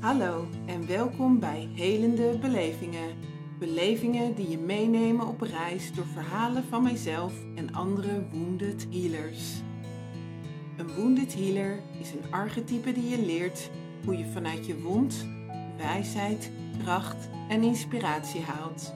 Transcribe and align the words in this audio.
Hallo 0.00 0.46
en 0.66 0.86
welkom 0.86 1.38
bij 1.38 1.68
Helende 1.74 2.38
Belevingen. 2.40 3.16
Belevingen 3.58 4.34
die 4.34 4.48
je 4.48 4.58
meenemen 4.58 5.26
op 5.26 5.40
reis 5.40 5.92
door 5.94 6.06
verhalen 6.06 6.64
van 6.64 6.82
mijzelf 6.82 7.32
en 7.54 7.74
andere 7.74 8.26
wounded 8.32 8.86
healers. 8.90 9.62
Een 10.76 10.94
wounded 10.94 11.34
healer 11.34 11.80
is 12.00 12.12
een 12.12 12.32
archetype 12.32 12.92
die 12.92 13.08
je 13.08 13.26
leert 13.26 13.70
hoe 14.04 14.18
je 14.18 14.26
vanuit 14.26 14.66
je 14.66 14.80
wond 14.80 15.26
wijsheid, 15.76 16.50
kracht 16.82 17.28
en 17.48 17.62
inspiratie 17.62 18.42
haalt. 18.42 18.94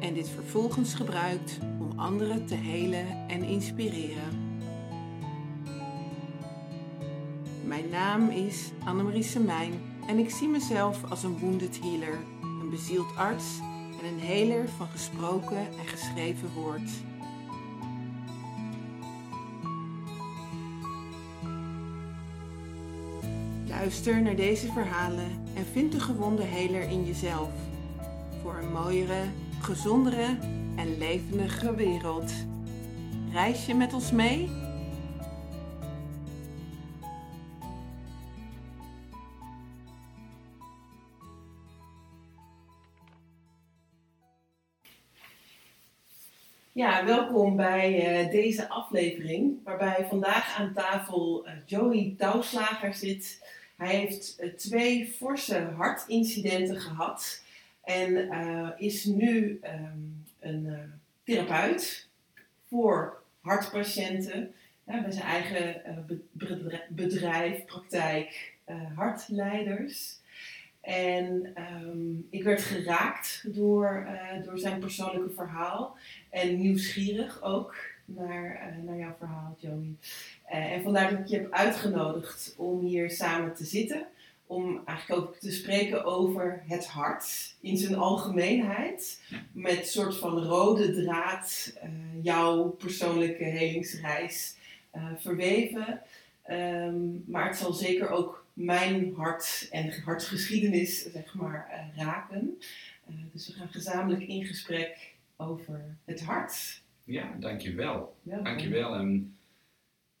En 0.00 0.14
dit 0.14 0.28
vervolgens 0.28 0.94
gebruikt 0.94 1.58
om 1.80 1.98
anderen 1.98 2.46
te 2.46 2.54
helen 2.54 3.06
en 3.28 3.42
inspireren. 3.42 4.44
Mijn 7.64 7.88
naam 7.88 8.28
is 8.28 8.70
Annemarie 8.84 9.22
Semijn 9.22 9.94
en 10.06 10.18
ik 10.18 10.30
zie 10.30 10.48
mezelf 10.48 11.10
als 11.10 11.22
een 11.22 11.38
wounded 11.38 11.78
healer, 11.82 12.18
een 12.60 12.70
bezield 12.70 13.16
arts 13.16 13.44
en 14.00 14.08
een 14.08 14.20
heler 14.20 14.68
van 14.68 14.86
gesproken 14.86 15.56
en 15.56 15.86
geschreven 15.86 16.52
woord. 16.54 16.90
Luister 23.68 24.22
naar 24.22 24.36
deze 24.36 24.72
verhalen 24.72 25.44
en 25.54 25.64
vind 25.72 25.92
de 25.92 26.00
gewonde 26.00 26.42
heler 26.42 26.82
in 26.82 27.04
jezelf. 27.04 27.50
Voor 28.42 28.58
een 28.62 28.72
mooiere, 28.72 29.24
gezondere 29.60 30.38
en 30.76 30.98
levendige 30.98 31.74
wereld. 31.74 32.32
Reis 33.32 33.66
je 33.66 33.74
met 33.74 33.92
ons 33.92 34.10
mee? 34.10 34.65
Ja, 46.76 47.04
welkom 47.04 47.56
bij 47.56 48.24
uh, 48.24 48.30
deze 48.30 48.68
aflevering, 48.68 49.58
waarbij 49.64 50.06
vandaag 50.08 50.58
aan 50.58 50.72
tafel 50.72 51.46
uh, 51.46 51.52
Joey 51.66 52.14
Touwslager 52.18 52.94
zit. 52.94 53.48
Hij 53.76 53.96
heeft 53.96 54.36
uh, 54.40 54.52
twee 54.54 55.14
forse 55.16 55.58
hartincidenten 55.58 56.80
gehad 56.80 57.42
en 57.84 58.30
is 58.78 59.04
nu 59.04 59.60
um, 59.64 60.24
een 60.40 60.92
therapeut 61.24 62.08
voor 62.68 63.22
hartpatiënten. 63.40 64.54
bij 64.84 65.10
zijn 65.10 65.26
eigen 65.26 65.82
bedrijf, 66.88 67.64
praktijk, 67.64 68.54
hartleiders. 68.94 70.18
En 70.86 71.54
um, 71.82 72.26
ik 72.30 72.42
werd 72.44 72.62
geraakt 72.62 73.44
door, 73.54 74.06
uh, 74.08 74.44
door 74.44 74.58
zijn 74.58 74.80
persoonlijke 74.80 75.34
verhaal. 75.34 75.96
En 76.30 76.60
nieuwsgierig 76.60 77.42
ook 77.42 77.76
naar, 78.04 78.72
uh, 78.78 78.84
naar 78.84 78.96
jouw 78.96 79.14
verhaal, 79.18 79.56
Joey. 79.58 79.94
Uh, 80.52 80.72
en 80.72 80.82
vandaar 80.82 81.10
dat 81.10 81.18
ik 81.18 81.26
je 81.26 81.36
heb 81.36 81.52
uitgenodigd 81.52 82.54
om 82.56 82.80
hier 82.80 83.10
samen 83.10 83.54
te 83.54 83.64
zitten. 83.64 84.06
Om 84.46 84.82
eigenlijk 84.84 85.20
ook 85.20 85.36
te 85.36 85.52
spreken 85.52 86.04
over 86.04 86.62
het 86.66 86.86
hart 86.86 87.54
in 87.60 87.76
zijn 87.76 87.96
algemeenheid. 87.96 89.22
Met 89.52 89.88
soort 89.88 90.16
van 90.16 90.38
rode 90.42 91.02
draad 91.02 91.72
jouw 92.22 92.62
persoonlijke 92.68 93.44
helingsreis 93.44 94.56
verweven. 95.16 96.00
Um, 96.50 97.24
maar 97.26 97.46
het 97.46 97.56
zal 97.56 97.72
zeker 97.72 98.10
ook 98.10 98.45
mijn 98.56 99.14
hart 99.14 99.68
en 99.70 100.02
hartgeschiedenis 100.02 101.12
zeg 101.12 101.34
maar, 101.34 101.68
uh, 101.70 102.04
raken. 102.04 102.58
Uh, 103.10 103.16
dus 103.32 103.46
we 103.46 103.52
gaan 103.52 103.68
gezamenlijk 103.68 104.22
in 104.22 104.44
gesprek 104.44 105.14
over 105.36 105.96
het 106.04 106.22
hart. 106.22 106.82
Ja, 107.04 107.36
dankjewel. 107.38 108.16
Welkom. 108.22 108.44
Dankjewel. 108.44 108.94
En 108.94 109.36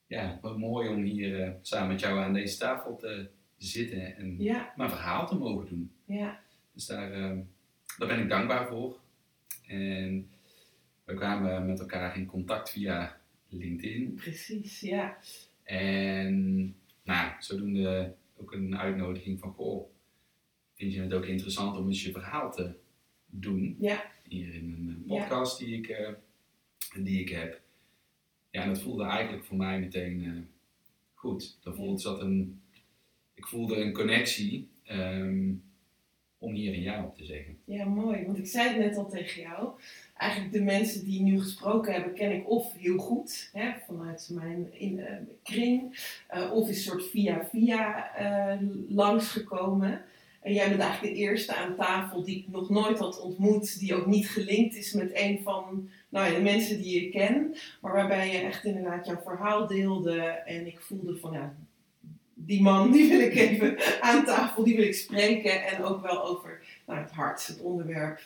ja, 0.06 0.38
wat 0.42 0.58
mooi 0.58 0.88
om 0.88 1.02
hier 1.02 1.46
uh, 1.46 1.50
samen 1.60 1.88
met 1.88 2.00
jou 2.00 2.18
aan 2.18 2.32
deze 2.32 2.58
tafel 2.58 2.96
te 2.96 3.28
zitten 3.56 4.16
en 4.16 4.42
ja. 4.42 4.72
mijn 4.76 4.90
verhaal 4.90 5.26
te 5.26 5.34
mogen 5.34 5.68
doen. 5.68 5.90
Ja. 6.04 6.40
Dus 6.72 6.86
daar, 6.86 7.10
daar 7.98 8.08
ben 8.08 8.20
ik 8.20 8.28
dankbaar 8.28 8.68
voor. 8.68 8.98
En 9.66 10.30
we 11.04 11.14
kwamen 11.14 11.66
met 11.66 11.80
elkaar 11.80 12.16
in 12.16 12.26
contact 12.26 12.70
via 12.70 13.20
LinkedIn. 13.48 14.14
Precies, 14.14 14.80
ja. 14.80 15.16
En 15.62 16.74
nou, 17.02 17.32
zodoende 17.38 18.14
ook 18.36 18.52
een 18.52 18.78
uitnodiging 18.78 19.38
van, 19.38 19.52
goh, 19.52 19.90
vind 20.74 20.92
je 20.92 21.00
het 21.00 21.12
ook 21.12 21.26
interessant 21.26 21.76
om 21.78 21.86
eens 21.86 22.04
je 22.04 22.12
verhaal 22.12 22.52
te 22.52 22.74
doen? 23.26 23.76
Ja. 23.80 24.12
Hier 24.22 24.54
in 24.54 24.72
een 24.72 25.04
podcast 25.06 25.58
die, 25.58 25.76
ik, 25.76 25.88
uh, 25.88 26.08
die 27.04 27.20
ik 27.20 27.28
heb. 27.28 27.60
Ja, 28.50 28.62
en 28.62 28.68
dat 28.68 28.82
voelde 28.82 29.04
eigenlijk 29.04 29.44
voor 29.44 29.56
mij 29.56 29.80
meteen 29.80 30.22
uh, 30.22 30.42
goed. 31.14 31.58
Dat 31.60 31.76
voelde, 31.76 32.00
zat 32.00 32.20
een, 32.20 32.60
ik 33.34 33.46
voelde 33.46 33.76
een 33.76 33.92
connectie 33.92 34.68
um, 34.90 35.62
om 36.38 36.54
hier 36.54 36.74
een 36.74 36.82
ja 36.82 37.04
op 37.04 37.16
te 37.16 37.24
zeggen. 37.24 37.58
Ja, 37.64 37.84
mooi. 37.84 38.24
Want 38.24 38.38
ik 38.38 38.46
zei 38.46 38.68
het 38.68 38.78
net 38.78 38.96
al 38.96 39.08
tegen 39.08 39.42
jou 39.42 39.80
eigenlijk 40.16 40.52
de 40.52 40.62
mensen 40.62 41.04
die 41.04 41.22
nu 41.22 41.40
gesproken 41.40 41.92
hebben, 41.92 42.14
ken 42.14 42.32
ik 42.32 42.50
of 42.50 42.72
heel 42.76 42.98
goed, 42.98 43.50
hè, 43.52 43.72
vanuit 43.86 44.28
mijn 44.32 44.68
in, 44.72 44.98
uh, 44.98 45.06
kring, 45.42 45.98
uh, 46.34 46.52
of 46.52 46.68
is 46.68 46.84
soort 46.84 47.04
via-via 47.04 48.10
uh, 48.20 48.68
langsgekomen. 48.88 50.00
En 50.42 50.52
jij 50.52 50.68
bent 50.68 50.80
eigenlijk 50.80 51.14
de 51.14 51.20
eerste 51.20 51.54
aan 51.54 51.76
tafel 51.76 52.24
die 52.24 52.38
ik 52.38 52.48
nog 52.48 52.70
nooit 52.70 52.98
had 52.98 53.20
ontmoet, 53.20 53.78
die 53.78 53.94
ook 53.94 54.06
niet 54.06 54.28
gelinkt 54.28 54.76
is 54.76 54.92
met 54.92 55.10
een 55.14 55.40
van 55.42 55.88
nou 56.08 56.26
ja, 56.26 56.36
de 56.36 56.42
mensen 56.42 56.82
die 56.82 57.02
je 57.02 57.10
ken, 57.10 57.54
maar 57.80 57.92
waarbij 57.92 58.32
je 58.32 58.38
echt 58.38 58.64
inderdaad 58.64 59.06
jouw 59.06 59.20
verhaal 59.24 59.66
deelde 59.66 60.20
en 60.24 60.66
ik 60.66 60.80
voelde 60.80 61.16
van 61.16 61.32
ja, 61.32 61.54
die 62.34 62.62
man 62.62 62.92
die 62.92 63.08
wil 63.08 63.20
ik 63.20 63.34
even 63.34 63.78
aan 64.00 64.24
tafel, 64.24 64.64
die 64.64 64.76
wil 64.76 64.84
ik 64.84 64.94
spreken 64.94 65.66
en 65.66 65.84
ook 65.84 66.02
wel 66.02 66.24
over 66.24 66.62
nou, 66.86 67.00
het 67.00 67.10
hart, 67.10 67.46
het 67.46 67.60
onderwerp 67.60 68.20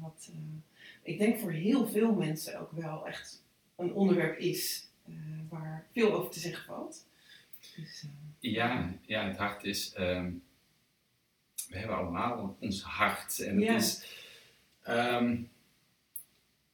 wat 0.00 0.30
ik 1.02 1.18
denk 1.18 1.38
voor 1.38 1.52
heel 1.52 1.88
veel 1.88 2.12
mensen 2.12 2.60
ook 2.60 2.72
wel 2.72 3.06
echt 3.06 3.42
een 3.76 3.92
onderwerp 3.92 4.38
is 4.38 4.88
uh, 5.08 5.16
waar 5.48 5.86
veel 5.92 6.12
over 6.12 6.30
te 6.30 6.40
zeggen 6.40 6.64
valt. 6.64 7.06
Dus, 7.76 8.02
uh... 8.04 8.52
ja, 8.52 8.94
ja, 9.02 9.26
het 9.26 9.36
hart 9.36 9.64
is. 9.64 9.94
Um, 9.98 10.42
we 11.68 11.78
hebben 11.78 11.96
allemaal 11.96 12.56
ons 12.60 12.82
hart. 12.82 13.38
En 13.38 13.54
het, 13.56 13.64
ja. 13.64 13.74
is, 13.74 14.16
um, 14.88 15.50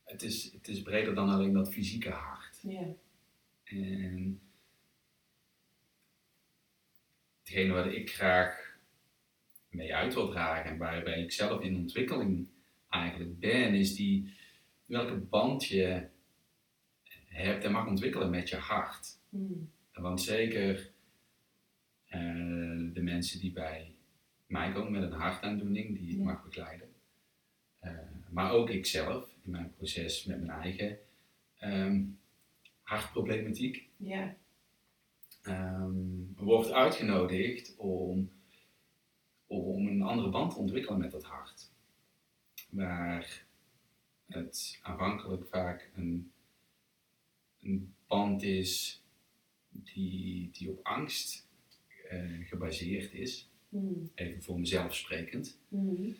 het, 0.05 0.22
is, 0.22 0.53
het 0.53 0.69
is 0.69 0.83
breder 0.83 1.15
dan 1.15 1.28
alleen 1.28 1.53
dat 1.53 1.72
fysieke 1.72 2.10
hart. 2.10 2.59
Ja. 2.62 2.87
En 3.65 4.41
hetgene 7.39 7.72
wat 7.72 7.87
ik 7.87 8.10
graag 8.10 8.77
mee 9.69 9.95
uit 9.95 10.15
wil 10.15 10.31
dragen 10.31 10.71
en 10.71 10.78
waarbij 10.78 11.22
ik 11.22 11.33
zelf 11.33 11.62
in 11.62 11.77
ontwikkeling 11.77 12.49
eigenlijk 12.88 13.38
ben, 13.38 13.75
is 13.75 13.94
die 13.94 14.34
welke 14.84 15.16
band 15.16 15.65
je 15.65 16.09
hebt 17.26 17.65
en 17.65 17.72
mag 17.72 17.87
ontwikkelen 17.87 18.31
met 18.31 18.49
je 18.49 18.56
hart. 18.56 19.19
Mm. 19.28 19.71
Want 19.93 20.21
zeker 20.21 20.91
uh, 22.06 22.94
de 22.94 23.00
mensen 23.03 23.41
die 23.41 23.53
bij 23.53 23.94
mij 24.47 24.72
komen 24.72 24.93
met 24.93 25.03
een 25.03 25.19
hartaandoening, 25.19 25.98
die 25.98 26.16
ik 26.16 26.22
mag 26.22 26.44
begeleiden. 26.44 26.88
Uh, 27.82 27.91
maar 28.31 28.53
ook 28.53 28.71
ikzelf 28.71 29.34
in 29.44 29.50
mijn 29.50 29.75
proces 29.77 30.25
met 30.25 30.38
mijn 30.38 30.60
eigen 30.60 30.98
um, 31.60 32.19
hartproblematiek. 32.82 33.88
Ja. 33.97 34.37
Um, 35.47 36.33
wordt 36.36 36.72
uitgenodigd 36.72 37.77
om, 37.77 38.30
om 39.47 39.86
een 39.86 40.03
andere 40.03 40.30
band 40.30 40.53
te 40.53 40.59
ontwikkelen 40.59 40.98
met 40.98 41.10
dat 41.10 41.24
hart 41.24 41.67
waar 42.68 43.44
het 44.26 44.78
aanvankelijk 44.82 45.48
vaak 45.48 45.91
een, 45.94 46.32
een 47.60 47.94
band 48.06 48.42
is 48.42 49.03
die, 49.70 50.50
die 50.53 50.70
op 50.70 50.86
angst 50.86 51.47
uh, 52.12 52.47
gebaseerd 52.47 53.12
is. 53.12 53.48
Mm. 53.68 54.10
Even 54.15 54.42
voor 54.42 54.59
mezelf 54.59 54.94
sprekend. 54.94 55.59
Mm. 55.68 56.16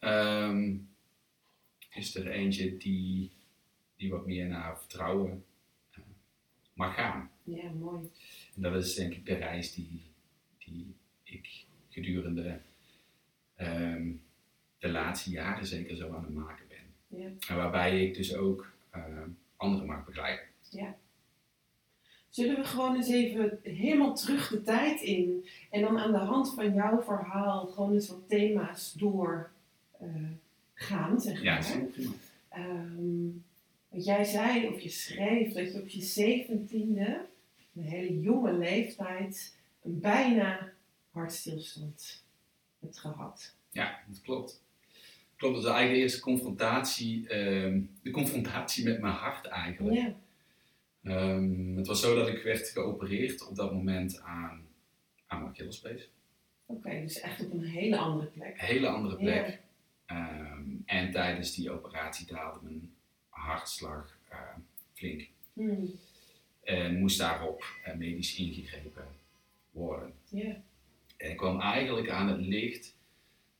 Um, 0.00 0.88
is 1.94 2.14
er 2.14 2.30
eentje 2.30 2.76
die, 2.76 3.30
die 3.96 4.10
wat 4.10 4.26
meer 4.26 4.46
naar 4.46 4.78
vertrouwen 4.78 5.44
uh, 5.98 6.04
mag 6.72 6.94
gaan. 6.94 7.30
Ja, 7.44 7.70
mooi. 7.70 8.10
En 8.54 8.62
dat 8.62 8.84
is 8.84 8.94
denk 8.94 9.14
ik 9.14 9.26
de 9.26 9.34
reis 9.34 9.74
die, 9.74 10.02
die 10.58 10.94
ik 11.22 11.64
gedurende 11.88 12.60
um, 13.56 14.22
de 14.80 14.88
laatste 14.88 15.30
jaren 15.30 15.66
zeker 15.66 15.96
zo 15.96 16.14
aan 16.14 16.24
het 16.24 16.34
maken 16.34 16.64
ben. 16.68 17.18
Ja. 17.20 17.28
En 17.48 17.56
waarbij 17.56 18.04
ik 18.06 18.14
dus 18.14 18.34
ook 18.34 18.72
uh, 18.96 19.04
anderen 19.56 19.86
mag 19.86 20.04
begeleiden. 20.04 20.44
Ja. 20.70 20.96
Zullen 22.28 22.56
we 22.56 22.64
gewoon 22.64 22.96
eens 22.96 23.08
even 23.08 23.58
helemaal 23.62 24.14
terug 24.14 24.48
de 24.48 24.62
tijd 24.62 25.00
in 25.00 25.46
en 25.70 25.80
dan 25.80 25.98
aan 25.98 26.12
de 26.12 26.18
hand 26.18 26.54
van 26.54 26.74
jouw 26.74 27.02
verhaal 27.02 27.66
gewoon 27.66 27.92
eens 27.92 28.08
wat 28.08 28.28
thema's 28.28 28.92
door 28.92 29.50
eh, 30.00 30.06
gaan, 30.74 31.20
zeg 31.20 31.42
Ja, 31.42 31.58
maar. 31.58 31.78
prima. 31.84 32.10
Ehm, 32.48 33.28
want 33.88 34.04
jij 34.04 34.24
zei 34.24 34.66
of 34.68 34.80
je 34.80 34.88
schreef 34.88 35.52
dat 35.52 35.72
je 35.72 35.80
op 35.80 35.88
je 35.88 36.02
zeventiende, 36.02 37.26
een 37.74 37.82
hele 37.82 38.20
jonge 38.20 38.52
leeftijd, 38.52 39.56
een 39.82 40.00
bijna 40.00 40.72
hartstilstand 41.10 42.24
hebt 42.80 42.98
gehad. 42.98 43.54
Ja, 43.70 43.98
dat 44.08 44.20
klopt. 44.20 44.62
Klopt, 45.40 45.54
dat 45.54 45.64
was 45.64 45.72
eigenlijk 45.72 45.94
de 46.00 46.02
eerste 46.02 46.20
confrontatie, 46.20 47.28
ehm, 47.28 47.80
de 48.02 48.10
confrontatie 48.10 48.84
met 48.84 49.00
mijn 49.00 49.14
hart 49.14 49.46
eigenlijk. 49.46 49.96
Ja. 49.96 50.14
Ehm, 51.02 51.76
het 51.76 51.86
was 51.86 52.00
zo 52.00 52.14
dat 52.14 52.28
ik 52.28 52.42
werd 52.42 52.68
geopereerd 52.68 53.48
op 53.48 53.56
dat 53.56 53.72
moment 53.72 54.20
aan, 54.20 54.66
aan 55.26 55.42
mijn. 55.42 56.00
Oké, 56.66 57.00
dus 57.00 57.20
echt 57.20 57.44
op 57.44 57.52
een 57.52 57.64
hele 57.64 57.96
andere 57.96 58.26
plek. 58.26 58.60
Een 58.60 58.66
hele 58.66 58.88
andere 58.88 59.16
plek. 59.16 59.60
Ja. 60.06 60.16
Ehm, 60.16 60.62
en 60.84 61.10
tijdens 61.10 61.54
die 61.54 61.70
operatie 61.70 62.26
daalde 62.26 62.58
mijn 62.62 62.92
hartslag 63.28 64.18
eh, 64.28 64.38
flink. 64.92 65.28
Hmm, 65.52 65.90
En 66.62 66.98
moest 66.98 67.18
daarop 67.18 67.64
eh, 67.84 67.94
medisch 67.94 68.36
ingegrepen 68.36 69.08
worden. 69.70 70.12
Ja. 70.28 70.62
En 71.16 71.30
ik 71.30 71.36
kwam 71.36 71.60
eigenlijk 71.60 72.08
aan 72.08 72.28
het 72.28 72.40
licht 72.40 72.96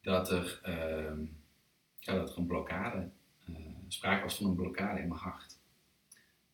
dat 0.01 0.31
er, 0.31 0.61
ja, 2.01 2.15
dat 2.15 2.31
er 2.33 2.39
een 2.39 2.47
blokkade, 2.47 3.11
eh, 3.47 3.55
sprake 3.89 4.23
was 4.23 4.37
van 4.37 4.47
een 4.47 4.55
blokkade 4.55 5.01
in 5.01 5.09
mijn 5.09 5.21
hart. 5.21 5.59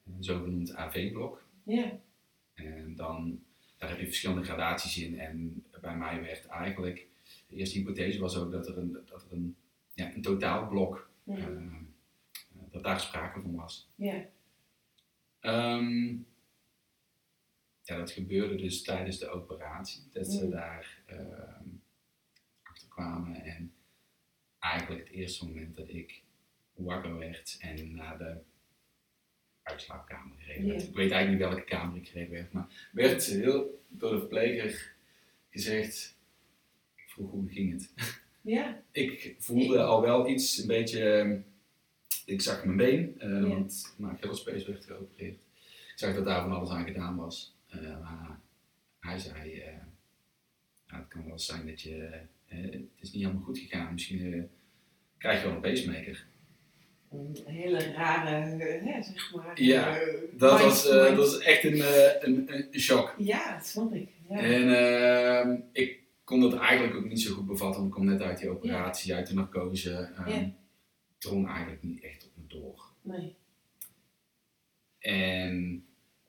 Een 0.06 0.24
zogenoemd 0.24 0.74
AV-blok. 0.76 1.44
Ja. 1.62 1.98
En 2.54 2.94
dan, 2.96 3.42
daar 3.78 3.88
heb 3.88 3.98
je 3.98 4.04
verschillende 4.06 4.44
gradaties 4.44 4.98
in. 4.98 5.18
En 5.18 5.64
bij 5.80 5.96
mij 5.96 6.22
werd 6.22 6.46
eigenlijk, 6.46 7.06
de 7.48 7.56
eerste 7.56 7.78
hypothese 7.78 8.20
was 8.20 8.36
ook 8.36 8.52
dat 8.52 8.68
er 8.68 8.78
een, 8.78 8.92
dat 9.06 9.22
er 9.22 9.32
een, 9.32 9.56
ja, 9.94 10.14
een 10.14 10.22
totaalblok, 10.22 11.10
Hmm, 11.24 11.36
eh, 11.36 12.62
dat 12.70 12.82
daar 12.82 13.00
sprake 13.00 13.40
van 13.40 13.54
was. 13.54 13.90
Ja. 13.94 14.24
Ehm, 15.40 16.06
ja, 17.82 17.96
dat 17.96 18.10
gebeurde 18.10 18.56
dus 18.56 18.82
tijdens 18.82 19.18
de 19.18 19.28
operatie. 19.28 20.02
Dat 20.12 20.26
ze 20.26 20.44
Mm. 20.44 20.50
daar 20.50 21.02
ehm 21.06 21.68
achter 22.62 22.88
kwamen. 22.88 23.34
En 23.44 23.72
eigenlijk 24.70 25.06
het 25.06 25.16
eerste 25.16 25.44
moment 25.46 25.76
dat 25.76 25.88
ik 25.88 26.22
wakker 26.74 27.18
werd 27.18 27.56
en 27.60 27.94
naar 27.94 28.18
de 28.18 28.36
uitslaapkamer 29.62 30.36
gereden 30.38 30.68
werd. 30.68 30.82
Ik 30.82 30.94
weet 30.94 31.10
eigenlijk 31.10 31.30
niet 31.30 31.48
welke 31.48 31.70
kamer 31.70 31.96
ik 31.96 32.08
gereden 32.08 32.32
werd, 32.32 32.52
maar 32.52 32.88
werd 32.92 33.24
heel 33.24 33.84
door 33.88 34.10
de 34.12 34.18
verpleger 34.18 34.94
gezegd. 35.50 36.16
Ik 36.96 37.04
vroeg 37.08 37.30
hoe 37.30 37.48
ging 37.48 37.72
het. 37.72 37.92
Ja. 38.40 38.82
Ik 38.92 39.34
voelde 39.38 39.82
al 39.82 40.00
wel 40.00 40.28
iets, 40.28 40.58
een 40.58 40.66
beetje. 40.66 41.42
Ik 42.26 42.40
zag 42.40 42.64
mijn 42.64 42.76
been, 42.76 43.20
eh, 43.20 43.28
Ja. 43.28 43.40
want 43.48 43.94
mijn 43.98 44.12
Achillespees 44.12 44.66
werd 44.66 44.84
geopereerd. 44.84 45.40
Ik 45.64 45.92
zag 46.02 46.14
dat 46.14 46.24
daar 46.24 46.42
van 46.42 46.52
alles 46.52 46.70
aan 46.70 46.86
gedaan 46.86 47.16
was. 47.16 47.56
Eh, 47.68 48.00
maar 48.00 48.40
hij 49.00 49.18
zei: 49.18 49.52
eh, 49.60 49.72
ja, 50.86 50.96
Het 50.98 51.08
kan 51.08 51.26
wel 51.26 51.38
zijn 51.38 51.66
dat 51.66 51.80
je. 51.80 52.20
het 52.46 52.80
is 53.00 53.12
niet 53.12 53.22
helemaal 53.22 53.42
goed 53.44 53.58
gegaan. 53.58 53.92
Misschien 53.92 54.50
krijg 55.18 55.40
je 55.40 55.46
wel 55.46 55.54
een 55.54 55.62
pacemaker. 55.62 56.26
Een 57.10 57.36
hele 57.44 57.92
rare, 57.92 58.30
hè, 58.30 59.02
zeg 59.02 59.34
maar. 59.34 59.62
Ja, 59.62 59.98
eh, 59.98 60.14
Dat 60.32 60.60
was, 60.60 60.88
eh, 60.88 60.94
dat 60.94 61.16
was 61.16 61.38
echt 61.38 61.64
een, 61.64 61.80
eh, 61.80 62.22
een, 62.22 62.54
een, 62.54 62.68
een 62.70 62.80
shock. 62.80 63.14
Ja, 63.18 63.56
dat 63.56 63.66
snap 63.66 63.94
ik. 63.94 64.08
Ja. 64.28 64.38
En 64.38 64.76
ehm, 64.76 65.60
ik 65.72 65.98
kon 66.24 66.40
dat 66.40 66.54
eigenlijk 66.58 66.96
ook 66.96 67.08
niet 67.08 67.20
zo 67.20 67.34
goed 67.34 67.46
bevatten, 67.46 67.80
want 67.80 67.94
ik 67.94 68.00
kom 68.00 68.04
net 68.06 68.22
uit 68.22 68.38
die 68.38 68.48
operatie, 68.48 69.14
uit 69.14 69.26
de 69.26 69.34
narcose. 69.34 70.08
Ja. 70.26 70.50
drong 71.18 71.48
eigenlijk 71.48 71.82
niet 71.82 72.02
echt 72.02 72.24
op 72.24 72.30
me 72.34 72.42
door. 72.46 72.82
Nee. 73.02 73.34
En 74.98 75.84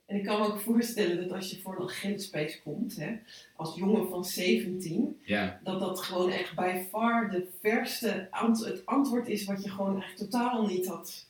En 0.07 0.15
ik 0.15 0.23
kan 0.23 0.39
me 0.39 0.45
ook 0.45 0.59
voorstellen 0.59 1.17
dat 1.17 1.31
als 1.31 1.51
je 1.51 1.61
voor 1.61 1.75
een 1.79 1.87
Achillespees 1.87 2.61
komt, 2.61 2.95
hè, 2.95 3.15
als 3.55 3.75
jongen 3.75 4.09
van 4.09 4.25
17, 4.25 5.19
ja, 5.23 5.59
dat 5.63 5.79
dat 5.79 5.99
gewoon 5.99 6.31
echt 6.31 6.55
bij 6.55 6.87
far 6.91 7.29
de 7.31 7.47
verste 7.61 8.27
ant 8.31 8.65
het 8.65 8.85
antwoord 8.85 9.27
is 9.27 9.45
wat 9.45 9.63
je 9.63 9.69
gewoon 9.69 10.01
echt 10.03 10.17
totaal 10.17 10.67
niet 10.67 10.87
had 10.87 11.25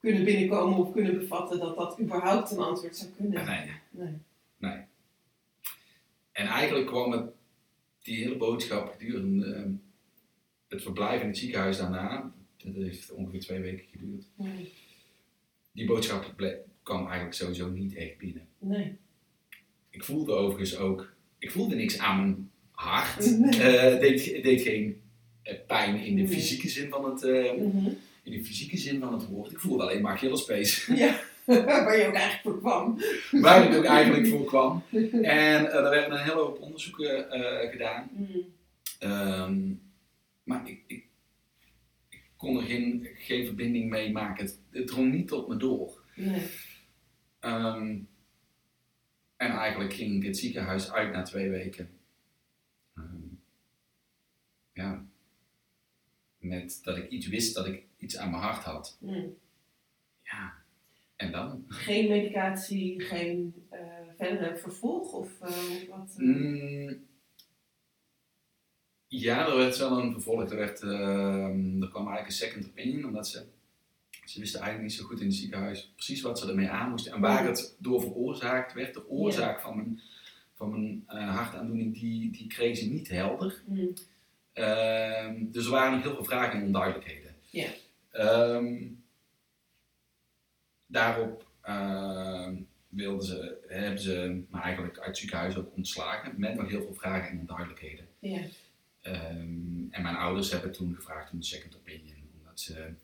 kunnen 0.00 0.24
binnenkomen 0.24 0.78
of 0.78 0.92
kunnen 0.92 1.18
bevatten 1.18 1.58
dat 1.58 1.76
dat 1.76 2.00
überhaupt 2.00 2.50
een 2.50 2.58
antwoord 2.58 2.96
zou 2.96 3.10
kunnen 3.10 3.44
nee. 3.44 3.70
Nee. 3.90 4.12
Nee. 4.56 4.82
En 6.32 6.46
eigenlijk 6.46 6.86
kwam 6.86 7.12
het, 7.12 7.30
die 8.02 8.16
hele 8.16 8.36
boodschap 8.36 8.92
gedurende 8.92 9.54
ehm, 9.54 9.72
het 10.68 10.82
verblijf 10.82 11.20
in 11.20 11.26
het 11.26 11.38
ziekenhuis 11.38 11.76
daarna, 11.76 12.32
dat 12.56 12.74
heeft 12.74 13.10
ongeveer 13.12 13.40
twee 13.40 13.60
weken 13.60 13.86
geduurd, 13.90 14.24
Nee. 14.34 14.72
die 15.72 15.86
boodschap 15.86 16.24
kwam 16.84 17.04
eigenlijk 17.06 17.34
sowieso 17.34 17.68
niet 17.70 17.94
echt 17.94 18.18
binnen. 18.18 18.46
Nee. 18.58 18.96
Ik 19.90 20.04
voelde 20.04 20.32
overigens 20.32 20.76
ook, 20.76 21.12
ik 21.38 21.50
voelde 21.50 21.74
niks 21.74 21.98
aan 21.98 22.20
mijn 22.20 22.50
hart. 22.70 23.38
Nee. 23.38 23.60
Eh, 23.62 23.82
het 23.82 24.00
deed, 24.42 24.60
geen 24.62 25.00
eh, 25.42 25.54
pijn 25.66 25.96
in 26.04 26.16
de 26.16 26.22
Nee. 26.22 26.30
fysieke 26.32 26.68
zin 26.68 26.88
van 26.90 27.04
het, 27.10 27.22
eh, 27.22 27.52
Mhm. 27.52 27.88
in 28.22 28.32
de 28.32 28.44
fysieke 28.44 28.76
zin 28.76 29.00
van 29.00 29.12
het 29.12 29.26
woord. 29.26 29.50
Ik 29.52 29.58
voelde 29.60 29.82
alleen 29.82 30.02
maar 30.02 30.12
Achillespees, 30.12 30.86
Ja, 30.94 31.20
waar 31.46 31.98
je 31.98 32.06
ook 32.06 32.14
eigenlijk 32.14 32.40
voor 32.42 32.58
kwam. 32.58 32.98
waar 33.30 33.70
ik 33.70 33.76
ook 33.78 33.84
eigenlijk 33.84 34.26
voor 34.26 34.44
kwam. 34.44 34.82
En 35.22 35.72
er 35.72 35.90
werden 35.90 36.12
een 36.12 36.24
hele 36.24 36.34
hoop 36.40 36.60
onderzoeken 36.60 37.26
gedaan. 37.70 38.10
Mhm. 38.16 38.38
Ehm, 38.98 39.60
maar 40.44 40.68
ik, 40.68 40.82
ik, 40.86 41.04
ik 42.08 42.22
kon 42.36 42.56
er 42.56 42.62
geen, 42.62 43.08
geen 43.14 43.44
verbinding 43.46 43.90
mee 43.90 44.12
maken. 44.12 44.44
Het, 44.44 44.58
het 44.70 44.86
drong 44.86 45.12
niet 45.12 45.28
tot 45.28 45.48
me 45.48 45.56
door. 45.56 46.02
Nee. 46.14 46.42
Ehm, 47.44 47.98
en 49.36 49.50
eigenlijk 49.50 49.92
ging 49.92 50.16
ik 50.16 50.26
het 50.26 50.36
ziekenhuis 50.36 50.92
uit 50.92 51.12
na 51.12 51.22
twee 51.22 51.50
weken. 51.50 51.90
Ehm, 52.94 53.26
ja. 54.72 55.04
Met 56.38 56.80
dat 56.82 56.96
ik 56.96 57.10
iets 57.10 57.26
wist 57.26 57.54
dat 57.54 57.66
ik 57.66 57.86
iets 57.98 58.16
aan 58.16 58.30
mijn 58.30 58.42
hart 58.42 58.62
had. 58.64 58.96
Mhm. 59.00 59.26
Ja. 60.22 60.52
En 61.16 61.32
dan? 61.32 61.64
Geen 61.68 62.08
medicatie, 62.08 63.00
geen 63.00 63.66
eh 63.70 63.94
verdere 64.16 64.56
vervolg 64.56 65.12
of 65.12 65.40
eh, 65.40 65.88
wat? 65.88 66.14
eh? 66.16 66.24
Mm, 66.26 67.06
ja, 69.06 69.46
er 69.48 69.56
werd 69.56 69.76
wel 69.76 69.98
een 70.00 70.12
vervolg. 70.12 70.50
Er, 70.50 70.56
werd, 70.56 70.82
ehm, 70.82 71.82
er 71.82 71.88
kwam 71.88 72.06
eigenlijk 72.08 72.26
een 72.26 72.32
second 72.32 72.66
opinion, 72.66 73.04
omdat 73.04 73.28
ze, 73.28 73.46
ze 74.24 74.40
wisten 74.40 74.60
eigenlijk 74.60 74.90
niet 74.90 75.00
zo 75.00 75.06
goed 75.06 75.20
in 75.20 75.26
het 75.26 75.36
ziekenhuis 75.36 75.92
precies 75.94 76.20
wat 76.20 76.38
ze 76.38 76.48
ermee 76.48 76.68
aan 76.68 76.90
moesten 76.90 77.12
en 77.12 77.20
waar 77.20 77.46
het 77.46 77.76
door 77.78 78.00
veroorzaakt 78.00 78.72
werd. 78.72 78.94
De 78.94 79.08
oorzaak 79.08 79.60
van 79.60 79.76
mijn, 79.76 80.00
van 80.54 80.70
mijn 80.70 81.04
eh, 81.06 81.36
hartaandoening, 81.36 81.94
die, 81.94 82.30
die 82.30 82.46
kregen 82.46 82.76
ze 82.76 82.90
niet 82.90 83.08
helder. 83.08 83.62
Mhm. 83.66 83.86
Ehm, 84.52 85.50
dus 85.50 85.64
er 85.64 85.70
waren 85.70 85.92
nog 85.92 86.02
heel 86.02 86.14
veel 86.14 86.24
vragen 86.24 86.58
en 86.58 86.66
onduidelijkheden. 86.66 87.34
Ja. 87.50 87.68
Ehm, 88.10 88.82
daarop 90.86 91.46
ehm, 91.60 92.54
wilden 92.88 93.26
ze, 93.26 93.64
hebben 93.68 94.00
ze 94.00 94.44
me 94.50 94.60
eigenlijk 94.60 94.98
uit 94.98 95.06
het 95.06 95.18
ziekenhuis 95.18 95.56
ook 95.56 95.76
ontslagen 95.76 96.34
met 96.36 96.54
nog 96.54 96.68
heel 96.68 96.82
veel 96.82 96.94
vragen 96.94 97.30
en 97.30 97.38
onduidelijkheden. 97.38 98.08
Ja. 98.18 98.40
En 99.90 100.02
mijn 100.02 100.16
ouders 100.16 100.50
hebben 100.50 100.72
toen 100.72 100.94
gevraagd 100.94 101.32
om 101.32 101.36
een 101.36 101.44
second 101.44 101.76
opinion, 101.76 102.30
omdat, 102.40 102.60
ze, 102.60 102.94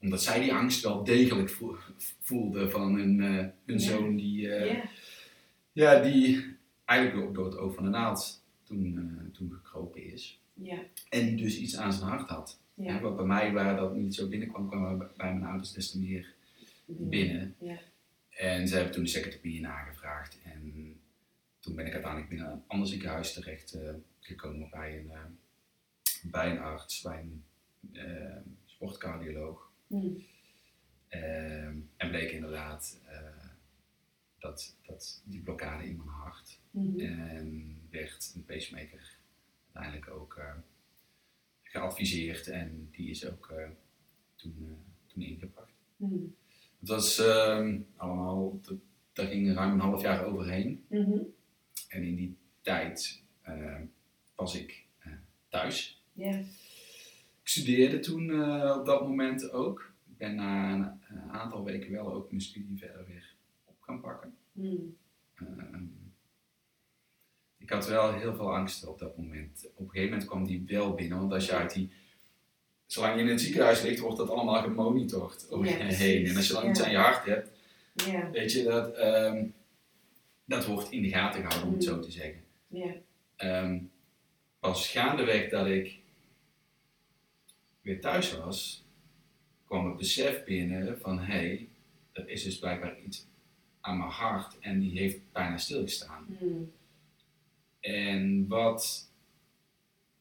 omdat 0.00 0.22
zij 0.22 0.40
die 0.40 0.54
angst 0.54 0.82
wel 0.82 1.04
degelijk 1.04 1.50
voel- 1.50 1.76
voelden 2.20 2.70
van 2.70 2.94
hun, 2.94 3.20
eh, 3.20 3.46
hun 3.66 3.80
zoon 3.80 4.16
die, 4.16 4.52
eh, 4.54 4.82
Ja. 5.72 6.00
die 6.02 6.56
eigenlijk 6.84 7.26
ook 7.28 7.34
door 7.34 7.44
het 7.44 7.56
oog 7.58 7.74
van 7.74 7.84
de 7.84 7.90
naald 7.90 8.44
toen, 8.62 8.96
eh, 8.98 9.32
toen 9.32 9.52
gekropen 9.52 10.04
is. 10.12 10.40
En 11.08 11.36
dus 11.36 11.58
iets 11.58 11.76
aan 11.76 11.92
zijn 11.92 12.08
hart 12.10 12.28
had. 12.28 12.60
Ja. 12.74 13.00
Wat 13.00 13.16
bij 13.16 13.24
mij, 13.24 13.52
waar 13.52 13.76
dat 13.76 13.96
niet 13.96 14.14
zo 14.14 14.28
binnenkwam, 14.28 14.68
kwam 14.68 14.98
bij 14.98 15.08
mijn 15.16 15.44
ouders 15.44 15.72
des 15.72 15.90
te 15.90 15.98
meer 15.98 16.34
binnen. 16.86 17.54
Ja. 17.60 17.78
En 18.30 18.68
ze 18.68 18.74
hebben 18.74 18.92
toen 18.92 19.04
de 19.04 19.10
second 19.10 19.36
opinion 19.36 19.66
aangevraagd. 19.66 20.38
En 20.44 20.94
toen 21.60 21.74
ben 21.74 21.86
ik 21.86 21.92
uiteindelijk 21.92 22.30
binnen 22.30 22.52
een 22.52 22.62
ander 22.66 22.88
ziekenhuis 22.88 23.32
terecht 23.32 23.78
gekomen 24.20 24.68
bij 24.70 24.98
een, 24.98 25.10
bij 26.30 26.50
een 26.50 26.58
arts, 26.58 27.02
bij 27.02 27.20
een 27.20 27.44
eh, 28.86 28.92
sportcardioloog. 28.92 29.72
Mhm. 29.86 30.08
Ehm, 31.08 31.78
en 31.96 32.08
bleek 32.08 32.30
inderdaad 32.30 33.00
eh, 33.06 33.48
dat, 34.38 34.76
dat 34.82 35.22
die 35.24 35.40
blokkade 35.40 35.84
in 35.84 35.96
mijn 35.96 36.08
hart. 36.08 36.60
Mhm. 36.70 37.00
En 37.00 37.78
werd 37.90 38.32
een 38.34 38.44
pacemaker 38.44 39.18
uiteindelijk 39.72 40.20
ook 40.20 40.36
eh, 40.36 40.54
geadviseerd 41.62 42.48
en 42.48 42.88
die 42.90 43.10
is 43.10 43.26
ook 43.26 43.50
eh, 43.50 43.68
toen, 44.34 44.76
toen 45.06 45.22
ingebracht. 45.22 45.72
Mhm. 45.96 46.14
Het 46.80 46.88
was 46.88 47.18
ehm, 47.18 47.80
allemaal 47.96 48.60
daar 49.12 49.26
ging 49.26 49.54
ruim 49.54 49.72
een 49.72 49.80
half 49.80 50.02
jaar 50.02 50.24
overheen. 50.24 50.84
Mhm. 50.88 51.18
En 51.88 52.02
in 52.02 52.14
die 52.14 52.36
tijd 52.60 53.22
was 54.34 54.54
ik 54.54 54.84
thuis. 55.48 56.02
Ik 57.46 57.52
studeerde 57.52 57.98
toen 57.98 58.30
eh, 58.30 58.76
op 58.78 58.86
dat 58.86 59.02
moment 59.02 59.50
ook. 59.52 59.92
Ik 60.10 60.16
ben 60.16 60.34
na 60.34 60.72
een, 60.72 60.80
een 61.08 61.30
aantal 61.30 61.64
weken 61.64 61.92
wel 61.92 62.12
ook 62.14 62.30
mijn 62.30 62.42
studie 62.42 62.78
verder 62.78 63.04
weer 63.06 63.34
op 63.64 63.76
gaan 63.80 64.00
pakken. 64.00 64.36
Mm. 64.52 64.96
Ehm, 65.34 65.84
ik 67.58 67.70
had 67.70 67.86
wel 67.88 68.12
heel 68.12 68.34
veel 68.34 68.54
angst 68.54 68.86
op 68.86 68.98
dat 68.98 69.16
moment. 69.16 69.66
Op 69.74 69.78
een 69.78 69.90
gegeven 69.90 70.10
moment 70.10 70.28
kwam 70.28 70.44
die 70.46 70.64
wel 70.66 70.94
binnen, 70.94 71.18
want 71.18 71.32
als 71.32 71.46
je 71.46 71.52
uit 71.52 71.74
die. 71.74 71.90
Zolang 72.86 73.14
je 73.14 73.20
in 73.20 73.28
het 73.28 73.40
ziekenhuis 73.40 73.82
ligt, 73.82 74.00
wordt 74.00 74.16
dat 74.16 74.30
allemaal 74.30 74.62
gemonitord 74.62 75.48
om 75.48 75.64
Ja, 75.64 75.76
je 75.76 75.94
heen. 75.94 76.26
En 76.26 76.36
als 76.36 76.46
je 76.46 76.52
dan 76.52 76.62
Ja. 76.64 76.70
iets 76.70 76.82
aan 76.82 76.90
je 76.90 76.96
hart 76.96 77.24
hebt, 77.26 77.50
Ja. 77.94 78.30
weet 78.30 78.52
je 78.52 78.62
dat. 78.62 78.94
ehm, 78.94 79.46
dat 80.44 80.66
wordt 80.66 80.90
in 80.90 81.02
de 81.02 81.08
gaten 81.08 81.40
gehouden, 81.40 81.68
om 81.68 81.74
het 81.74 81.84
zo 81.84 82.00
te 82.00 82.10
zeggen. 82.10 82.44
Ja. 82.66 82.94
Ehm, 83.36 83.78
pas 84.58 84.88
gaandeweg 84.90 85.48
dat 85.50 85.66
ik 85.66 85.98
weer 87.86 88.00
thuis 88.00 88.36
was, 88.36 88.84
kwam 89.64 89.86
het 89.86 89.96
besef 89.96 90.44
binnen 90.44 90.98
van 90.98 91.18
hé, 91.18 91.24
hey, 91.24 91.68
er 92.12 92.28
is 92.28 92.42
dus 92.42 92.58
blijkbaar 92.58 93.00
iets 93.02 93.26
aan 93.80 93.98
mijn 93.98 94.10
hart 94.10 94.58
en 94.58 94.80
die 94.80 94.98
heeft 94.98 95.18
bijna 95.32 95.56
stilgestaan. 95.56 96.26
Mm. 96.40 96.72
En 97.80 98.46
wat. 98.48 99.10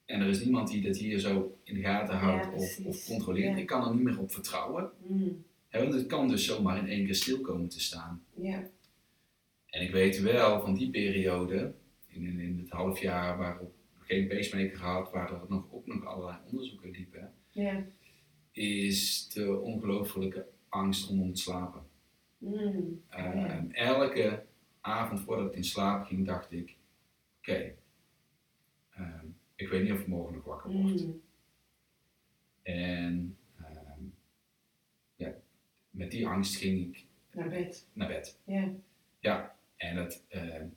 En 0.05 0.21
er 0.21 0.27
is 0.27 0.43
niemand 0.43 0.69
die 0.71 0.81
dit 0.81 0.97
hier 0.97 1.19
zo 1.19 1.57
in 1.63 1.75
de 1.75 1.81
gaten 1.81 2.15
houdt 2.15 2.45
Ja, 2.45 2.51
of, 2.51 2.79
of 2.83 3.05
controleert. 3.05 3.53
Ja. 3.53 3.61
Ik 3.61 3.67
kan 3.67 3.87
er 3.87 3.95
niet 3.95 4.03
meer 4.03 4.19
op 4.19 4.31
vertrouwen. 4.31 4.91
Mm. 5.07 5.43
Hè, 5.67 5.81
want 5.81 5.93
het 5.93 6.05
kan 6.05 6.27
dus 6.27 6.45
zomaar 6.45 6.77
in 6.77 6.87
één 6.87 7.05
keer 7.05 7.15
stil 7.15 7.41
komen 7.41 7.69
te 7.69 7.79
staan. 7.79 8.23
Ja. 8.33 8.69
En 9.65 9.81
ik 9.81 9.91
weet 9.91 10.21
wel 10.21 10.61
van 10.61 10.73
die 10.73 10.89
periode, 10.89 11.73
in, 12.07 12.25
in, 12.25 12.39
in 12.39 12.59
het 12.59 12.69
half 12.69 12.99
jaar 12.99 13.37
waarop 13.37 13.67
ik 13.67 14.05
geen 14.05 14.27
pacemaker 14.27 14.79
had, 14.79 15.11
waar 15.11 15.33
er 15.33 15.41
nog, 15.47 15.65
ook 15.71 15.87
nog 15.87 16.05
allerlei 16.05 16.37
onderzoeken 16.49 16.89
liepen, 16.89 17.33
Ja. 17.55 17.85
is 18.51 19.29
de 19.29 19.59
ongelooflijke 19.59 20.47
angst 20.69 21.09
om 21.09 21.21
om 21.21 21.33
te 21.33 21.41
slapen. 21.41 21.81
Mm. 22.37 23.01
Eh. 23.09 23.25
En 23.25 23.71
elke 23.73 24.45
avond 24.81 25.19
voordat 25.21 25.45
ik 25.51 25.55
in 25.55 25.63
slaap 25.63 26.05
ging, 26.05 26.25
dacht 26.25 26.51
ik: 26.51 26.75
oké, 27.37 27.73
ehm, 28.89 29.25
ik 29.55 29.67
weet 29.69 29.83
niet 29.83 29.91
of 29.91 29.99
ik 29.99 30.07
morgen 30.07 30.35
nog 30.35 30.43
wakker 30.43 30.71
word. 30.71 31.05
Mm. 31.05 31.21
En 32.63 33.37
ehm, 33.57 34.01
ja, 35.15 35.33
met 35.89 36.11
die 36.11 36.27
angst 36.27 36.55
ging 36.55 36.79
ik 36.95 37.05
Naar 37.31 37.49
bed. 37.49 37.87
naar 37.93 38.07
bed. 38.07 38.39
Ja. 38.45 38.71
Ja, 39.19 39.55
en 39.75 39.95
dat, 39.95 40.23
ehm, 40.27 40.67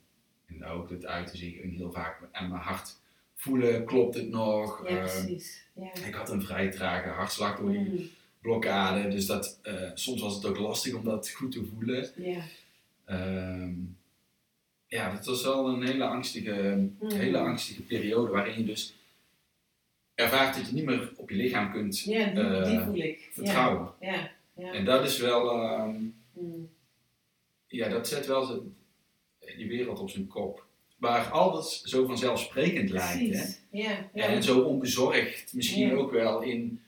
en 0.45 0.63
ook 0.65 0.89
dat 0.89 1.05
uitte 1.05 1.37
zich 1.37 1.61
heel 1.61 1.91
vaak 1.91 2.27
aan 2.31 2.49
mijn 2.49 2.61
hart 2.61 3.01
voelen, 3.35 3.85
klopt 3.85 4.15
het 4.15 4.29
nog? 4.29 4.81
Ja, 4.83 4.89
Ehm, 4.89 4.97
precies. 4.99 5.68
Ja. 5.79 6.05
ik 6.07 6.13
had 6.13 6.29
een 6.29 6.41
vrij 6.41 6.71
trage 6.71 7.09
hartslag 7.09 7.57
door 7.57 7.71
die 7.71 7.79
Mm. 7.79 8.09
blokkade, 8.41 9.07
dus 9.09 9.25
dat, 9.25 9.59
eh, 9.63 9.91
soms 9.93 10.21
was 10.21 10.35
het 10.35 10.45
ook 10.45 10.57
lastig 10.57 10.93
om 10.93 11.03
dat 11.03 11.29
goed 11.29 11.51
te 11.51 11.65
voelen. 11.73 12.09
Ja. 12.15 12.41
Ehm, 13.05 13.73
ja, 14.87 15.11
dat 15.15 15.25
was 15.25 15.43
wel 15.43 15.67
een 15.67 15.85
hele 15.85 16.03
angstige, 16.05 16.89
Mm. 16.99 17.11
hele 17.11 17.37
angstige 17.37 17.81
periode 17.81 18.31
waarin 18.31 18.57
je 18.57 18.65
dus 18.65 18.93
ervaart 20.15 20.55
dat 20.55 20.67
je 20.67 20.73
niet 20.73 20.85
meer 20.85 21.11
op 21.15 21.29
je 21.29 21.35
lichaam 21.35 21.71
kunt 21.71 21.99
Ja, 21.99 22.25
die, 22.29 22.43
eh, 22.43 22.65
die 22.65 22.79
voel 22.79 22.95
ik. 22.95 23.29
vertrouwen. 23.33 23.91
Ja. 23.99 24.31
Ja. 24.57 24.73
En 24.73 24.85
dat 24.85 25.05
is 25.05 25.17
wel, 25.19 25.51
ehm, 25.61 25.95
Mm. 26.33 26.69
ja, 27.67 27.89
dat 27.89 28.07
zet 28.07 28.25
wel 28.25 28.71
je 29.57 29.67
wereld 29.67 29.99
op 29.99 30.09
zijn 30.09 30.27
kop. 30.27 30.65
Waar 30.97 31.29
alles 31.29 31.81
zo 31.81 32.05
vanzelfsprekend 32.05 32.89
lijkt. 32.89 33.35
Hè? 33.35 33.45
Ja. 33.71 34.09
Ja. 34.13 34.25
En 34.27 34.43
zo 34.43 34.61
onbezorgd, 34.61 35.53
misschien 35.53 35.87
Ja. 35.87 35.93
ook 35.93 36.11
wel 36.11 36.41
in, 36.41 36.81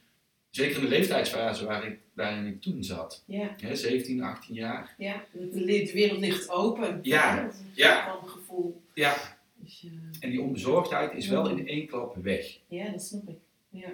zeker 0.50 0.76
in 0.76 0.82
de 0.82 0.88
leeftijdsfase 0.88 1.64
waar 1.64 1.86
ik, 1.86 1.98
waarin 2.12 2.46
ik 2.46 2.60
toen 2.60 2.84
zat. 2.84 3.22
Ja. 3.26 3.54
Hè, 3.60 3.76
17, 3.76 4.22
18 4.22 4.54
jaar. 4.54 4.94
Ja. 4.98 5.24
De, 5.32 5.48
de 5.50 5.90
wereld 5.92 6.18
ligt 6.20 6.48
open. 6.50 6.98
Ja. 7.02 7.50
Ja. 7.74 8.18
van 8.20 8.28
gevoel. 8.28 8.82
Ja, 8.94 9.38
Dus, 9.54 9.84
eh, 9.84 9.90
en 10.20 10.30
die 10.30 10.40
onbezorgdheid 10.40 11.12
is 11.14 11.28
wel 11.28 11.48
in 11.50 11.66
één 11.68 11.86
klap 11.86 12.16
weg. 12.16 12.58
ja, 12.68 12.90
dat 12.90 13.02
snap 13.02 13.28
ik. 13.28 13.38
Ja. 13.68 13.88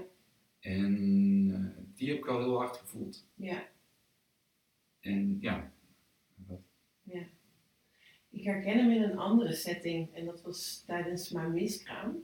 En 0.61 0.95
eh, 1.77 1.85
die 1.97 2.09
heb 2.09 2.19
ik 2.19 2.27
al 2.27 2.39
heel 2.39 2.57
hard 2.57 2.77
gevoeld. 2.77 3.25
Ja. 3.35 3.63
En 5.01 5.39
ja, 5.41 5.73
Ik 8.31 8.45
herken 8.45 8.79
hem 8.79 8.91
in 8.91 9.03
een 9.03 9.19
andere 9.19 9.53
setting 9.53 10.15
en 10.15 10.25
dat 10.25 10.43
was 10.43 10.83
tijdens 10.87 11.31
mijn 11.31 11.53
miskraam. 11.53 12.17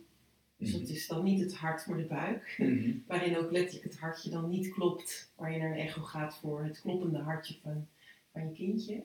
Dus 0.64 0.72
dat 0.72 0.82
Mhm. 0.82 0.92
is 0.92 1.06
dan 1.06 1.24
niet 1.24 1.40
het 1.40 1.54
hart, 1.54 1.86
maar 1.86 1.98
de 1.98 2.04
buik. 2.04 2.56
Waarin 3.08 3.36
ook 3.36 3.50
letterlijk 3.50 3.84
het 3.84 3.98
hartje 3.98 4.30
dan 4.30 4.48
niet 4.50 4.68
klopt. 4.68 5.32
Waar 5.36 5.52
je 5.52 5.58
naar 5.58 5.70
een 5.70 5.78
echo 5.78 6.02
gaat 6.02 6.36
voor 6.36 6.64
het 6.64 6.80
kloppende 6.80 7.18
hartje 7.18 7.54
van, 7.62 7.86
van 8.32 8.42
je 8.48 8.52
kindje. 8.52 9.02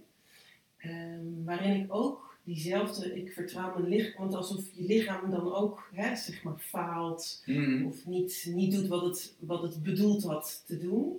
Ehm, 0.78 1.44
waarin 1.46 1.84
ik 1.84 1.94
ook 1.94 2.38
diezelfde, 2.44 3.16
ik 3.22 3.32
vertrouw 3.32 3.78
mijn 3.80 3.90
lichaam, 3.90 4.22
want 4.22 4.34
alsof 4.36 4.70
je 4.74 4.84
lichaam 4.84 5.30
dan 5.32 5.54
ook 5.54 5.90
hè, 5.94 6.16
zeg 6.16 6.44
maar 6.44 6.58
faalt. 6.60 7.44
Mhm. 7.46 7.86
Of 7.86 8.06
niet, 8.06 8.48
niet 8.54 8.72
doet 8.74 8.88
wat 8.88 9.02
het, 9.04 9.36
wat 9.40 9.62
het 9.62 9.84
bedoeld 9.84 10.24
had 10.24 10.64
te 10.66 10.78
doen. 10.78 11.16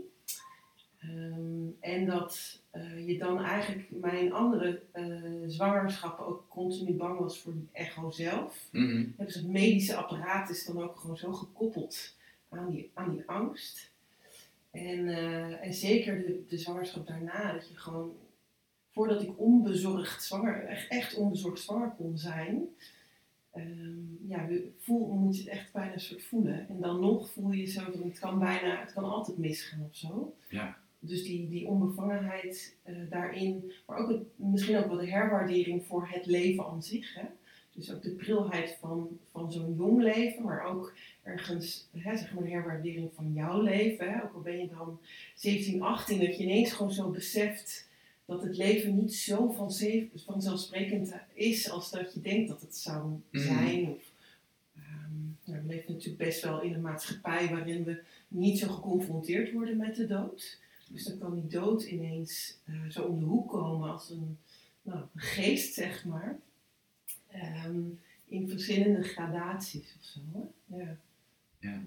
Ehm, 1.01 1.69
en 1.81 2.07
dat 2.07 2.63
eh, 2.71 3.07
je 3.07 3.19
dan 3.19 3.45
eigenlijk 3.45 3.91
mijn 3.91 4.33
andere 4.33 4.83
eh, 4.93 5.05
zwangerschappen 5.47 6.27
ook 6.27 6.49
continu 6.49 6.93
bang 6.93 7.19
was 7.19 7.41
voor 7.41 7.53
die 7.53 7.69
echo 7.73 8.11
zelf. 8.11 8.69
Mhm. 8.73 9.07
Dus 9.17 9.35
het 9.35 9.47
medische 9.47 9.95
apparaat 9.95 10.51
is 10.51 10.65
dan 10.65 10.83
ook 10.83 10.99
gewoon 10.99 11.17
zo 11.17 11.33
gekoppeld 11.33 12.17
aan 12.49 12.71
die, 12.71 12.91
aan 12.95 13.11
die 13.11 13.23
angst. 13.27 13.91
En, 14.71 15.09
eh, 15.09 15.65
en 15.65 15.75
zeker 15.75 16.27
de, 16.27 16.45
de 16.49 16.59
zwangerschap 16.59 17.07
daarna, 17.07 17.53
dat 17.53 17.69
je 17.69 17.77
gewoon, 17.77 18.13
voordat 18.91 19.23
ik 19.23 19.39
onbezorgd 19.39 20.25
zwanger, 20.25 20.65
echt, 20.65 20.89
echt 20.89 21.15
onbezorgd 21.15 21.61
zwanger 21.61 21.91
kon 21.91 22.19
zijn, 22.19 22.65
ehm, 23.51 24.29
ja, 24.29 24.49
voel, 24.79 25.07
moet 25.07 25.37
je 25.37 25.43
het 25.43 25.53
echt 25.53 25.73
bijna 25.73 25.93
een 25.93 26.01
soort 26.01 26.23
voelen. 26.23 26.69
En 26.69 26.81
dan 26.81 27.01
nog 27.01 27.31
voel 27.31 27.51
je 27.51 27.67
zo 27.67 27.91
van, 27.91 28.03
het 28.03 28.19
kan 28.19 28.39
bijna, 28.39 28.81
het 28.81 28.93
kan 28.93 29.05
altijd 29.05 29.39
misgaan 29.39 29.87
of 29.91 29.97
zo. 29.97 30.35
Ja. 30.49 30.79
Dus 31.03 31.23
die, 31.23 31.49
die 31.49 31.67
onbevangenheid 31.67 32.77
eh, 32.83 32.95
daarin, 33.11 33.73
maar 33.87 33.99
ook 33.99 34.09
het, 34.09 34.23
misschien 34.37 34.77
ook 34.77 34.87
wel 34.87 34.97
de 34.97 35.11
herwaardering 35.11 35.85
voor 35.85 36.09
het 36.09 36.27
leven 36.27 36.65
aan 36.67 36.83
zich. 36.83 37.15
Hè? 37.15 37.25
Dus 37.73 37.93
ook 37.93 38.03
de 38.03 38.11
prilheid 38.11 38.77
van, 38.81 39.19
van 39.33 39.53
zo'n 39.53 39.75
jong 39.77 40.03
leven, 40.03 40.43
maar 40.43 40.65
ook 40.65 40.93
ergens 41.23 41.89
hè, 41.97 42.17
zeg 42.17 42.35
maar 42.35 42.43
de 42.45 42.51
herwaardering 42.51 43.11
van 43.15 43.33
jouw 43.33 43.61
leven. 43.63 44.13
Hè? 44.13 44.23
Ook 44.23 44.35
al 44.35 44.41
ben 44.41 44.59
je 44.59 44.69
dan 44.69 45.01
17, 45.35 45.83
18, 45.83 46.19
dat 46.21 46.37
je 46.37 46.43
ineens 46.45 46.73
gewoon 46.73 46.93
zo 46.93 47.11
beseft 47.11 47.89
dat 48.25 48.43
het 48.43 48.57
leven 48.57 48.97
niet 48.97 49.15
zo 49.15 49.51
vanzelf, 49.51 50.03
vanzelfsprekend 50.15 51.15
is 51.33 51.71
als 51.71 51.91
dat 51.91 52.15
je 52.15 52.21
denkt 52.21 52.49
dat 52.49 52.61
het 52.61 52.77
zou 52.77 53.11
Mhm. 53.31 53.43
zijn. 53.45 53.89
Of, 53.89 54.13
ehm, 54.77 55.15
nou, 55.45 55.61
we 55.63 55.67
leven 55.67 55.93
natuurlijk 55.93 56.25
best 56.25 56.43
wel 56.43 56.63
in 56.63 56.75
een 56.75 56.81
maatschappij 56.81 57.49
waarin 57.49 57.85
we 57.85 58.03
niet 58.29 58.59
zo 58.59 58.69
geconfronteerd 58.69 59.53
worden 59.53 59.77
met 59.77 59.97
de 59.97 60.07
dood. 60.07 60.59
Dus 60.93 61.05
dan 61.05 61.19
kan 61.19 61.35
die 61.35 61.47
dood 61.47 61.83
ineens 61.85 62.59
eh, 62.65 62.75
zo 62.89 63.03
om 63.03 63.19
de 63.19 63.25
hoek 63.27 63.49
komen 63.51 63.91
als 63.91 64.11
een, 64.11 64.39
nou, 64.83 64.99
een 65.01 65.21
geest, 65.21 65.75
zeg 65.75 66.05
maar. 66.05 66.39
Ehm, 67.29 67.81
in 68.27 68.49
verschillende 68.49 69.03
gradaties 69.03 69.95
of 70.01 70.05
zo. 70.05 70.21
Hè? 70.33 70.79
Ja. 70.79 71.83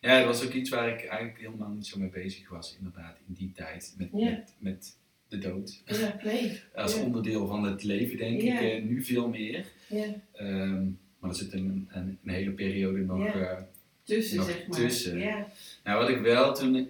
Ja, 0.00 0.18
dat 0.18 0.26
was 0.26 0.44
ook 0.44 0.52
iets 0.52 0.70
waar 0.70 0.88
ik 0.88 1.04
eigenlijk 1.04 1.38
helemaal 1.40 1.70
niet 1.70 1.86
zo 1.86 1.98
mee 1.98 2.08
bezig 2.08 2.48
was, 2.48 2.76
inderdaad, 2.78 3.16
in 3.28 3.34
die 3.34 3.52
tijd. 3.52 3.94
Met, 3.98 4.08
Ja. 4.12 4.30
met, 4.30 4.54
met 4.58 4.96
de 5.28 5.38
dood. 5.38 5.82
ja, 5.86 6.16
nee. 6.24 6.60
Als 6.74 6.94
Ja. 6.96 7.02
onderdeel 7.02 7.46
van 7.46 7.64
het 7.64 7.82
leven, 7.82 8.16
denk 8.16 8.40
Ja. 8.40 8.60
ik, 8.60 8.72
eh, 8.72 8.82
nu 8.88 9.04
veel 9.04 9.28
meer. 9.28 9.66
Ja. 9.88 10.06
Ehm, 10.32 10.84
maar 11.18 11.30
er 11.30 11.36
zit 11.36 11.52
een, 11.52 11.88
een, 11.90 12.18
een 12.24 12.30
hele 12.32 12.50
periode 12.50 12.98
nog, 13.04 13.24
Ja. 13.24 13.32
eh, 13.34 13.62
Tussen, 14.02 14.36
Nog 14.36 14.46
zeg 14.46 14.66
maar. 14.68 14.76
tussen. 14.78 15.18
Ja. 15.18 15.46
Nou, 15.84 16.00
wat 16.00 16.08
ik 16.08 16.20
wel 16.20 16.54
toen 16.54 16.88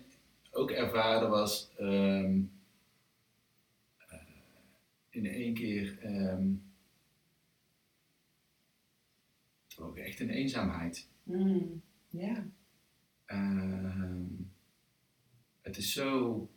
ook 0.57 0.71
ervaarde 0.71 1.27
was 1.27 1.71
ehm, 1.77 2.43
eh, 3.97 4.21
in 5.11 5.27
één 5.27 5.55
keer 5.55 5.99
ehm, 5.99 6.55
ook 9.79 9.97
echt 9.97 10.21
een 10.21 10.31
eenzaamheid. 10.31 11.09
Mm, 11.23 11.83
ja. 12.09 12.47
Ehm, 13.25 14.25
het 15.61 15.77
is 15.77 15.93
zo 15.93 16.49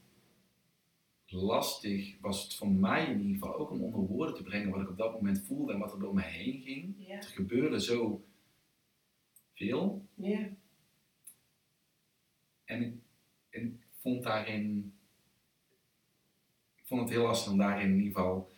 lastig, 1.26 2.20
was 2.20 2.44
het 2.44 2.56
voor 2.56 2.72
mij 2.72 3.06
in 3.06 3.22
ieder 3.22 3.34
geval 3.34 3.56
ook 3.56 3.72
om 3.72 3.84
onder 3.84 4.02
woorden 4.02 4.36
te 4.36 4.44
brengen 4.44 4.70
wat 4.70 4.82
ik 4.82 4.90
op 4.90 4.98
dat 4.98 5.14
moment 5.14 5.42
voelde 5.46 5.74
en 5.74 5.80
wat 5.80 5.94
er 5.94 6.00
door 6.00 6.14
me 6.14 6.24
heen 6.24 6.62
ging. 6.62 6.96
Ja. 6.98 7.16
Er 7.16 7.24
gebeurde 7.24 7.82
zo 7.82 8.26
veel. 9.54 10.08
Ja. 10.16 10.50
En 12.66 13.02
en 13.50 13.82
vond 14.10 14.24
daarin. 14.24 14.94
Ik 16.78 16.84
vond 16.86 17.02
het 17.02 17.10
heel 17.10 17.24
lastig 17.24 17.52
om 17.52 17.58
daarin 17.58 17.90
in 17.90 17.98
ieder 17.98 18.14
geval 18.14 18.52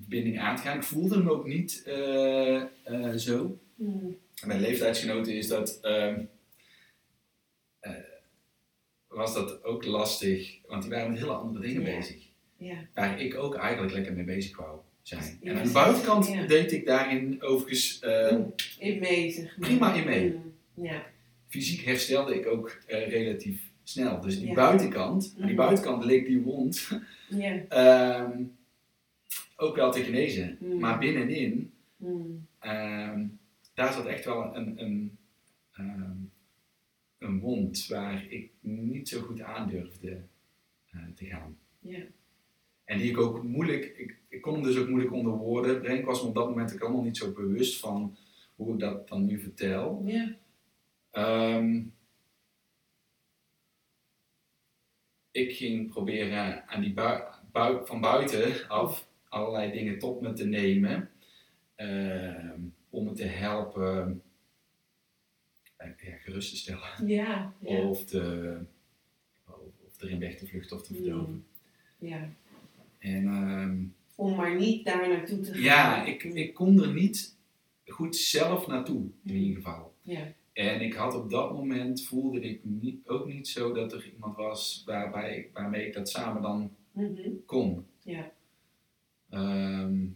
verbinding 0.00 0.38
aan 0.40 0.56
te 0.56 0.62
gaan. 0.62 0.76
Ik 0.76 0.82
voelde 0.82 1.14
hem 1.16 1.28
ook 1.28 1.46
niet 1.46 1.82
eh, 1.86 2.60
eh, 2.84 3.14
zo. 3.16 3.58
Mm. 3.74 4.16
Mijn 4.44 4.60
leeftijdsgenoten 4.60 5.34
is 5.34 5.48
dat, 5.48 5.80
ehm, 5.80 6.20
eh, 7.80 7.92
was 9.08 9.34
dat 9.34 9.64
ook 9.64 9.84
lastig, 9.84 10.58
want 10.66 10.82
die 10.82 10.90
waren 10.90 11.10
met 11.10 11.18
hele 11.20 11.32
andere 11.32 11.66
dingen 11.66 11.84
bezig. 11.84 12.16
Ja. 12.56 12.86
Waar 12.94 13.20
ik 13.20 13.34
ook 13.34 13.54
eigenlijk 13.54 13.92
lekker 13.92 14.12
mee 14.12 14.24
bezig 14.24 14.56
wou 14.56 14.78
zijn. 15.02 15.38
Ja, 15.42 15.50
en 15.50 15.58
aan 15.58 15.66
de 15.66 15.72
buitenkant 15.72 16.26
Ja. 16.28 16.46
deed 16.46 16.72
ik 16.72 16.86
daarin 16.86 17.42
overigens, 17.42 18.00
Mm. 18.32 18.54
In 18.78 18.98
mee, 18.98 19.30
zeg 19.30 19.44
maar. 19.56 19.68
prima 19.68 19.94
in 19.94 20.04
mee. 20.04 20.30
Mm. 20.30 20.84
Ja. 20.84 21.10
fysiek 21.48 21.84
herstelde 21.84 22.34
ik 22.34 22.46
ook 22.46 22.78
relatief 22.86 23.71
snel. 23.82 24.20
Dus 24.20 24.38
die 24.38 24.48
Ja. 24.48 24.54
buitenkant, 24.54 25.24
aan 25.36 25.46
die 25.46 25.54
Mhm. 25.54 25.66
buitenkant 25.66 26.04
leek 26.04 26.26
die 26.26 26.40
wond 26.40 26.88
ehm, 27.68 28.42
ook 29.56 29.76
wel 29.76 29.92
te 29.92 30.02
genezen. 30.02 30.58
Mm. 30.60 30.78
Maar 30.78 30.98
binnenin, 30.98 31.72
Mm. 31.96 32.46
ehm, 32.58 33.26
daar 33.74 33.92
zat 33.92 34.06
echt 34.06 34.24
wel 34.24 34.56
een, 34.56 34.80
een, 34.82 35.16
ehm, 35.72 36.10
een 37.18 37.40
wond 37.40 37.86
waar 37.86 38.26
ik 38.28 38.50
niet 38.60 39.08
zo 39.08 39.20
goed 39.20 39.40
aan 39.40 39.68
durfde 39.68 40.22
eh, 40.90 41.00
te 41.14 41.24
gaan. 41.24 41.56
En 42.84 42.98
die 42.98 43.10
ik 43.10 43.18
ook 43.18 43.42
moeilijk, 43.42 43.84
ik, 43.96 44.16
ik 44.28 44.40
kon 44.40 44.54
hem 44.54 44.62
dus 44.62 44.76
ook 44.76 44.88
moeilijk 44.88 45.12
onder 45.12 45.32
woorden 45.32 45.80
brengen. 45.80 45.98
Ik 45.98 46.04
was 46.04 46.22
me 46.22 46.28
op 46.28 46.34
dat 46.34 46.48
moment 46.48 46.74
ook 46.74 46.80
allemaal 46.80 47.02
niet 47.02 47.16
zo 47.16 47.32
bewust 47.32 47.78
van 47.80 48.16
hoe 48.56 48.72
ik 48.74 48.80
dat 48.80 49.08
dan 49.08 49.24
nu 49.26 49.40
vertel. 49.40 50.02
Ik 55.32 55.56
ging 55.56 55.90
proberen 55.90 56.68
aan 56.68 56.80
die 56.80 56.92
bui- 56.92 57.22
bui- 57.52 57.86
van 57.86 58.00
buiten 58.00 58.68
af 58.68 59.08
allerlei 59.28 59.72
dingen 59.72 59.98
tot 59.98 60.20
me 60.20 60.32
te 60.32 60.46
nemen. 60.46 61.10
ehm, 61.74 62.60
om 62.90 63.04
me 63.04 63.12
te 63.12 63.24
helpen 63.24 64.22
eh, 65.76 65.88
ja, 66.00 66.16
gerust 66.16 66.50
te 66.50 66.56
stellen. 66.56 67.06
Ja. 67.06 67.52
Ja. 67.58 67.80
Of, 67.80 68.04
te, 68.04 68.58
of, 69.46 70.00
erin 70.02 70.18
weg 70.18 70.36
te 70.38 70.46
vluchten 70.46 70.76
of 70.76 70.82
te 70.86 70.94
verdoven. 70.94 71.46
ja. 71.98 72.28
En 72.98 73.26
ehm, 73.26 73.84
Om 74.14 74.34
maar 74.36 74.56
niet 74.56 74.84
daar 74.84 75.08
naartoe 75.08 75.40
te 75.40 75.52
gaan. 75.52 75.62
ja, 75.62 76.04
ik, 76.04 76.22
ik 76.24 76.54
kon 76.54 76.82
er 76.82 76.92
niet 76.92 77.36
goed 77.86 78.16
zelf 78.16 78.66
naartoe 78.66 79.06
in 79.24 79.34
ieder 79.34 79.56
geval. 79.56 79.94
Ja. 80.02 80.32
En 80.52 80.80
ik 80.80 80.94
had 80.94 81.14
op 81.14 81.30
dat 81.30 81.52
moment, 81.52 82.04
voelde 82.04 82.40
ik 82.40 82.60
niet, 82.64 83.08
ook 83.08 83.26
niet 83.26 83.48
zo 83.48 83.72
dat 83.72 83.92
er 83.92 84.10
iemand 84.12 84.36
was 84.36 84.82
waarbij, 84.86 85.50
waarmee 85.52 85.86
ik 85.86 85.92
dat 85.94 86.08
samen 86.08 86.42
dan 86.42 86.70
Mhm. 86.92 87.30
kon. 87.46 87.86
Ja. 88.02 88.32
Ehm, 89.30 90.06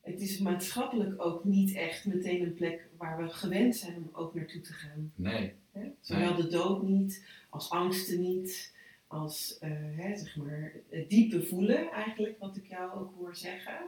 Het 0.00 0.20
is 0.20 0.38
maatschappelijk 0.38 1.22
ook 1.24 1.44
niet 1.44 1.74
echt 1.74 2.06
meteen 2.06 2.42
een 2.42 2.54
plek 2.54 2.88
waar 2.96 3.22
we 3.22 3.28
gewend 3.28 3.76
zijn 3.76 3.96
om 3.96 4.08
ook 4.12 4.34
naartoe 4.34 4.60
te 4.60 4.72
gaan. 4.72 5.12
nee? 5.14 5.52
Zowel 6.00 6.34
de 6.36 6.48
dood 6.48 6.82
niet, 6.82 7.26
als 7.50 7.70
angsten 7.70 8.20
niet, 8.20 8.74
als 9.06 9.56
hè, 9.60 10.16
zeg 10.16 10.36
maar, 10.36 10.72
het 10.88 11.10
diepe 11.10 11.42
voelen 11.42 11.90
eigenlijk, 11.90 12.38
wat 12.38 12.56
ik 12.56 12.66
jou 12.66 12.92
ook 13.00 13.14
hoor 13.18 13.36
zeggen. 13.36 13.78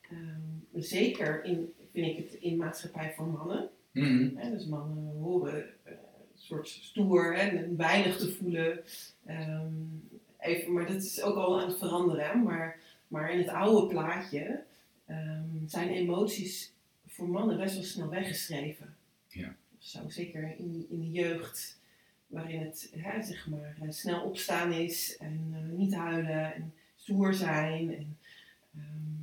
Ehm, 0.00 0.40
zeker 0.82 1.44
in, 1.44 1.72
vind 1.92 2.06
ik 2.06 2.16
het 2.16 2.32
in 2.40 2.56
maatschappij 2.56 3.12
voor 3.16 3.26
mannen. 3.26 3.70
Mhm. 3.92 4.36
Hè? 4.36 4.50
Dus 4.50 4.66
mannen 4.66 5.16
horen 5.16 5.64
eh, 5.82 5.92
een 5.92 6.38
soort 6.44 6.68
stoer 6.68 7.34
en 7.34 7.76
weinig 7.76 8.16
te 8.18 8.32
voelen. 8.32 8.80
Ehm, 9.24 9.72
even, 10.38 10.72
maar 10.72 10.86
dat 10.86 11.02
is 11.02 11.22
ook 11.22 11.36
al 11.36 11.60
aan 11.60 11.68
het 11.68 11.78
veranderen. 11.78 12.28
hè. 12.28 12.34
Maar, 12.34 12.80
maar 13.08 13.32
in 13.32 13.38
het 13.38 13.48
oude 13.48 13.86
plaatje 13.86 14.62
ehm, 15.06 15.66
zijn 15.66 15.88
emoties 15.88 16.72
voor 17.06 17.28
mannen 17.28 17.56
best 17.56 17.74
wel 17.74 17.84
snel 17.84 18.08
weggeschreven. 18.08 18.96
Ja. 19.28 19.56
Zo, 19.78 20.08
zeker 20.08 20.54
in, 20.58 20.86
in 20.90 21.00
de 21.00 21.10
jeugd, 21.10 21.80
waarin 22.26 22.60
het 22.60 22.92
hè, 22.96 23.22
zeg 23.22 23.48
maar, 23.48 23.76
eh, 23.80 23.90
snel 23.90 24.22
opstaan 24.22 24.72
is 24.72 25.16
en 25.16 25.50
eh, 25.52 25.78
niet 25.78 25.94
huilen 25.94 26.54
en 26.54 26.72
stoer 26.96 27.34
zijn. 27.34 27.94
En, 27.94 28.18
ehm, 28.74 29.18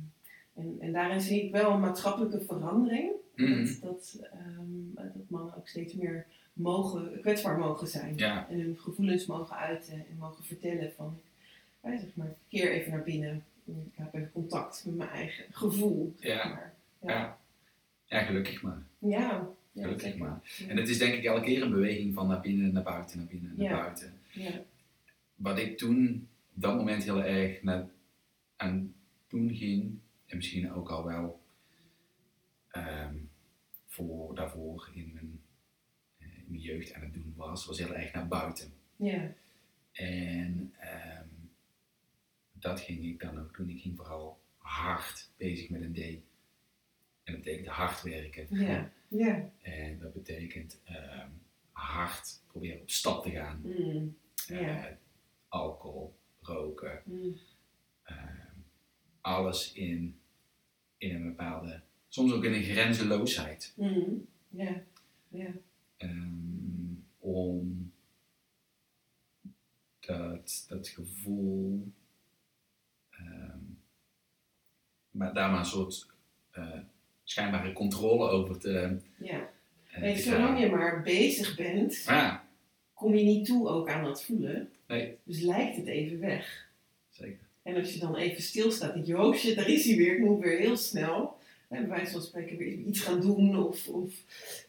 en, 0.54 0.76
en 0.80 0.92
daarin 0.92 1.20
zie 1.20 1.44
ik 1.44 1.52
wel 1.52 1.70
een 1.72 1.80
maatschappelijke 1.80 2.40
verandering. 2.44 3.10
Mhm. 3.36 3.64
Dat, 3.64 3.80
dat, 3.80 4.18
ehm, 4.32 4.94
dat 5.14 5.30
mannen 5.30 5.56
ook 5.56 5.68
steeds 5.68 5.94
meer 5.94 6.26
mogen, 6.52 7.20
kwetsbaar 7.20 7.58
mogen 7.58 7.86
zijn. 7.88 8.16
Ja, 8.16 8.48
En 8.48 8.60
hun 8.60 8.78
gevoelens 8.78 9.26
mogen 9.26 9.56
uiten 9.56 9.92
en 9.94 10.16
mogen 10.18 10.44
vertellen 10.44 10.92
van, 10.96 11.18
ja, 11.82 11.98
zeg 11.98 12.14
maar, 12.14 12.34
keer 12.48 12.70
even 12.70 12.90
naar 12.92 13.02
binnen. 13.02 13.44
Ik 13.64 13.74
heb 13.94 14.14
even 14.14 14.32
contact 14.32 14.82
met 14.86 14.96
mijn 14.96 15.08
eigen 15.10 15.44
gevoel. 15.50 16.14
zeg 16.18 16.32
Ja. 16.42 16.48
maar. 16.48 16.74
ja. 17.02 17.38
ja, 18.06 18.20
gelukkig 18.22 18.62
maar. 18.62 18.82
Ja, 18.98 19.48
Gelukkig 19.74 20.16
maar. 20.16 20.40
Ja. 20.58 20.66
En 20.68 20.76
het 20.76 20.88
is 20.88 20.98
denk 20.98 21.14
ik 21.14 21.24
elke 21.24 21.44
keer 21.44 21.62
een 21.62 21.70
beweging 21.70 22.14
van 22.14 22.28
naar 22.28 22.40
binnen, 22.40 22.72
naar 22.72 22.82
buiten, 22.82 23.18
naar 23.18 23.26
binnen, 23.26 23.52
naar 23.56 23.66
Ja. 23.70 23.76
buiten. 23.80 24.18
Ja. 24.32 24.50
Wat 25.34 25.58
ik 25.58 25.78
toen 25.78 26.28
op 26.54 26.62
dat 26.62 26.76
moment 26.76 27.04
heel 27.04 27.24
erg 27.24 27.62
naar, 27.62 27.86
aan 28.56 28.94
doen 29.28 29.54
ging, 29.54 29.98
en 30.26 30.36
misschien 30.36 30.72
ook 30.72 30.88
al 30.90 31.04
wel 31.04 31.40
ehm, 32.70 33.14
voor, 33.96 34.34
daarvoor 34.34 34.90
in 34.94 35.12
mijn, 35.12 35.40
eh, 36.18 36.38
in 36.38 36.44
mijn 36.48 36.60
jeugd 36.60 36.92
aan 36.94 37.02
het 37.02 37.14
doen 37.14 37.32
was, 37.36 37.66
was 37.66 37.78
heel 37.78 37.94
erg 37.94 38.12
naar 38.12 38.28
buiten. 38.28 38.72
Ja. 38.96 39.32
En 39.92 40.74
ehm, 40.78 41.28
dat 42.52 42.80
ging 42.80 43.04
ik 43.04 43.20
dan 43.20 43.38
ook 43.40 43.56
doen. 43.56 43.68
Ik 43.70 43.80
ging 43.80 43.96
vooral 43.96 44.40
hard 44.56 45.30
bezig 45.36 45.68
met 45.70 45.82
een 45.82 45.92
D. 45.92 45.98
En 45.98 47.32
dat 47.34 47.42
betekent 47.42 47.66
hard 47.66 48.02
werken. 48.02 48.46
Ja. 48.50 48.92
Ja. 49.08 49.50
En 49.62 49.98
dat 49.98 50.12
betekent 50.12 50.80
ehm, 50.84 51.30
hard 51.72 52.42
proberen 52.46 52.80
op 52.80 52.90
stap 52.90 53.22
te 53.22 53.30
gaan. 53.30 53.60
Mm. 53.62 54.16
Ja. 54.46 54.86
Eh, 54.88 54.94
alcohol, 55.48 56.16
roken, 56.40 57.02
Mm. 57.04 57.36
ehm, 58.02 58.54
alles 59.20 59.72
in, 59.72 60.20
in 60.96 61.14
een 61.14 61.22
bepaalde, 61.22 61.82
soms 62.16 62.32
ook 62.32 62.44
in 62.44 62.52
een 62.52 62.62
grenzeloosheid. 62.62 63.72
Mm. 63.76 64.26
Ja. 64.48 64.82
Ja. 65.28 65.46
Ehm, 65.96 66.94
om 67.18 67.92
dat, 70.00 70.64
dat 70.68 70.88
gevoel, 70.88 71.92
ehm, 73.10 73.58
maar 75.10 75.34
daar 75.34 75.50
maar 75.50 75.58
een 75.58 75.64
soort 75.66 76.06
eh, 76.50 76.78
schijnbare 77.24 77.72
controle 77.72 78.28
over 78.28 78.58
te, 78.58 78.98
ja. 79.18 79.50
eh, 79.92 80.16
zolang 80.16 80.60
je 80.60 80.70
maar 80.70 81.02
bezig 81.02 81.56
bent, 81.56 82.02
Ja, 82.06 82.48
kom 82.94 83.14
je 83.14 83.24
niet 83.24 83.46
toe 83.46 83.68
ook 83.68 83.88
aan 83.88 84.04
dat 84.04 84.24
voelen. 84.24 84.70
nee, 84.86 85.16
Dus 85.22 85.40
lijkt 85.40 85.76
het 85.76 85.86
even 85.86 86.20
weg. 86.20 86.68
zeker. 87.10 87.44
En 87.62 87.76
als 87.76 87.92
je 87.92 87.98
dan 88.00 88.16
even 88.16 88.42
stilstaat, 88.42 88.94
denk 88.94 89.06
je, 89.06 89.18
oh 89.18 89.34
shit, 89.34 89.56
daar 89.56 89.68
is 89.68 89.86
hij 89.86 89.96
weer. 89.96 90.14
Ik 90.16 90.24
moet 90.24 90.42
weer 90.42 90.58
heel 90.58 90.76
snel, 90.76 91.35
hè, 91.68 91.78
bij 91.80 91.88
wijze 91.88 92.12
van 92.12 92.22
spreken, 92.22 92.56
weer 92.56 92.72
iets 92.72 93.00
gaan 93.00 93.20
doen. 93.20 93.56
Of, 93.56 93.88
of 93.88 94.14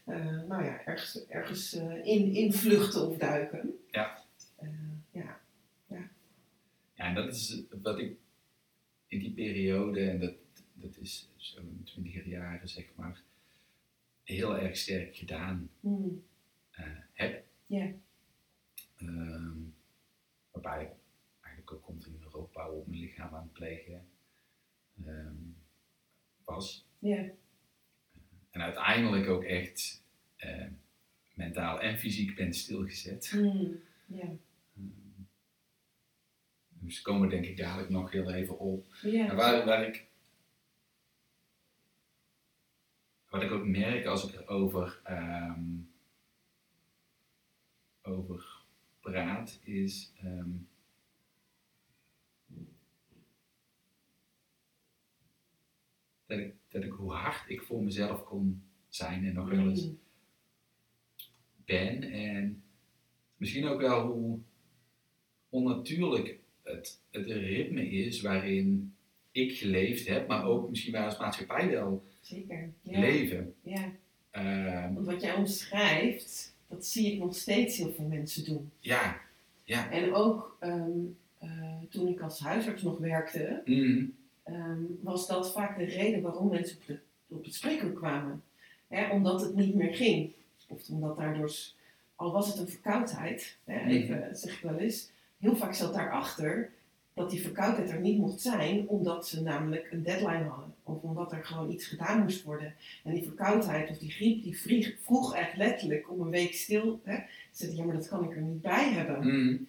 eh, 0.04 0.42
nou 0.42 0.64
ja, 0.64 0.86
ergens, 0.86 1.26
ergens 1.28 1.74
eh, 1.74 2.06
in, 2.06 2.34
in 2.34 2.54
vluchten 2.54 3.08
of 3.10 3.18
duiken. 3.18 3.80
Ja. 3.92 4.24
Eh, 4.56 4.70
ja. 5.12 5.40
Ja, 5.88 7.06
en 7.06 7.16
dat 7.16 7.34
is 7.36 7.62
wat 7.82 8.00
ik 8.00 8.18
in 9.08 9.20
die 9.20 9.32
periode, 9.32 10.10
en 10.10 10.20
dat, 10.20 10.34
dat 10.74 10.98
is 10.98 11.30
zo'n 11.36 11.82
twintiger 11.84 12.28
jaren 12.28 12.70
zeg 12.70 12.86
maar, 12.96 13.22
heel 14.24 14.58
erg 14.58 14.78
sterk 14.78 15.16
gedaan 15.16 15.70
Hmm. 15.80 16.24
heb. 17.14 17.46
Ja. 17.66 17.92
Ehm, 18.98 19.58
waarbij 20.52 20.94
eigenlijk 21.42 21.74
ook 21.74 21.82
continu 21.84 22.18
rookbouw 22.32 22.72
op 22.72 22.88
mijn 22.88 23.00
lichaam 23.02 23.36
aan 23.36 23.44
het 23.44 23.54
plegen 23.54 24.08
ehm, 25.06 25.36
was. 26.44 26.87
Ja. 27.00 27.30
En 28.52 28.62
uiteindelijk 28.62 29.28
ook 29.30 29.44
echt 29.44 30.04
eh, 30.36 30.66
mentaal 31.34 31.82
en 31.82 31.98
fysiek 31.98 32.36
ben 32.36 32.54
stilgezet. 32.54 33.32
Ja. 34.06 34.24
Ehm, 34.76 34.86
dus 36.70 37.02
komen 37.02 37.30
denk 37.30 37.46
ik 37.46 37.58
dadelijk 37.58 37.90
nog 37.90 38.12
heel 38.12 38.34
even 38.34 38.60
op. 38.60 38.86
En 39.04 39.36
waar, 39.36 39.66
waar 39.66 39.88
ik. 39.88 40.06
Wat 43.30 43.44
ik 43.44 43.52
ook 43.52 43.66
merk 43.66 44.06
als 44.06 44.28
ik 44.28 44.40
erover 44.40 45.00
ehm, 45.04 45.76
over 48.02 48.62
praat, 49.00 49.60
is. 49.64 50.12
ehm, 50.18 50.50
dat, 56.28 56.38
ik, 56.40 56.54
dat 56.70 56.84
ik 56.84 56.92
hoe 56.92 57.12
hard 57.12 57.50
ik 57.50 57.62
voor 57.62 57.84
mezelf 57.84 58.24
kon 58.24 58.62
zijn 58.90 59.26
en 59.26 59.34
nog 59.34 59.50
wel 59.50 59.70
eens 59.70 59.82
Hmm. 59.82 60.00
ben. 61.66 62.04
En 62.04 62.62
misschien 63.38 63.66
ook 63.68 63.82
wel 63.82 64.06
hoe 64.08 64.40
onnatuurlijk 65.50 66.38
het, 66.64 67.00
het 67.12 67.26
ritme 67.26 67.90
is 67.90 68.22
waarin 68.22 68.94
ik 69.32 69.58
geleefd 69.58 70.08
heb, 70.08 70.28
maar 70.28 70.46
ook 70.46 70.70
misschien 70.70 70.92
wij 70.92 71.06
als 71.06 71.18
maatschappij 71.18 71.70
wel 71.70 72.04
Zeker. 72.22 72.70
Ja. 72.82 73.00
leven. 73.00 73.54
ja. 73.62 73.92
Ehm, 74.32 74.94
Want 74.94 75.06
wat 75.06 75.22
jij 75.22 75.34
omschrijft, 75.36 76.56
dat 76.68 76.86
zie 76.86 77.12
ik 77.14 77.20
nog 77.20 77.36
steeds 77.36 77.78
heel 77.78 77.94
veel 77.94 78.08
mensen 78.08 78.46
doen. 78.46 78.72
ja, 78.80 79.22
ja. 79.64 79.92
En 79.92 80.14
ook 80.14 80.58
ehm, 80.60 81.00
eh, 81.38 81.78
toen 81.90 82.08
ik 82.08 82.20
als 82.22 82.40
huisarts 82.40 82.82
nog 82.84 82.98
werkte, 82.98 83.62
Mm, 83.66 84.17
ehm, 84.48 84.82
was 85.02 85.28
dat 85.28 85.52
vaak 85.52 85.78
de 85.78 85.84
reden 85.86 86.22
waarom 86.22 86.50
mensen 86.50 86.78
op, 86.78 86.86
de, 86.88 87.00
op 87.36 87.44
het 87.46 87.54
spreekuur 87.54 87.92
kwamen. 87.92 88.44
Hè, 88.88 89.10
omdat 89.12 89.42
het 89.42 89.56
niet 89.56 89.76
meer 89.76 89.94
ging. 89.96 90.32
Of 90.68 90.90
omdat 90.90 91.18
daardoor, 91.18 91.52
al 92.16 92.32
was 92.32 92.48
het 92.48 92.58
een 92.58 92.68
verkoudheid, 92.70 93.58
hè, 93.64 93.80
Mhm. 93.80 93.90
even 93.90 94.36
zeg 94.36 94.54
ik 94.56 94.62
wel 94.64 94.78
eens, 94.78 95.10
heel 95.40 95.56
vaak 95.56 95.74
zat 95.74 95.94
daarachter 95.94 96.70
dat 97.14 97.30
die 97.30 97.42
verkoudheid 97.42 97.90
er 97.90 98.00
niet 98.00 98.18
mocht 98.18 98.42
zijn, 98.42 98.88
omdat 98.88 99.28
ze 99.28 99.42
namelijk 99.42 99.88
een 99.92 100.04
deadline 100.04 100.44
hadden. 100.44 100.74
Of 100.84 101.02
omdat 101.02 101.32
er 101.32 101.46
gewoon 101.46 101.72
iets 101.72 101.86
gedaan 101.88 102.24
moest 102.24 102.44
worden. 102.44 102.74
En 103.04 103.14
die 103.14 103.24
verkoudheid 103.24 103.90
of 103.90 103.98
die 103.98 104.12
griep, 104.12 104.44
die 104.44 104.58
vroeg 105.04 105.36
echt 105.36 105.58
letterlijk 105.58 106.12
om 106.12 106.22
een 106.22 106.30
week 106.30 106.54
stil. 106.54 107.00
Hè. 107.04 107.18
Ze 107.52 107.76
ja, 107.76 107.84
maar 107.84 107.96
dat 107.96 108.08
kan 108.08 108.24
ik 108.24 108.36
er 108.36 108.42
niet 108.42 108.62
bij 108.62 108.92
hebben. 108.92 109.28
mm, 109.28 109.68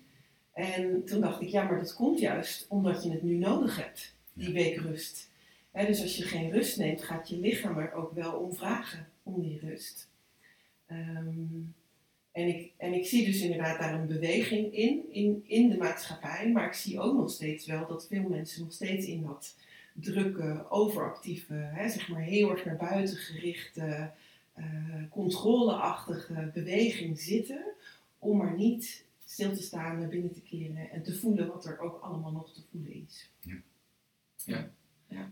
En 0.53 1.05
toen 1.05 1.21
dacht 1.21 1.41
ik, 1.41 1.49
ja, 1.49 1.63
maar 1.65 1.79
dat 1.79 1.95
komt 1.95 2.19
juist 2.19 2.67
omdat 2.69 3.03
je 3.05 3.11
het 3.11 3.23
nu 3.23 3.35
nodig 3.35 3.77
hebt, 3.77 4.15
die 4.39 4.53
week 4.53 4.77
rust. 4.77 5.31
Dus 5.73 6.03
als 6.03 6.17
je 6.17 6.23
geen 6.23 6.51
rust 6.51 6.79
neemt, 6.79 7.03
gaat 7.03 7.29
je 7.29 7.39
lichaam 7.39 7.79
er 7.79 7.93
ook 7.93 8.13
wel 8.13 8.33
om 8.33 8.55
vragen, 8.55 9.09
om 9.23 9.43
die 9.43 9.59
rust. 9.63 10.09
Ehm, 10.87 11.29
en, 12.33 12.49
ik, 12.49 12.73
en 12.77 12.93
ik 12.93 13.07
zie 13.07 13.27
dus 13.27 13.41
inderdaad 13.41 13.79
daar 13.79 13.95
een 13.95 14.07
beweging 14.07 14.75
in, 14.75 15.13
in, 15.13 15.43
in 15.47 15.69
de 15.69 15.77
maatschappij, 15.77 16.51
maar 16.53 16.67
ik 16.67 16.73
zie 16.73 17.01
ook 17.01 17.17
nog 17.17 17.31
steeds 17.31 17.67
wel 17.67 17.87
dat 17.87 18.07
veel 18.07 18.29
mensen 18.29 18.63
nog 18.63 18.73
steeds 18.73 19.07
in 19.07 19.23
dat 19.23 19.57
drukke, 19.93 20.65
overactieve, 20.69 21.71
zeg 21.89 22.09
maar 22.09 22.23
heel 22.23 22.51
erg 22.51 22.65
naar 22.65 22.77
buiten 22.77 23.17
gerichte, 23.17 24.11
eh, 24.53 24.65
controleachtige 25.11 26.51
beweging 26.55 27.21
zitten, 27.21 27.65
om 28.19 28.37
maar 28.37 28.57
niet 28.57 29.05
stil 29.25 29.55
te 29.55 29.63
staan, 29.63 29.99
naar 29.99 30.09
binnen 30.09 30.33
te 30.33 30.43
keren 30.43 30.91
en 30.91 31.03
te 31.03 31.19
voelen 31.19 31.47
wat 31.47 31.67
er 31.67 31.79
ook 31.79 32.01
allemaal 32.03 32.33
nog 32.33 32.55
te 32.55 32.61
voelen 32.71 33.07
is. 33.07 33.31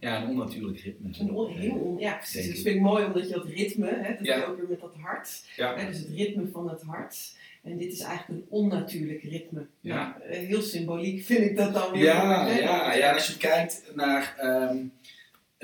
Een 0.01 0.29
onnatuurlijk 0.29 0.81
ritme. 0.81 1.09
Een 1.19 1.31
on- 1.31 1.53
heel 1.53 1.75
on- 1.75 1.99
ja, 1.99 2.15
precies. 2.15 2.47
Dat 2.47 2.55
vind 2.63 2.77
ik 2.77 2.81
mooi 2.81 3.05
omdat 3.05 3.29
je 3.29 3.35
dat 3.35 3.45
ritme, 3.47 3.87
hè, 3.89 4.15
dat 4.17 4.27
Ja. 4.27 4.37
je 4.37 4.47
ook 4.47 4.57
weer 4.57 4.69
met 4.69 4.81
dat 4.81 4.95
hart, 4.95 5.45
Ja. 5.57 5.77
hè, 5.77 5.87
dus 5.87 5.99
het 5.99 6.09
ritme 6.09 6.49
van 6.49 6.69
het 6.71 6.83
hart. 6.83 7.37
En 7.63 7.79
dit 7.79 7.93
is 7.93 8.01
eigenlijk 8.01 8.41
een 8.43 8.47
onnatuurlijk 8.51 9.23
ritme. 9.23 9.67
Ja. 9.81 9.95
Nou, 10.19 10.31
eh, 10.31 10.39
heel 10.39 10.63
symboliek 10.63 11.25
vind 11.25 11.41
ik 11.45 11.57
dat 11.57 11.75
dan 11.75 11.93
weer. 11.93 12.03
Ja, 12.05 12.47
ja, 12.49 12.95
ja, 12.95 13.13
als 13.15 13.27
je 13.29 13.37
kijkt 13.37 13.83
naar, 13.95 14.35
ehm, 14.39 14.77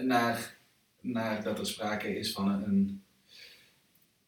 naar, 0.06 0.56
naar 1.00 1.42
dat 1.42 1.58
er 1.58 1.66
sprake 1.66 2.18
is 2.18 2.32
van 2.32 2.48
een, 2.48 2.62
een 2.64 3.02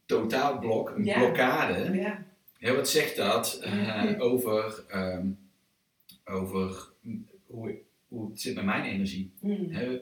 totaalblok, 0.06 0.90
een 0.90 1.04
Ja. 1.04 1.18
blokkade. 1.18 1.92
Ja, 1.96 2.24
Ja, 2.58 2.74
wat 2.74 2.88
zegt 2.88 3.16
dat 3.16 3.58
eh, 3.62 3.82
Ja. 3.86 4.14
over, 4.18 4.84
ehm, 4.88 5.26
over 6.24 6.88
hoe, 7.46 7.74
hoe 8.14 8.30
het 8.30 8.40
zit 8.40 8.54
met 8.54 8.64
mijn 8.64 8.84
energie? 8.84 9.30
mm, 9.40 9.70
Hè? 9.70 10.00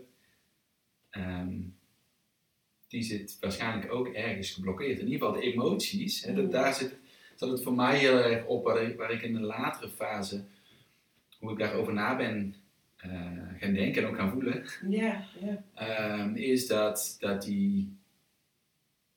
Ehm, 1.11 1.61
die 2.89 3.03
zit 3.03 3.37
waarschijnlijk 3.41 3.93
ook 3.93 4.09
ergens 4.09 4.51
geblokkeerd. 4.51 4.99
In 4.99 5.09
ieder 5.09 5.27
geval 5.27 5.41
de 5.41 5.47
emoties. 5.53 6.23
Hè, 6.25 6.35
dat, 6.35 6.45
Mm. 6.45 6.51
daar 6.51 6.75
zit, 6.75 6.97
zat 7.37 7.51
het 7.51 7.63
voor 7.63 7.75
mij 7.75 7.99
heel 7.99 8.17
erg 8.19 8.47
op, 8.47 8.65
waar 8.65 8.83
ik, 8.83 8.97
waar 8.97 9.11
ik 9.11 9.23
in 9.23 9.33
de 9.35 9.41
latere 9.41 9.89
fase, 9.89 10.45
hoe 11.39 11.53
ik 11.53 11.59
daarover 11.59 11.93
na 11.93 12.17
ben 12.17 12.55
eh, 12.97 13.11
gaan 13.59 13.73
denken 13.75 14.03
en 14.03 14.09
ook 14.09 14.17
gaan 14.17 14.31
voelen, 14.31 14.65
ehm, 15.75 16.35
is 16.35 16.67
dat, 16.67 17.17
dat, 17.21 17.43
die, 17.43 17.97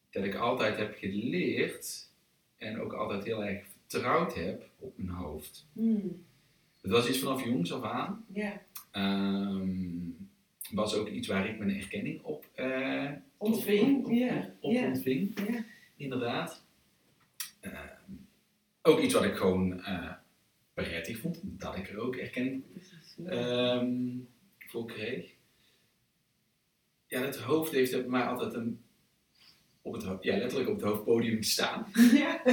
dat 0.10 0.23
ik 0.23 0.36
altijd 0.36 0.77
heb 0.77 0.95
geleerd 0.97 2.10
en 2.58 2.79
ook 2.79 2.93
altijd 2.93 3.23
heel 3.23 3.43
erg 3.45 3.65
vertrouwd 3.88 4.36
heb 4.36 4.69
op 4.79 4.93
mijn 4.97 5.17
hoofd. 5.17 5.65
mm, 5.73 6.25
Het 6.81 6.91
was 6.91 7.10
iets 7.10 7.19
vanaf 7.19 7.43
jongs 7.45 7.73
af 7.73 7.84
aan. 7.84 8.25
ja. 8.34 8.62
Ehm, 8.95 10.10
was 10.71 10.95
ook 10.95 11.08
iets 11.08 11.27
waar 11.27 11.49
ik 11.49 11.58
mijn 11.58 11.79
erkenning 11.79 12.23
op, 12.23 12.45
eh, 12.53 13.12
Ontving, 13.38 13.97
op, 13.97 14.05
op, 14.05 14.12
ja, 14.12 14.49
op- 14.60 14.73
ontving, 14.73 15.39
inderdaad. 15.95 16.63
Ehm, 17.60 18.13
ook 18.81 18.99
iets 18.99 19.13
wat 19.13 19.23
ik 19.23 19.36
gewoon 19.36 19.84
eh 19.84 20.12
prettig 20.73 21.19
vond, 21.19 21.39
dat 21.43 21.77
ik 21.77 21.89
er 21.89 21.99
ook 21.99 22.15
erkenning 22.15 22.63
ehm, 23.25 23.97
voor 24.58 24.86
kreeg. 24.86 25.34
Ja, 27.08 27.21
het 27.21 27.38
hoofd 27.38 27.71
heeft 27.71 27.91
bij 27.91 28.01
mij 28.01 28.23
altijd 28.25 28.53
een, 28.53 28.79
op 29.81 29.93
het, 29.93 30.05
ja, 30.21 30.38
letterlijk 30.38 30.69
op 30.69 30.75
het 30.75 30.86
hoofdpodium 30.86 31.38
gestaan. 31.38 31.88
ja. 32.21 32.43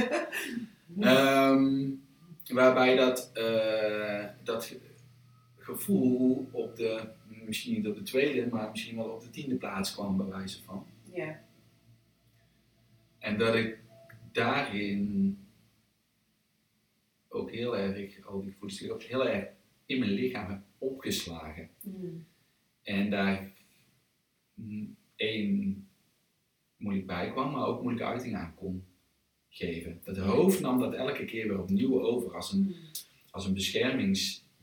Ehm, 0.99 1.89
waarbij 2.53 2.95
dat, 2.95 3.31
eh, 3.33 4.25
dat 4.43 4.75
gevoel 5.63 6.49
op 6.51 6.75
de, 6.75 7.09
misschien 7.45 7.73
niet 7.73 7.87
op 7.87 7.95
de 7.95 8.03
tweede, 8.03 8.47
maar 8.49 8.69
misschien 8.69 8.95
wel 8.95 9.09
op 9.09 9.21
de 9.21 9.29
tiende 9.29 9.55
plaats 9.55 9.93
kwam, 9.93 10.17
bij 10.17 10.25
wijze 10.25 10.63
van. 10.63 10.85
ja. 11.13 11.41
En 13.19 13.37
dat 13.37 13.55
ik 13.55 13.79
daarin 14.31 15.37
ook 17.27 17.51
heel 17.51 17.77
erg, 17.77 18.25
al 18.25 18.41
die 18.41 18.55
voeding, 18.59 18.91
ook 18.91 19.01
heel 19.01 19.27
erg 19.27 19.47
in 19.85 19.99
mijn 19.99 20.11
lichaam 20.11 20.49
heb 20.49 20.61
opgeslagen. 20.77 21.69
Mm, 21.81 22.25
En 22.83 23.09
daar 23.09 23.51
één 25.15 25.87
moeilijk 26.77 27.07
bij 27.07 27.31
kwam, 27.31 27.51
maar 27.51 27.65
ook 27.65 27.81
moeilijke 27.81 28.09
uiting 28.09 28.35
aan 28.35 28.55
kon 28.55 28.85
geven. 29.49 29.99
Dat 30.03 30.17
hoofd 30.17 30.59
nam 30.59 30.79
dat 30.79 30.93
elke 30.93 31.25
keer 31.25 31.47
weer 31.47 31.59
opnieuw 31.61 32.01
over 32.01 32.35
als 32.35 32.51
een, 32.51 32.59
mm, 32.61 32.75
als 33.31 33.45
een 33.45 33.53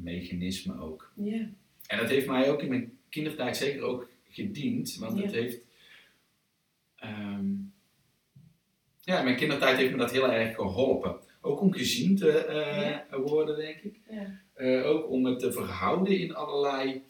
beschermingsmechanisme 0.05 0.81
ook. 0.81 1.13
ja. 1.15 1.49
En 1.87 1.99
dat 1.99 2.09
heeft 2.09 2.27
mij 2.27 2.51
ook 2.51 2.63
in 2.63 2.69
mijn 2.69 2.99
kindertijd 3.09 3.57
zeker 3.57 3.83
ook 3.83 4.09
gediend, 4.29 4.95
want 4.97 5.21
het 5.21 5.31
Ja. 5.33 5.37
heeft. 5.41 5.59
ehm, 6.97 7.47
ja, 9.01 9.19
in 9.19 9.25
mijn 9.25 9.37
kindertijd 9.37 9.77
heeft 9.77 9.91
me 9.93 9.97
dat 9.99 10.11
heel 10.11 10.33
erg 10.33 10.55
geholpen. 10.55 11.17
Ook 11.41 11.61
om 11.61 11.73
gezien 11.73 12.17
te 12.17 12.31
eh, 12.45 13.17
worden, 13.19 13.57
denk 13.57 13.77
ik. 13.77 14.01
Ja. 14.11 14.41
Eh, 14.55 14.87
ook 14.87 15.11
om 15.11 15.25
het 15.25 15.39
te 15.39 15.53
verhouden 15.53 16.19
in 16.19 16.35
allerlei 16.35 17.03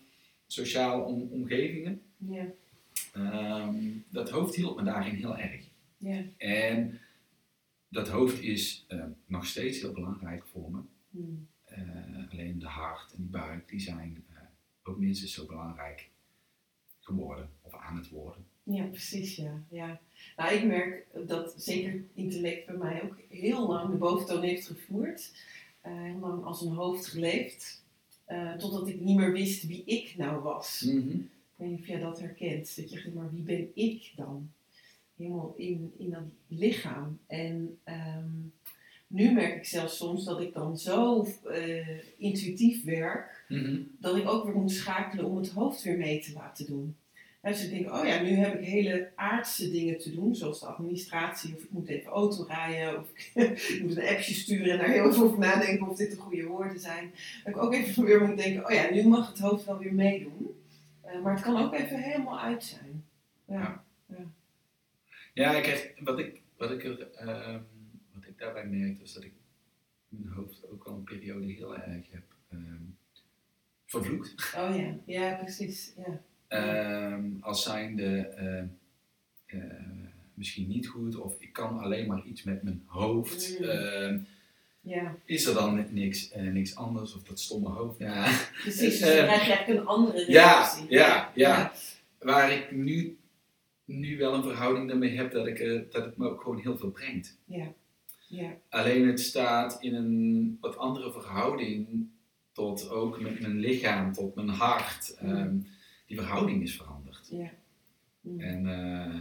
sociale 0.46 1.02
om- 1.02 1.28
omgevingen. 1.30 2.02
Ja. 2.16 2.46
Ehm, 3.12 3.74
dat 4.08 4.30
hoofd 4.30 4.54
hielp 4.54 4.76
me 4.76 4.82
daarin 4.84 5.14
heel 5.14 5.36
erg. 5.36 5.64
Ja. 5.96 6.22
En 6.36 7.00
dat 7.88 8.08
hoofd 8.08 8.42
is 8.42 8.84
eh, 8.88 9.04
nog 9.26 9.46
steeds 9.46 9.80
heel 9.80 9.92
belangrijk 9.92 10.46
voor 10.46 10.70
me. 10.70 10.78
Mm, 11.10 11.46
Eh, 11.48 11.49
alleen 12.30 12.58
de 12.58 12.66
hart 12.66 13.12
en 13.12 13.22
die 13.22 13.30
buik, 13.30 13.68
die 13.68 13.80
zijn 13.80 14.24
eh, 14.28 14.40
ook 14.82 14.98
minstens 14.98 15.32
zo 15.32 15.46
belangrijk 15.46 16.10
geworden 17.00 17.50
of 17.60 17.74
aan 17.74 17.96
het 17.96 18.08
worden. 18.08 18.44
Ja, 18.62 18.84
precies, 18.84 19.36
ja. 19.36 19.62
ja. 19.68 20.00
Nou, 20.36 20.54
ik 20.54 20.64
merk 20.64 21.06
dat 21.26 21.54
zeker 21.56 22.04
intellect 22.14 22.66
bij 22.66 22.76
mij 22.76 23.02
ook 23.02 23.18
heel 23.28 23.68
lang 23.68 23.90
de 23.90 23.96
boventoon 23.96 24.42
heeft 24.42 24.66
gevoerd. 24.66 25.32
Eh, 25.80 26.02
heel 26.02 26.18
lang 26.18 26.44
als 26.44 26.62
een 26.62 26.72
hoofd 26.72 27.06
geleefd. 27.06 27.84
Eh, 28.24 28.54
totdat 28.54 28.88
ik 28.88 29.00
niet 29.00 29.16
meer 29.16 29.32
wist 29.32 29.66
wie 29.66 29.84
ik 29.84 30.16
nou 30.16 30.42
was. 30.42 30.82
Ik 30.82 31.22
weet 31.56 31.70
niet 31.70 31.80
of 31.80 31.86
jij 31.86 32.00
dat 32.00 32.20
herkent. 32.20 32.76
Dat 32.76 32.90
je 32.90 33.00
denkt, 33.00 33.14
maar 33.14 33.32
wie 33.32 33.42
ben 33.42 33.70
ik 33.74 34.12
dan? 34.16 34.50
Helemaal 35.16 35.54
in, 35.56 35.92
in 35.98 36.10
dat 36.10 36.22
lichaam. 36.46 37.18
En 37.26 37.78
ehm, 37.84 38.30
nu 39.10 39.32
merk 39.32 39.56
ik 39.56 39.64
zelfs 39.64 39.96
soms 39.96 40.24
dat 40.24 40.40
ik 40.40 40.54
dan 40.54 40.78
zo 40.78 41.26
eh, 41.44 41.88
intuïtief 42.18 42.84
werk 42.84 43.44
Mhm. 43.48 43.80
dat 43.98 44.16
ik 44.16 44.28
ook 44.28 44.44
weer 44.44 44.54
moet 44.54 44.72
schakelen 44.72 45.24
om 45.24 45.36
het 45.36 45.50
hoofd 45.50 45.82
weer 45.82 45.96
mee 45.96 46.20
te 46.20 46.32
laten 46.32 46.66
doen. 46.66 46.96
En 47.40 47.52
dus 47.52 47.64
ik 47.64 47.70
denk, 47.70 47.92
oh 47.92 48.06
ja, 48.06 48.22
nu 48.22 48.28
heb 48.30 48.54
ik 48.60 48.66
hele 48.66 49.10
aardse 49.14 49.70
dingen 49.70 49.98
te 49.98 50.14
doen, 50.14 50.34
zoals 50.34 50.60
de 50.60 50.66
administratie, 50.66 51.54
of 51.56 51.62
ik 51.62 51.70
moet 51.70 51.88
even 51.88 52.10
auto 52.10 52.44
rijden, 52.48 52.98
of 52.98 53.08
ik 53.74 53.80
moet 53.82 53.96
een 53.96 54.08
appje 54.08 54.34
sturen 54.34 54.70
en 54.72 54.78
daar 54.78 54.88
heel 54.90 55.08
even 55.08 55.22
over 55.22 55.38
nadenken 55.38 55.88
of 55.88 55.96
dit 55.96 56.10
de 56.10 56.16
goede 56.16 56.44
woorden 56.46 56.80
zijn. 56.80 57.10
Dat 57.44 57.54
ik 57.54 57.62
ook 57.62 57.74
even 57.74 58.04
weer 58.04 58.26
moet 58.26 58.36
denken, 58.36 58.66
oh 58.66 58.72
ja, 58.72 58.90
nu 58.90 59.06
mag 59.06 59.28
het 59.28 59.38
hoofd 59.38 59.64
wel 59.64 59.78
weer 59.78 59.94
meedoen. 59.94 60.54
Eh, 61.02 61.22
maar 61.22 61.32
het 61.34 61.42
kan 61.42 61.62
ook 61.62 61.74
even 61.74 62.02
helemaal 62.02 62.40
uit 62.40 62.64
zijn. 62.64 63.04
Ja. 63.48 63.84
Ja, 65.34 65.54
ik 65.56 65.62
krijg, 65.62 65.92
wat, 66.00 66.18
ik, 66.18 66.40
wat, 66.56 66.70
ik 66.70 66.84
er, 66.84 67.00
ik 67.00 67.60
daarbij 68.40 68.66
merkte 68.66 69.02
is 69.02 69.12
dat 69.12 69.24
ik 69.24 69.32
mijn 70.08 70.28
hoofd 70.28 70.70
ook 70.70 70.84
al 70.84 70.94
een 70.94 71.04
periode 71.04 71.46
heel 71.52 71.76
erg 71.76 72.10
heb 72.10 72.24
ehm, 72.50 72.82
vervloekt. 73.86 74.54
Oh 74.56 74.76
ja, 74.76 74.96
ja, 75.06 75.34
precies. 75.34 75.94
Ja. 75.96 76.22
Ehm, 76.48 77.30
als 77.40 77.62
zijnde 77.62 78.18
eh, 78.18 78.64
misschien 80.34 80.68
niet 80.68 80.86
goed 80.86 81.16
of 81.16 81.36
ik 81.38 81.52
kan 81.52 81.78
alleen 81.78 82.06
maar 82.06 82.24
iets 82.24 82.42
met 82.42 82.62
mijn 82.62 82.82
hoofd. 82.86 83.60
Mm. 83.60 84.26
Ja, 84.82 85.16
is 85.24 85.46
er 85.46 85.54
dan 85.54 85.86
niks, 85.90 86.30
eh, 86.30 86.42
niks 86.42 86.74
anders 86.74 87.14
of 87.14 87.22
dat 87.22 87.40
stomme 87.40 87.68
hoofd? 87.68 87.98
Ja. 87.98 88.38
precies. 88.60 88.98
Dus 88.98 89.00
dan 89.16 89.24
krijg 89.24 89.46
je 89.46 89.52
eigenlijk 89.52 89.80
een 89.80 89.86
andere 89.86 90.18
ja, 90.30 90.52
reactie. 90.52 90.86
ja, 90.88 91.32
ja. 91.34 91.72
Waar 92.18 92.52
ik 92.52 92.70
nu, 92.70 93.18
nu 93.84 94.18
wel 94.18 94.34
een 94.34 94.42
verhouding 94.42 94.88
daarmee 94.88 95.16
heb 95.16 95.32
dat, 95.32 95.46
ik, 95.46 95.58
dat 95.92 96.04
het 96.04 96.16
me 96.16 96.28
ook 96.28 96.42
gewoon 96.42 96.58
heel 96.58 96.78
veel 96.78 96.90
brengt. 96.90 97.38
Ja, 97.44 97.72
ja, 98.30 98.56
Alleen 98.68 99.06
het 99.06 99.20
staat 99.20 99.82
in 99.82 99.94
een 99.94 100.56
wat 100.60 100.76
andere 100.76 101.12
verhouding 101.12 102.08
tot 102.52 102.88
ook 102.88 103.20
met 103.20 103.40
mijn 103.40 103.58
lichaam, 103.58 104.12
tot 104.12 104.34
mijn 104.34 104.48
hart. 104.48 105.16
Mm. 105.20 105.28
Ehm, 105.30 105.58
die 106.06 106.16
verhouding 106.16 106.62
is 106.62 106.76
veranderd. 106.76 107.28
ja. 107.30 107.50
Mm. 108.20 108.40
En, 108.40 108.66
eh, 108.66 109.20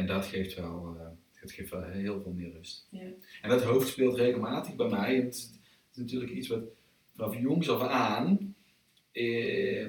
en 0.00 0.06
dat, 0.06 0.26
geeft 0.26 0.54
wel, 0.54 0.96
eh, 0.98 1.08
dat 1.40 1.52
geeft 1.52 1.70
wel 1.70 1.82
heel 1.82 2.20
veel 2.22 2.32
meer 2.32 2.52
rust. 2.52 2.86
Ja. 2.90 3.00
En 3.42 3.48
dat 3.48 3.62
hoofd 3.62 3.88
speelt 3.88 4.16
regelmatig 4.16 4.76
bij 4.76 4.88
mij. 4.88 5.16
Het, 5.16 5.34
is- 5.34 5.42
het 5.52 5.90
is 5.90 5.96
natuurlijk 5.96 6.32
iets 6.32 6.48
wat 6.48 6.62
vanaf 7.14 7.38
jongs 7.40 7.68
af 7.70 7.82
aan 7.88 8.54
eh, 9.12 9.88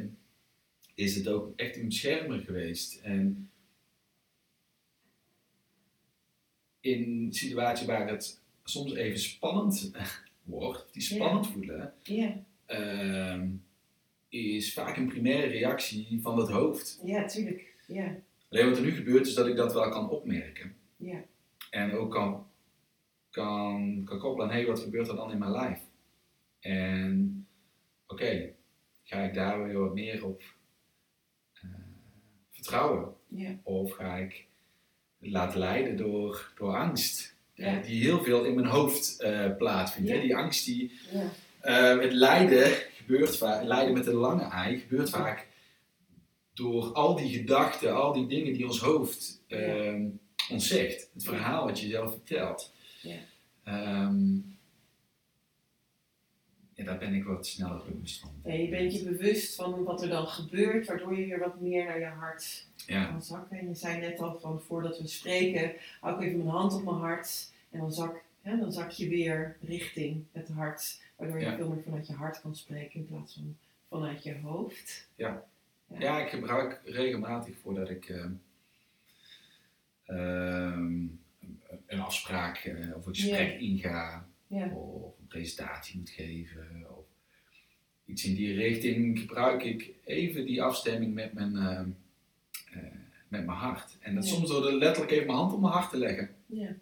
is 0.94 1.16
het 1.16 1.28
ook 1.28 1.54
echt 1.56 1.76
een 1.78 1.86
beschermer 1.86 2.40
geweest. 2.40 3.00
En 3.02 3.51
in 6.82 7.34
situaties 7.34 7.86
waar 7.86 8.08
het 8.10 8.42
soms 8.64 8.94
even 8.94 9.20
spannend 9.20 9.92
wordt, 10.44 10.94
die 10.94 11.02
spannend 11.02 11.48
voelen, 11.48 11.94
Ja, 12.04 12.44
ehm, 12.66 13.50
is 14.30 14.74
vaak 14.74 14.98
een 14.98 15.08
primaire 15.08 15.48
reactie 15.48 16.20
van 16.22 16.36
dat 16.36 16.50
hoofd. 16.52 17.00
ja, 17.04 17.26
tuurlijk. 17.26 17.76
Ja, 17.88 18.16
Alleen 18.50 18.70
wat 18.70 18.78
er 18.78 18.84
nu 18.84 18.92
gebeurt 18.92 19.28
is 19.28 19.34
dat 19.34 19.48
ik 19.48 19.56
dat 19.56 19.74
wel 19.74 19.90
kan 19.90 20.10
opmerken. 20.10 20.76
ja, 20.98 21.24
En 21.70 21.92
ook 21.92 22.12
kan, 22.12 22.48
kan, 23.30 24.02
kan 24.06 24.20
koppelen 24.20 24.50
aan, 24.50 24.56
hé, 24.56 24.66
wat 24.66 24.80
gebeurt 24.80 25.08
er 25.08 25.16
dan 25.16 25.32
in 25.32 25.38
mijn 25.38 25.52
lijf? 25.52 25.80
En 26.60 27.48
oké, 28.08 28.54
ga 29.04 29.22
ik 29.24 29.34
daar 29.34 29.64
weer 29.64 29.80
wat 29.80 29.94
meer 29.94 30.26
op 30.26 30.42
eh, 31.54 31.70
vertrouwen? 32.52 33.14
ja, 33.28 33.60
Of 33.64 33.92
ga 33.92 34.18
ik 34.18 34.48
laten 35.22 35.60
leiden 35.60 35.98
door, 35.98 36.52
door 36.56 36.76
angst? 36.76 37.32
eh, 37.62 37.84
die 37.84 38.02
heel 38.02 38.24
veel 38.24 38.44
in 38.44 38.56
mijn 38.56 38.68
hoofd 38.68 39.20
eh, 39.20 39.56
plaatsvindt. 39.58 40.10
hè? 40.10 40.22
Die 40.22 40.36
angst 40.36 40.66
die, 40.66 40.92
ja. 41.12 41.32
eh, 41.60 42.02
het 42.02 42.14
lijden 42.14 42.72
gebeurt 42.96 43.38
vaak, 43.38 43.64
lijden 43.64 43.94
met 43.94 44.08
een 44.08 44.14
lange 44.14 44.44
ei 44.44 44.80
gebeurt 44.80 45.10
vaak 45.10 45.48
door 46.54 46.94
al 46.94 47.16
die 47.16 47.40
gedachten, 47.40 47.96
al 47.96 48.14
die 48.14 48.28
dingen 48.28 48.54
die 48.54 48.66
ons 48.66 48.80
hoofd 48.80 49.44
ehm, 49.48 50.06
ons 50.50 50.68
zegt. 50.68 51.10
Het 51.14 51.24
verhaal 51.24 51.66
wat 51.66 51.80
je 51.80 51.88
zelf 51.88 52.12
vertelt. 52.12 52.74
Ja. 53.02 53.20
Ja, 56.82 56.88
daar 56.88 56.98
ben 56.98 57.14
ik 57.14 57.24
wat 57.24 57.48
sneller 57.48 57.82
bewust 57.92 58.20
van. 58.20 58.32
Ja, 58.44 58.54
je 58.54 58.70
bent 58.70 58.94
je 58.94 59.04
bewust 59.04 59.56
van 59.56 59.84
wat 59.84 60.02
er 60.02 60.10
dan 60.10 60.28
gebeurt, 60.28 60.88
waardoor 60.88 61.18
je 61.20 61.26
weer 61.26 61.40
wat 61.40 61.60
meer 61.62 61.86
naar 61.86 62.00
je 62.00 62.06
hart 62.06 62.68
Ja, 62.86 63.06
kan 63.06 63.24
zakken. 63.24 63.58
En 63.58 63.68
je 63.68 63.76
zei 63.76 64.00
net 64.00 64.20
al 64.20 64.40
van 64.40 64.62
voordat 64.62 65.00
we 65.00 65.08
spreken, 65.08 65.74
hou 66.00 66.16
ik 66.16 66.28
even 66.28 66.38
mijn 66.38 66.50
hand 66.50 66.74
op 66.74 66.84
mijn 66.84 66.96
hart 66.96 67.52
en 67.70 67.80
dan 67.80 67.92
zak, 67.92 68.24
hè, 68.42 68.58
dan 68.58 68.72
zak 68.72 68.90
je 68.92 69.10
weer 69.10 69.58
richting 69.62 70.24
het 70.32 70.50
hart, 70.50 71.02
waardoor 71.16 71.40
je 71.40 71.46
Ja. 71.46 71.56
veel 71.56 71.70
meer 71.70 71.84
vanuit 71.84 72.08
je 72.08 72.14
hart 72.14 72.42
kan 72.42 72.56
spreken 72.56 73.00
in 73.00 73.06
plaats 73.08 73.34
van 73.34 73.58
vanuit 73.90 74.24
je 74.24 74.40
hoofd. 74.40 75.08
ja, 75.16 76.20
ik 76.20 76.30
gebruik 76.30 76.82
regelmatig 76.86 77.58
voordat 77.58 77.90
ik 77.90 78.10
ehm, 78.10 78.32
ehm, 80.06 81.06
een 81.86 82.00
afspraak 82.00 82.58
eh, 82.58 82.96
of 82.96 83.06
een 83.06 83.16
gesprek 83.16 83.60
inga. 83.60 84.26
Ja, 84.48 84.68
of 84.74 85.14
presentatie 85.32 85.98
moet 86.00 86.10
geven 86.10 86.86
of 86.98 87.06
iets 88.06 88.26
in 88.26 88.36
die 88.36 88.54
richting, 88.54 89.20
gebruik 89.20 89.64
ik 89.64 89.90
even 90.04 90.46
die 90.46 90.62
afstemming 90.64 91.14
met 91.14 91.34
mijn, 91.34 91.56
ehm, 91.56 91.90
eh, 92.72 92.84
met 93.28 93.46
mijn 93.46 93.58
hart. 93.58 93.98
En 94.00 94.16
dat 94.16 94.28
Ja. 94.28 94.34
soms 94.34 94.50
door 94.50 94.68
er 94.68 94.74
letterlijk 94.74 95.12
even 95.12 95.26
mijn 95.26 95.38
hand 95.38 95.54
op 95.54 95.62
mijn 95.62 95.74
hart 95.74 95.90
te 95.90 95.98
leggen. 95.98 96.30
ja, 96.46 96.76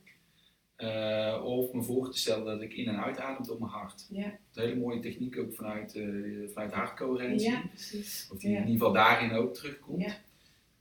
eh, 0.75 1.43
of 1.45 1.73
me 1.73 1.81
voor 1.83 2.12
te 2.12 2.17
stellen 2.19 2.45
dat 2.45 2.62
ik 2.62 2.73
in- 2.73 2.88
en 2.88 3.03
uitadem 3.03 3.45
door 3.45 3.59
mijn 3.59 3.71
hart. 3.71 4.05
ja, 4.09 4.23
Dat 4.23 4.31
is 4.51 4.55
een 4.55 4.63
hele 4.69 4.79
mooie 4.79 4.99
techniek 4.99 5.38
ook 5.38 5.53
vanuit, 5.55 5.95
eh 5.95 6.05
vanuit 6.53 6.71
hartcoherentie. 6.73 7.49
ja, 7.49 7.62
precies. 7.67 8.27
Of 8.31 8.39
die 8.39 8.49
Ja. 8.51 8.55
in 8.57 8.62
ieder 8.67 8.77
geval 8.77 8.93
daarin 8.93 9.31
ook 9.31 9.53
terugkomt. 9.53 10.01
Ja. 10.01 10.17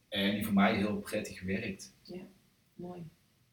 En 0.09 0.35
die 0.35 0.44
voor 0.44 0.54
mij 0.54 0.76
heel 0.76 0.96
prettig 0.96 1.42
werkt. 1.42 1.92
Mooi. 2.74 3.02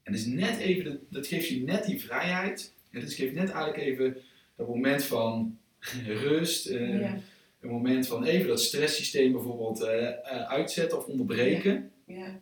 En 0.04 0.13
is 0.13 0.25
net 0.25 0.58
even, 0.58 0.99
dat 1.10 1.28
geeft 1.28 1.47
je 1.47 1.62
net 1.63 1.86
die 1.86 1.99
vrijheid. 2.01 2.73
Dat 3.01 3.13
geeft 3.13 3.34
net 3.34 3.49
eigenlijk 3.51 3.84
even 3.84 4.17
dat 4.55 4.67
moment 4.67 5.03
van 5.03 5.58
rust. 6.05 6.65
eh, 6.67 6.99
Ja, 7.01 7.19
Een 7.60 7.69
moment 7.71 8.08
van 8.08 8.23
even 8.23 8.47
dat 8.47 8.62
stresssysteem 8.62 9.31
bijvoorbeeld 9.31 9.81
eh, 9.81 10.08
eh, 10.08 10.49
uitzetten 10.49 10.97
of 10.97 11.05
onderbreken. 11.05 11.91
ja, 12.05 12.25
En 12.25 12.41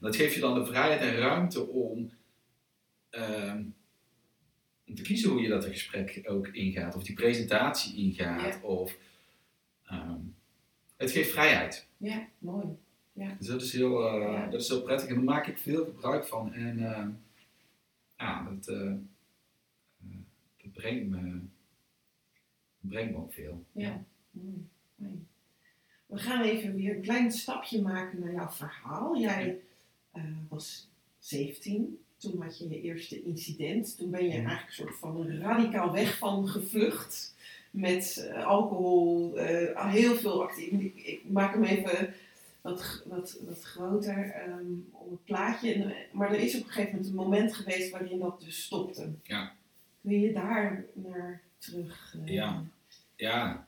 dat 0.00 0.16
geeft 0.16 0.34
je 0.34 0.40
dan 0.40 0.54
de 0.54 0.66
vrijheid 0.66 1.00
en 1.00 1.16
ruimte 1.16 1.66
om, 1.68 2.10
ehm, 3.10 3.62
om 4.88 4.94
te 4.94 5.02
kiezen 5.02 5.30
hoe 5.30 5.40
je 5.42 5.48
dat 5.48 5.64
gesprek 5.64 6.20
ook 6.24 6.46
ingaat. 6.48 6.94
Of 6.96 7.02
die 7.02 7.14
presentatie 7.14 7.96
ingaat. 7.96 8.62
Of, 8.62 8.96
ehm, 9.86 10.18
het 10.96 11.10
geeft 11.10 11.30
vrijheid. 11.30 11.86
ja, 11.96 12.28
mooi. 12.38 12.66
Dus 13.38 13.46
dat 13.46 13.62
is, 13.62 13.72
heel, 13.72 14.18
Ja. 14.20 14.46
dat 14.46 14.60
is 14.60 14.68
heel 14.68 14.82
prettig 14.82 15.08
en 15.08 15.14
daar 15.14 15.24
maak 15.24 15.46
ik 15.46 15.58
veel 15.58 15.84
gebruik 15.84 16.26
van. 16.26 16.52
En 16.52 16.78
eh, 16.78 17.06
ja, 18.18 18.50
dat 18.50 18.76
brengt, 20.74 21.08
me, 21.08 21.40
brengt 22.80 23.12
me 23.12 23.18
ook 23.18 23.32
veel. 23.32 23.64
Ja, 23.72 24.04
mooi. 24.30 24.68
We 26.06 26.20
gaan 26.20 26.42
even 26.42 26.74
weer 26.74 26.94
een 26.94 27.02
klein 27.02 27.32
stapje 27.32 27.82
maken 27.82 28.20
naar 28.20 28.32
jouw 28.32 28.50
verhaal. 28.50 29.18
Jij 29.18 29.60
eh, 30.12 30.22
was 30.48 30.88
17, 31.18 31.98
toen 32.16 32.42
had 32.42 32.58
je 32.58 32.68
je 32.68 32.80
eerste 32.80 33.22
incident. 33.22 33.98
Toen 33.98 34.10
ben 34.10 34.24
je 34.24 34.30
eigenlijk 34.30 34.66
een 34.66 34.72
soort 34.72 34.96
van 34.96 35.38
radicaal 35.38 35.92
weg 35.92 36.18
van 36.18 36.48
gevlucht. 36.48 37.34
Met 37.70 38.28
eh, 38.30 38.46
alcohol, 38.46 39.36
eh, 39.36 39.92
heel 39.92 40.14
veel 40.14 40.42
actief. 40.42 40.70
Ik, 40.70 40.96
ik 40.96 41.20
maak 41.28 41.54
hem 41.54 41.64
even 41.64 42.14
wat, 42.60 43.02
wat, 43.06 43.38
wat 43.46 43.62
groter 43.62 44.30
ehm, 44.30 44.72
op 44.90 45.10
het 45.10 45.24
plaatje. 45.24 45.96
Maar 46.12 46.32
er 46.32 46.40
is 46.40 46.54
op 46.54 46.62
een 46.62 46.70
gegeven 46.70 46.90
moment 46.90 47.08
een 47.08 47.14
moment 47.14 47.54
geweest 47.54 47.90
waarin 47.90 48.18
dat 48.18 48.40
dus 48.40 48.62
stopte. 48.62 49.12
Ja. 49.22 49.54
Kun 50.04 50.20
je 50.20 50.32
daar 50.32 50.84
naar 50.94 51.42
terug? 51.58 52.14
eh, 52.24 52.34
Ja. 52.34 52.64
Ja, 53.16 53.66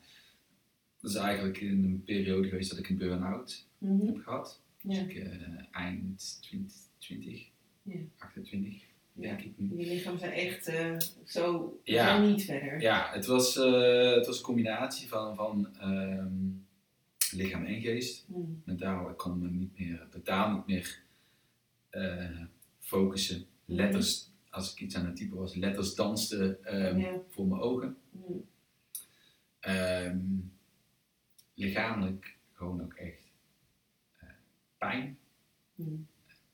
dat 1.01 1.11
is 1.11 1.17
eigenlijk 1.17 1.61
in 1.61 1.85
een 1.85 2.03
periode 2.05 2.49
geweest 2.49 2.71
dat 2.71 2.79
ik 2.79 2.89
een 2.89 2.97
burn-out 2.97 3.67
mhm. 3.79 4.07
heb 4.07 4.17
gehad. 4.19 4.61
Dus 4.83 4.97
Ja. 4.97 5.03
ik, 5.03 5.15
eh, 5.15 5.33
eind 5.71 6.39
20, 6.43 6.73
20 6.99 7.49
Ja. 7.83 7.95
28, 8.19 8.83
Ja. 9.13 9.21
denk 9.29 9.41
ik 9.41 9.53
nu. 9.59 9.79
Je 9.79 9.87
lichaam 9.87 10.19
zijn 10.19 10.33
echt 10.33 10.67
eh, 10.67 10.97
zo, 11.25 11.81
Ja. 11.85 12.17
zo 12.21 12.27
niet 12.29 12.45
verder. 12.45 12.81
Ja, 12.81 13.11
het 13.13 13.27
was, 13.27 13.55
het 13.55 14.27
was 14.27 14.37
een 14.39 14.45
combinatie 14.45 15.09
van, 15.09 15.35
van 15.35 15.77
ehm, 15.77 16.35
lichaam 17.37 17.65
en 17.65 17.81
geest. 17.81 18.25
Hmm. 18.27 18.63
mentaal, 18.65 19.11
ik 19.11 19.17
kon 19.17 19.39
me 19.39 19.49
niet 19.51 19.79
meer, 19.79 20.07
totaal 20.11 20.57
niet 20.57 20.67
meer 20.67 20.99
focussen. 22.81 23.45
Letters, 23.65 24.31
als 24.57 24.73
ik 24.73 24.81
iets 24.81 24.95
aan 24.97 25.07
het 25.07 25.17
typen 25.17 25.37
was, 25.37 25.55
letters 25.55 25.95
dansten 25.95 26.59
Ja. 26.99 27.21
voor 27.29 27.47
mijn 27.47 27.61
ogen. 27.61 27.97
Hmm. 28.11 28.45
Ehm, 29.61 30.19
lichamelijk 31.55 32.37
gewoon 32.53 32.83
ook 32.83 32.95
echt 32.95 33.31
eh, 34.17 34.29
pijn, 34.79 35.19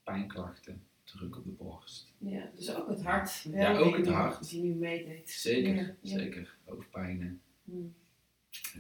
pijnklachten, 0.02 0.82
druk 1.04 1.36
op 1.36 1.44
de 1.44 1.50
borst. 1.50 2.12
Ja, 2.18 2.50
dus 2.56 2.74
ook 2.74 2.88
het 2.88 3.02
hart. 3.02 3.46
Ja, 3.52 3.76
ook 3.78 3.96
het 3.96 4.06
hart. 4.06 4.48
Die 4.48 4.62
nu 4.62 4.74
meedeed. 4.74 5.30
Zeker, 5.30 5.74
Ja, 5.74 5.82
ja. 6.00 6.18
zeker. 6.18 6.56
Hoofdpijnen. 6.64 7.40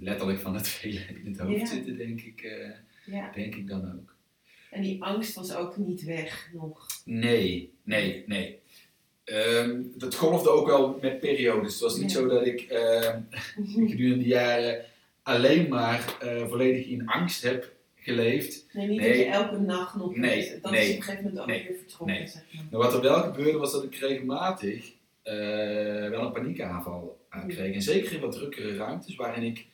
Letterlijk 0.00 0.38
van 0.40 0.54
het 0.54 0.68
vele 0.78 1.00
in 1.00 1.26
het 1.26 1.38
hoofd 1.38 1.58
Ja. 1.60 1.66
zitten, 1.66 1.96
denk 1.96 2.20
ik, 2.20 2.40
eh, 2.40 2.70
Ja, 3.06 3.32
denk 3.32 3.54
ik 3.54 3.68
dan 3.68 3.92
ook. 3.92 4.16
en 4.70 4.82
die 4.82 5.02
angst 5.02 5.34
was 5.34 5.54
ook 5.54 5.76
niet 5.76 6.02
weg 6.02 6.50
nog. 6.52 6.86
Nee, 7.04 7.72
nee, 7.82 8.24
nee. 8.26 8.60
Ehm, 9.24 9.80
dat 9.94 10.14
golfde 10.14 10.50
ook 10.50 10.66
wel 10.66 10.98
met 11.00 11.20
periodes. 11.20 11.72
Het 11.72 11.82
was 11.82 11.96
niet 11.96 12.12
Ja. 12.12 12.18
zo 12.18 12.26
dat 12.26 12.46
ik 12.46 12.60
ehm, 12.60 13.20
gedurende 13.90 14.22
de 14.22 14.28
jaren 14.28 14.84
alleen 15.22 15.68
maar 15.68 16.16
eh, 16.20 16.48
volledig 16.48 16.86
in 16.86 17.06
angst 17.06 17.42
heb 17.42 17.72
geleefd. 17.96 18.66
Nee, 18.72 18.86
niet 18.86 19.00
Nee. 19.00 19.08
dat 19.08 19.18
je 19.18 19.24
elke 19.24 19.58
nacht 19.58 19.94
nog... 19.94 20.16
Nee, 20.16 20.58
dat 20.62 20.70
nee, 20.70 20.82
is 20.88 20.90
op 20.90 20.96
een 20.96 21.02
gegeven 21.02 21.24
moment 21.24 21.40
ook 21.40 21.46
nee, 21.46 21.66
weer 21.68 21.76
vertrokken, 21.78 22.16
nee. 22.16 22.26
zeg 22.26 22.42
maar. 22.70 22.80
Wat 22.80 22.94
er 22.94 23.00
wel 23.00 23.20
gebeurde 23.20 23.58
was 23.58 23.72
dat 23.72 23.84
ik 23.84 23.94
regelmatig 23.94 24.92
eh, 25.22 25.34
wel 26.08 26.20
een 26.26 26.32
paniekaanval 26.32 27.20
aan 27.28 27.48
kreeg. 27.48 27.74
En 27.74 27.82
zeker 27.82 28.12
in 28.12 28.20
wat 28.20 28.32
drukkere 28.32 28.76
ruimtes 28.76 29.14
waarin 29.16 29.42
ik 29.42 29.66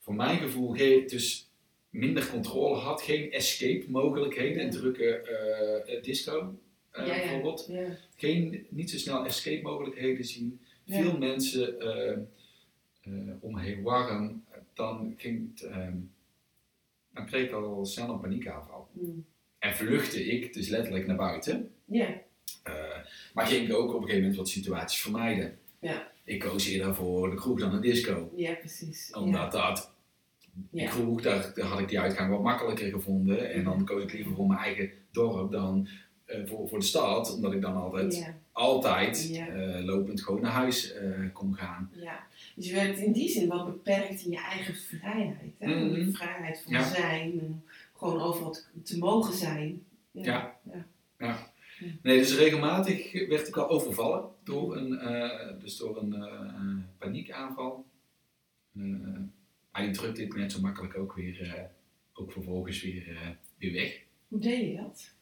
voor 0.00 0.14
mijn 0.14 0.38
gevoel 0.38 0.70
geen, 0.72 1.06
dus 1.06 1.48
minder 1.90 2.26
controle 2.30 2.76
had. 2.76 3.02
Geen 3.02 3.32
escape 3.32 3.84
mogelijkheden. 3.88 4.64
Ja. 4.64 4.70
drukke 4.70 5.20
eh, 5.86 6.02
disco 6.02 6.54
eh, 6.94 7.06
Ja, 7.06 7.14
ja. 7.14 7.20
bijvoorbeeld. 7.20 7.66
Ja, 7.68 7.96
geen, 8.16 8.66
niet 8.68 8.90
zo 8.90 8.98
snel 8.98 9.24
escape 9.24 9.62
mogelijkheden 9.62 10.24
zien, 10.24 10.60
veel 10.86 11.18
mensen 11.18 11.74
uh, 11.82 12.18
uh, 13.14 13.32
om 13.40 13.54
me 13.54 13.60
heen 13.60 13.82
warm, 13.82 14.44
dan, 14.74 15.14
ging 15.16 15.50
het, 15.50 15.62
ehm, 15.62 15.96
dan 17.12 17.26
kreeg 17.26 17.46
ik 17.46 17.52
al 17.52 17.86
snel 17.86 18.08
een 18.08 18.20
paniekaanval. 18.20 18.88
Mm. 18.92 19.24
En 19.58 19.74
vluchtte 19.74 20.24
ik 20.24 20.52
dus 20.52 20.68
letterlijk 20.68 21.06
naar 21.06 21.16
buiten. 21.16 21.70
Ja. 21.84 22.22
maar 23.34 23.46
ging 23.46 23.68
ik 23.68 23.74
ook 23.74 23.88
op 23.88 23.94
een 23.94 24.00
gegeven 24.00 24.20
moment 24.20 24.36
wat 24.36 24.48
situaties 24.48 25.00
vermijden. 25.00 25.58
Ja. 25.78 26.12
Ik 26.24 26.40
koos 26.40 26.66
eerder 26.66 26.94
voor 26.94 27.30
de 27.30 27.36
kroeg 27.36 27.60
dan 27.60 27.74
een 27.74 27.80
disco. 27.80 28.32
Ja, 28.36 28.54
precies. 28.54 29.12
Omdat 29.12 29.52
dat 29.52 29.94
de 30.70 30.84
kroeg, 30.84 31.22
daar, 31.22 31.52
daar, 31.54 31.66
had 31.66 31.80
ik 31.80 31.88
die 31.88 32.00
uitgang 32.00 32.30
wat 32.30 32.42
makkelijker 32.42 32.90
gevonden. 32.90 33.52
En 33.52 33.64
dan 33.64 33.84
koos 33.84 34.02
ik 34.02 34.12
liever 34.12 34.34
voor 34.34 34.46
mijn 34.46 34.60
eigen 34.60 34.90
dorp 35.10 35.52
dan 35.52 35.88
uh, 36.26 36.46
voor, 36.46 36.68
voor 36.68 36.78
de 36.78 36.84
stad. 36.84 37.34
Omdat 37.34 37.52
ik 37.52 37.60
dan 37.60 37.76
altijd, 37.76 38.32
altijd 38.52 39.30
uh, 39.30 39.84
lopend 39.84 40.22
gewoon 40.22 40.40
naar 40.40 40.52
huis 40.52 40.94
uh, 40.94 41.32
kon 41.32 41.54
gaan. 41.54 41.90
Ja. 41.92 42.26
Dus 42.54 42.66
je 42.66 42.74
werd 42.74 42.98
in 42.98 43.12
die 43.12 43.28
zin 43.28 43.48
wel 43.48 43.64
beperkt 43.64 44.24
in 44.24 44.30
je 44.30 44.40
eigen 44.40 44.74
vrijheid. 44.74 45.54
Hè? 45.58 45.66
Mm 45.66 45.94
-hmm. 45.94 46.14
vrijheid 46.14 46.62
van 46.66 46.84
zijn. 46.84 47.62
Gewoon 47.96 48.20
overal 48.20 48.56
te 48.82 48.98
mogen 48.98 49.34
zijn. 49.34 49.84
Ja. 50.10 50.56
ja. 51.18 51.52
Nee, 52.02 52.18
dus 52.18 52.36
regelmatig 52.36 53.28
werd 53.28 53.48
ik 53.48 53.56
al 53.56 53.68
overvallen 53.68 54.24
door 54.44 54.76
een, 54.76 54.98
dus 55.60 55.76
door 55.76 55.96
een 55.96 56.86
paniekaanval. 56.98 57.84
Die 58.72 59.90
drukte 59.90 60.12
dit 60.12 60.34
net 60.34 60.52
zo 60.52 60.60
makkelijk 60.60 60.96
ook 60.96 61.14
weer, 61.14 61.68
ook 62.12 62.32
vervolgens 62.32 62.82
weer, 62.82 63.36
weer 63.58 63.72
weg. 63.72 64.02
Hoe 64.28 64.40
deed 64.40 64.70
je 64.70 64.76
dat? 64.76 65.13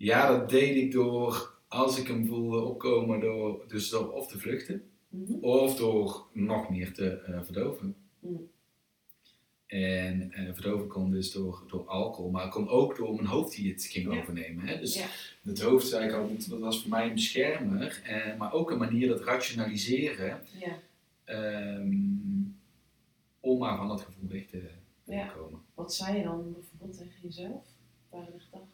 Ja, 0.00 0.38
dat 0.38 0.50
deed 0.50 0.76
ik 0.76 0.92
door, 0.92 1.54
als 1.68 1.98
ik 1.98 2.06
hem 2.06 2.26
voelde 2.26 2.60
opkomen, 2.60 3.20
door, 3.20 3.64
dus 3.68 3.88
door 3.88 4.12
of 4.12 4.26
te 4.26 4.38
vluchten, 4.38 4.90
mm 5.08 5.26
-hmm. 5.26 5.44
of 5.44 5.76
door 5.76 6.26
nog 6.32 6.70
meer 6.70 6.92
te 6.92 7.24
uh, 7.28 7.42
verdoven. 7.42 7.96
Mm. 8.18 8.50
En 9.66 10.32
verdoven 10.52 10.88
kon 10.88 11.10
dus 11.10 11.32
door, 11.32 11.64
door 11.68 11.86
alcohol, 11.86 12.30
maar 12.30 12.48
kon 12.48 12.68
ook 12.68 12.96
door 12.96 13.14
mijn 13.14 13.26
hoofd 13.26 13.56
die 13.56 13.72
het 13.72 13.84
ging 13.84 14.12
ja. 14.12 14.20
overnemen. 14.20 14.66
Hè? 14.66 14.78
Dus 14.78 14.94
ja. 14.94 15.06
het 15.42 15.60
hoofd, 15.60 15.86
zei 15.86 16.08
ik 16.08 16.12
al, 16.12 16.30
dat 16.48 16.60
was 16.60 16.80
voor 16.80 16.90
mij 16.90 17.06
een 17.06 17.14
beschermer, 17.14 18.02
maar 18.38 18.52
ook 18.52 18.70
een 18.70 18.78
manier 18.78 19.08
dat 19.08 19.24
rationaliseren. 19.24 20.40
Ja. 20.58 20.78
Um, 21.76 22.58
om 23.40 23.58
maar 23.58 23.76
van 23.76 23.88
dat 23.88 24.00
gevoel 24.00 24.28
weg 24.28 24.46
te, 24.46 24.70
komen. 25.36 25.60
Wat 25.74 25.94
zei 25.94 26.16
je 26.16 26.22
dan 26.22 26.52
bijvoorbeeld 26.52 26.98
tegen 26.98 27.20
jezelf? 27.22 27.64
Waren 28.08 28.34
er 28.34 28.40
gedachten? 28.40 28.69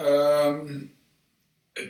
Um, 0.00 0.92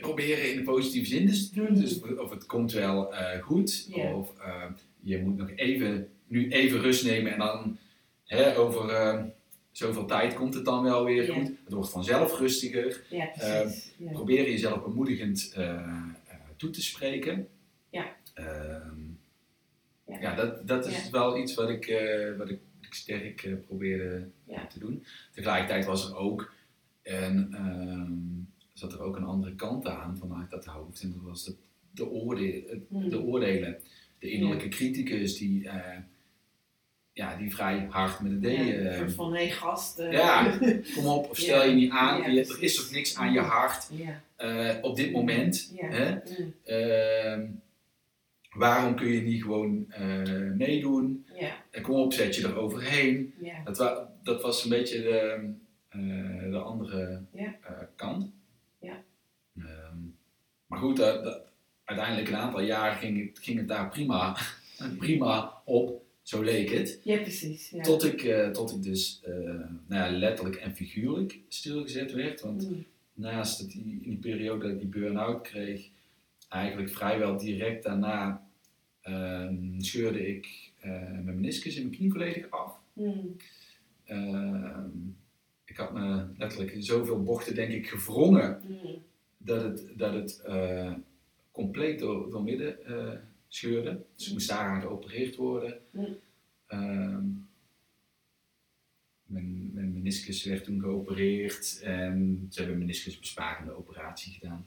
proberen 0.01 0.53
in 0.53 0.63
positieve 0.63 1.07
zin 1.07 1.25
dus 1.25 1.49
te 1.49 1.55
doen. 1.55 1.75
Dus 1.75 2.01
of 2.01 2.29
het 2.29 2.45
komt 2.45 2.71
wel 2.71 3.13
uh, 3.13 3.41
goed, 3.41 3.85
yeah. 3.89 4.17
of 4.17 4.33
uh, 4.37 4.63
je 4.99 5.17
moet 5.17 5.37
nog 5.37 5.51
even, 5.55 6.09
nu 6.27 6.49
even 6.49 6.81
rust 6.81 7.05
nemen 7.05 7.31
en 7.31 7.39
dan 7.39 7.77
hè, 8.25 8.57
over 8.57 8.89
uh, 8.89 9.23
zoveel 9.71 10.05
tijd 10.05 10.33
komt 10.33 10.53
het 10.53 10.65
dan 10.65 10.83
wel 10.83 11.05
weer 11.05 11.25
yeah. 11.25 11.37
goed. 11.37 11.51
Het 11.63 11.73
wordt 11.73 11.89
vanzelf 11.89 12.39
rustiger. 12.39 13.03
Ja, 13.09 13.25
precies. 13.25 13.93
Yeah. 13.97 14.13
Probeer 14.13 14.49
jezelf 14.49 14.83
bemoedigend 14.83 15.55
toe 16.57 16.69
te 16.69 16.81
spreken. 16.81 17.47
Ja. 17.89 18.15
Ja, 20.19 20.35
dat, 20.35 20.67
dat 20.67 20.87
is 20.87 21.09
wel 21.09 21.37
iets 21.37 21.53
wat 21.53 21.69
ik, 21.69 22.03
wat 22.37 22.49
ik, 22.49 22.59
sterk 22.89 23.65
probeerde 23.65 24.27
te 24.69 24.79
doen. 24.79 25.05
Tegelijkertijd 25.33 25.85
was 25.85 26.09
er 26.09 26.15
ook 26.15 26.53
een, 27.05 27.55
um, 27.55 28.47
zat 28.73 28.93
er 28.93 29.01
ook 29.01 29.15
een 29.15 29.23
andere 29.23 29.55
kant 29.55 29.87
aan 29.87 30.17
vanuit 30.17 30.49
dat 30.49 30.65
hoofd. 30.65 31.01
En 31.01 31.11
dat 31.11 31.21
was 31.21 31.43
de, 31.43 31.55
de, 31.91 32.09
oorde 32.09 32.79
mm. 32.89 33.09
de 33.09 33.19
oordelen. 33.19 33.77
De 34.19 34.29
innerlijke 34.29 34.67
criticus 34.67 35.37
die, 35.37 35.63
uh, 35.63 35.97
ja, 37.13 37.37
die 37.37 37.55
vrij 37.55 37.87
hard 37.89 38.19
met 38.19 38.41
de 38.41 39.05
D. 39.05 39.11
van 39.11 39.31
nee 39.31 39.49
gast. 39.49 39.97
ja, 39.97 40.57
kom 40.95 41.05
op, 41.05 41.29
of 41.29 41.37
stel 41.37 41.65
je 41.65 41.75
niet 41.75 41.91
aan. 41.91 42.31
je, 42.31 42.39
er 42.39 42.63
is 42.63 42.75
toch 42.75 42.91
niks 42.91 43.15
aan 43.15 43.33
je 43.33 43.39
hart 43.39 43.89
op 44.81 44.95
dit 44.95 45.11
moment. 45.11 45.73
Hè? 45.75 46.17
Ehm, 46.63 47.45
Waarom 48.55 48.95
kun 48.95 49.07
je 49.07 49.21
niet 49.21 49.41
gewoon 49.41 49.87
meedoen? 50.57 51.25
Ja. 51.33 51.63
En 51.71 51.81
kom 51.81 51.95
op, 51.95 52.13
zet 52.13 52.35
je 52.35 52.47
er 52.47 52.57
overheen. 52.57 53.33
Dat, 53.63 53.77
wa 53.77 54.09
dat 54.23 54.41
was 54.41 54.63
een 54.63 54.69
beetje 54.69 55.01
de, 55.01 55.53
uh, 55.97 56.51
de 56.51 56.57
andere 56.57 57.21
ja. 57.31 57.55
uh, 57.61 57.77
kant. 57.95 58.31
Ja. 58.79 59.03
Um, 59.57 60.15
maar 60.67 60.79
goed, 60.79 61.01
uiteindelijk 61.83 62.27
een 62.27 62.35
aantal 62.35 62.61
jaar 62.61 62.95
ging 62.95 63.27
het, 63.27 63.39
ging 63.39 63.57
het 63.57 63.67
daar 63.67 63.89
prima, 63.89 64.37
prima 64.97 65.61
op. 65.65 66.03
Zo 66.21 66.41
leek 66.41 66.69
het. 66.69 66.99
Ja, 67.03 67.17
precies. 67.17 67.69
Ja. 67.69 67.83
Tot, 67.83 68.03
ik, 68.03 68.53
tot 68.53 68.71
ik 68.71 68.83
dus 68.83 69.21
nou 69.87 70.11
ja, 70.11 70.17
letterlijk 70.17 70.55
en 70.55 70.75
figuurlijk 70.75 71.39
stilgezet 71.47 72.11
werd. 72.11 72.41
Want 72.41 72.69
mm. 72.69 72.85
naast 73.13 73.59
dat 73.59 73.71
die, 73.71 73.99
in 74.01 74.09
die 74.09 74.17
periode 74.17 74.61
dat 74.61 74.71
ik 74.71 74.79
die 74.79 75.01
burn-out 75.01 75.41
kreeg, 75.41 75.89
eigenlijk 76.49 76.89
vrijwel 76.89 77.37
direct 77.37 77.83
daarna 77.83 78.47
um, 79.07 79.81
scheurde 79.81 80.27
ik 80.27 80.71
uh, 80.85 80.91
mijn 81.11 81.35
meniscus 81.35 81.75
in 81.75 81.81
mijn 81.81 81.95
knie 81.95 82.11
volledig 82.11 82.49
af. 82.49 82.79
Mm. 82.93 83.35
Uh, 84.07 84.77
ik 85.75 85.81
had 85.81 85.93
me 85.93 86.25
letterlijk 86.37 86.75
zoveel 86.79 87.23
bochten, 87.23 87.55
denk 87.55 87.71
ik, 87.71 87.87
gewrongen 87.87 88.61
mm. 88.67 89.03
dat 89.37 89.61
het, 89.61 89.91
dat 89.95 90.13
het 90.13 90.43
uh, 90.47 90.93
compleet 91.51 91.99
door, 91.99 92.29
door 92.29 92.43
midden 92.43 92.77
scheurde. 93.47 94.01
Dus 94.15 94.27
ik 94.27 94.33
moest 94.33 94.49
daaraan 94.49 94.81
geopereerd 94.81 95.35
worden. 95.35 95.79
Mm. 95.91 96.17
Um, 96.67 97.47
mijn, 99.25 99.71
mijn 99.73 99.93
meniscus 99.93 100.43
werd 100.43 100.63
toen 100.63 100.79
geopereerd 100.79 101.79
en 101.83 102.47
ze 102.49 102.57
hebben 102.57 102.73
een 102.75 102.85
meniscusbesparende 102.85 103.77
operatie 103.77 104.33
gedaan 104.33 104.65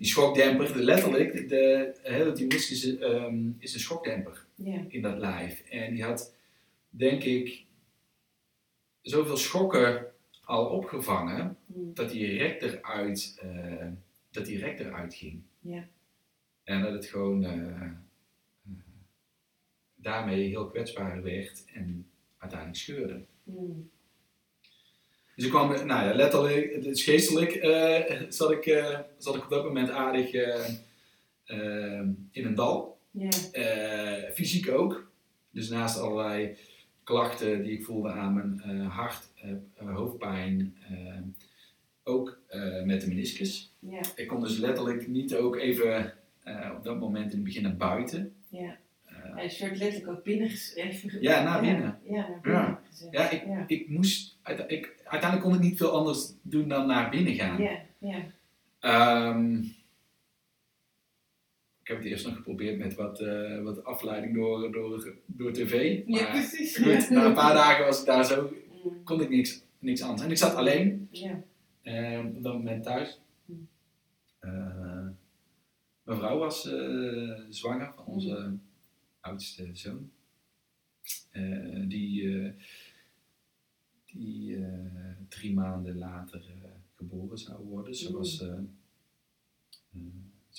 die 0.00 0.08
schokdemper, 0.08 0.72
de, 0.72 0.82
letterlijk, 0.82 1.32
de, 1.32 1.46
de, 1.46 2.24
de 2.24 2.32
die 2.34 2.46
meniscus 2.46 2.84
um, 2.84 3.56
is 3.58 3.74
een 3.74 3.80
schokdemper 3.80 4.44
yeah. 4.54 4.84
in 4.88 5.02
dat 5.02 5.18
lijf. 5.18 5.62
En 5.68 5.94
die 5.94 6.02
had, 6.02 6.34
denk 6.88 7.22
ik, 7.22 7.64
zoveel 9.02 9.36
schokken 9.36 10.06
al 10.44 10.66
opgevangen 10.66 11.56
mm. 11.66 11.94
dat 11.94 12.10
die 12.10 12.26
direct 12.26 12.62
eruit, 12.62 13.40
uh, 13.44 13.86
dat 14.30 14.46
die 14.46 14.56
direct 14.56 14.80
eruit 14.80 15.14
ging. 15.14 15.42
Yeah. 15.60 15.82
En 16.64 16.82
dat 16.82 16.92
het 16.92 17.06
gewoon 17.06 17.44
uh, 17.44 17.82
uh, 18.68 18.72
daarmee 19.94 20.48
heel 20.48 20.66
kwetsbaar 20.66 21.22
werd 21.22 21.64
en 21.74 22.06
uiteindelijk 22.38 22.80
scheurde. 22.80 23.24
Mm. 23.42 23.90
Dus 25.34 25.44
ik 25.44 25.50
kwam, 25.50 25.68
nou 25.68 26.06
ja, 26.08 26.14
letterlijk, 26.14 26.82
dus 26.82 27.04
geestelijk 27.04 27.54
uh, 27.54 28.22
zat, 28.28 28.50
ik, 28.50 28.66
uh, 28.66 28.98
zat 29.18 29.34
ik 29.34 29.44
op 29.44 29.50
dat 29.50 29.64
moment 29.64 29.90
aardig 29.90 30.32
uh, 30.32 30.66
in 32.30 32.44
een 32.46 32.54
dal. 32.54 32.98
Yeah. 33.10 34.32
fysiek 34.32 34.70
ook. 34.70 35.10
Dus 35.50 35.68
naast 35.68 35.98
allerlei 35.98 36.56
klachten 37.04 37.62
die 37.62 37.72
ik 37.72 37.84
voelde 37.84 38.10
aan 38.10 38.34
mijn 38.34 38.80
hart, 38.80 39.28
hoofdpijn, 39.76 40.76
ook 42.04 42.38
met 42.84 43.00
de 43.00 43.08
meniscus. 43.08 43.74
Ik 44.14 44.28
kon 44.28 44.40
dus 44.40 44.58
letterlijk 44.58 45.08
niet 45.08 45.34
ook 45.34 45.56
even 45.56 46.14
op 46.76 46.84
dat 46.84 47.00
moment 47.00 47.30
in 47.30 47.36
het 47.36 47.44
begin 47.44 47.62
naar 47.62 47.76
buiten. 47.76 48.34
Ja, 48.48 48.76
je 49.36 49.56
werd 49.60 49.78
letterlijk 49.78 50.08
ook 50.08 50.24
binnen 50.24 50.50
even 50.74 51.22
Ja, 51.22 51.42
naar 51.42 51.60
binnen. 51.60 51.98
Ja, 52.04 52.16
ja 52.16 52.28
naar 52.28 52.40
binnen 52.40 52.62
ja. 52.62 52.80
gezet. 52.90 53.12
Ja, 53.12 53.30
ik, 53.30 53.46
ja. 53.46 53.64
ik 53.66 53.88
moest, 53.88 54.38
ik, 54.66 54.94
uiteindelijk 55.04 55.42
kon 55.42 55.54
ik 55.54 55.60
niet 55.60 55.76
veel 55.76 55.90
anders 55.90 56.32
doen 56.42 56.68
dan 56.68 56.86
naar 56.86 57.10
binnen 57.10 57.34
gaan. 57.34 57.62
Ja, 57.62 57.78
ja. 57.98 59.28
Um, 59.28 59.58
ik 59.58 59.74
heb 61.90 61.98
het 61.98 62.06
eerst 62.06 62.26
nog 62.26 62.36
geprobeerd 62.36 62.78
met 62.78 62.94
wat, 62.94 63.20
uh, 63.20 63.62
wat 63.62 63.84
afleiding 63.84 64.34
door, 64.34 64.72
door, 64.72 65.14
door 65.26 65.52
tv. 65.52 66.06
Maar 66.06 66.20
ja, 66.20 66.30
precies. 66.30 66.76
Goed, 66.76 67.10
na 67.10 67.24
een 67.24 67.34
paar 67.34 67.54
dagen 67.64 67.84
was 67.84 68.00
ik 68.00 68.06
daar 68.06 68.24
zo, 68.24 68.52
kon 69.04 69.20
ik 69.20 69.28
niks, 69.28 69.62
niks 69.78 70.02
anders. 70.02 70.22
En 70.22 70.30
ik 70.30 70.36
zat 70.36 70.54
alleen, 70.54 71.08
ja. 71.10 71.42
uh, 71.82 72.26
op 72.36 72.42
dat 72.42 72.52
moment 72.52 72.82
thuis. 72.84 73.20
Mm. 73.44 73.68
Uh, 74.40 75.08
mijn 76.02 76.18
vrouw 76.18 76.38
was 76.38 76.68
zwanger 77.48 77.92
van 77.94 78.04
onze 78.04 78.38
Mm. 78.38 78.62
oudste 79.20 79.70
zoon. 79.72 80.10
Die 81.88 82.52
die 84.06 84.64
drie 85.28 85.54
maanden 85.54 85.98
later 85.98 86.42
geboren 86.96 87.38
zou 87.38 87.64
worden. 87.64 87.94
Ze, 87.94 88.08
Mm. 88.10 88.16
was, 88.16 88.44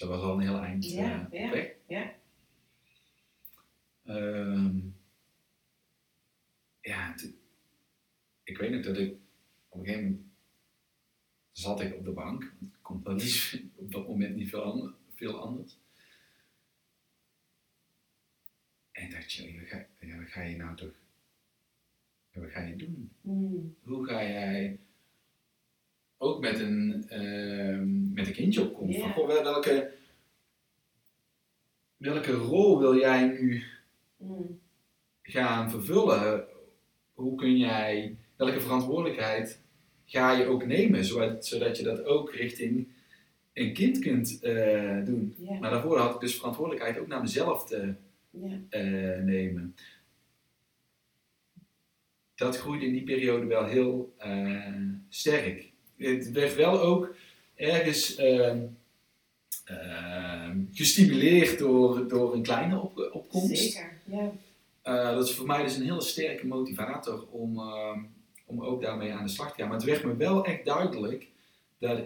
dat 0.01 0.09
was 0.09 0.21
al 0.21 0.33
een 0.33 0.39
heel 0.39 0.59
eind 0.59 0.85
ja, 0.85 1.29
uh, 1.31 1.39
ja. 1.51 1.73
Ja. 1.87 2.15
Ehm, 4.03 4.79
ja, 6.81 7.15
ik 8.43 8.57
weet 8.57 8.71
nog 8.71 8.83
dat 8.83 8.97
ik 8.97 9.15
op 9.69 9.79
een 9.79 9.85
gegeven 9.85 10.09
moment 10.09 10.25
zat 11.51 11.81
ik 11.81 11.95
op 11.95 12.05
de 12.05 12.11
bank. 12.11 12.53
Komt 12.81 13.07
niet, 13.07 13.63
op 13.75 13.91
dat 13.91 14.07
moment 14.07 14.35
niet 14.35 14.49
veel, 14.49 14.93
veel 15.15 15.39
anders. 15.39 15.77
En 18.91 19.03
ik 19.03 19.11
dacht, 19.11 19.37
wat 19.59 19.67
ga, 20.29 20.41
ja, 20.41 20.49
je 20.49 20.55
nou 20.55 20.75
toch? 20.75 20.95
Wat 22.33 22.51
ga 22.51 22.61
je 22.61 22.75
doen? 22.75 23.11
Mm. 23.21 23.75
Hoe 23.81 24.05
ga 24.05 24.23
jij 24.23 24.79
ook 26.21 26.39
met 26.39 26.59
een, 26.59 27.05
ehm, 27.07 28.13
met 28.13 28.27
een 28.27 28.33
kindje 28.33 28.61
op 28.61 28.73
komst? 28.73 28.97
Ja. 28.97 29.03
Van, 29.03 29.11
goh, 29.11 29.27
wel- 29.27 29.43
welke, 29.43 29.91
welke 31.97 32.31
rol 32.31 32.79
wil 32.79 32.97
jij 32.99 33.27
nu 33.27 33.63
Mm. 34.17 34.59
gaan 35.21 35.69
vervullen? 35.69 36.45
Hoe 37.13 37.35
kun 37.35 37.57
jij, 37.57 38.15
welke 38.35 38.59
verantwoordelijkheid 38.59 39.61
ga 40.05 40.31
je 40.37 40.45
ook 40.45 40.65
nemen, 40.65 41.05
zodat, 41.05 41.45
zodat 41.45 41.77
je 41.77 41.83
dat 41.83 42.03
ook 42.05 42.33
richting 42.33 42.87
een 43.53 43.73
kind 43.73 43.99
kunt 43.99 44.39
eh, 44.41 45.05
doen? 45.05 45.35
Maar 45.59 45.69
daarvoor 45.71 45.97
had 45.97 46.13
ik 46.15 46.19
dus 46.21 46.35
verantwoordelijkheid 46.35 46.97
ook 46.99 47.07
naar 47.07 47.21
mezelf 47.21 47.65
te 47.67 47.93
eh, 48.69 49.19
nemen. 49.23 49.75
Dat 52.35 52.57
groeide 52.57 52.85
in 52.85 52.91
die 52.93 53.03
periode 53.03 53.45
wel 53.45 53.65
heel 53.65 54.13
eh, 54.17 54.73
sterk. 55.09 55.70
Het 56.01 56.31
werd 56.31 56.55
wel 56.55 56.81
ook 56.81 57.15
ergens 57.55 58.15
ehm, 58.15 58.59
ehm, 59.65 60.57
gestimuleerd 60.71 61.59
door, 61.59 62.07
door 62.07 62.33
een 62.33 62.43
kleine 62.43 62.79
op, 62.79 63.09
opkomst. 63.11 63.57
Zeker. 63.57 63.99
Ja. 64.03 64.31
Eh, 64.81 65.15
dat 65.15 65.27
is 65.27 65.35
voor 65.35 65.47
mij 65.47 65.63
dus 65.63 65.75
een 65.75 65.83
hele 65.83 66.01
sterke 66.01 66.47
motivator 66.47 67.27
om, 67.27 67.59
ehm, 67.59 67.99
om 68.45 68.63
ook 68.63 68.81
daarmee 68.81 69.13
aan 69.13 69.25
de 69.25 69.31
slag 69.31 69.49
te 69.49 69.59
gaan. 69.59 69.67
Maar 69.67 69.77
het 69.77 69.85
werd 69.85 70.03
me 70.03 70.15
wel 70.15 70.45
echt 70.45 70.65
duidelijk 70.65 71.27
dat, 71.77 72.01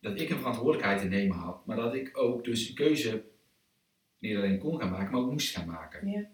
dat 0.00 0.20
ik 0.20 0.30
een 0.30 0.38
verantwoordelijkheid 0.38 1.00
te 1.00 1.06
nemen 1.06 1.36
had. 1.36 1.66
Maar 1.66 1.76
dat 1.76 1.94
ik 1.94 2.18
ook 2.18 2.44
dus 2.44 2.68
een 2.68 2.74
keuze 2.74 3.22
niet 4.18 4.36
alleen 4.36 4.58
kon 4.58 4.80
gaan 4.80 4.90
maken, 4.90 5.12
maar 5.12 5.20
ook 5.20 5.30
moest 5.30 5.56
gaan 5.56 5.66
maken. 5.66 6.08
Ja. 6.08 6.28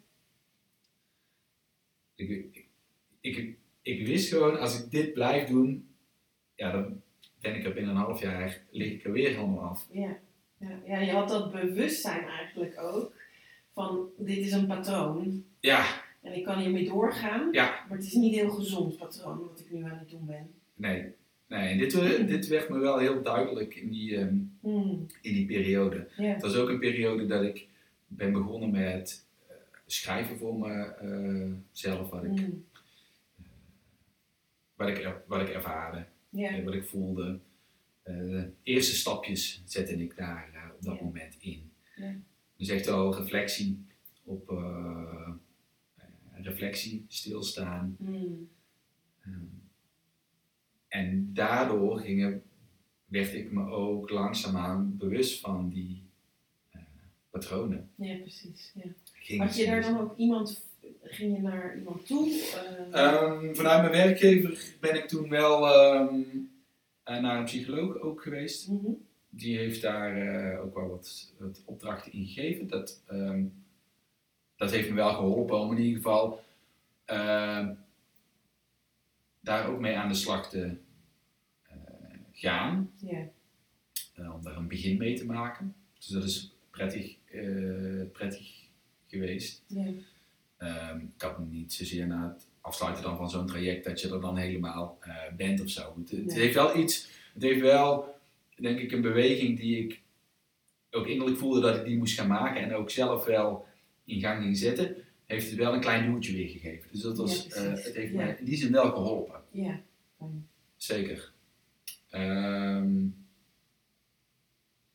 Ik, 2.14 2.28
ik, 2.30 2.64
ik, 3.20 3.57
ik 3.82 4.07
wist 4.07 4.28
gewoon, 4.28 4.59
als 4.59 4.80
ik 4.80 4.90
dit 4.90 5.12
blijf 5.12 5.49
doen, 5.49 5.88
ja, 6.57 6.70
dan 6.72 7.00
ben 7.40 7.54
ik 7.54 7.64
er 7.64 7.72
binnen 7.72 7.90
een 7.94 8.00
half 8.00 8.20
jaar, 8.20 8.61
lig 8.70 8.92
ik 8.92 9.04
er 9.04 9.12
weer 9.12 9.28
helemaal 9.28 9.61
af. 9.64 9.86
Ja. 9.90 10.16
Ja. 10.59 10.78
ja, 10.86 10.98
je 10.98 11.11
had 11.12 11.28
dat 11.28 11.52
bewustzijn 11.52 12.24
eigenlijk 12.28 12.80
ook. 12.80 13.12
Van 13.72 14.09
dit 14.18 14.36
is 14.38 14.52
een 14.52 14.66
patroon. 14.66 15.44
Ja, 15.61 16.02
En 16.22 16.36
ik 16.36 16.44
kan 16.44 16.59
hiermee 16.59 16.84
doorgaan. 16.88 17.48
Ja. 17.52 17.84
Maar 17.88 17.96
het 17.98 18.07
is 18.07 18.12
niet 18.12 18.32
een 18.32 18.38
heel 18.38 18.50
gezond 18.50 18.96
patroon 18.96 19.38
wat 19.48 19.61
ik 19.61 19.70
nu 19.72 19.84
aan 19.84 19.98
het 19.98 20.11
doen 20.11 20.26
ben. 20.26 20.50
nee. 20.74 21.14
Nee, 21.48 21.68
en 21.68 21.78
dit, 21.78 21.94
eh, 21.94 22.26
dit 22.26 22.46
werd 22.46 22.68
me 22.68 22.78
wel 22.78 22.98
heel 22.98 23.22
duidelijk 23.22 23.74
in 23.74 23.90
die, 23.90 24.16
ehm, 24.16 24.34
Mm. 24.61 25.07
in 25.20 25.32
die 25.34 25.46
periode. 25.46 26.09
Ja. 26.16 26.24
Het 26.24 26.42
was 26.42 26.57
ook 26.57 26.68
een 26.68 26.78
periode 26.78 27.26
dat 27.26 27.42
ik 27.42 27.66
ben 28.07 28.32
begonnen 28.32 28.70
met 28.70 29.26
eh, 29.48 29.54
schrijven 29.86 30.36
voor 30.36 30.59
mezelf, 30.59 32.11
wat, 32.11 32.24
ik, 32.24 32.30
Mm. 32.30 32.64
wat, 34.74 34.88
ik, 34.88 35.09
wat 35.26 35.40
ik 35.40 35.48
ervaarde, 35.48 36.04
Ja. 36.37 36.62
wat 36.62 36.74
ik 36.74 36.84
voelde. 36.84 37.41
De 38.03 38.51
eerste 38.62 38.95
stapjes 38.95 39.62
zette 39.64 40.03
ik 40.03 40.16
daar 40.16 40.51
eh, 40.55 40.74
op 40.76 40.82
dat 40.82 40.99
Ja. 40.99 41.05
moment 41.05 41.37
in. 41.41 41.70
Ja. 41.97 42.14
Dus 42.57 42.68
echt 42.68 42.87
wel 42.87 43.16
reflectie 43.16 43.84
op 44.24 44.51
eh, 44.51 45.30
reflectie, 46.32 47.05
stilstaan. 47.09 47.97
Mm. 47.99 48.49
Ehm, 49.20 49.45
en 50.89 51.30
daardoor 51.34 51.99
gingen, 52.01 52.43
werd 53.07 53.34
ik 53.34 53.53
me 53.53 53.66
ook 53.70 54.11
langzaamaan 54.11 54.97
bewust 54.97 55.41
van 55.41 55.68
die 55.68 56.05
patronen. 57.30 57.91
ja, 57.95 58.16
precies. 58.16 58.72
Ja. 58.74 59.37
Had 59.45 59.57
je 59.57 59.66
daar 59.66 59.80
dan 59.82 59.99
ook 60.01 60.16
iemand, 60.16 60.65
ging 61.09 61.36
je 61.36 61.42
naar 61.42 61.76
iemand 61.76 62.07
toe? 62.07 62.28
Eh, 62.92 63.04
Ehm, 63.04 63.54
vanuit 63.54 63.80
mijn 63.80 64.04
werkgever 64.07 64.74
ben 64.80 64.94
ik 64.94 65.09
toen 65.09 65.28
wel 65.28 65.66
ehm, 65.68 66.20
eh, 67.02 67.20
naar 67.20 67.38
een 67.38 67.44
psycholoog 67.44 67.98
ook 68.00 68.22
geweest. 68.22 68.68
mhm. 68.68 68.90
Die 69.30 69.57
heeft 69.57 69.82
daar 69.82 70.16
eh, 70.16 70.64
ook 70.64 70.74
wel 70.74 70.88
wat, 70.88 71.32
wat 71.38 71.62
opdrachten 71.64 72.12
in 72.12 72.26
gegeven. 72.26 72.68
Dat, 72.68 73.02
ehm, 73.07 73.44
dat 74.57 74.70
heeft 74.70 74.88
me 74.88 74.94
wel 74.94 75.14
geholpen 75.14 75.59
om 75.59 75.70
in 75.76 75.82
ieder 75.82 75.96
geval 75.96 76.44
daar 79.40 79.68
ook 79.68 79.80
mee 79.80 79.96
aan 79.96 80.09
de 80.09 80.14
slag 80.14 80.48
te 80.50 80.76
gaan. 82.32 82.90
Om 84.16 84.42
daar 84.42 84.57
een 84.57 84.68
begin 84.68 84.96
mee 84.98 85.14
te 85.18 85.26
maken. 85.26 85.74
Dus 85.96 86.07
dat 86.07 86.24
is 86.24 86.52
prettig, 86.70 87.16
prettig 88.12 88.68
geweest. 89.07 89.62
Ehm, 90.57 90.98
ik 90.98 91.22
had 91.22 91.38
niet 91.38 91.72
zozeer 91.72 92.07
na 92.07 92.28
het 92.32 92.46
afsluiten 92.61 93.02
dan 93.02 93.16
van 93.16 93.30
zo'n 93.30 93.46
traject 93.46 93.84
dat 93.84 94.00
je 94.00 94.11
er 94.12 94.20
dan 94.20 94.36
helemaal 94.36 94.98
eh, 95.00 95.14
bent 95.36 95.61
of 95.61 95.68
zo. 95.68 95.94
Het, 95.98 96.11
het 96.11 96.24
Nee. 96.26 96.38
heeft 96.38 96.54
wel 96.54 96.76
iets, 96.78 97.09
het 97.34 97.42
heeft 97.42 97.61
wel, 97.61 98.18
denk 98.57 98.78
ik, 98.78 98.92
een 98.92 99.00
beweging 99.00 99.59
die 99.59 99.78
ik 99.84 100.00
ook 100.90 101.07
innerlijk 101.07 101.38
voelde 101.38 101.61
dat 101.61 101.76
ik 101.76 101.84
die 101.84 101.96
moest 101.98 102.18
gaan 102.18 102.28
maken 102.28 102.62
en 102.62 102.74
ook 102.74 102.90
zelf 102.90 103.24
wel 103.24 103.66
in 104.04 104.20
gang 104.20 104.42
ging 104.42 104.57
zetten, 104.57 104.96
heeft 105.26 105.46
het 105.50 105.59
wel 105.59 105.74
een 105.74 105.80
klein 105.80 106.11
duwtje 106.11 106.32
weer 106.32 106.48
gegeven. 106.48 106.88
Dus 106.92 107.00
dat 107.00 107.16
was, 107.16 107.46
Ja, 107.46 107.54
eh, 107.54 107.84
het 107.84 107.94
heeft 107.94 108.12
Ja. 108.12 108.16
mij 108.16 108.36
in 108.38 108.44
die 108.44 108.57
zin 108.57 108.72
wel 108.72 108.90
geholpen. 108.90 109.40
Ja. 109.50 109.80
Zeker. 110.76 111.32
Ehm, 112.11 113.04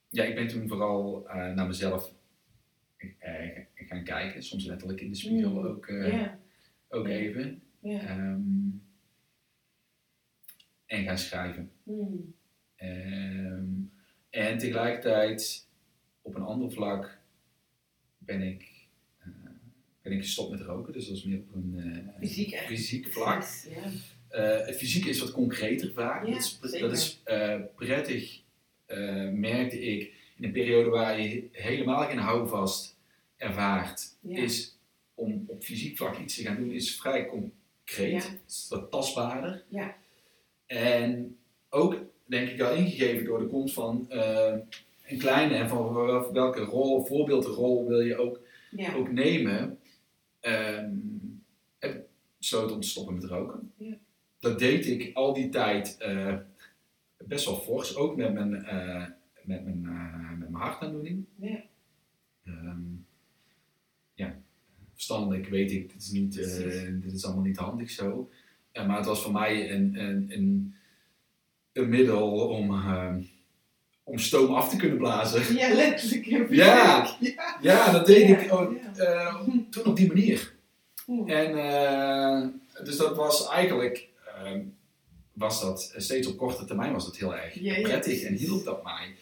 ja, 0.09 0.23
ik 0.23 0.35
ben 0.35 0.47
toen 0.47 0.67
vooral 0.67 1.27
eh, 1.29 1.53
naar 1.53 1.67
mezelf 1.67 2.13
gaan 3.91 4.03
kijken, 4.03 4.43
soms 4.43 4.65
letterlijk 4.65 5.01
in 5.01 5.09
de 5.09 5.15
spiegel 5.15 5.49
Mm. 5.51 5.65
ook, 5.65 5.87
eh, 5.87 6.27
ook 6.89 7.07
even. 7.07 7.61
Ehm, 7.83 8.41
en 10.85 11.03
gaan 11.03 11.17
schrijven. 11.17 11.71
Mm. 11.83 12.33
Ehm, 12.75 13.65
en 14.29 14.57
tegelijkertijd, 14.57 15.67
op 16.21 16.35
een 16.35 16.41
ander 16.41 16.71
vlak, 16.71 17.17
ben 18.17 18.41
ik, 18.41 18.87
eh, 19.19 19.27
ben 20.01 20.11
ik 20.11 20.21
gestopt 20.21 20.51
met 20.51 20.61
roken. 20.61 20.93
Dus 20.93 21.07
dat 21.07 21.17
is 21.17 21.23
meer 21.23 21.39
op 21.39 21.55
een 21.55 21.73
eh, 21.77 22.19
Fysiek 22.19 22.55
fysiek 22.55 23.07
vlak. 23.07 23.43
Ja. 23.69 23.89
Het 24.65 24.75
fysieke 24.77 25.09
is 25.09 25.19
wat 25.19 25.31
concreter 25.31 25.93
vaak. 25.93 26.25
Ja, 26.25 26.31
dat 26.31 26.39
is, 26.73 26.79
dat 26.79 26.91
is 26.91 27.21
prettig, 27.75 28.41
merkte 29.33 29.79
ik, 29.81 30.13
in 30.37 30.43
een 30.43 30.51
periode 30.51 30.89
waar 30.89 31.21
je 31.21 31.47
helemaal 31.51 32.07
geen 32.07 32.17
houvast 32.17 32.99
ervaart, 33.41 34.15
Ja. 34.19 34.37
is 34.37 34.77
om 35.13 35.43
op 35.47 35.63
fysiek 35.63 35.97
vlak 35.97 36.17
iets 36.17 36.35
te 36.35 36.41
gaan 36.43 36.55
doen, 36.55 36.71
is 36.71 36.95
vrij 36.99 37.25
concreet. 37.25 38.23
Ja. 38.23 38.29
is 38.47 38.65
wat 38.69 38.91
tastbaarder. 38.91 39.63
Ja. 39.67 39.95
En 40.65 41.37
ook, 41.69 41.95
denk 42.25 42.49
ik, 42.49 42.57
wel 42.57 42.73
ingegeven 42.73 43.25
door 43.25 43.39
de 43.39 43.47
komst 43.47 43.73
van 43.73 44.05
eh, 44.09 44.57
een 45.07 45.17
kleine 45.17 45.55
en 45.55 45.69
van 45.69 45.93
wel- 45.93 46.33
welke 46.33 46.61
rol, 46.61 47.05
voorbeeldrol 47.05 47.87
wil 47.87 47.99
je 48.01 48.17
ook 48.17 48.39
Ja. 48.71 48.93
ook 48.95 49.11
nemen, 49.11 49.79
ehm 50.39 50.89
heb 51.79 51.95
ik 51.95 52.01
besloten 52.37 52.75
om 52.75 52.81
te 52.81 52.87
stoppen 52.87 53.13
met 53.13 53.23
roken. 53.23 53.71
Ja. 53.77 53.97
Dat 54.39 54.59
deed 54.59 54.85
ik 54.85 55.15
al 55.15 55.33
die 55.33 55.49
tijd 55.49 55.97
eh, 55.97 56.35
best 57.17 57.45
wel 57.45 57.55
fors, 57.55 57.95
ook 57.95 58.15
met 58.15 58.33
mijn, 58.33 58.65
eh, 58.65 59.05
met 59.43 59.63
mijn, 59.63 59.81
met 60.39 60.49
mijn 60.49 60.63
hartaandoening. 60.63 61.25
Ja. 61.35 61.63
Verstandelijk 65.01 65.47
weet 65.47 65.71
ik, 65.71 65.93
dit 65.93 66.01
is, 66.01 66.09
niet, 66.09 66.37
eh, 66.39 66.87
dit 66.91 67.13
is 67.13 67.25
allemaal 67.25 67.43
niet 67.43 67.57
handig 67.57 67.89
zo. 67.89 68.29
Eh, 68.71 68.87
maar 68.87 68.97
het 68.97 69.05
was 69.05 69.21
voor 69.21 69.31
mij 69.31 69.71
een, 69.71 69.99
een, 69.99 70.25
een, 70.29 70.75
een 71.73 71.89
middel 71.89 72.31
om, 72.31 72.73
ehm, 72.73 73.21
om 74.03 74.17
stoom 74.17 74.53
af 74.53 74.69
te 74.69 74.75
kunnen 74.75 74.97
blazen. 74.97 75.55
Ja, 75.55 75.73
letterlijk. 75.73 76.49
Ja. 76.49 77.17
Ja. 77.19 77.57
Ja, 77.61 77.91
dat 77.91 78.05
deed 78.05 78.27
Ja, 78.27 78.37
ik 78.37 78.53
ook, 78.53 78.73
eh, 78.95 79.47
toen 79.69 79.85
op 79.85 79.95
die 79.95 80.07
manier. 80.07 80.53
En 81.25 82.61
dus 82.83 82.97
dat 82.97 83.15
was 83.15 83.47
eigenlijk, 83.47 84.07
was 85.33 85.61
dat 85.61 85.93
steeds 85.97 86.27
op 86.27 86.37
korte 86.37 86.65
termijn 86.65 86.93
was 86.93 87.05
dat 87.05 87.17
heel 87.17 87.35
erg 87.35 87.81
prettig 87.81 88.23
en 88.23 88.33
hielp 88.33 88.63
dat 88.63 88.83
mij. 88.83 89.15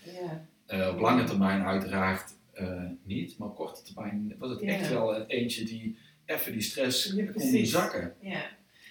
Ja. 0.67 0.89
Op 0.89 0.99
lange 0.99 1.23
termijn 1.23 1.63
uiteraard 1.63 2.37
uh, 2.61 2.81
niet, 3.03 3.37
maar 3.37 3.47
op 3.47 3.55
korte 3.55 3.81
termijn 3.83 4.35
was 4.37 4.49
het 4.49 4.59
Ja. 4.61 4.67
echt 4.67 4.89
wel 4.89 5.15
een 5.15 5.25
eentje 5.27 5.63
die 5.65 5.97
even 6.25 6.51
die 6.51 6.61
stress 6.61 7.13
Ja, 7.15 7.25
kon 7.31 7.65
zakken. 7.65 8.13
Ja. 8.21 8.29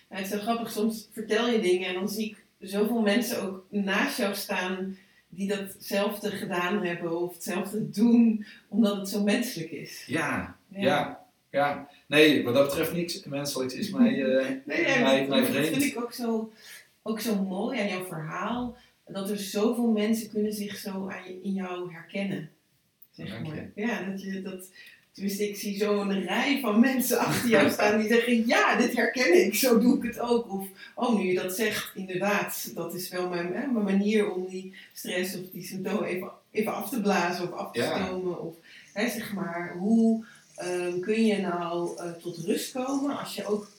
Nou, 0.08 0.22
het 0.22 0.24
is 0.24 0.28
zo 0.28 0.38
grappig, 0.38 0.70
soms 0.70 1.08
vertel 1.12 1.48
je 1.50 1.60
dingen 1.60 1.88
en 1.88 1.94
dan 1.94 2.08
zie 2.08 2.28
ik 2.28 2.44
zoveel 2.58 3.00
mensen 3.00 3.42
ook 3.42 3.66
naast 3.70 4.18
jou 4.18 4.34
staan 4.34 4.96
die 5.28 5.48
datzelfde 5.48 6.30
gedaan 6.30 6.84
hebben 6.84 7.20
of 7.20 7.34
hetzelfde 7.34 7.90
doen, 7.90 8.46
omdat 8.68 8.96
het 8.96 9.08
zo 9.08 9.22
menselijk 9.22 9.70
is. 9.70 10.04
Ja, 10.06 10.56
ja, 10.68 11.26
ja. 11.50 11.88
Nee, 12.06 12.44
wat 12.44 12.54
dat 12.54 12.66
betreft 12.66 12.92
niks 12.92 13.24
menselijks 13.24 13.74
is 13.74 13.90
mij, 13.90 14.14
uh, 14.16 14.48
Nee, 14.66 14.80
ja, 14.86 15.00
mij, 15.02 15.18
dat, 15.20 15.28
mij 15.28 15.40
dat 15.40 15.48
vreemd. 15.48 15.66
vind 15.66 15.82
ik 15.82 16.02
ook 16.02 16.12
zo, 16.12 16.52
ook 17.02 17.20
zo 17.20 17.42
mooi 17.44 17.80
aan 17.80 17.88
jouw 17.88 18.04
verhaal. 18.06 18.76
Dat 19.06 19.30
er 19.30 19.38
zoveel 19.38 19.90
mensen 19.90 20.30
kunnen 20.30 20.52
zich 20.52 20.76
zo 20.76 21.08
aan 21.08 21.24
in 21.42 21.52
jou 21.52 21.92
herkennen. 21.92 22.50
Zeg 23.18 23.28
Dank 23.30 23.46
je. 23.46 23.52
maar. 23.52 23.70
Ja, 23.74 24.02
dat 24.10 24.22
je 24.22 24.42
dat 24.42 24.68
Tenminste, 25.12 25.48
ik 25.48 25.56
zie 25.56 25.78
zo'n 25.78 26.20
rij 26.22 26.60
van 26.60 26.80
mensen 26.80 27.18
achter 27.26 27.48
jou 27.48 27.70
staan 27.70 28.00
die 28.00 28.08
zeggen: 28.08 28.46
Ja, 28.46 28.76
dit 28.76 28.96
herken 28.96 29.44
ik, 29.46 29.54
zo 29.54 29.78
doe 29.80 29.96
ik 29.96 30.02
het 30.02 30.18
ook. 30.20 30.52
Of, 30.52 30.68
oh, 30.94 31.18
nu 31.18 31.26
je 31.26 31.34
dat 31.34 31.56
zegt, 31.56 31.92
inderdaad, 31.94 32.70
dat 32.74 32.94
is 32.94 33.08
wel 33.08 33.28
mijn, 33.28 33.46
hè, 33.46 33.66
mijn 33.66 33.84
manier 33.84 34.30
om 34.32 34.46
die 34.48 34.74
stress 34.92 35.34
of 35.36 35.50
die 35.52 35.64
symptomen 35.66 36.04
even, 36.04 36.30
even 36.50 36.74
af 36.74 36.90
te 36.90 37.00
blazen 37.00 37.44
of 37.44 37.52
af 37.52 37.72
te 37.72 37.80
Ja. 37.80 38.06
stomen. 38.06 38.42
Of 38.42 38.54
hè, 38.92 39.08
zeg 39.08 39.32
maar, 39.32 39.74
hoe 39.78 40.24
ehm, 40.56 41.00
kun 41.00 41.26
je 41.26 41.36
nou 41.38 41.98
eh, 41.98 42.10
tot 42.10 42.36
rust 42.38 42.72
komen 42.72 43.18
als 43.18 43.34
je 43.34 43.46
ook. 43.46 43.70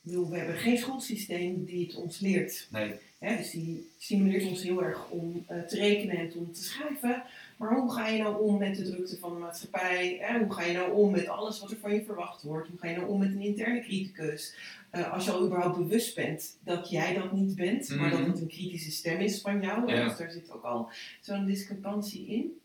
bedoel, 0.00 0.30
we 0.30 0.36
hebben 0.36 0.56
geen 0.56 0.78
schoolsysteem 0.78 1.64
die 1.64 1.86
het 1.86 1.96
ons 1.96 2.18
leert. 2.20 2.68
Nee, 2.70 2.94
Hè, 3.18 3.36
dus 3.36 3.50
die 3.50 3.88
stimuleert 3.98 4.48
ons 4.48 4.62
heel 4.62 4.84
erg 4.84 5.08
om 5.10 5.44
eh, 5.46 5.60
te 5.60 5.76
rekenen 5.76 6.16
en 6.18 6.32
om 6.36 6.52
te 6.52 6.62
schrijven. 6.64 7.22
Maar 7.56 7.74
hoe 7.74 7.92
ga 7.92 8.08
je 8.08 8.22
nou 8.22 8.42
om 8.42 8.58
met 8.58 8.76
de 8.76 8.82
drukte 8.90 9.18
van 9.18 9.32
de 9.32 9.38
maatschappij? 9.38 10.18
Hè? 10.20 10.38
Hoe 10.38 10.52
ga 10.52 10.62
je 10.62 10.72
nou 10.72 10.92
om 10.92 11.10
met 11.10 11.28
alles 11.28 11.60
wat 11.60 11.70
er 11.70 11.76
van 11.76 11.94
je 11.94 12.04
verwacht 12.04 12.42
wordt? 12.42 12.68
Hoe 12.68 12.78
ga 12.78 12.88
je 12.88 12.96
nou 12.96 13.08
om 13.08 13.18
met 13.18 13.28
een 13.30 13.40
interne 13.40 13.80
criticus? 13.80 14.54
Eh, 14.90 15.12
als 15.12 15.24
je 15.24 15.30
al 15.30 15.44
überhaupt 15.46 15.76
bewust 15.78 16.14
bent 16.14 16.58
dat 16.64 16.90
jij 16.90 17.14
dat 17.14 17.32
niet 17.32 17.54
bent, 17.54 17.88
maar 17.96 18.10
dat 18.10 18.20
Mhm. 18.20 18.30
het 18.30 18.40
een 18.40 18.48
kritische 18.48 18.90
stem 18.90 19.20
is 19.20 19.40
van 19.40 19.60
jou. 19.60 19.92
Ja. 19.92 20.04
Dus 20.08 20.16
daar 20.16 20.30
zit 20.30 20.50
ook 20.50 20.62
al 20.62 20.90
zo'n 21.20 21.44
discrepantie 21.46 22.26
in. 22.26 22.58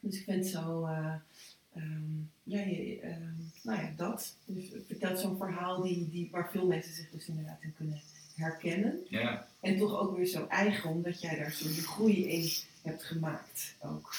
Dus 0.00 0.16
ik 0.18 0.24
vind 0.24 0.46
zo, 0.46 0.84
eh, 0.84 1.14
ehm, 1.74 2.02
ja, 2.42 2.60
je, 2.60 3.00
ehm, 3.00 3.32
nou 3.62 3.80
ja, 3.80 3.92
dat. 3.96 4.36
Dus 4.44 4.70
vertelt 4.86 5.18
zo'n 5.18 5.36
verhaal 5.36 5.82
die, 5.82 6.08
die, 6.10 6.28
waar 6.30 6.50
veel 6.50 6.66
mensen 6.66 6.94
zich 6.94 7.10
dus 7.10 7.28
inderdaad 7.28 7.62
in 7.62 7.74
kunnen 7.76 8.00
herkennen. 8.36 9.06
ja. 9.08 9.48
En 9.60 9.78
toch 9.78 9.98
ook 10.00 10.16
weer 10.16 10.26
zo 10.26 10.46
eigen, 10.46 10.90
omdat 10.90 11.20
jij 11.20 11.36
daar 11.38 11.50
zo'n 11.52 11.70
groei 11.70 12.28
in 12.28 12.50
hebt 12.82 13.04
gemaakt 13.04 13.74
ook. 13.82 14.14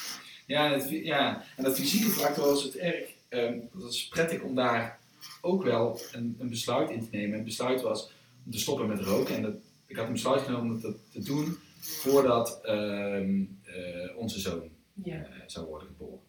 Ja, 0.46 0.72
en 0.72 0.80
het, 0.80 0.88
ja, 0.88 1.44
en 1.56 1.64
dat 1.64 1.74
fysieke 1.76 2.10
vlak 2.10 2.36
was 2.36 2.62
het 2.62 2.76
erg. 2.76 3.10
ehm 3.28 3.58
dat 3.72 3.92
is 3.92 4.08
prettig 4.08 4.40
om 4.42 4.54
daar 4.54 4.98
ook 5.40 5.62
wel 5.62 6.00
een, 6.12 6.36
een 6.38 6.48
besluit 6.48 6.90
in 6.90 7.00
te 7.00 7.08
nemen. 7.16 7.34
Het 7.36 7.44
besluit 7.44 7.80
was 7.82 8.10
om 8.46 8.52
te 8.52 8.58
stoppen 8.58 8.86
met 8.86 9.00
roken. 9.00 9.34
En 9.34 9.42
dat, 9.42 9.54
ik 9.86 9.96
had 9.96 10.06
een 10.06 10.12
besluit 10.12 10.42
genomen 10.42 10.74
om 10.74 10.80
dat 10.80 10.96
te 11.12 11.22
doen 11.22 11.58
voordat 11.80 12.60
ehm, 12.64 13.42
eh, 13.62 14.16
onze 14.16 14.40
zoon 14.40 14.68
Ja. 15.02 15.14
eh, 15.16 15.22
zou 15.46 15.66
worden 15.66 15.88
geboren. 15.88 16.20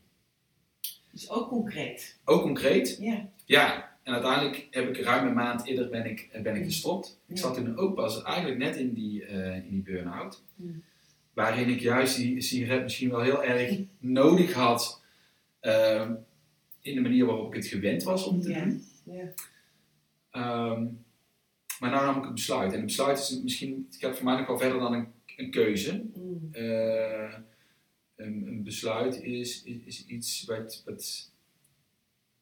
Dus 1.11 1.29
ook 1.29 1.47
concreet. 1.49 2.15
Ook 2.25 2.41
concreet, 2.41 2.97
Ja. 2.99 3.29
ja. 3.45 3.88
En 4.09 4.15
uiteindelijk 4.15 4.67
heb 4.71 4.89
ik 4.89 5.03
ruim 5.03 5.27
een 5.27 5.33
maand 5.33 5.65
eerder 5.65 5.89
ben 5.89 6.05
ik, 6.05 6.29
ben 6.43 6.55
ik 6.55 6.63
gestopt. 6.63 7.19
Ik 7.27 7.37
zat 7.37 7.53
toen 7.53 7.77
ook 7.77 7.95
pas 7.95 8.23
eigenlijk 8.23 8.57
net 8.57 8.75
in 8.75 8.93
die, 8.93 9.25
eh, 9.25 9.55
in 9.55 9.69
die 9.69 9.81
burn-out. 9.81 10.43
Hmm. 10.55 10.83
Waarin 11.33 11.69
ik 11.69 11.79
juist 11.79 12.15
die 12.15 12.41
sigaret 12.41 12.83
misschien 12.83 13.09
wel 13.09 13.21
heel 13.21 13.43
erg 13.43 13.79
nodig 13.99 14.53
had. 14.53 15.01
ehm, 15.59 16.13
in 16.81 16.95
de 16.95 17.01
manier 17.01 17.25
waarop 17.25 17.47
ik 17.47 17.53
het 17.55 17.65
gewend 17.67 18.03
was 18.03 18.25
om 18.25 18.41
te 18.41 18.53
doen. 18.53 18.83
Ja. 19.03 19.33
Ehm, 20.31 20.85
maar 21.79 21.89
nou 21.91 22.05
nam 22.05 22.17
ik 22.17 22.23
het 22.23 22.33
besluit. 22.33 22.71
En 22.71 22.77
het 22.77 22.85
besluit 22.85 23.19
is 23.19 23.41
misschien, 23.43 23.87
het 23.89 23.99
gaat 23.99 24.15
voor 24.15 24.25
mij 24.25 24.37
nog 24.37 24.47
wel 24.47 24.57
verder 24.57 24.79
dan 24.79 24.93
een, 24.93 25.07
een 25.35 25.51
keuze. 25.51 26.03
Mm. 26.15 26.49
Eh, 26.51 27.33
een, 28.15 28.47
een 28.47 28.63
besluit 28.63 29.21
is, 29.21 29.63
is, 29.63 29.85
is 29.85 30.05
iets 30.05 30.45
wat, 30.45 30.81
wat, 30.85 31.31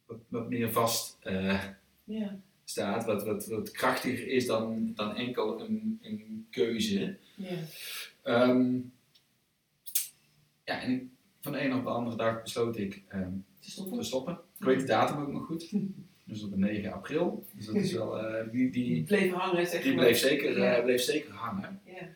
wat, 0.08 0.18
wat 0.28 0.50
meer 0.50 0.72
vast 0.72 1.18
eh, 1.22 1.64
Ja. 2.04 2.40
staat, 2.64 3.06
wat, 3.06 3.26
wat, 3.26 3.46
wat 3.48 3.72
krachtiger 3.72 4.28
is 4.28 4.46
dan, 4.46 4.92
dan 4.96 5.16
enkel 5.16 5.62
een, 5.62 6.00
een 6.02 6.48
keuze. 6.50 7.18
Ja. 7.36 7.58
Ehm, 8.24 8.76
ja, 10.64 10.82
en 10.82 11.12
van 11.42 11.52
de 11.52 11.62
een 11.62 11.74
op 11.74 11.84
de 11.84 11.90
andere 11.90 12.16
dag 12.16 12.42
besloot 12.42 12.78
ik 12.78 13.04
ehm, 13.08 13.32
Te 13.60 13.72
stoppen? 13.72 13.98
te 13.98 14.04
stoppen. 14.04 14.40
Ik 14.60 14.66
weet 14.66 14.80
de 14.80 14.86
datum 14.86 15.22
ook 15.22 15.32
nog 15.32 15.46
goed. 15.46 15.72
Dus 16.28 16.44
op 16.44 16.56
9 16.56 16.94
april. 16.94 17.46
Dus 17.54 17.66
dat 17.66 17.76
is 17.76 17.94
wel, 17.94 18.20
eh, 18.20 18.52
die, 18.52 18.70
Die 18.72 18.94
die, 18.94 19.04
bleef 19.04 19.32
hangen, 19.32 19.68
zeg 19.68 19.82
die 19.84 19.94
maar. 19.96 20.04
bleef, 20.06 20.18
zeker, 20.18 20.58
Ja. 20.58 20.76
eh, 20.76 20.84
bleef 20.84 21.02
zeker 21.02 21.34
hangen. 21.34 21.82
Ja. 21.86 22.08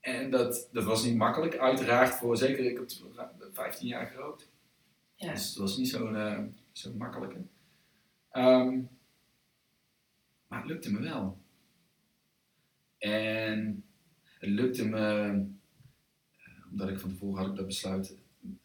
En 0.00 0.30
dat, 0.30 0.68
dat 0.72 0.84
was 0.84 1.04
niet 1.04 1.16
makkelijk, 1.16 1.56
uiteraard, 1.58 2.14
voor 2.14 2.36
zeker, 2.36 2.64
ik 2.64 2.76
heb 2.76 2.90
15 3.52 3.86
jaar 3.88 4.06
gerookt. 4.06 4.50
Ja. 5.22 5.32
Dus 5.32 5.48
het 5.48 5.56
was 5.56 5.76
niet 5.76 5.88
zo'n 5.88 6.16
eh, 6.16 6.38
zo'n 6.72 6.96
makkelijke. 6.96 7.42
Ehm, 8.30 8.80
maar 10.48 10.58
het 10.60 10.68
lukte 10.68 10.92
me 10.92 11.00
wel. 11.00 11.38
En 12.98 13.84
het 14.38 14.50
lukte 14.50 14.88
me, 14.88 15.28
eh, 16.38 16.70
omdat 16.70 16.88
ik 16.88 16.98
van 16.98 17.10
tevoren 17.10 17.38
had 17.42 17.50
ik 17.50 17.56
dat 17.56 17.66
besluit 17.66 18.16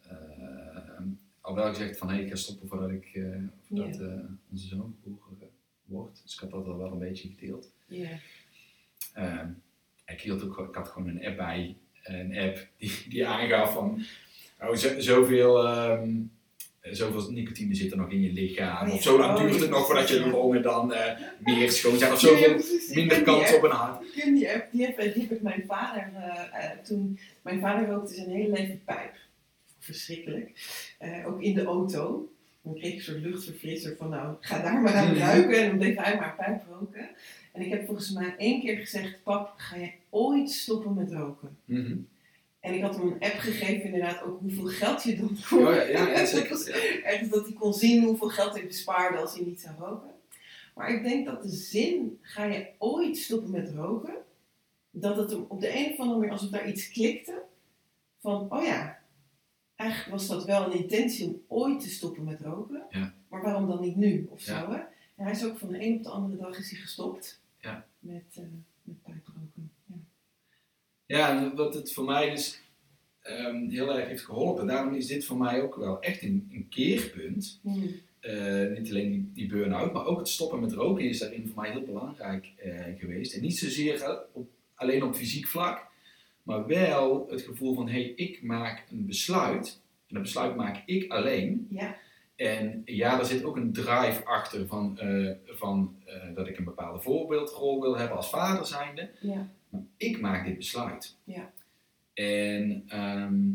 eh, 0.01 1.01
al 1.41 1.55
wel 1.55 1.69
gezegd 1.69 1.97
van 1.97 2.09
hé, 2.09 2.21
ik 2.21 2.29
ga 2.29 2.35
stoppen 2.35 2.67
voordat, 2.67 2.89
ik, 2.89 3.05
eh, 3.05 3.41
voordat 3.61 3.99
onze 4.49 4.67
zoon 4.67 4.95
geboren 5.03 5.49
wordt. 5.85 6.21
Dus 6.23 6.33
ik 6.33 6.39
had 6.39 6.51
dat 6.51 6.67
al 6.67 6.77
wel 6.77 6.91
een 6.91 6.99
beetje 6.99 7.29
gedeeld. 7.29 7.71
Ja. 7.87 8.19
Ehm, 9.13 9.49
ik, 10.05 10.21
hield 10.21 10.43
ook, 10.43 10.69
ik 10.69 10.75
had 10.75 10.87
gewoon 10.87 11.07
een 11.07 11.25
app 11.25 11.37
bij, 11.37 11.77
een 12.03 12.37
app 12.37 12.67
die, 12.77 13.05
die 13.09 13.27
aangaf 13.27 13.73
van 13.73 14.03
oh, 14.59 14.75
zo, 14.75 14.99
zoveel, 14.99 15.67
ehm, 15.67 16.21
zoveel 16.91 17.31
nicotine 17.31 17.75
zit 17.75 17.91
er 17.91 17.97
nog 17.97 18.11
in 18.11 18.21
je 18.21 18.31
lichaam. 18.33 18.87
Oh, 18.87 18.93
Of 18.93 19.01
zo 19.01 19.17
lang 19.19 19.39
ja. 19.39 19.45
duurt 19.45 19.61
het 19.61 19.69
nog 19.69 19.85
voordat 19.85 20.09
je 20.09 20.19
Ja. 20.19 20.27
longen 20.27 20.61
dan 20.61 20.93
eh, 20.93 21.21
meer 21.39 21.71
schoon 21.71 21.97
zijn. 21.97 22.11
Of 22.13 22.21
Ja, 22.21 22.29
ja, 22.29 22.35
zoveel. 22.37 22.55
Ik 22.89 22.95
minder 22.95 23.21
kans 23.23 23.55
op 23.55 23.63
een 23.63 23.71
hart. 23.71 24.03
Die 24.25 24.51
app, 24.53 24.67
die 24.71 24.85
heb, 24.85 25.13
die 25.13 25.27
ik 25.29 25.41
mijn 25.41 25.63
vader 25.67 26.11
eh, 26.15 26.63
eh, 26.65 26.77
toen. 26.83 27.19
Mijn 27.41 27.59
vader 27.59 27.87
rookte 27.89 28.13
zijn 28.13 28.29
hele 28.29 28.49
leven 28.51 28.81
pijp. 28.85 29.15
Verschrikkelijk. 29.79 30.51
Eh, 30.99 31.27
ook 31.27 31.41
in 31.41 31.53
de 31.53 31.63
auto. 31.63 32.29
Dan 32.61 32.75
kreeg 32.75 32.91
ik 32.91 32.97
een 32.97 33.03
soort 33.03 33.21
luchtverfrisser 33.23 33.95
van 33.97 34.09
nou, 34.09 34.35
ga 34.39 34.61
daar 34.61 34.81
maar 34.81 34.93
aan 34.93 35.07
Mhm. 35.11 35.17
ruiken. 35.17 35.57
En 35.61 35.67
dan 35.67 35.77
bleef 35.77 35.95
hij 35.97 36.15
maar 36.15 36.35
pijp 36.37 36.63
roken. 36.69 37.07
En 37.53 37.61
ik 37.61 37.69
heb 37.69 37.85
volgens 37.85 38.11
mij 38.11 38.35
één 38.37 38.61
keer 38.61 38.77
gezegd, 38.77 39.23
pap, 39.23 39.53
ga 39.57 39.75
je 39.75 39.91
ooit 40.09 40.49
stoppen 40.49 40.93
met 40.93 41.11
roken? 41.11 41.57
Mhm. 41.65 41.95
En 42.59 42.73
ik 42.73 42.81
had 42.81 42.95
hem 42.95 43.07
een 43.07 43.19
app 43.19 43.37
gegeven, 43.37 43.83
inderdaad, 43.83 44.21
ook 44.23 44.39
hoeveel 44.39 44.65
geld 44.65 45.03
je 45.03 45.15
dan 45.17 45.37
kon. 45.49 45.67
Oh 45.67 45.73
ja, 45.73 45.81
ja, 45.81 46.07
ja, 46.09 46.17
Dat 46.17 46.27
zeker. 46.27 46.49
was 46.49 46.67
Ja. 46.67 46.73
Echt 47.03 47.31
dat 47.31 47.45
hij 47.45 47.53
kon 47.53 47.73
zien 47.73 48.03
hoeveel 48.03 48.29
geld 48.29 48.53
hij 48.53 48.65
bespaarde 48.67 49.17
als 49.17 49.35
hij 49.35 49.45
niet 49.45 49.61
zou 49.61 49.75
roken. 49.79 50.09
Maar 50.75 50.89
ik 50.89 51.03
denk 51.03 51.25
dat 51.25 51.41
de 51.41 51.49
zin, 51.49 52.19
ga 52.21 52.43
je 52.43 52.67
ooit 52.77 53.17
stoppen 53.17 53.51
met 53.51 53.71
roken? 53.75 54.15
Dat 54.91 55.17
het 55.17 55.31
hem 55.31 55.45
op 55.47 55.59
de 55.61 55.77
een 55.77 55.91
of 55.91 55.99
andere 55.99 56.17
manier, 56.17 56.31
alsof 56.31 56.49
daar 56.49 56.67
iets 56.67 56.89
klikte. 56.89 57.41
Van, 58.21 58.51
oh 58.51 58.63
ja, 58.63 58.99
eigenlijk 59.75 60.11
was 60.11 60.27
dat 60.27 60.45
wel 60.45 60.65
een 60.65 60.79
intentie 60.79 61.25
om 61.27 61.41
ooit 61.47 61.79
te 61.79 61.89
stoppen 61.89 62.23
met 62.23 62.41
roken. 62.41 62.83
Ja. 62.89 63.13
Maar 63.29 63.41
waarom 63.41 63.67
dan 63.67 63.81
niet 63.81 63.95
nu? 63.95 64.27
Of 64.31 64.41
zo, 64.41 64.53
hè? 64.71 64.77
En 65.15 65.23
hij 65.23 65.31
is 65.31 65.45
ook 65.45 65.57
van 65.57 65.67
de 65.71 65.85
een 65.85 65.97
op 65.97 66.03
de 66.03 66.09
andere 66.09 66.41
dag 66.41 66.59
is 66.59 66.71
hij 66.71 66.79
gestopt. 66.79 67.41
Ja. 67.59 67.85
Met, 67.99 68.23
eh 68.33 68.43
met 68.83 69.01
pijproken. 69.03 69.51
Ja. 71.07 71.53
Wat 71.55 71.73
het 71.73 71.93
voor 71.93 72.05
mij 72.05 72.29
dus 72.29 72.59
ehm, 73.21 73.69
heel 73.69 73.97
erg 73.97 74.07
heeft 74.07 74.25
geholpen. 74.25 74.67
Daarom 74.67 74.93
is 74.93 75.07
dit 75.07 75.25
voor 75.25 75.37
mij 75.37 75.61
ook 75.61 75.75
wel 75.75 76.01
echt 76.01 76.21
een, 76.21 76.49
een 76.51 76.67
keerpunt. 76.69 77.59
Hmm. 77.61 77.89
Eh, 78.27 78.77
niet 78.77 78.89
alleen 78.89 79.11
die, 79.11 79.29
die 79.33 79.47
burn-out, 79.47 79.93
maar 79.93 80.05
ook 80.05 80.17
het 80.17 80.27
stoppen 80.27 80.59
met 80.59 80.73
roken 80.73 81.03
is 81.03 81.19
daarin 81.19 81.47
voor 81.53 81.61
mij 81.61 81.71
heel 81.71 81.85
belangrijk 81.85 82.51
eh, 82.57 82.83
geweest. 82.97 83.33
En 83.33 83.41
niet 83.41 83.57
zozeer 83.57 84.25
op, 84.31 84.49
alleen 84.75 85.03
op 85.03 85.15
fysiek 85.15 85.47
vlak, 85.47 85.87
maar 86.43 86.67
wel 86.67 87.27
het 87.29 87.41
gevoel 87.41 87.75
van: 87.75 87.87
hé, 87.87 88.01
hey, 88.01 88.13
ik 88.15 88.43
maak 88.43 88.83
een 88.91 89.05
besluit. 89.05 89.81
En 90.07 90.13
dat 90.13 90.21
besluit 90.21 90.55
maak 90.55 90.83
ik 90.85 91.11
alleen. 91.11 91.67
Ja. 91.69 91.97
En 92.35 92.81
ja, 92.85 93.15
daar 93.15 93.25
zit 93.25 93.43
ook 93.43 93.55
een 93.55 93.73
drive 93.73 94.25
achter 94.25 94.67
van, 94.67 94.99
eh, 94.99 95.31
van 95.45 95.95
dat 96.35 96.47
ik 96.47 96.57
een 96.57 96.63
bepaalde 96.63 96.99
voorbeeldrol 96.99 97.81
wil 97.81 97.97
hebben 97.97 98.17
als 98.17 98.29
vader 98.29 98.65
zijnde. 98.65 99.09
Ja. 99.19 99.49
Ik 99.97 100.19
maak 100.19 100.45
dit 100.45 100.57
besluit. 100.57 101.17
Ja. 101.23 101.53
En 102.13 102.83
ehm, 102.87 103.51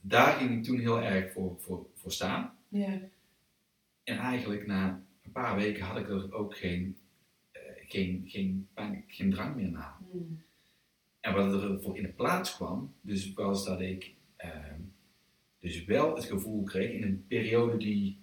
daar 0.00 0.32
ging 0.32 0.50
ik 0.50 0.64
toen 0.64 0.78
heel 0.78 1.02
erg 1.02 1.32
voor, 1.32 1.56
voor, 1.58 1.86
voor 1.94 2.12
staan. 2.12 2.56
Ja. 2.68 3.00
En 4.04 4.18
eigenlijk 4.18 4.66
na 4.66 5.02
een 5.22 5.32
paar 5.32 5.56
weken 5.56 5.84
had 5.84 5.98
ik 5.98 6.08
er 6.08 6.32
ook 6.32 6.56
geen, 6.56 6.96
eh, 7.52 7.60
geen, 7.86 8.22
geen, 8.26 8.68
geen 9.06 9.30
drang 9.30 9.56
meer 9.56 9.70
naar. 9.70 9.96
Hmm. 10.10 10.42
En 11.20 11.34
wat 11.34 11.62
er 11.62 11.80
voor 11.82 11.96
in 11.96 12.02
de 12.02 12.08
plaats 12.08 12.56
kwam, 12.56 12.94
dus 13.00 13.32
was 13.32 13.64
dat 13.64 13.80
ik 13.80 14.14
ehm, 14.36 14.80
dus 15.58 15.84
wel 15.84 16.14
het 16.14 16.24
gevoel 16.24 16.62
kreeg 16.62 16.90
in 16.90 17.02
een 17.02 17.24
periode 17.28 17.76
die, 17.76 18.18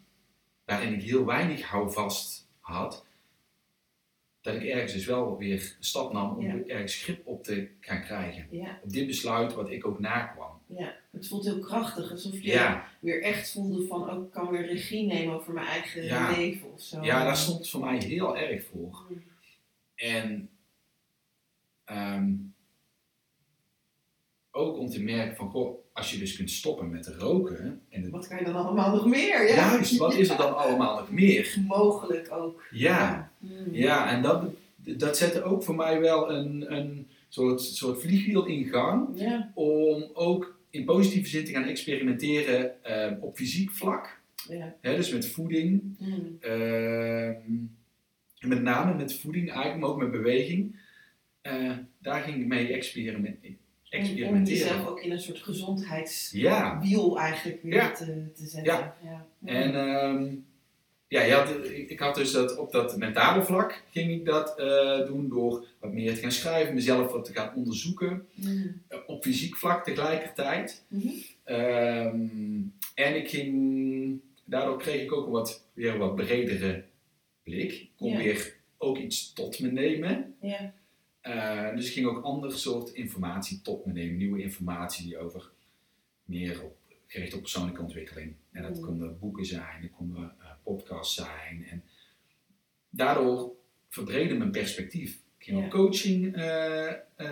waarin 0.66 0.93
ik 0.93 1.01
heel 1.01 1.26
weinig 1.26 1.62
houvast 1.62 2.49
had, 2.60 3.06
dat 4.44 4.56
ik 4.56 4.64
ergens 4.64 4.94
dus 4.94 5.06
wel 5.06 5.38
weer 5.38 5.54
een 5.78 5.84
stap 5.84 6.14
nam 6.14 6.36
om 6.38 6.44
Ja. 6.46 6.52
er 6.54 6.70
ergens 6.70 6.96
grip 7.04 7.28
op 7.28 7.44
te 7.44 7.70
gaan 7.80 8.02
krijgen. 8.02 8.48
Ja. 8.52 8.80
Op 8.84 8.89
dit 8.89 9.08
besluit 9.08 9.54
wat 9.54 9.70
ik 9.70 9.86
ook 9.88 10.00
nakwam. 10.00 10.62
Ja, 10.68 10.96
het 11.12 11.28
voelt 11.28 11.44
heel 11.46 11.60
krachtig, 11.60 12.12
alsof 12.12 12.34
je 12.34 12.41
Ja, 12.52 12.88
weer 13.00 13.22
echt 13.22 13.52
voelde 13.52 13.88
van, 13.88 14.10
ook 14.10 14.26
ik 14.26 14.32
kan 14.32 14.50
weer 14.50 14.66
regie 14.66 15.06
nemen 15.06 15.34
over 15.36 15.54
mijn 15.54 15.68
eigen 15.68 16.04
leven 16.38 16.74
of 16.74 16.82
zo. 16.82 17.02
ja, 17.04 17.24
daar 17.24 17.38
stond 17.38 17.58
het 17.58 17.70
voor 17.70 17.80
mij 17.82 17.98
heel 17.98 18.38
erg 18.38 18.64
voor. 18.64 19.08
En 19.96 20.50
ehm, 21.86 22.34
ook 24.52 24.78
om 24.78 24.89
te 24.89 25.04
merken 25.04 25.36
van, 25.36 25.50
goh, 25.50 25.82
als 25.94 26.12
je 26.12 26.18
dus 26.20 26.36
kunt 26.36 26.52
stoppen 26.52 26.89
met 26.89 27.08
roken. 27.08 27.82
En 27.89 28.02
het, 28.02 28.12
Wat 28.12 28.28
kan 28.28 28.38
je 28.38 28.46
dan 28.46 28.56
allemaal 28.56 28.96
nog 28.96 29.06
meer? 29.08 29.48
Ja? 29.48 29.56
juist, 29.56 29.98
wat 29.98 30.14
is 30.16 30.30
er 30.30 30.38
dan 30.38 30.58
allemaal 30.58 31.00
nog 31.00 31.12
meer? 31.12 31.56
Mogelijk 31.68 32.32
ook. 32.32 32.64
Ja, 32.72 33.32
Hmm. 33.39 33.74
ja 33.76 34.12
en 34.12 34.22
dat, 34.22 34.44
dat 34.76 35.18
zette 35.18 35.44
ook 35.44 35.64
voor 35.64 35.76
mij 35.76 36.00
wel 36.00 36.32
een, 36.32 36.74
een 36.76 37.08
soort, 37.30 37.62
soort 37.62 38.02
vliegwiel 38.02 38.46
in 38.46 38.66
gang. 38.66 39.08
Ja. 39.16 39.52
Om 39.54 40.10
ook 40.14 40.58
in 40.70 40.86
positieve 40.86 41.30
zin 41.30 41.46
te 41.46 41.52
gaan 41.52 41.64
experimenteren 41.64 42.84
eh, 42.84 43.12
op 43.24 43.36
fysiek 43.36 43.72
vlak. 43.72 44.20
Ja. 44.50 44.76
Hè, 44.82 44.96
dus 44.96 45.12
met 45.12 45.28
voeding. 45.28 45.82
Hmm. 45.98 46.38
Ehm, 46.39 47.41
met 48.39 48.62
name 48.62 48.96
met 48.96 49.14
voeding, 49.20 49.50
eigenlijk, 49.52 49.80
maar 49.80 49.89
ook 49.89 50.00
met 50.02 50.12
beweging. 50.12 50.76
Eh, 51.41 51.72
daar 52.00 52.22
ging 52.22 52.38
ik 52.41 52.48
mee 52.48 52.74
experiment- 52.74 53.38
Experimenteren. 54.00 54.60
jezelf 54.60 54.88
ook 54.88 55.02
in 55.02 55.12
een 55.12 55.20
soort 55.22 55.38
gezondheidswiel 55.39 57.16
Ja, 57.16 57.22
eigenlijk 57.22 57.62
weer 57.64 57.74
Ja. 57.74 57.91
te, 57.91 58.32
te 58.36 58.46
zetten. 58.46 58.74
Ja. 58.74 58.96
Ja. 59.04 59.26
en 59.46 59.76
ehm, 59.76 60.36
ja, 61.08 61.22
je 61.22 61.34
had, 61.34 61.50
ik 61.70 61.89
ik 61.89 62.00
had 62.00 62.16
dus 62.16 62.32
dat 62.32 62.58
op 62.58 62.72
dat 62.72 62.98
mentale 62.98 63.44
vlak 63.44 63.84
ging 63.91 64.12
ik 64.12 64.26
dat 64.26 64.60
eh, 64.60 65.06
doen 65.06 65.30
door 65.30 65.66
wat 65.80 65.94
meer 65.94 66.14
te 66.16 66.22
gaan 66.22 66.32
schrijven, 66.32 66.74
mezelf 66.74 67.12
wat 67.12 67.26
te 67.26 67.34
gaan 67.34 67.56
onderzoeken. 67.56 68.28
Hmm. 68.34 68.82
Eh, 68.88 68.98
op 69.08 69.24
fysiek 69.24 69.56
vlak 69.56 69.84
tegelijkertijd. 69.84 70.84
Mhm. 70.88 71.08
Ehm, 71.44 72.62
en 72.96 73.16
ik 73.16 73.30
ging, 73.30 74.20
daardoor 74.46 74.78
kreeg 74.78 75.02
ik 75.02 75.12
ook 75.14 75.26
een 75.26 75.32
wat, 75.32 75.66
weer 75.74 75.91
een 75.91 75.98
wat 75.98 76.16
bredere 76.16 76.84
blik. 77.44 77.72
Ik 77.72 77.89
kon 77.98 78.18
weer 78.18 78.56
ook 78.78 78.98
iets 78.98 79.34
tot 79.34 79.60
me 79.60 79.72
nemen. 79.72 80.36
Eh, 81.24 81.76
dus 81.76 81.88
ik 81.88 81.93
ging 81.93 82.05
ook 82.07 82.24
ander 82.24 82.51
soort 82.51 82.89
informatie 82.89 83.61
tot 83.61 83.86
me 83.86 83.93
nemen. 83.93 84.17
Nieuwe 84.17 84.41
informatie 84.41 85.05
die 85.05 85.17
over 85.17 85.49
meer 86.26 86.63
op, 86.63 86.76
gericht 87.07 87.34
op 87.34 87.41
persoonlijke 87.41 87.82
ontwikkeling. 87.82 88.34
En 88.51 88.61
dat 88.63 88.76
Mm. 88.78 88.82
konden 88.86 89.19
boeken 89.19 89.45
zijn, 89.45 89.82
dat 89.82 89.91
konden 89.97 90.36
eh, 90.39 90.45
podcasts 90.63 91.15
zijn. 91.15 91.65
En 91.69 91.84
daardoor 92.89 93.51
verbreedde 93.89 94.36
mijn 94.36 94.51
perspectief. 94.51 95.11
Ik 95.38 95.43
ging 95.45 95.57
Ja. 95.59 95.65
ook 95.65 95.71
coaching 95.71 96.36
eh, 96.36 96.91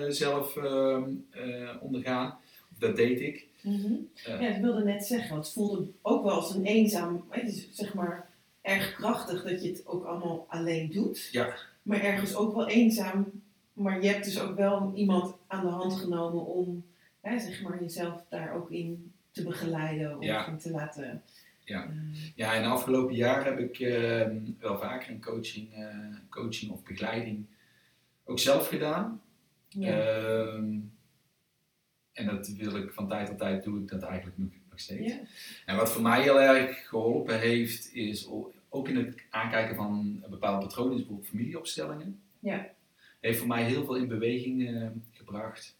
zelf 0.09 0.57
ehm, 0.57 1.09
eh, 1.29 1.75
ondergaan. 1.81 2.37
Dat 2.77 2.95
deed 2.95 3.19
ik. 3.21 3.47
Mhm. 3.61 3.93
Eh. 4.23 4.41
ja, 4.41 4.55
ik 4.55 4.61
wilde 4.61 4.83
net 4.83 5.05
zeggen, 5.05 5.29
want 5.29 5.45
het 5.45 5.53
voelde 5.53 5.87
ook 6.01 6.23
wel 6.23 6.33
als 6.33 6.55
een 6.55 6.65
eenzaam, 6.65 7.25
het 7.29 7.47
is 7.47 7.67
zeg 7.71 7.93
maar 7.93 8.29
erg 8.61 8.93
krachtig 8.93 9.43
dat 9.43 9.63
je 9.63 9.69
het 9.69 9.87
ook 9.87 10.05
allemaal 10.05 10.45
alleen 10.49 10.91
doet. 10.91 11.29
Ja. 11.31 11.55
Maar 11.81 12.01
ergens 12.01 12.35
ook 12.35 12.55
wel 12.55 12.67
eenzaam. 12.67 13.40
Maar 13.73 14.01
je 14.03 14.07
hebt 14.09 14.23
dus 14.25 14.39
ook 14.39 14.55
wel 14.55 14.91
iemand 14.95 15.35
aan 15.47 15.65
de 15.65 15.71
hand 15.71 15.93
genomen 15.93 16.45
om 16.45 16.85
hè, 17.21 17.39
zeg 17.39 17.61
maar, 17.61 17.81
jezelf 17.81 18.23
daar 18.29 18.53
ook 18.55 18.71
in 18.71 19.11
te 19.31 19.43
begeleiden 19.43 20.17
of 20.17 20.23
Ja. 20.23 20.47
in 20.47 20.57
te 20.57 20.71
laten. 20.71 21.21
Ja. 21.63 21.83
eh, 21.85 22.31
Ja, 22.35 22.53
in 22.53 22.61
de 22.61 22.67
afgelopen 22.67 23.15
jaar 23.15 23.45
heb 23.45 23.59
ik 23.59 23.79
ehm, 23.79 24.35
wel 24.59 24.79
vaker 24.79 25.11
een 25.11 25.21
coaching, 25.21 25.73
eh, 25.73 25.95
coaching 26.29 26.71
of 26.71 26.83
begeleiding 26.83 27.45
ook 28.25 28.39
zelf 28.39 28.67
gedaan. 28.67 29.21
ja. 29.69 29.99
Ehm, 29.99 30.79
en 32.13 32.25
dat 32.25 32.47
wil 32.47 32.75
ik 32.75 32.91
van 32.91 33.07
tijd 33.07 33.27
tot 33.27 33.37
tijd 33.37 33.63
doe 33.63 33.79
ik 33.79 33.87
dat 33.89 34.01
eigenlijk 34.03 34.37
nog, 34.37 34.49
nog 34.69 34.79
steeds. 34.79 35.13
ja. 35.13 35.19
En 35.65 35.75
wat 35.75 35.91
voor 35.91 36.01
mij 36.01 36.21
heel 36.21 36.41
erg 36.41 36.87
geholpen 36.87 37.39
heeft, 37.39 37.93
is 37.93 38.27
ook 38.69 38.87
in 38.87 38.95
het 38.97 39.21
aankijken 39.29 39.75
van 39.75 40.23
bepaalde 40.29 40.65
patronen, 40.65 40.91
is 40.93 40.97
bijvoorbeeld 40.99 41.27
familieopstellingen. 41.29 42.21
Ja. 42.39 42.67
Heeft 43.21 43.37
voor 43.37 43.47
mij 43.47 43.63
heel 43.63 43.85
veel 43.85 43.95
in 43.95 44.07
beweging 44.07 44.67
eh, 44.67 44.87
gebracht. 45.11 45.77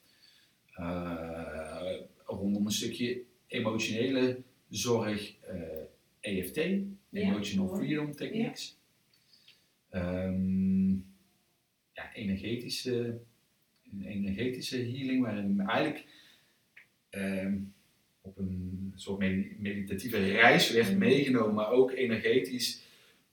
Eh, 0.73 1.93
rondom 2.25 2.65
een 2.65 2.71
stukje 2.71 3.21
emotionele 3.47 4.41
zorg, 4.69 5.35
eh, 5.41 5.59
EFT, 6.19 6.57
Emotional. 7.11 7.75
Freedom 7.75 8.15
Techniques. 8.15 8.77
Ehm, 9.89 10.91
ja, 11.93 12.13
energetische, 12.13 13.19
een 13.91 14.03
energetische 14.05 14.77
healing, 14.77 15.23
waarin 15.23 15.59
eigenlijk 15.59 16.05
ehm, 17.09 17.57
op 18.21 18.37
een 18.37 18.91
soort 18.95 19.19
med- 19.19 19.59
meditatieve 19.59 20.31
reis 20.31 20.71
werd 20.71 20.97
meegenomen, 20.97 21.53
maar 21.53 21.71
ook 21.71 21.91
energetisch 21.91 22.81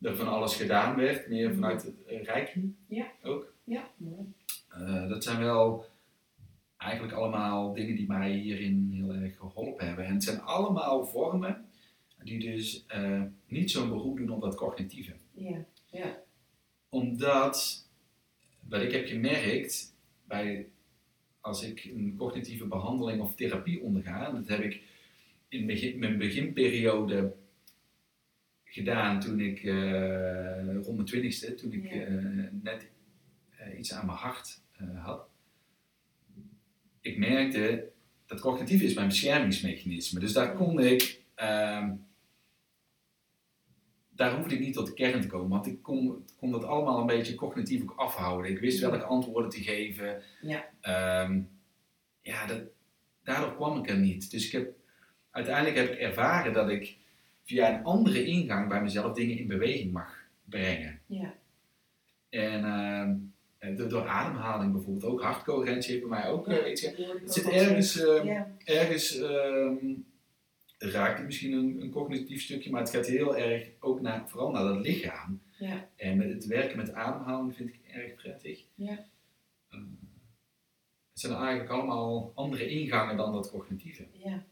er 0.01 0.17
van 0.17 0.29
alles 0.29 0.57
gedaan 0.57 0.97
werd, 0.97 1.29
meer 1.29 1.55
vanuit 1.55 1.83
het 1.83 1.95
Reiki 2.27 2.75
Ja. 2.89 3.13
ook. 3.23 3.55
Ja, 3.69 3.91
mooi. 3.97 4.33
Eh, 4.69 5.09
dat 5.09 5.25
zijn 5.25 5.39
wel 5.39 5.85
eigenlijk 6.77 7.13
allemaal 7.13 7.73
dingen 7.75 7.97
die 7.97 8.07
mij 8.07 8.33
hierin 8.33 8.91
heel 8.93 9.15
erg 9.15 9.37
geholpen 9.37 9.87
hebben. 9.87 10.05
En 10.05 10.13
het 10.15 10.23
zijn 10.25 10.41
allemaal 10.41 11.07
vormen 11.07 11.67
die 12.23 12.39
dus 12.41 12.85
eh, 12.87 13.23
niet 13.47 13.71
zo'n 13.71 13.89
beroep 13.89 14.17
doen 14.17 14.31
op 14.31 14.41
dat 14.41 14.55
cognitieve. 14.55 15.13
Ja. 15.91 16.23
Omdat, 16.89 17.87
wat 18.61 18.83
ik 18.83 18.93
heb 18.93 19.07
gemerkt, 19.07 19.95
bij, 20.25 20.67
als 21.41 21.63
ik 21.63 21.85
een 21.85 22.15
cognitieve 22.17 22.67
behandeling 22.67 23.21
of 23.21 23.35
therapie 23.35 23.83
onderga, 23.83 24.27
en 24.29 24.35
dat 24.35 24.49
heb 24.49 24.61
ik 24.61 24.83
in 25.49 25.67
begin, 25.67 25.99
mijn 25.99 26.19
beginperiode 26.19 27.33
gedaan 28.65 29.21
toen 29.21 29.41
ik 29.41 29.63
eh, 29.65 30.75
rond 30.75 30.95
mijn 30.95 31.05
twintigste, 31.05 31.55
toen 31.55 31.73
ik 31.73 31.93
Ja. 31.93 32.09
net 32.63 32.87
iets 33.77 33.93
aan 33.93 34.07
mijn 34.07 34.19
hart 34.19 34.61
eh, 34.73 35.05
had. 35.05 35.29
Ik 37.01 37.19
merkte 37.19 37.93
dat 38.27 38.41
cognitief 38.41 38.83
is 38.83 38.95
mijn 38.95 39.09
beschermingsmechanisme. 39.09 40.21
Dus 40.21 40.33
daar 40.33 40.55
kon 40.55 40.81
ik, 40.81 41.23
ehm, 41.35 41.95
daar 44.11 44.37
hoefde 44.37 44.55
ik 44.55 44.61
niet 44.61 44.75
tot 44.75 44.87
de 44.87 44.95
kern 44.95 45.21
te 45.21 45.27
komen, 45.27 45.49
want 45.49 45.67
ik 45.67 45.83
kon, 45.83 46.25
kon 46.37 46.51
dat 46.51 46.65
allemaal 46.65 47.01
een 47.01 47.07
beetje 47.07 47.35
cognitief 47.35 47.83
ook 47.83 47.95
afhouden. 47.97 48.51
Ik 48.51 48.59
wist 48.59 48.81
welke 48.81 49.03
antwoorden 49.03 49.51
te 49.51 49.63
geven. 49.63 50.23
Ja. 50.43 50.69
Ehm, 50.81 51.41
ja, 52.23 52.47
dat, 52.47 52.63
daardoor 53.23 53.55
kwam 53.55 53.79
ik 53.79 53.89
er 53.89 53.99
niet. 53.99 54.31
Dus 54.31 54.47
ik 54.47 54.53
heb, 54.53 54.75
uiteindelijk 55.31 55.77
heb 55.77 55.91
ik 55.93 55.99
ervaren 55.99 56.53
dat 56.53 56.71
ik 56.71 56.97
via 57.45 57.75
een 57.75 57.85
andere 57.85 58.25
ingang 58.25 58.69
bij 58.69 58.83
mezelf 58.83 59.13
dingen 59.13 59.39
in 59.39 59.47
beweging 59.47 59.93
mag 59.93 60.17
brengen. 60.45 61.01
Ja. 61.07 61.35
En 62.29 62.65
ehm, 62.65 63.17
en 63.59 63.77
door, 63.77 63.89
door 63.89 64.07
ademhaling 64.07 64.73
bijvoorbeeld 64.73 65.05
ook, 65.13 65.23
hartcoherentie 65.23 65.91
heeft 65.93 66.09
bij 66.09 66.19
mij 66.19 66.29
ook 66.29 66.49
eh, 66.49 66.71
iets. 66.71 66.81
Het 66.83 67.33
zit 67.33 67.49
ergens, 67.49 67.95
Ja. 68.25 68.51
ergens 68.65 69.19
ehm, 69.19 69.77
raakt 70.79 71.17
het 71.17 71.27
misschien 71.27 71.53
een, 71.53 71.81
een 71.81 71.91
cognitief 71.91 72.43
stukje, 72.43 72.71
maar 72.71 72.81
het 72.81 72.91
gaat 72.91 73.07
heel 73.07 73.37
erg 73.37 73.69
ook 73.81 74.01
naar, 74.01 74.29
vooral 74.29 74.51
naar 74.51 74.65
dat 74.65 74.81
lichaam. 74.87 75.41
Ja. 75.59 75.89
En 75.97 76.17
met 76.17 76.29
het 76.29 76.47
werken 76.47 76.77
met 76.77 76.93
ademhaling 76.93 77.57
vind 77.57 77.69
ik 77.69 77.81
erg 77.93 78.15
prettig. 78.15 78.65
Ja. 78.75 79.05
Ehm, 79.71 79.83
het 81.13 81.21
zijn 81.21 81.33
eigenlijk 81.33 81.71
allemaal 81.71 82.33
andere 82.35 82.69
ingangen 82.69 83.17
dan 83.17 83.33
dat 83.33 83.51
cognitieve. 83.51 84.07
Ja. 84.13 84.45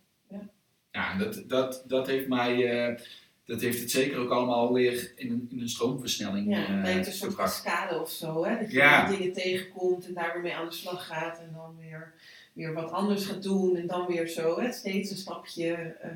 Ja, 0.91 1.13
en 1.13 1.19
dat, 1.19 1.45
dat, 1.47 1.85
dat 1.87 2.07
heeft 2.07 2.29
mij, 2.29 2.87
eh, 2.87 3.01
dat 3.47 3.61
heeft 3.61 3.81
het 3.81 3.91
zeker 3.91 4.19
ook 4.19 4.31
allemaal 4.31 4.73
weer 4.73 5.13
in 5.17 5.31
een, 5.31 5.47
in 5.51 5.61
een 5.61 5.69
stroomversnelling 5.69 6.51
Ja, 6.51 6.59
het 6.59 6.69
eh, 6.69 6.83
lijkt 6.83 7.07
een 7.07 7.13
soort 7.13 7.35
cascade 7.35 8.01
of 8.01 8.11
zo, 8.11 8.45
hè? 8.45 8.59
Dat 8.59 8.71
je 8.71 8.77
Ja. 8.77 9.09
dingen 9.11 9.33
tegenkomt 9.33 10.07
en 10.07 10.15
daar 10.15 10.33
weer 10.33 10.43
mee 10.43 10.55
aan 10.55 10.67
de 10.67 10.73
slag 10.75 11.07
gaat 11.07 11.39
en 11.39 11.51
dan 11.55 11.77
weer, 11.81 12.13
weer 12.53 12.73
wat 12.73 12.91
anders 12.91 13.27
gaat 13.27 13.43
doen 13.43 13.77
en 13.77 13.87
dan 13.87 14.07
weer 14.07 14.29
zo, 14.29 14.61
hè? 14.61 14.73
Steeds 14.73 15.11
een 15.11 15.17
stapje 15.17 15.73
eh 16.01 16.11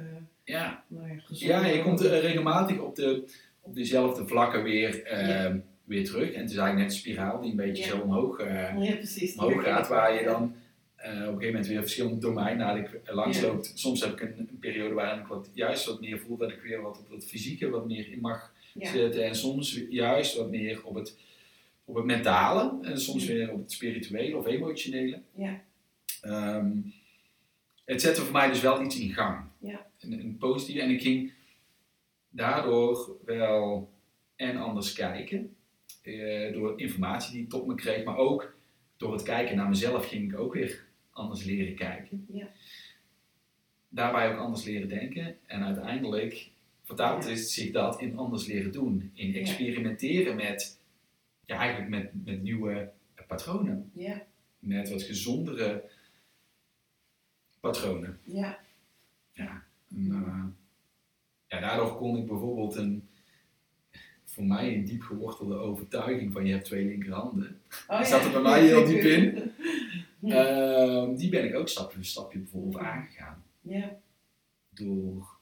Ja, 0.45 0.85
ja, 1.29 1.67
je 1.67 1.83
komt 1.83 2.05
eh, 2.05 2.21
regelmatig 2.21 2.79
op, 2.79 2.97
de, 2.97 3.25
op 3.61 3.75
dezelfde 3.75 4.27
vlakken 4.27 4.63
weer, 4.63 5.19
Ja. 5.29 5.57
weer 5.85 6.05
terug. 6.05 6.33
En 6.33 6.41
het 6.41 6.51
is 6.51 6.57
eigenlijk 6.57 6.77
net 6.77 6.85
een 6.85 6.99
spiraal 7.01 7.41
die 7.41 7.51
een 7.51 7.57
beetje 7.57 7.85
Ja. 7.85 7.89
zo 7.91 7.99
omhoog, 8.01 8.41
omhoog 9.37 9.63
gaat, 9.65 9.89
waar 9.89 10.15
je 10.15 10.25
dan 10.25 10.55
op 11.03 11.07
een 11.07 11.17
gegeven 11.23 11.47
moment 11.47 11.67
weer 11.67 11.81
verschillende 11.81 12.19
domeinen 12.19 12.67
eigenlijk 12.67 13.11
langs 13.13 13.41
Ja. 13.41 13.47
loopt. 13.47 13.73
Soms 13.75 14.01
heb 14.05 14.13
ik 14.13 14.21
een, 14.21 14.39
een 14.39 14.59
periode 14.61 14.95
waarin 14.95 15.21
ik 15.21 15.27
wat, 15.27 15.51
juist 15.55 15.85
wat 15.87 16.01
meer 16.01 16.19
voel 16.19 16.37
dat 16.37 16.51
ik 16.51 16.61
weer 16.61 16.81
wat 16.83 16.99
op 16.99 17.11
het 17.11 17.27
fysieke 17.27 17.69
wat 17.71 17.87
meer 17.87 18.13
in 18.13 18.21
mag 18.21 18.53
Ja. 18.75 18.91
zitten. 18.91 19.25
En 19.25 19.35
soms 19.35 19.81
juist 19.91 20.37
wat 20.37 20.51
meer 20.51 20.85
op 20.85 20.95
het, 20.95 21.17
op 21.85 21.95
het 21.95 22.05
mentale 22.05 22.79
en 22.83 23.01
soms 23.01 23.27
weer 23.27 23.51
op 23.53 23.59
het 23.61 23.73
spirituele 23.73 24.37
of 24.37 24.47
emotionele. 24.47 25.21
Ja. 25.35 25.61
Ehm, 26.23 26.71
het 27.85 28.01
zette 28.01 28.21
voor 28.21 28.33
mij 28.33 28.49
dus 28.49 28.61
wel 28.61 28.83
iets 28.85 28.99
in 29.01 29.13
gang. 29.13 29.45
Ja. 29.59 29.87
Een, 30.01 30.13
een 30.13 30.37
positieve. 30.39 30.81
En 30.83 30.91
ik 30.91 31.01
ging 31.03 31.33
daardoor 32.31 33.17
wel 33.25 33.91
en 34.37 34.57
anders 34.57 34.93
kijken. 34.93 35.55
eh, 36.03 36.53
door 36.53 36.81
informatie 36.81 37.33
die 37.33 37.43
ik 37.43 37.49
tot 37.49 37.67
me 37.67 37.75
kreeg, 37.75 38.05
maar 38.05 38.17
ook 38.17 38.55
door 38.97 39.13
het 39.13 39.23
kijken 39.23 39.57
naar 39.57 39.69
mezelf 39.69 40.09
ging 40.09 40.33
ik 40.33 40.39
ook 40.39 40.55
weer 40.55 40.85
anders 41.21 41.45
leren 41.45 41.75
kijken. 41.75 42.27
Ja. 42.33 42.49
Daarbij 43.89 44.33
ook 44.33 44.39
anders 44.39 44.65
leren 44.65 44.89
denken. 44.89 45.37
En 45.47 45.63
uiteindelijk 45.65 46.51
vertaalt 46.83 47.29
Ja. 47.29 47.37
zich 47.37 47.71
dat 47.73 48.01
in 48.01 48.17
anders 48.17 48.47
leren 48.47 48.73
doen. 48.73 49.11
In 49.15 49.31
Ja. 49.33 49.39
experimenteren 49.39 50.37
met, 50.37 50.79
ja, 51.45 51.57
eigenlijk 51.59 51.91
met, 51.91 52.25
met 52.25 52.43
nieuwe 52.43 52.91
patronen 53.27 53.91
Ja. 53.95 54.23
met 54.59 54.91
wat 54.91 55.03
gezondere 55.03 55.85
patronen. 57.61 58.19
Ja. 58.25 58.59
Ja, 59.33 59.65
en, 59.91 60.05
uh, 60.07 60.45
ja, 61.47 61.61
daardoor 61.61 61.97
kon 61.97 62.17
ik 62.17 62.27
bijvoorbeeld 62.27 62.77
een, 62.77 63.09
voor 64.25 64.45
mij 64.45 64.75
een 64.75 64.85
diep 64.85 65.03
gewortelde 65.03 65.55
overtuiging 65.55 66.33
van 66.33 66.47
je 66.47 66.53
hebt 66.53 66.65
twee 66.65 66.85
linkerhanden. 66.85 67.61
Oh, 67.89 67.99
ja. 67.99 68.05
zat 68.13 68.25
er 68.25 68.31
bij 68.33 68.41
mij 68.43 68.63
heel 68.67 68.85
diep 68.85 69.03
in. 69.03 69.53
Uh, 70.23 71.17
die 71.17 71.29
ben 71.31 71.45
ik 71.45 71.55
ook 71.55 71.69
stapje 71.69 71.97
voor 71.97 72.05
stapje 72.05 72.39
bijvoorbeeld 72.39 72.79
aangegaan. 72.79 73.45
Ja. 73.61 73.99
Door 74.71 75.39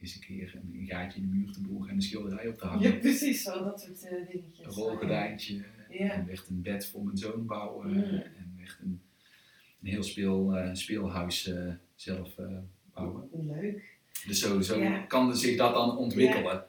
eens 0.00 0.14
een 0.14 0.20
keer 0.20 0.54
een, 0.54 0.78
een 0.80 0.86
gaatje 0.86 1.20
in 1.20 1.28
de 1.28 1.34
muur 1.36 1.52
te 1.52 1.60
boren 1.60 1.88
en 1.88 1.94
een 1.94 2.02
schilderij 2.02 2.48
op 2.48 2.58
te 2.58 2.66
hangen. 2.66 2.92
Ja, 2.92 2.98
precies, 2.98 3.42
zo 3.42 3.64
dat 3.64 3.80
soort 3.80 4.04
uh, 4.04 4.28
dingetjes. 4.30 4.66
Een 4.66 4.72
rolgordijntje. 4.72 5.64
Ja. 5.90 6.10
En 6.10 6.26
werd 6.26 6.48
een 6.48 6.62
bed 6.62 6.86
voor 6.86 7.04
mijn 7.04 7.16
zoon 7.16 7.46
bouwen. 7.46 7.94
En 7.94 8.54
werd 8.58 8.78
een, 8.82 9.00
een 9.82 9.88
heel 9.88 10.02
speel, 10.02 10.56
uh, 10.58 10.74
speelhuis 10.74 11.46
uh, 11.46 11.72
zelf 11.94 12.34
bouwen. 12.92 13.28
Leuk. 13.32 13.94
Dus 14.26 14.40
zo, 14.40 14.60
zo 14.60 14.78
Ja. 14.80 14.98
kan 14.98 15.36
zich 15.36 15.56
dat 15.56 15.74
dan 15.74 15.96
ontwikkelen. 15.96 16.64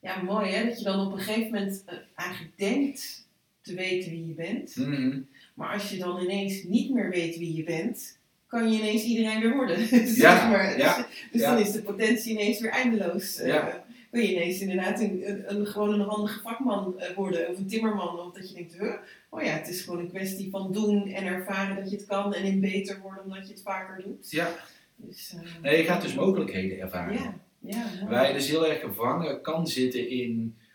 Ja, 0.00 0.22
mooi 0.22 0.50
hè, 0.50 0.64
dat 0.64 0.78
je 0.78 0.84
dan 0.84 1.06
op 1.06 1.12
een 1.12 1.18
gegeven 1.18 1.52
moment 1.52 1.84
eigenlijk 2.14 2.56
denkt 2.58 3.28
te 3.60 3.74
weten 3.74 4.10
wie 4.10 4.26
je 4.26 4.34
bent. 4.34 4.76
Mhm. 4.76 5.20
Maar 5.56 5.72
als 5.72 5.90
je 5.90 5.98
dan 5.98 6.20
ineens 6.20 6.62
niet 6.62 6.90
meer 6.94 7.10
weet 7.10 7.38
wie 7.38 7.56
je 7.56 7.62
bent, 7.64 8.18
kan 8.46 8.72
je 8.72 8.78
ineens 8.78 9.02
iedereen 9.02 9.40
weer 9.40 9.54
worden. 9.54 9.76
Dus 9.90 10.16
Ja, 10.16 10.38
zeg 10.40 10.48
maar. 10.50 10.78
ja, 10.78 10.96
Dus, 10.96 11.06
dus 11.32 11.40
ja. 11.40 11.50
dan 11.54 11.62
is 11.64 11.72
de 11.72 11.82
potentie 11.82 12.32
ineens 12.32 12.60
weer 12.60 12.70
eindeloos. 12.70 13.40
Uh, 13.40 13.46
Ja. 13.46 13.84
Kun 14.10 14.22
je 14.24 14.32
ineens 14.34 14.60
inderdaad 14.60 15.00
een, 15.00 15.28
een, 15.28 15.54
een- 15.56 15.66
gewoon 15.66 15.92
een 16.00 16.06
handige 16.08 16.40
vakman 16.40 16.94
uh, 16.98 17.16
worden 17.16 17.48
of 17.48 17.58
een 17.58 17.66
timmerman. 17.66 18.18
Of 18.20 18.32
dat 18.34 18.48
je 18.48 18.54
denkt, 18.54 18.78
huh? 18.78 18.92
oh 19.30 19.42
ja, 19.42 19.48
het 19.50 19.68
is 19.68 19.80
gewoon 19.82 19.98
een 20.00 20.08
kwestie 20.10 20.50
van 20.50 20.72
doen 20.72 21.06
en 21.08 21.24
ervaren 21.26 21.76
dat 21.76 21.90
je 21.90 21.96
het 21.96 22.06
kan 22.06 22.34
en 22.34 22.44
in 22.44 22.60
beter 22.60 23.00
worden 23.02 23.24
omdat 23.24 23.46
je 23.46 23.52
het 23.52 23.62
vaker 23.62 24.02
doet. 24.04 24.30
Ja. 24.30 24.48
Dus, 24.96 25.34
uh, 25.34 25.62
Nee, 25.62 25.76
je 25.78 25.84
gaat 25.84 26.02
dus 26.02 26.14
mogelijkheden 26.14 26.78
ervaren. 26.78 27.14
Ja, 27.14 27.34
ja. 27.60 27.84
mooi. 28.00 28.14
Waar 28.14 28.26
je 28.28 28.32
dus 28.34 28.48
heel 28.48 28.66
erg 28.68 28.80
gevangen 28.80 29.40
kan 29.42 29.66
zitten 29.66 30.08
in, 30.10 30.56
eh, 30.58 30.65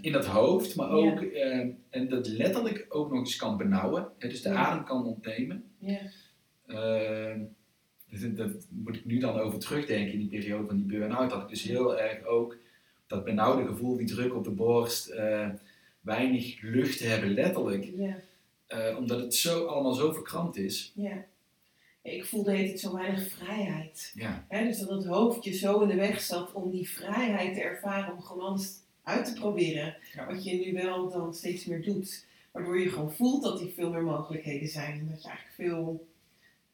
in 0.00 0.14
het 0.14 0.24
hoofd, 0.26 0.76
maar 0.76 0.90
ook, 0.90 1.20
eh, 1.20 1.58
en 1.90 2.08
dat 2.08 2.26
letterlijk 2.28 2.86
ook 2.88 3.10
nog 3.10 3.18
eens 3.18 3.36
kan 3.36 3.56
benauwen. 3.56 4.08
Hè, 4.18 4.28
dus 4.28 4.42
de 4.42 4.48
Ja. 4.48 4.54
adem 4.54 4.84
kan 4.84 5.04
ontnemen. 5.06 5.64
Ja, 5.78 5.98
Ehm, 6.66 7.40
dat, 8.10 8.36
dat 8.36 8.66
moet 8.70 8.96
ik 8.96 9.04
nu 9.04 9.18
dan 9.18 9.38
over 9.38 9.58
terugdenken 9.58 10.12
in 10.12 10.18
die 10.18 10.28
periode 10.28 10.66
van 10.66 10.76
die 10.76 10.84
burn-out. 10.98 11.30
Dat 11.30 11.42
ik 11.42 11.48
dus 11.48 11.62
heel 11.62 11.98
erg 11.98 12.24
ook 12.24 12.56
dat 13.06 13.24
benauwde 13.24 13.66
gevoel, 13.66 13.96
die 13.96 14.06
druk 14.06 14.34
op 14.34 14.44
de 14.44 14.50
borst, 14.50 15.08
eh, 15.08 15.48
weinig 16.00 16.60
lucht 16.62 16.98
te 16.98 17.04
hebben, 17.06 17.30
letterlijk. 17.34 17.84
ja. 17.96 18.16
Eh, 18.66 18.96
omdat 18.98 19.20
het 19.20 19.34
zo, 19.34 19.64
allemaal 19.66 19.92
zo 19.94 20.12
verkrampt 20.12 20.56
is. 20.56 20.92
Ja. 20.94 21.24
Ik 22.02 22.24
voelde 22.24 22.56
het 22.56 22.80
zo 22.80 22.94
weinig 22.94 23.28
vrijheid. 23.30 24.12
Ja, 24.14 24.46
dus 24.48 24.78
dat 24.78 24.88
het 24.88 25.04
hoofdje 25.06 25.52
zo 25.52 25.80
in 25.80 25.88
de 25.88 25.94
weg 25.94 26.20
zat 26.20 26.52
om 26.52 26.70
die 26.70 26.88
vrijheid 26.90 27.54
te 27.54 27.60
ervaren, 27.60 28.12
om 28.14 28.20
gewoon 28.22 28.60
uit 29.08 29.24
te 29.24 29.32
proberen. 29.40 29.96
Ja. 30.14 30.26
Wat 30.26 30.44
je 30.44 30.54
nu 30.54 30.72
wel 30.72 31.10
dan 31.10 31.34
steeds 31.34 31.64
meer 31.64 31.82
doet. 31.82 32.26
Waardoor 32.52 32.80
je 32.80 32.90
gewoon 32.90 33.12
voelt 33.12 33.42
dat 33.42 33.60
er 33.60 33.68
veel 33.68 33.90
meer 33.90 34.02
mogelijkheden 34.02 34.68
zijn. 34.68 34.98
En 34.98 35.08
dat 35.08 35.22
je 35.22 35.28
eigenlijk 35.28 35.56
veel 35.56 36.06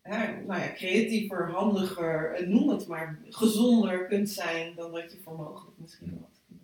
hè, 0.03 0.45
nou 0.47 0.61
ja, 0.61 0.73
creatiever, 0.73 1.51
handiger, 1.51 2.33
eh, 2.33 2.47
noem 2.47 2.69
het 2.69 2.87
maar, 2.87 3.19
gezonder 3.31 4.07
kunt 4.07 4.31
zijn 4.31 4.75
dan 4.75 4.93
dat 4.93 5.13
je 5.13 5.19
voor 5.23 5.37
mogelijk 5.37 5.79
misschien 5.79 6.19
had. 6.21 6.59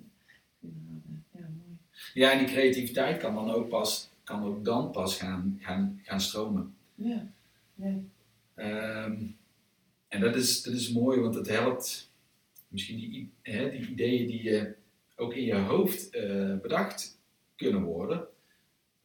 Ja, 1.30 1.40
mooi. 1.40 1.76
ja 2.14 2.32
en 2.32 2.38
die 2.38 2.46
creativiteit 2.46 3.18
kan 3.18 3.34
dan 3.34 3.50
ook 3.50 3.68
pas, 3.68 4.10
kan 4.24 4.44
ook 4.44 4.64
dan 4.64 4.90
pas 4.90 5.16
gaan, 5.16 5.58
gaan, 5.60 6.00
gaan 6.02 6.20
stromen. 6.20 6.74
Ja, 6.94 7.26
ja, 7.74 7.94
Ehm, 8.54 9.16
en 10.08 10.20
dat 10.20 10.36
is, 10.36 10.62
dat 10.62 10.74
is 10.74 10.92
mooi, 10.92 11.20
want 11.20 11.34
het 11.34 11.48
helpt 11.48 12.10
misschien 12.68 12.98
die, 12.98 13.30
hè, 13.42 13.70
die 13.70 13.88
ideeën 13.88 14.26
die 14.26 14.42
je 14.42 14.74
ook 15.20 15.34
in 15.34 15.44
je 15.44 15.54
hoofd 15.54 16.10
eh, 16.14 16.54
bedacht 16.62 17.18
kunnen 17.56 17.82
worden, 17.82 18.24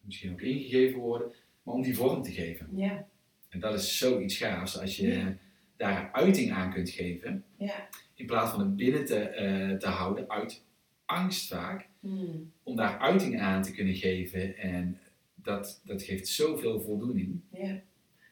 misschien 0.02 0.32
ook 0.32 0.42
ingegeven 0.42 1.00
worden, 1.00 1.32
maar 1.64 1.74
om 1.76 1.82
die 1.82 1.96
vorm 1.96 2.22
te 2.22 2.32
geven. 2.32 2.68
ja, 2.76 3.08
En 3.50 3.60
dat 3.60 3.74
is 3.74 3.98
zoiets 3.98 4.38
gaafs 4.38 4.80
als 4.80 4.98
je 4.98 5.08
Ja. 5.08 5.36
daar 5.78 6.10
uiting 6.14 6.52
aan 6.52 6.74
kunt 6.74 6.90
geven, 6.90 7.44
ja. 7.58 7.88
in 8.16 8.26
plaats 8.26 8.52
van 8.52 8.60
het 8.60 8.76
binnen 8.76 9.06
te, 9.06 9.16
eh, 9.20 9.78
te 9.78 9.88
houden 9.88 10.30
uit 10.30 10.64
angst 11.06 11.48
vaak, 11.48 11.88
Hmm. 12.00 12.52
om 12.64 12.76
daar 12.76 13.00
uiting 13.00 13.40
aan 13.40 13.62
te 13.62 13.72
kunnen 13.72 13.96
geven. 13.96 14.58
En 14.58 15.00
dat, 15.36 15.82
dat 15.86 16.04
geeft 16.04 16.28
zoveel 16.28 16.82
voldoening. 16.82 17.40
ja. 17.52 17.80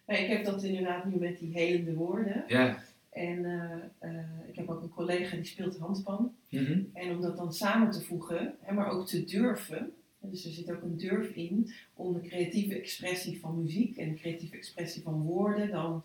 Nou, 0.07 0.21
ik 0.21 0.27
heb 0.27 0.45
dat 0.45 0.63
inderdaad 0.63 1.05
nu 1.05 1.15
met 1.19 1.37
die 1.39 1.51
helende 1.53 1.93
woorden. 1.93 2.43
Ja. 2.47 2.83
En 3.13 3.45
eh, 3.45 4.09
eh, 4.09 4.25
ik 4.47 4.55
heb 4.55 4.69
ook 4.69 4.81
een 4.81 4.89
collega 4.89 5.35
die 5.35 5.45
speelt 5.45 5.77
handpan. 5.77 6.35
Mhm. 6.49 6.79
En 6.93 7.11
om 7.11 7.21
dat 7.21 7.37
dan 7.37 7.53
samen 7.53 7.91
te 7.91 8.01
voegen, 8.01 8.55
hè, 8.59 8.73
maar 8.73 8.89
ook 8.89 9.07
te 9.07 9.23
durven. 9.23 9.91
Dus 10.19 10.45
er 10.45 10.51
zit 10.51 10.71
ook 10.71 10.81
een 10.81 10.97
durf 10.97 11.29
in 11.29 11.71
om 11.93 12.13
de 12.13 12.21
creatieve 12.21 12.75
expressie 12.75 13.39
van 13.39 13.61
muziek 13.61 13.97
en 13.97 14.09
de 14.09 14.15
creatieve 14.15 14.55
expressie 14.55 15.01
van 15.01 15.21
woorden 15.21 15.71
dan 15.71 16.03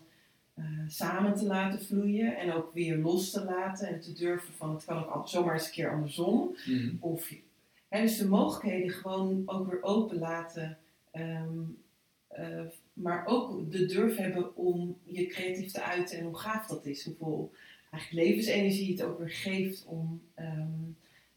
eh, 0.53 0.65
samen 0.87 1.35
te 1.35 1.45
laten 1.45 1.85
vloeien. 1.85 2.37
En 2.37 2.53
ook 2.53 2.73
weer 2.73 2.97
los 2.97 3.31
te 3.31 3.43
laten 3.43 3.87
en 3.87 3.99
te 3.99 4.13
durven 4.13 4.53
van 4.53 4.73
het 4.73 4.85
kan 4.85 5.13
ook 5.13 5.27
zomaar 5.27 5.53
eens 5.53 5.65
een 5.65 5.71
keer 5.71 5.91
andersom. 5.91 6.55
Mhm. 6.65 6.95
Of, 6.99 7.33
hè, 7.87 8.01
dus 8.01 8.17
de 8.17 8.27
mogelijkheden 8.27 8.89
gewoon 8.89 9.43
ook 9.45 9.69
weer 9.69 9.83
open 9.83 10.17
laten. 10.17 10.77
eh, 11.11 12.61
maar 13.01 13.25
ook 13.25 13.71
de 13.71 13.85
durf 13.85 14.15
hebben 14.15 14.55
om 14.55 14.97
je 15.03 15.27
creatief 15.27 15.71
te 15.71 15.83
uiten 15.83 16.17
en 16.17 16.25
hoe 16.25 16.37
gaaf 16.37 16.67
dat 16.67 16.85
is. 16.85 17.05
Hoeveel 17.05 17.51
eigenlijk 17.91 18.27
levensenergie 18.27 18.91
het 18.91 19.03
ook 19.03 19.19
weer 19.19 19.29
geeft 19.29 19.85
om, 19.85 20.21
ehm, 20.33 20.67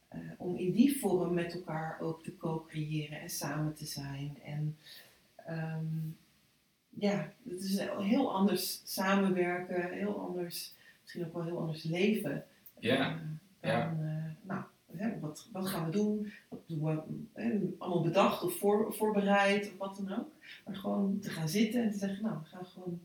eh, 0.09 0.19
om 0.37 0.57
in 0.57 0.73
die 0.73 0.99
vorm 0.99 1.35
met 1.35 1.55
elkaar 1.55 2.01
ook 2.01 2.23
te 2.23 2.37
co-creëren 2.37 3.21
en 3.21 3.31
samen 3.31 3.75
te 3.75 3.87
zijn. 3.87 4.39
En 4.45 4.77
ehm, 5.47 5.87
ja, 6.89 7.33
het 7.49 7.63
is 7.63 7.79
een 7.79 8.01
heel 8.01 8.35
anders 8.35 8.81
samenwerken, 8.85 9.93
heel 9.93 10.21
anders, 10.21 10.75
misschien 11.01 11.27
ook 11.27 11.33
wel 11.33 11.45
heel 11.45 11.59
anders 11.59 11.83
leven. 11.83 12.45
Ja, 12.79 13.21
Eh, 13.61 13.79
dan, 13.79 14.05
eh, 14.05 14.25
nou, 14.43 14.63
hè, 14.97 15.19
wat, 15.21 15.49
wat 15.53 15.67
gaan 15.69 15.85
we 15.85 15.91
doen? 15.91 16.33
Wat 16.49 16.61
doen 16.67 16.85
we? 16.85 17.75
allemaal 17.79 18.03
bedacht 18.03 18.43
of 18.43 18.59
voor, 18.59 18.95
voorbereid 18.95 19.67
of 19.73 19.77
wat 19.79 19.97
dan 19.97 20.19
ook. 20.19 20.29
Maar 20.65 20.77
gewoon 20.77 21.19
te 21.19 21.31
gaan 21.31 21.49
zitten 21.49 21.83
en 21.83 21.91
te 21.93 21.99
zeggen, 21.99 22.23
nou, 22.25 22.39
we 22.39 22.45
gaan 22.49 22.65
gewoon 22.67 23.01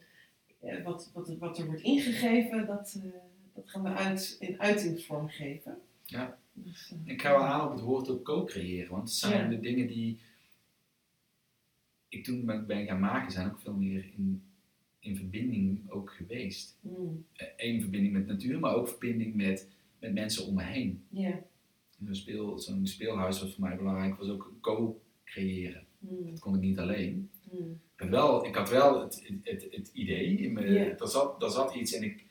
eh, 0.60 0.84
wat, 0.84 1.10
wat, 1.14 1.38
wat 1.38 1.58
er 1.58 1.66
wordt 1.66 1.82
ingegeven, 1.82 2.66
dat, 2.66 3.00
eh, 3.04 3.12
dat 3.54 3.70
gaan 3.70 3.84
we 3.84 3.90
uit, 3.90 4.36
in 4.40 4.60
uitingsvorm 4.62 5.28
geven. 5.30 5.78
Ja. 6.06 6.38
Dus, 6.54 6.92
eh, 7.06 7.14
Ik 7.14 7.22
ga 7.22 7.30
wel 7.32 7.44
aan 7.46 7.66
op 7.66 7.72
het 7.72 7.82
woord 7.82 8.10
ook 8.10 8.24
co-creëren, 8.24 8.92
want 8.92 9.04
het 9.10 9.18
zijn 9.18 9.44
Ja. 9.44 9.50
de 9.50 9.60
dingen 9.60 9.88
die 9.88 10.20
ik 12.10 12.24
toen 12.24 12.46
ben, 12.46 12.66
ben 12.66 12.86
gaan 12.86 13.00
maken, 13.00 13.32
zijn 13.32 13.48
ook 13.50 13.60
veel 13.60 13.74
meer 13.74 14.06
in, 14.18 14.42
in 15.00 15.16
verbinding 15.16 15.90
ook 15.92 16.12
geweest. 16.14 16.78
mm, 16.80 17.26
Eén 17.58 17.82
verbinding 17.82 18.14
met 18.14 18.28
natuur, 18.28 18.60
maar 18.60 18.76
ook 18.76 18.88
verbinding 18.88 19.36
met, 19.36 19.68
met 20.00 20.14
mensen 20.14 20.46
om 20.46 20.54
me 20.56 20.64
heen. 20.64 21.04
Ja. 21.10 21.40
Zo'n 22.06 22.16
speel, 22.16 22.60
zo'n 22.60 22.88
speelhuis 22.88 23.42
was 23.42 23.54
voor 23.56 23.64
mij 23.68 23.76
belangrijk, 23.78 24.18
was 24.18 24.30
ook 24.30 24.54
co-creëren. 24.62 25.86
mm, 26.00 26.30
Dat 26.30 26.40
kon 26.40 26.56
ik 26.56 26.62
niet 26.62 26.80
alleen. 26.80 27.30
mm, 27.52 27.80
Ik 27.96 28.00
had 28.02 28.10
wel, 28.10 28.46
ik 28.46 28.56
had 28.56 28.70
wel 28.70 29.02
het, 29.02 29.32
het, 29.44 29.68
het 29.72 29.90
idee, 29.94 30.38
in 30.38 30.54
me, 30.54 30.62
er, 31.00 31.08
zat, 31.08 31.44
er 31.44 31.50
zat 31.52 31.76
iets 31.76 31.94
en 31.94 32.04
ik, 32.04 32.24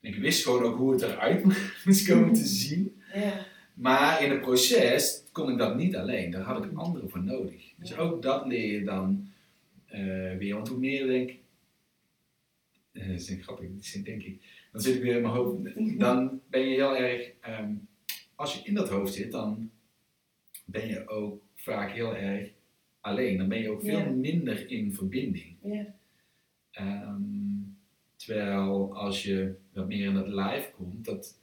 ik 0.00 0.14
wist 0.16 0.42
gewoon 0.42 0.62
ook 0.62 0.76
hoe 0.76 0.92
het 0.92 1.02
eruit 1.02 1.44
moest 1.84 2.08
komen 2.08 2.32
te 2.32 2.44
zien. 2.46 3.00
Ja. 3.14 3.46
Maar 3.74 4.22
in 4.24 4.30
het 4.30 4.40
proces 4.40 5.24
kon 5.32 5.50
ik 5.50 5.58
dat 5.58 5.76
niet 5.76 5.96
alleen, 5.96 6.30
daar 6.30 6.42
had 6.42 6.64
ik 6.64 6.72
anderen 6.74 7.10
voor 7.10 7.22
nodig. 7.24 7.72
Dus 7.76 7.96
ook 7.96 8.22
dat 8.22 8.46
leer 8.46 8.72
je 8.72 8.84
dan 8.84 9.28
eh, 9.86 10.36
weer. 10.36 10.54
Want 10.54 10.68
hoe 10.68 10.78
meer 10.78 11.00
je 11.00 11.06
denkt, 11.06 11.32
eh, 12.92 13.06
dat 13.08 13.20
is 13.20 13.36
grappig, 13.40 13.68
dat 13.94 14.04
denk 14.04 14.22
ik, 14.22 14.42
dan 14.72 14.80
zit 14.80 14.94
ik 14.96 15.02
weer 15.02 15.16
in 15.16 15.22
mijn 15.22 15.34
hoofd, 15.34 15.64
dan 15.98 16.40
ben 16.50 16.60
je 16.60 16.74
heel 16.74 16.96
erg, 16.96 17.30
ehm, 17.40 17.72
als 18.34 18.54
je 18.54 18.64
in 18.68 18.74
dat 18.74 18.88
hoofd 18.88 19.14
zit, 19.14 19.32
dan 19.32 19.70
ben 20.64 20.88
je 20.88 21.08
ook 21.08 21.42
vaak 21.54 21.90
heel 21.92 22.16
erg 22.16 22.50
alleen. 23.00 23.38
Dan 23.38 23.48
ben 23.48 23.58
je 23.60 23.70
ook 23.70 23.82
veel 23.82 24.10
minder 24.12 24.70
in 24.70 24.94
verbinding. 24.94 25.56
Ja. 25.62 25.86
Ehm, 26.70 27.20
terwijl 28.16 28.96
als 28.96 29.22
je 29.22 29.54
wat 29.72 29.86
meer 29.86 30.06
in 30.06 30.14
dat 30.14 30.26
live 30.28 30.70
komt, 30.76 31.04
dat, 31.04 31.38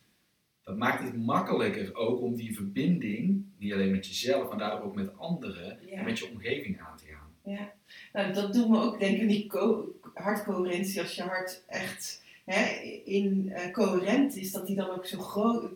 dat 0.63 0.77
maakt 0.77 1.03
het 1.03 1.17
makkelijker 1.17 1.95
ook 1.95 2.21
om 2.21 2.35
die 2.35 2.55
verbinding, 2.55 3.43
niet 3.57 3.73
alleen 3.73 3.91
met 3.91 4.07
jezelf, 4.07 4.49
maar 4.49 4.57
daardoor 4.57 4.81
ook 4.87 4.95
met 4.95 5.17
anderen 5.17 5.89
en 5.89 6.03
met 6.05 6.19
je 6.19 6.29
omgeving 6.31 6.79
aan 6.81 6.97
te 6.97 7.05
gaan. 7.05 7.27
Ja, 7.43 7.73
nou, 8.13 8.33
dat 8.33 8.53
doet 8.53 8.69
me 8.69 8.81
ook 8.81 8.99
denken 8.99 9.21
aan 9.21 9.27
die 9.27 9.47
co- 9.47 9.95
hartcoherentie. 10.13 11.01
Als 11.01 11.15
je 11.15 11.21
hart 11.21 11.63
echt 11.67 12.23
hè, 12.53 12.81
in 13.05 13.51
eh, 13.53 13.71
coherent 13.73 14.35
is, 14.35 14.51
dat 14.51 14.67
die 14.67 14.75
dan 14.75 14.89
ook 14.89 15.05
zo 15.05 15.17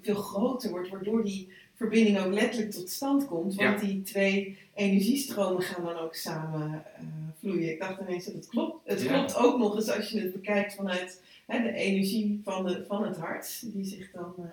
veel 0.02 0.16
groter 0.16 0.70
wordt, 0.70 0.90
waardoor 0.90 1.24
die 1.24 1.50
verbinding 1.76 2.20
ook 2.20 2.34
letterlijk 2.34 2.72
tot 2.72 2.90
stand 2.90 3.26
komt. 3.26 3.56
Want 3.56 3.80
die 3.80 4.02
twee 4.02 4.58
energiestromen 4.74 5.62
gaan 5.62 5.84
dan 5.84 5.98
ook 5.98 6.16
samen 6.16 6.84
eh, 6.96 7.04
vloeien. 7.40 7.72
Ik 7.72 7.80
dacht 7.80 8.02
ineens 8.02 8.26
dat 8.26 8.34
het 8.34 8.48
klopt. 8.48 8.88
Het 8.90 9.02
Ja. 9.02 9.14
klopt 9.14 9.36
ook 9.36 9.58
nog 9.58 9.76
eens 9.76 9.90
als 9.90 10.10
je 10.10 10.20
het 10.20 10.34
bekijkt 10.34 10.76
vanuit 10.76 11.22
hè, 11.46 11.62
de 11.64 11.74
energie 11.74 12.42
van, 12.44 12.66
de, 12.66 12.84
van 12.88 13.06
het 13.06 13.18
hart, 13.18 13.62
die 13.74 13.86
zich 13.86 14.12
dan 14.12 14.34
eh, 14.38 14.46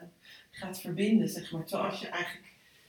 gaat 0.51 0.81
verbinden, 0.81 1.29
zeg 1.29 1.53
maar. 1.53 1.65
Terwijl 1.65 1.91
als 1.91 2.01
je 2.01 2.09
eigenlijk 2.09 2.45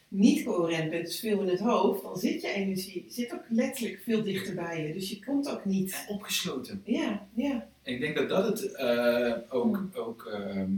niet 0.08 0.44
coherent 0.44 0.90
bent, 0.90 1.06
dus 1.06 1.20
veel 1.20 1.42
in 1.42 1.48
het 1.48 1.60
hoofd, 1.60 2.02
dan 2.04 2.18
zit 2.18 2.42
je 2.42 2.48
energie 2.48 3.06
zit 3.10 3.34
ook 3.34 3.44
letterlijk 3.50 4.02
veel 4.04 4.24
dichter 4.24 4.56
bij 4.56 4.88
je. 4.88 4.94
Dus 4.94 5.10
je 5.10 5.20
komt 5.26 5.50
ook 5.50 5.66
niet. 5.66 6.06
Opgesloten. 6.10 6.82
Ja, 6.86 7.28
ja. 7.34 7.68
En 7.84 7.94
ik 7.94 8.00
denk 8.00 8.16
dat 8.16 8.30
dat 8.30 8.46
het 8.46 8.72
eh, 8.76 9.34
ook, 9.50 9.90
ook 9.94 10.26
ehm, 10.26 10.72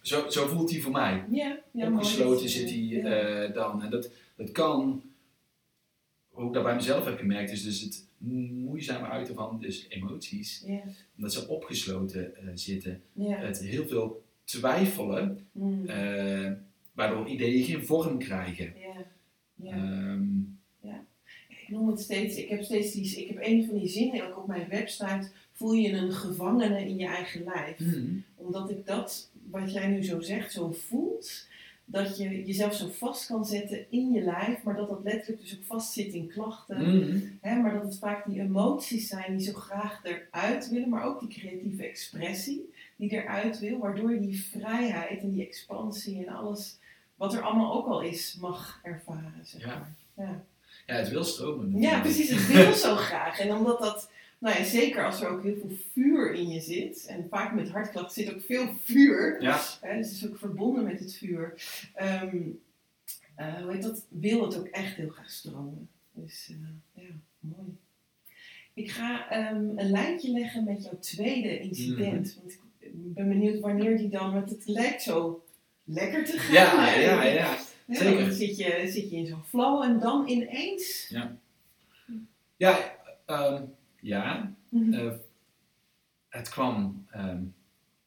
zo, 0.00 0.28
zo 0.30 0.46
voelt 0.46 0.70
hij 0.70 0.80
voor 0.80 0.92
mij. 0.92 1.24
Ja, 1.30 1.58
ja 1.70 1.92
Opgesloten 1.92 2.48
zit 2.48 2.68
hij 2.68 2.78
Ja. 2.78 3.04
eh, 3.04 3.54
dan. 3.54 3.82
En 3.82 3.90
dat, 3.90 4.10
dat 4.36 4.52
kan, 4.52 5.02
ik 6.38 6.52
dat 6.52 6.62
bij 6.62 6.74
mezelf 6.74 7.04
heb 7.04 7.18
gemerkt, 7.18 7.50
is 7.50 7.62
dus 7.62 7.80
het 7.80 8.06
moeizame 8.18 9.06
uiten 9.06 9.34
van 9.34 9.58
dus 9.60 9.86
emoties. 9.88 10.62
Ja, 10.66 10.80
Omdat 11.16 11.32
ze 11.32 11.48
opgesloten 11.48 12.36
eh, 12.36 12.42
zitten. 12.54 13.02
ja. 13.12 13.36
Het 13.36 13.58
heel 13.60 13.86
veel 13.86 14.22
twijfelen, 14.44 15.46
Mm. 15.52 15.86
eh, 15.86 16.52
waardoor 16.92 17.28
ideeën 17.28 17.64
geen 17.64 17.86
vorm 17.86 18.18
krijgen. 18.18 18.72
ja. 18.76 19.04
ja. 19.54 19.72
Ehm, 19.72 20.26
Ik 21.48 21.74
noem 21.74 21.88
het 21.88 22.00
steeds, 22.00 22.36
ik 22.36 22.48
heb 22.48 22.62
steeds 22.62 22.92
die, 22.92 23.16
ik 23.22 23.28
heb 23.28 23.38
een 23.40 23.66
van 23.66 23.78
die 23.78 23.88
zinnen 23.88 24.26
ook 24.28 24.38
op 24.38 24.46
mijn 24.46 24.68
website, 24.68 25.30
voel 25.58 25.72
je 25.72 25.92
een 25.92 26.12
gevangene 26.12 26.80
in 26.88 26.96
je 26.96 27.06
eigen 27.06 27.44
lijf. 27.44 27.76
hmm, 27.76 28.24
Omdat 28.36 28.70
ik 28.70 28.86
dat, 28.86 29.30
wat 29.50 29.72
jij 29.72 29.86
nu 29.86 30.04
zo 30.04 30.20
zegt, 30.20 30.52
zo 30.52 30.72
voelt, 30.88 31.46
dat 31.84 32.18
je 32.18 32.44
jezelf 32.44 32.74
zo 32.74 32.88
vast 32.88 33.26
kan 33.26 33.44
zetten 33.44 33.86
in 33.90 34.12
je 34.12 34.20
lijf, 34.20 34.62
maar 34.62 34.76
dat 34.76 34.88
dat 34.88 35.00
letterlijk 35.04 35.40
dus 35.42 35.56
ook 35.56 35.64
vastzit 35.64 36.12
in 36.12 36.28
klachten. 36.28 36.76
hmm, 36.76 37.38
Hè, 37.40 37.56
maar 37.56 37.72
dat 37.74 37.82
het 37.82 37.98
vaak 37.98 38.26
die 38.26 38.40
emoties 38.40 39.08
zijn 39.08 39.36
die 39.36 39.46
zo 39.46 39.52
graag 39.52 40.00
eruit 40.04 40.68
willen, 40.70 40.88
maar 40.88 41.04
ook 41.04 41.20
die 41.20 41.28
creatieve 41.28 41.86
expressie 41.86 42.72
die 42.96 43.10
eruit 43.10 43.58
wil, 43.58 43.78
waardoor 43.78 44.12
je 44.14 44.20
die 44.20 44.42
vrijheid 44.42 45.20
en 45.20 45.30
die 45.30 45.46
expansie 45.46 46.26
en 46.26 46.34
alles 46.34 46.78
wat 47.14 47.34
er 47.34 47.42
allemaal 47.42 47.72
ook 47.72 47.86
al 47.86 48.00
is, 48.02 48.36
mag 48.40 48.80
ervaren. 48.82 49.40
Zeg 49.42 49.60
Ja. 49.60 49.66
maar. 49.66 49.94
ja. 50.26 50.44
Ja, 50.86 50.94
het 50.94 51.08
wil 51.08 51.24
stromen. 51.24 51.80
Ja, 51.80 52.00
precies. 52.00 52.30
Het 52.30 52.46
wil 52.46 52.72
zo 52.88 52.96
graag. 52.96 53.38
En 53.38 53.54
omdat 53.56 53.78
dat, 53.78 54.10
nou 54.38 54.58
ja, 54.58 54.64
zeker 54.64 55.04
als 55.04 55.20
er 55.20 55.28
ook 55.28 55.42
heel 55.42 55.56
veel 55.56 55.76
vuur 55.92 56.32
in 56.34 56.48
je 56.48 56.60
zit, 56.60 57.06
en 57.06 57.26
vaak 57.30 57.54
met 57.54 57.70
hartklachten 57.70 58.24
zit 58.24 58.34
ook 58.34 58.42
veel 58.42 58.74
vuur, 58.82 59.42
Ja, 59.42 59.60
hè, 59.80 59.96
dus 59.96 60.06
het 60.06 60.16
is 60.16 60.28
ook 60.28 60.38
verbonden 60.38 60.84
met 60.84 61.00
het 61.00 61.14
vuur, 61.14 61.54
ehm, 61.94 62.38
eh, 63.34 63.54
hoe 63.54 63.72
heet 63.72 63.82
dat, 63.82 64.06
wil 64.08 64.42
het 64.42 64.58
ook 64.58 64.66
echt 64.66 64.94
heel 64.94 65.08
graag 65.08 65.30
stromen. 65.30 65.88
Dus 66.12 66.50
eh, 66.50 67.02
ja, 67.04 67.10
mooi. 67.40 67.76
Ik 68.74 68.90
ga 68.90 69.30
ehm, 69.30 69.78
een 69.78 69.90
lijntje 69.90 70.30
leggen 70.30 70.64
met 70.64 70.84
jouw 70.84 70.98
tweede 70.98 71.60
incident. 71.60 72.26
Mhm. 72.26 72.38
Want 72.38 72.58
ik 72.78 73.14
ben 73.14 73.28
benieuwd 73.28 73.60
wanneer 73.60 73.96
die 73.96 74.08
dan, 74.08 74.32
want 74.32 74.50
het 74.50 74.66
lijkt 74.66 75.02
zo 75.02 75.44
lekker 75.84 76.24
te 76.24 76.38
gaan. 76.38 76.54
ja, 76.54 76.94
ja, 76.94 77.22
ja. 77.24 77.56
Ja, 77.86 77.94
zeker. 77.94 78.20
Dan 78.20 78.32
zit 78.32 78.56
je, 78.56 78.82
zit 78.86 79.10
je 79.10 79.16
in 79.16 79.26
zo'n 79.26 79.44
flow 79.44 79.82
en 79.82 79.98
dan 79.98 80.28
ineens. 80.28 81.08
Ja, 82.56 82.96
ehm, 83.26 83.62
ja 84.00 84.52
Mhm. 84.68 84.92
eh, 84.92 85.12
het 86.28 86.48
kwam 86.48 87.06
ehm, 87.10 87.42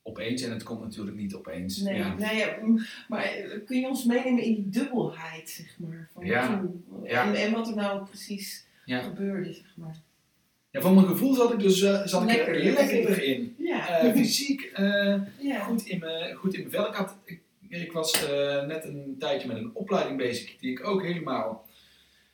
opeens 0.01 0.41
en 0.41 0.51
het 0.51 0.63
komt 0.63 0.81
natuurlijk 0.81 1.17
niet 1.17 1.33
opeens. 1.35 1.77
Nee, 1.77 1.97
ja. 1.97 2.15
nou 2.15 2.81
maar 3.07 3.23
eh, 3.23 3.65
kun 3.65 3.79
je 3.79 3.87
ons 3.87 4.05
meenemen 4.05 4.43
in 4.43 4.53
die 4.55 4.69
dubbelheid, 4.69 5.49
zeg 5.49 5.79
maar, 5.79 6.09
van 6.13 6.25
Ja, 6.25 6.63
ja. 7.03 7.25
En, 7.27 7.35
en 7.35 7.51
wat 7.51 7.67
er 7.67 7.75
nou 7.75 8.05
precies 8.05 8.65
gebeurde, 8.85 9.53
zeg 9.53 9.73
maar. 9.75 9.95
Ja, 10.69 10.81
van 10.81 10.93
mijn 10.95 11.07
gevoel 11.07 11.33
zat 11.33 11.53
ik 11.53 11.59
dus 11.59 11.81
eh, 11.81 12.05
zat 12.05 12.21
ik 12.21 12.27
Lekker, 12.27 12.55
er 12.55 12.73
lekker. 12.73 13.45
Eh, 13.99 14.13
fysiek 14.13 14.71
goed, 15.67 15.85
in 15.85 15.99
mijn, 15.99 16.35
goed 16.35 16.53
in 16.53 16.59
mijn 16.59 16.71
vel. 16.71 16.87
Ik, 16.87 16.93
had, 16.95 17.17
ik, 17.23 17.41
ik 17.69 17.91
was 17.91 18.25
net 18.67 18.83
een 18.85 19.15
tijdje 19.19 19.47
met 19.47 19.57
een 19.57 19.71
opleiding 19.73 20.17
bezig 20.17 20.57
die 20.57 20.71
ik 20.71 20.85
ook 20.85 21.03
helemaal 21.03 21.67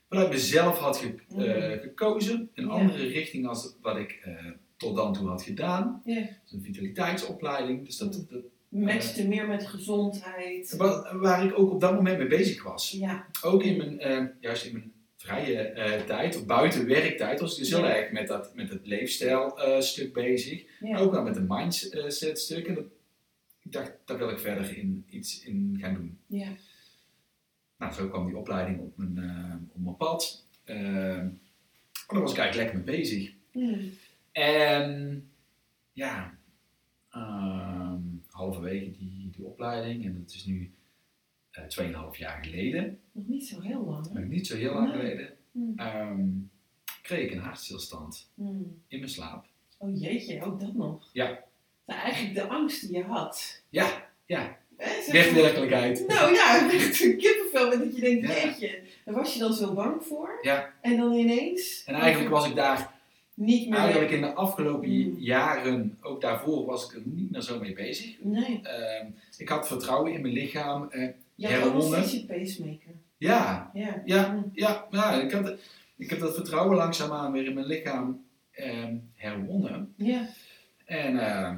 vanuit 0.10 0.30
mezelf 0.30 0.78
had 0.80 0.98
ge- 0.98 1.44
eh, 1.46 1.82
gekozen. 1.82 2.50
Een 2.54 2.66
Ja. 2.66 2.70
andere 2.72 3.08
richting 3.08 3.48
als 3.48 3.76
wat 3.82 3.98
ik 3.98 4.20
eh, 4.24 4.46
tot 4.78 4.96
dan 4.96 5.14
toe 5.14 5.28
had 5.28 5.44
gedaan. 5.44 6.02
Ja. 6.06 6.18
Is 6.46 6.52
een 6.52 6.64
vitaliteitsopleiding. 6.64 7.86
Dus 7.86 7.98
dat, 7.98 8.14
dat, 8.30 8.42
Matchte 8.70 9.28
meer 9.28 9.48
met 9.48 9.68
gezondheid. 9.68 10.76
waar, 10.78 11.20
waar 11.20 11.46
ik 11.46 11.60
ook 11.60 11.72
op 11.72 11.82
dat 11.82 11.94
moment 11.94 12.18
mee 12.18 12.28
bezig 12.28 12.64
was. 12.64 12.92
Ja, 12.92 13.26
Ook 13.42 13.64
in 13.64 13.78
mijn, 13.78 14.00
eh, 14.00 14.24
juist 14.40 14.66
in 14.66 14.74
mijn 14.74 14.92
vrije 15.18 15.60
eh, 15.62 16.02
tijd, 16.06 16.36
of 16.36 16.46
buiten 16.46 16.88
werktijd, 16.88 17.40
was 17.40 17.52
ik 17.52 17.58
dus 17.60 17.70
heel 17.70 17.86
erg 17.86 18.12
met, 18.12 18.28
dat, 18.28 18.56
met 18.56 18.70
het 18.70 18.88
leefstijl 18.88 19.60
stuk 19.80 20.14
bezig. 20.14 20.64
Ook 20.96 21.12
wel 21.12 21.24
met 21.24 21.36
een 21.36 21.46
mindset 21.50 22.40
stuk. 22.40 22.68
En 22.68 22.74
dat, 22.76 22.84
ik 23.64 23.72
dacht, 23.72 23.92
daar 24.06 24.18
wil 24.18 24.30
ik 24.30 24.40
verder 24.40 24.78
in, 24.78 25.06
iets 25.10 25.44
in 25.44 25.78
gaan 25.82 25.94
doen. 25.94 26.18
ja. 26.28 26.48
Nou, 27.78 27.94
zo 27.94 28.08
kwam 28.10 28.26
die 28.26 28.38
opleiding 28.38 28.80
op 28.80 28.98
mijn, 28.98 29.18
eh, 29.18 29.56
op 29.76 29.82
mijn 29.84 29.98
pad. 29.98 30.46
Eh, 30.64 31.18
en 31.18 31.40
daar 32.08 32.22
was 32.22 32.32
ik 32.32 32.38
eigenlijk 32.38 32.74
lekker 32.74 32.92
mee 32.92 32.98
bezig. 33.00 33.34
Mm. 33.52 33.90
En 34.32 35.30
ja, 35.94 36.38
ehm, 37.10 38.02
halverwege 38.30 38.92
die, 38.92 39.30
die 39.32 39.46
opleiding, 39.46 40.06
en 40.06 40.20
dat 40.22 40.34
is 40.34 40.46
nu 40.46 40.72
eh 41.52 41.64
2,5 41.64 42.18
jaar 42.18 42.44
geleden, 42.44 43.00
Nog 43.12 43.28
niet 43.28 43.48
zo 43.48 43.62
heel 43.62 43.86
lang, 43.86 44.10
nog 44.14 44.24
niet 44.24 44.48
zo 44.48 44.56
heel 44.56 44.74
lang 44.74 44.88
Nee. 44.92 45.00
geleden, 45.00 45.34
Mm. 45.52 45.74
ehm, 45.80 46.28
kreeg 47.02 47.26
ik 47.26 47.32
een 47.32 47.42
hartstilstand 47.42 48.32
Mm. 48.34 48.82
in 48.88 49.00
mijn 49.00 49.12
slaap. 49.12 49.46
Oh 49.78 50.00
jeetje, 50.00 50.44
ook 50.44 50.60
dat 50.60 50.74
nog. 50.74 51.10
Ja. 51.14 51.44
Nou, 51.86 52.00
eigenlijk 52.02 52.36
de 52.36 52.48
angst 52.48 52.82
die 52.88 52.98
je 52.98 53.04
had. 53.04 53.64
Ja, 53.70 54.10
ja, 54.26 54.58
Werkelijkheid. 55.12 56.08
Nou 56.08 56.34
ja, 56.34 56.72
echt 56.72 57.02
een 57.04 57.18
kippenvel 57.18 57.70
met 57.70 57.80
dat 57.80 57.96
je 57.96 58.02
denkt, 58.02 58.28
Ja. 58.28 58.34
jeetje, 58.34 58.80
daar 59.06 59.16
was 59.16 59.34
je 59.34 59.40
dan 59.40 59.54
zo 59.54 59.74
bang 59.74 60.04
voor. 60.04 60.40
Ja. 60.42 60.74
En 60.82 60.98
dan 60.98 61.14
ineens... 61.14 61.84
En 61.86 61.96
eigenlijk 61.96 62.32
was 62.34 62.48
ik 62.48 62.56
daar, 62.56 62.92
Niet 63.34 63.70
meer... 63.70 63.80
eigenlijk 63.80 64.12
in 64.12 64.22
de 64.22 64.34
afgelopen 64.34 64.90
Mm. 64.90 65.16
jaren, 65.20 65.98
ook 66.02 66.22
daarvoor, 66.22 66.66
was 66.66 66.86
ik 66.90 66.96
er 66.96 67.02
niet 67.06 67.32
meer 67.32 67.42
zo 67.42 67.60
mee 67.60 67.74
bezig. 67.74 68.16
Nee. 68.22 68.60
Ehm, 68.64 69.06
ik 69.38 69.50
had 69.50 69.68
vertrouwen 69.68 70.14
in 70.14 70.22
mijn 70.22 70.34
lichaam. 70.34 70.90
Je 70.92 71.14
nog 71.36 71.52
Herwonnen. 71.52 72.04
steeds 72.04 72.12
je 72.12 72.26
pacemaker. 72.26 72.92
ja, 73.18 73.72
Ja. 73.74 74.02
Ja. 74.06 74.44
Ja, 74.54 74.88
ja 74.92 75.22
ik, 75.22 75.32
had, 75.32 75.54
ik 75.98 76.10
heb 76.10 76.20
dat 76.20 76.36
vertrouwen 76.36 76.78
langzaamaan 76.78 77.32
weer 77.32 77.46
in 77.46 77.54
mijn 77.54 77.66
lichaam 77.66 78.26
ehm, 78.52 78.96
herwonnen. 79.16 79.94
Ja. 79.98 80.28
En 80.86 81.20
ehm, 81.20 81.56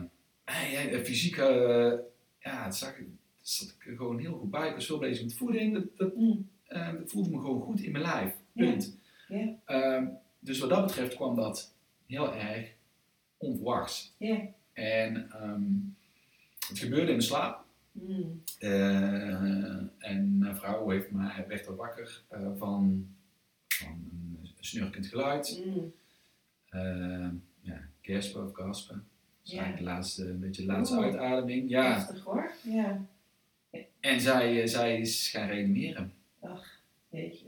ja, 0.72 0.80
ja, 2.49 2.63
het 2.65 2.75
zag, 2.75 2.95
het 2.97 3.07
zat 3.41 3.75
ik 3.79 3.95
gewoon 3.97 4.19
heel 4.19 4.37
goed 4.37 4.51
bij. 4.51 4.67
Ik 4.69 4.73
was 4.75 4.85
veel 4.85 4.97
bezig 4.99 5.23
met 5.23 5.33
voeding. 5.37 5.73
Dat, 5.73 5.83
dat, 5.97 6.15
Mm. 6.15 6.49
eh, 6.65 6.93
dat 6.93 7.11
voelde 7.11 7.29
me 7.29 7.39
gewoon 7.39 7.61
goed 7.61 7.81
in 7.81 7.91
mijn 7.91 8.03
lijf. 8.03 8.33
Punt. 8.53 8.97
Ehm, 9.65 10.07
dus 10.39 10.59
wat 10.59 10.69
dat 10.69 10.85
betreft 10.85 11.15
kwam 11.15 11.35
dat 11.35 11.73
heel 12.05 12.33
erg 12.35 12.71
onverwachts. 13.37 14.13
En 14.73 15.31
ehm, 15.31 15.63
het 16.67 16.79
gebeurde 16.79 17.01
in 17.05 17.07
mijn 17.07 17.21
slaap. 17.21 17.63
Mm. 17.91 18.43
Eh, 18.59 19.73
en 19.97 20.37
mijn 20.37 20.55
vrouw 20.57 20.89
heeft 20.89 21.11
mij, 21.11 21.45
werd 21.47 21.65
er 21.67 21.75
wakker 21.75 22.23
eh, 22.27 22.47
van, 22.57 23.07
van 23.67 23.87
een 23.87 24.49
snurkend 24.59 25.07
geluid. 25.07 25.63
Mm. 25.65 25.93
Eh 26.69 27.27
ja, 27.61 27.81
gaspen 28.01 28.45
of 28.45 28.53
gaspen. 28.55 29.07
Is 29.49 29.55
Ja. 29.55 29.61
eigenlijk 29.63 29.89
de 29.89 29.95
laatste, 29.95 30.29
een 30.29 30.39
beetje 30.39 30.61
de 30.61 30.67
laatste 30.67 30.95
Oeh. 30.95 31.05
uitademing. 31.05 31.69
Ja. 31.69 31.93
Heftig 31.93 32.23
hoor. 32.23 32.51
Ja. 32.63 33.05
En 33.99 34.21
zij, 34.21 34.61
eh, 34.61 34.67
zij 34.67 34.99
is 34.99 35.29
gaan 35.29 35.47
reanimeren. 35.47 36.13
Jeetje. 37.09 37.45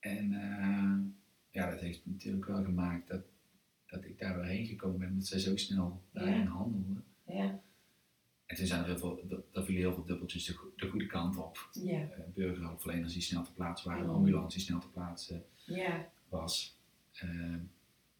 En 0.00 0.32
eh, 0.32 1.22
ja, 1.50 1.70
dat 1.70 1.80
heeft 1.80 2.00
natuurlijk 2.04 2.44
wel 2.46 2.64
gemaakt 2.64 3.08
dat, 3.08 3.22
dat 3.86 4.04
ik 4.04 4.18
daar 4.18 4.36
weer 4.36 4.44
heen 4.48 4.66
gekomen 4.66 4.98
ben. 4.98 5.08
Omdat 5.08 5.26
zij 5.26 5.38
zo 5.38 5.56
snel 5.56 6.02
daarin 6.12 6.40
Ja. 6.42 6.44
handelde. 6.46 7.00
Ja. 7.26 7.60
En 8.46 8.56
toen 8.56 8.66
zijn 8.66 8.80
er 8.80 8.86
heel 8.86 8.98
veel, 8.98 9.24
dat, 9.52 9.64
vielen 9.64 9.82
heel 9.82 9.94
veel 9.94 10.04
dubbeltjes 10.04 10.44
de, 10.44 10.70
de 10.76 10.88
goede 10.88 11.06
kant 11.06 11.36
op. 11.36 11.68
Ja. 11.72 11.98
Uh, 12.00 12.08
burgerhulpverleners 12.34 13.12
die 13.12 13.22
snel 13.22 13.42
te 13.42 13.52
plaatsen 13.52 13.88
waren, 13.90 14.06
Mm. 14.06 14.14
ambulance 14.14 14.56
die 14.56 14.66
snel 14.66 14.80
te 14.80 14.88
plaatsen 14.90 15.44
Ja. 15.64 16.08
was. 16.28 16.78
Eh, 17.12 17.54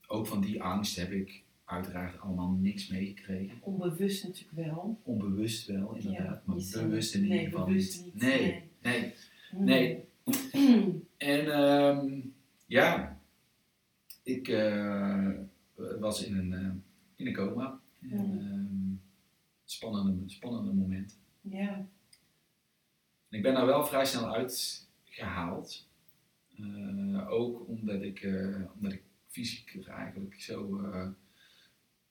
ook 0.07 0.27
van 0.27 0.41
die 0.41 0.63
angst 0.63 0.97
heb 0.97 1.11
ik 1.13 1.43
uiteraard 1.65 2.21
allemaal 2.21 2.51
niks 2.51 2.89
meegekregen. 2.89 3.59
Onbewust 3.61 4.25
natuurlijk 4.25 4.67
wel. 4.69 5.01
Onbewust 5.03 5.67
wel, 5.67 5.95
inderdaad, 5.95 6.25
Ja, 6.25 6.43
maar 6.45 6.57
bewust 6.87 7.15
in 7.15 7.23
ieder 7.23 7.37
nee, 7.37 7.45
geval 7.45 7.67
niet. 7.69 8.03
niet. 8.05 8.15
Nee, 8.15 8.71
nee. 8.83 9.15
Nee. 9.53 10.05
Mm. 10.53 11.05
En 11.17 11.53
ehm, 11.53 12.21
ja, 12.67 13.21
ik 14.23 14.49
eh, 14.49 15.31
was 15.75 16.25
in 16.25 16.37
een, 16.37 16.53
eh, 16.53 16.71
in 17.17 17.27
een 17.27 17.33
coma. 17.35 17.81
En, 18.01 18.39
ehm, 18.39 18.95
spannende, 19.65 20.31
spannende 20.31 20.73
moment. 20.73 21.19
Ja. 21.41 21.75
En 23.29 23.39
ik 23.39 23.43
ben 23.43 23.55
daar 23.55 23.67
wel 23.67 23.87
vrij 23.87 24.05
snel 24.05 24.35
uitgehaald. 24.35 25.89
Eh, 26.59 27.31
ook 27.31 27.69
omdat 27.69 28.03
ik, 28.03 28.29
omdat 28.75 28.93
ik 28.93 29.03
fysiek 29.27 29.87
eigenlijk 29.87 30.41
zo, 30.41 30.81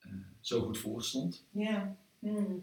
eh, 0.02 0.10
zo 0.40 0.60
goed 0.60 0.78
voor 0.78 1.02
stond. 1.02 1.46
Ja. 1.50 1.96
Mm. 2.18 2.62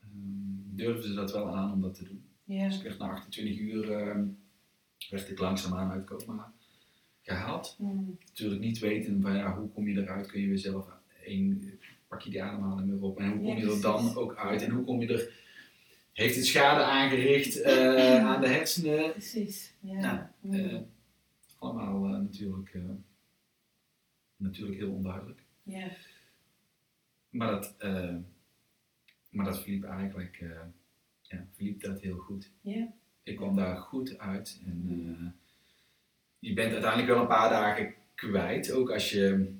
Ehm, 0.00 0.76
durfde 0.76 1.08
ze 1.08 1.14
dat 1.14 1.32
wel 1.32 1.54
aan 1.56 1.72
om 1.72 1.80
dat 1.80 1.94
te 1.94 2.04
doen. 2.04 2.24
Ja. 2.44 2.66
Dus 2.66 2.76
ik 2.76 2.82
werd 2.82 2.98
na 2.98 3.08
28 3.10 3.58
uur 3.58 3.92
ehm, 3.92 4.26
werd 5.10 5.30
ik 5.30 5.38
langzaamaan 5.38 5.90
uit 5.90 6.04
coma 6.04 6.52
gehaald. 7.22 7.76
Mm. 7.78 8.18
Natuurlijk 8.26 8.60
niet 8.60 8.78
weten 8.78 9.20
van 9.22 9.36
ja, 9.36 9.58
hoe 9.58 9.68
kom 9.68 9.88
je 9.88 10.00
eruit, 10.00 10.26
kun 10.26 10.40
je 10.40 10.46
weer 10.46 10.58
zelf 10.58 10.88
één, 11.24 11.78
pak 12.08 12.20
je 12.20 12.30
die 12.30 12.42
ademhaling 12.42 12.90
weer 12.90 13.02
op 13.02 13.18
en 13.18 13.30
hoe 13.30 13.42
kom 13.46 13.56
je 13.56 13.70
er 13.74 13.80
dan 13.80 14.16
ook 14.16 14.36
uit 14.36 14.62
en 14.62 14.70
hoe 14.70 14.84
kom 14.84 15.00
je 15.00 15.06
er, 15.12 15.32
heeft 16.12 16.36
het 16.36 16.46
schade 16.46 16.84
aangericht 16.84 17.60
eh, 17.60 18.24
aan 18.28 18.40
de 18.40 18.48
hersenen? 18.48 19.10
Precies. 19.10 19.74
Ja. 19.80 20.00
Nou, 20.00 20.18
Mm. 20.40 20.54
Eh, 20.54 20.80
allemaal 21.58 21.98
natuurlijk, 21.98 22.76
natuurlijk 24.36 24.78
heel 24.78 24.92
onduidelijk. 24.92 25.42
ja. 25.62 25.88
Maar 27.34 27.50
dat, 27.50 27.74
eh, 27.78 28.14
maar 29.30 29.44
dat 29.44 29.60
verliep 29.60 29.84
eigenlijk 29.84 30.38
eh, 30.40 30.48
ja, 31.20 31.46
verliep 31.54 31.82
dat 31.82 32.00
heel 32.00 32.16
goed. 32.16 32.50
Ik 33.22 33.36
kwam 33.36 33.56
daar 33.56 33.76
goed 33.76 34.18
uit. 34.18 34.60
En, 34.66 34.86
eh, 34.88 35.26
je 36.38 36.54
bent 36.54 36.72
uiteindelijk 36.72 37.10
wel 37.10 37.20
een 37.20 37.26
paar 37.26 37.50
dagen 37.50 37.94
kwijt. 38.14 38.72
Ook 38.72 38.90
als 38.90 39.10
je, 39.10 39.52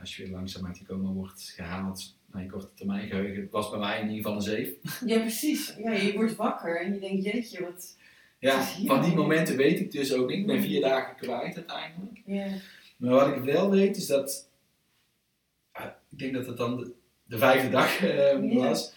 als 0.00 0.16
je 0.16 0.22
weer 0.22 0.32
langzaam 0.32 0.66
uit 0.66 0.74
die 0.74 0.86
coma 0.86 1.10
wordt 1.10 1.42
gehaald. 1.42 2.18
naar 2.32 2.42
je 2.42 2.48
korte 2.48 2.74
termijn 2.74 3.08
geheugen. 3.08 3.42
Het 3.42 3.50
was 3.50 3.70
bij 3.70 3.78
mij 3.78 4.00
in 4.00 4.08
ieder 4.08 4.16
geval 4.16 4.34
een 4.34 4.42
zeef. 4.42 4.74
ja, 5.06 5.18
precies. 5.18 5.74
Ja, 5.78 5.92
je 5.92 6.12
wordt 6.14 6.36
wakker 6.36 6.80
en 6.80 6.94
je 6.94 7.00
denkt, 7.00 7.24
jeetje, 7.24 7.62
wat... 7.62 7.98
Ja, 8.38 8.62
van 8.62 9.02
die 9.02 9.14
momenten 9.14 9.56
weet 9.56 9.80
ik 9.80 9.92
dus 9.92 10.12
ook 10.12 10.28
niet. 10.28 10.38
Ik 10.38 10.46
ben 10.46 10.62
vier 10.62 10.80
dagen 10.80 11.16
kwijt 11.16 11.56
uiteindelijk. 11.56 12.22
Ja. 12.24 12.46
Maar 12.96 13.10
wat 13.10 13.36
ik 13.36 13.42
wel 13.42 13.70
weet 13.70 13.96
is 13.96 14.06
dat, 14.06 14.49
denk 16.20 16.34
dat 16.34 16.46
het 16.46 16.56
dan 16.56 16.76
de, 16.76 16.92
de 17.24 17.38
vijfde 17.38 17.70
dag 17.70 18.02
eh, 18.04 18.52
Ja. 18.52 18.54
was, 18.54 18.94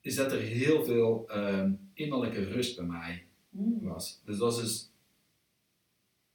is 0.00 0.14
dat 0.16 0.32
er 0.32 0.40
heel 0.40 0.84
veel 0.84 1.28
eh, 1.28 1.70
innerlijke 1.94 2.44
rust 2.44 2.76
bij 2.76 2.86
mij 2.86 3.24
Mm. 3.52 3.78
was. 3.80 4.22
Dus 4.24 4.38
dat 4.38 4.52
was 4.54 4.60
dus 4.60 4.90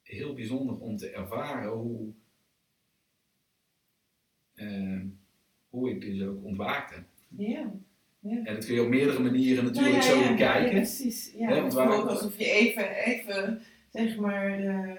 heel 0.04 0.34
bijzonder 0.34 0.78
om 0.80 0.98
te 0.98 1.10
ervaren 1.10 1.72
hoe, 1.72 2.12
eh, 4.54 5.02
hoe 5.70 5.90
ik 5.90 6.02
dus 6.02 6.22
ook 6.28 6.44
ontwaakte. 6.44 6.96
Ja. 7.38 7.72
En 8.22 8.44
dat 8.44 8.66
kun 8.66 8.76
je 8.76 8.82
op 8.82 8.88
meerdere 8.90 9.20
manieren 9.20 9.64
natuurlijk 9.64 9.96
Nou 9.96 10.08
ja, 10.08 10.14
zo 10.14 10.20
ja, 10.20 10.32
bekijken. 10.32 10.66
Ja, 10.66 10.72
precies. 10.72 11.32
Ja, 11.38 11.48
want 11.62 11.74
het 11.74 11.88
ook 11.88 12.08
alsof 12.08 12.38
je 12.38 12.46
even, 12.52 12.90
even 12.96 13.62
zeg 13.94 14.18
maar, 14.18 14.60
eh, 14.60 14.96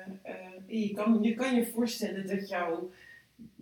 je, 0.66 0.92
kan, 0.94 1.22
je 1.22 1.34
kan 1.34 1.54
je 1.54 1.66
voorstellen 1.66 2.26
dat 2.26 2.48
jouw 2.48 2.90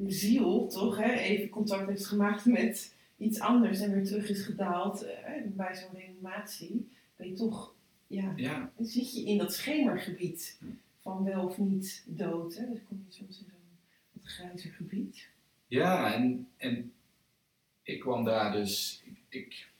ziel 0.07 0.66
toch 0.68 0.97
hè, 0.97 1.12
even 1.12 1.49
contact 1.49 1.89
heeft 1.89 2.07
gemaakt 2.07 2.45
met 2.45 2.95
iets 3.16 3.41
anders 3.41 3.81
en 3.81 3.93
weer 3.93 4.05
terug 4.05 4.29
is 4.29 4.43
gedaald. 4.43 5.03
eh, 5.03 5.43
bij 5.47 5.75
zo'n 5.75 5.99
reanimatie 5.99 6.89
ben 7.16 7.29
je 7.29 7.35
toch, 7.35 7.75
ja, 8.07 8.72
zit 8.79 9.14
je 9.14 9.25
in 9.25 9.39
dat 9.39 9.55
schemergebied 9.55 10.59
van 11.01 11.25
wel 11.25 11.45
of 11.45 11.59
niet 11.59 12.05
dood. 12.07 12.57
Hè? 12.57 12.66
Dan 12.66 12.81
kom 12.89 13.05
je 13.09 13.14
soms 13.14 13.39
in 13.39 13.47
zo'n 13.51 14.22
grijzer 14.22 14.70
gebied. 14.72 15.29
Ja, 15.66 16.14
en, 16.14 16.49
en 16.57 16.93
ik 17.83 18.01
kwam 18.01 18.25
daar 18.25 18.53
dus, 18.53 19.03
ik, 19.05 19.18
ik 19.29 19.72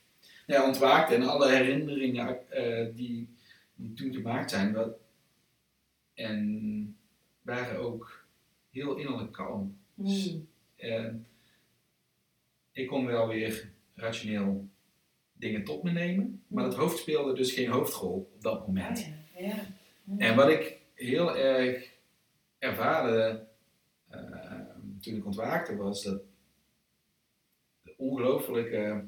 ja, 0.45 0.73
en 1.09 1.23
alle 1.23 1.49
herinneringen 1.49 2.51
eh, 2.51 2.95
die, 2.95 3.29
die 3.75 3.93
toen 3.93 4.13
gemaakt 4.13 4.49
zijn, 4.49 4.73
wat, 4.73 4.97
en 6.13 6.97
waren 7.41 7.79
ook 7.79 8.25
heel 8.71 8.95
innerlijk 8.95 9.31
kalm. 9.31 9.77
Dus, 9.95 10.33
Mm. 10.33 10.47
eh, 10.75 11.13
ik 12.71 12.87
kon 12.87 13.05
wel 13.05 13.27
weer 13.27 13.71
rationeel 13.95 14.67
dingen 15.33 15.63
tot 15.63 15.83
me 15.83 15.91
nemen, 15.91 16.43
maar 16.47 16.63
het 16.63 16.73
hoofd 16.73 16.97
speelde 16.97 17.33
dus 17.33 17.51
geen 17.51 17.69
hoofdrol 17.69 18.31
op 18.35 18.41
dat 18.41 18.67
moment. 18.67 18.97
Ah, 18.99 19.41
ja. 19.41 19.47
ja. 19.47 19.67
Mm. 20.03 20.19
En 20.19 20.35
wat 20.35 20.49
ik 20.49 20.79
heel 20.93 21.37
erg 21.37 21.93
ervaarde 22.59 23.47
eh, 24.09 24.59
toen 25.01 25.15
ik 25.15 25.25
ontwaakte 25.25 25.75
was 25.75 26.03
dat 26.03 26.21
de 27.81 27.93
ongelooflijke 27.97 29.07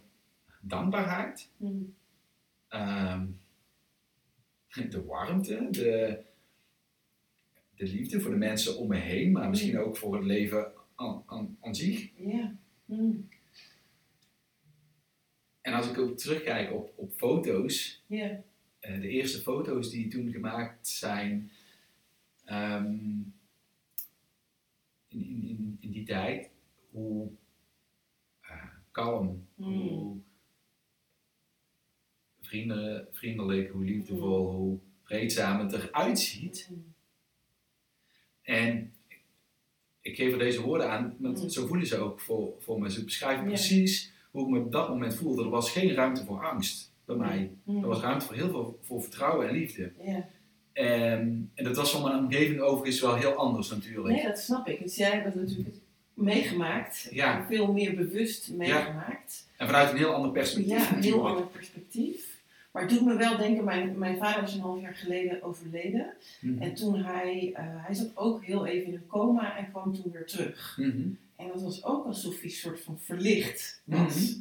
dankbaarheid, 0.61 1.49
Mm. 1.57 1.95
ehm, 2.67 3.25
de 4.89 5.03
warmte, 5.05 5.67
de, 5.71 6.19
de 7.75 7.85
liefde 7.85 8.19
voor 8.21 8.31
de 8.31 8.37
mensen 8.37 8.77
om 8.77 8.87
me 8.87 8.95
heen, 8.97 9.31
maar 9.31 9.49
misschien 9.49 9.79
ook 9.79 9.97
voor 9.97 10.15
het 10.15 10.23
leven 10.25 10.71
aan, 10.97 11.23
aan, 11.25 11.57
aan 11.61 11.75
zich. 11.75 12.09
Ja. 12.17 12.55
Mm. 12.85 13.29
En 15.61 15.73
als 15.73 15.89
ik 15.89 15.97
ook 15.97 16.17
terugkijk 16.17 16.73
op, 16.73 16.93
op 16.95 17.13
foto's, 17.13 18.03
Ja. 18.07 18.43
eh, 18.79 19.01
de 19.01 19.07
eerste 19.07 19.41
foto's 19.41 19.89
die 19.89 20.07
toen 20.07 20.31
gemaakt 20.31 20.87
zijn 20.87 21.51
ehm, 22.45 22.95
in, 25.07 25.43
in, 25.43 25.77
in, 25.79 25.91
die 25.91 26.03
tijd, 26.05 26.49
hoe 26.91 27.29
eh, 28.41 28.65
kalm, 28.91 29.45
Mm. 29.55 29.65
hoe 29.87 30.17
vrienden, 32.41 33.07
vriendelijk, 33.11 33.71
hoe 33.71 33.83
liefdevol, 33.83 34.51
hoe 34.51 34.79
vreedzaam 35.03 35.59
het 35.59 35.73
eruit 35.73 36.19
ziet. 36.19 36.67
Mm. 36.71 36.93
En 38.41 38.93
ik 40.07 40.15
geef 40.15 40.31
er 40.31 40.39
deze 40.39 40.61
woorden 40.61 40.89
aan, 40.91 41.15
want 41.19 41.41
Mm. 41.43 41.49
zo 41.49 41.67
voelen 41.67 41.87
ze 41.87 41.97
ook 41.97 42.19
voor, 42.19 42.53
voor 42.59 42.79
me. 42.81 42.91
Ze 42.91 43.03
beschrijven 43.03 43.43
Ja. 43.43 43.49
precies 43.49 44.11
hoe 44.31 44.43
ik 44.43 44.49
me 44.49 44.59
op 44.59 44.71
dat 44.71 44.89
moment 44.89 45.15
voelde. 45.15 45.43
Er 45.43 45.49
was 45.49 45.71
geen 45.71 45.93
ruimte 45.93 46.25
voor 46.25 46.45
angst 46.45 46.91
bij 47.05 47.15
mij. 47.15 47.51
Mm. 47.63 47.81
Er 47.83 47.87
was 47.87 48.01
ruimte 48.01 48.25
voor 48.25 48.35
heel 48.35 48.49
veel 48.49 48.79
voor 48.81 49.01
vertrouwen 49.01 49.47
en 49.47 49.53
liefde. 49.55 49.91
Ja. 50.05 50.27
En, 50.73 51.51
en 51.53 51.63
dat 51.63 51.75
was 51.75 51.91
van 51.91 52.01
mijn 52.01 52.17
omgeving 52.17 52.59
overigens 52.59 53.01
wel 53.01 53.15
heel 53.15 53.33
anders 53.33 53.69
natuurlijk. 53.69 54.15
Nee, 54.15 54.25
dat 54.27 54.39
snap 54.39 54.67
ik. 54.67 54.83
Dus 54.83 54.95
jij 54.95 55.09
hebt 55.11 55.25
het 55.25 55.35
natuurlijk 55.35 55.75
meegemaakt. 56.13 57.07
Ja. 57.11 57.45
Veel 57.49 57.71
meer 57.73 57.95
bewust 57.95 58.51
meegemaakt. 58.53 59.47
En 59.57 59.65
vanuit 59.65 59.91
een 59.91 59.97
heel 59.97 60.13
ander 60.13 60.31
perspectief 60.31 60.71
Ja, 60.89 60.95
een 60.95 61.03
heel 61.03 61.27
ander 61.27 61.45
perspectief. 61.47 62.36
Maar 62.77 62.85
het 62.85 62.95
doet 62.95 63.05
me 63.07 63.15
wel 63.15 63.37
denken, 63.37 63.63
mijn, 63.63 63.97
mijn 63.97 64.17
vader 64.17 64.41
was 64.41 64.53
een 64.53 64.59
half 64.59 64.81
jaar 64.81 64.95
geleden 64.95 65.43
overleden. 65.43 66.13
Mhm. 66.41 66.61
En 66.61 66.75
toen 66.75 66.95
hij, 66.95 67.51
eh, 67.53 67.63
hij 67.85 67.93
zat 67.93 68.17
ook 68.17 68.43
heel 68.43 68.65
even 68.65 68.87
in 68.87 68.93
een 68.93 69.07
coma 69.07 69.57
en 69.57 69.71
kwam 69.71 69.93
toen 69.93 70.11
weer 70.11 70.25
terug. 70.25 70.77
Mhm. 70.79 71.09
En 71.35 71.47
dat 71.47 71.61
was 71.61 71.83
ook 71.83 72.05
alsof 72.05 72.35
hij 72.35 72.43
een 72.43 72.49
soort 72.49 72.81
van 72.81 72.99
verlicht 72.99 73.81
was. 73.83 74.39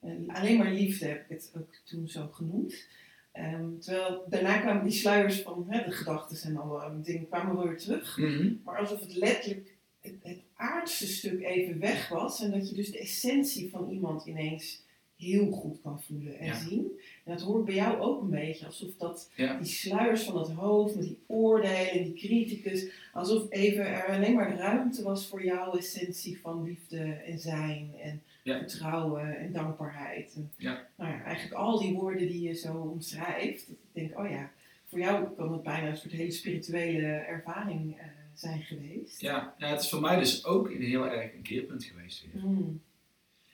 En 0.00 0.24
alleen 0.28 0.58
maar 0.58 0.72
liefde 0.72 1.06
heb 1.06 1.20
ik 1.20 1.28
het 1.28 1.52
ook 1.56 1.74
toen 1.84 2.08
zo 2.08 2.28
genoemd. 2.32 2.86
Ehm, 3.32 3.78
terwijl 3.78 4.24
daarna 4.28 4.58
kwamen 4.58 4.84
die 4.84 4.92
sluiers 4.92 5.40
van 5.42 5.64
hè, 5.68 5.84
de 5.84 5.92
gedachten 5.92 6.50
en 6.50 6.56
alle 6.56 7.00
dingen 7.02 7.28
kwamen 7.28 7.56
wel 7.56 7.66
weer 7.68 7.78
terug. 7.78 8.18
Mhm. 8.18 8.52
Maar 8.64 8.78
alsof 8.78 9.00
het 9.00 9.14
letterlijk 9.14 9.74
het, 10.00 10.14
het 10.22 10.40
aardse 10.54 11.06
stuk 11.06 11.42
even 11.42 11.78
weg 11.78 12.08
was. 12.08 12.42
En 12.42 12.50
dat 12.50 12.68
je 12.68 12.74
dus 12.74 12.90
de 12.90 12.98
essentie 12.98 13.70
van 13.70 13.88
iemand 13.90 14.26
ineens 14.26 14.84
heel 15.16 15.50
goed 15.50 15.80
kan 15.82 16.02
voelen 16.02 16.38
en 16.38 16.46
Ja. 16.46 16.54
zien. 16.54 17.00
En 17.26 17.32
dat 17.32 17.40
hoort 17.42 17.64
bij 17.64 17.74
jou 17.74 18.00
ook 18.00 18.22
een 18.22 18.30
beetje. 18.30 18.66
Alsof 18.66 18.96
dat, 18.98 19.30
Ja. 19.34 19.56
die 19.56 19.66
sluiers 19.66 20.22
van 20.22 20.34
dat 20.34 20.50
hoofd 20.52 20.94
met 20.94 21.04
die 21.04 21.18
oordelen 21.26 21.90
en 21.90 22.02
die 22.04 22.14
criticus. 22.14 22.90
Alsof 23.12 23.50
even 23.50 23.86
er 23.86 24.06
alleen 24.16 24.34
maar 24.34 24.56
ruimte 24.56 25.02
was 25.02 25.26
voor 25.28 25.44
jouw 25.44 25.76
essentie 25.76 26.40
van 26.40 26.62
liefde 26.62 26.98
en 27.02 27.38
zijn. 27.38 27.90
En 28.02 28.22
Ja. 28.42 28.58
vertrouwen 28.58 29.38
en 29.38 29.52
dankbaarheid. 29.52 30.32
En, 30.36 30.50
Ja. 30.56 30.86
Nou 30.96 31.10
ja, 31.12 31.22
eigenlijk 31.22 31.54
al 31.54 31.78
die 31.78 31.94
woorden 31.94 32.28
die 32.28 32.42
je 32.48 32.54
zo 32.54 32.74
omschrijft. 32.76 33.66
Dat 33.68 33.76
ik 33.76 34.00
denk, 34.08 34.18
oh 34.18 34.30
ja, 34.30 34.50
voor 34.88 34.98
jou 34.98 35.34
kan 35.36 35.52
het 35.52 35.62
bijna 35.62 35.88
een 35.88 35.96
soort 35.96 36.12
hele 36.12 36.30
spirituele 36.30 37.06
ervaring 37.06 37.98
eh, 37.98 38.04
zijn 38.34 38.62
geweest. 38.62 39.20
Ja, 39.20 39.54
ja, 39.58 39.68
het 39.68 39.80
is 39.82 39.88
voor 39.88 40.00
mij 40.00 40.18
dus 40.18 40.44
ook 40.44 40.70
een 40.70 40.82
heel 40.82 41.06
erg 41.06 41.34
een 41.34 41.42
keerpunt 41.42 41.84
geweest 41.84 42.24
weer. 42.32 42.42
Mm. 42.44 42.80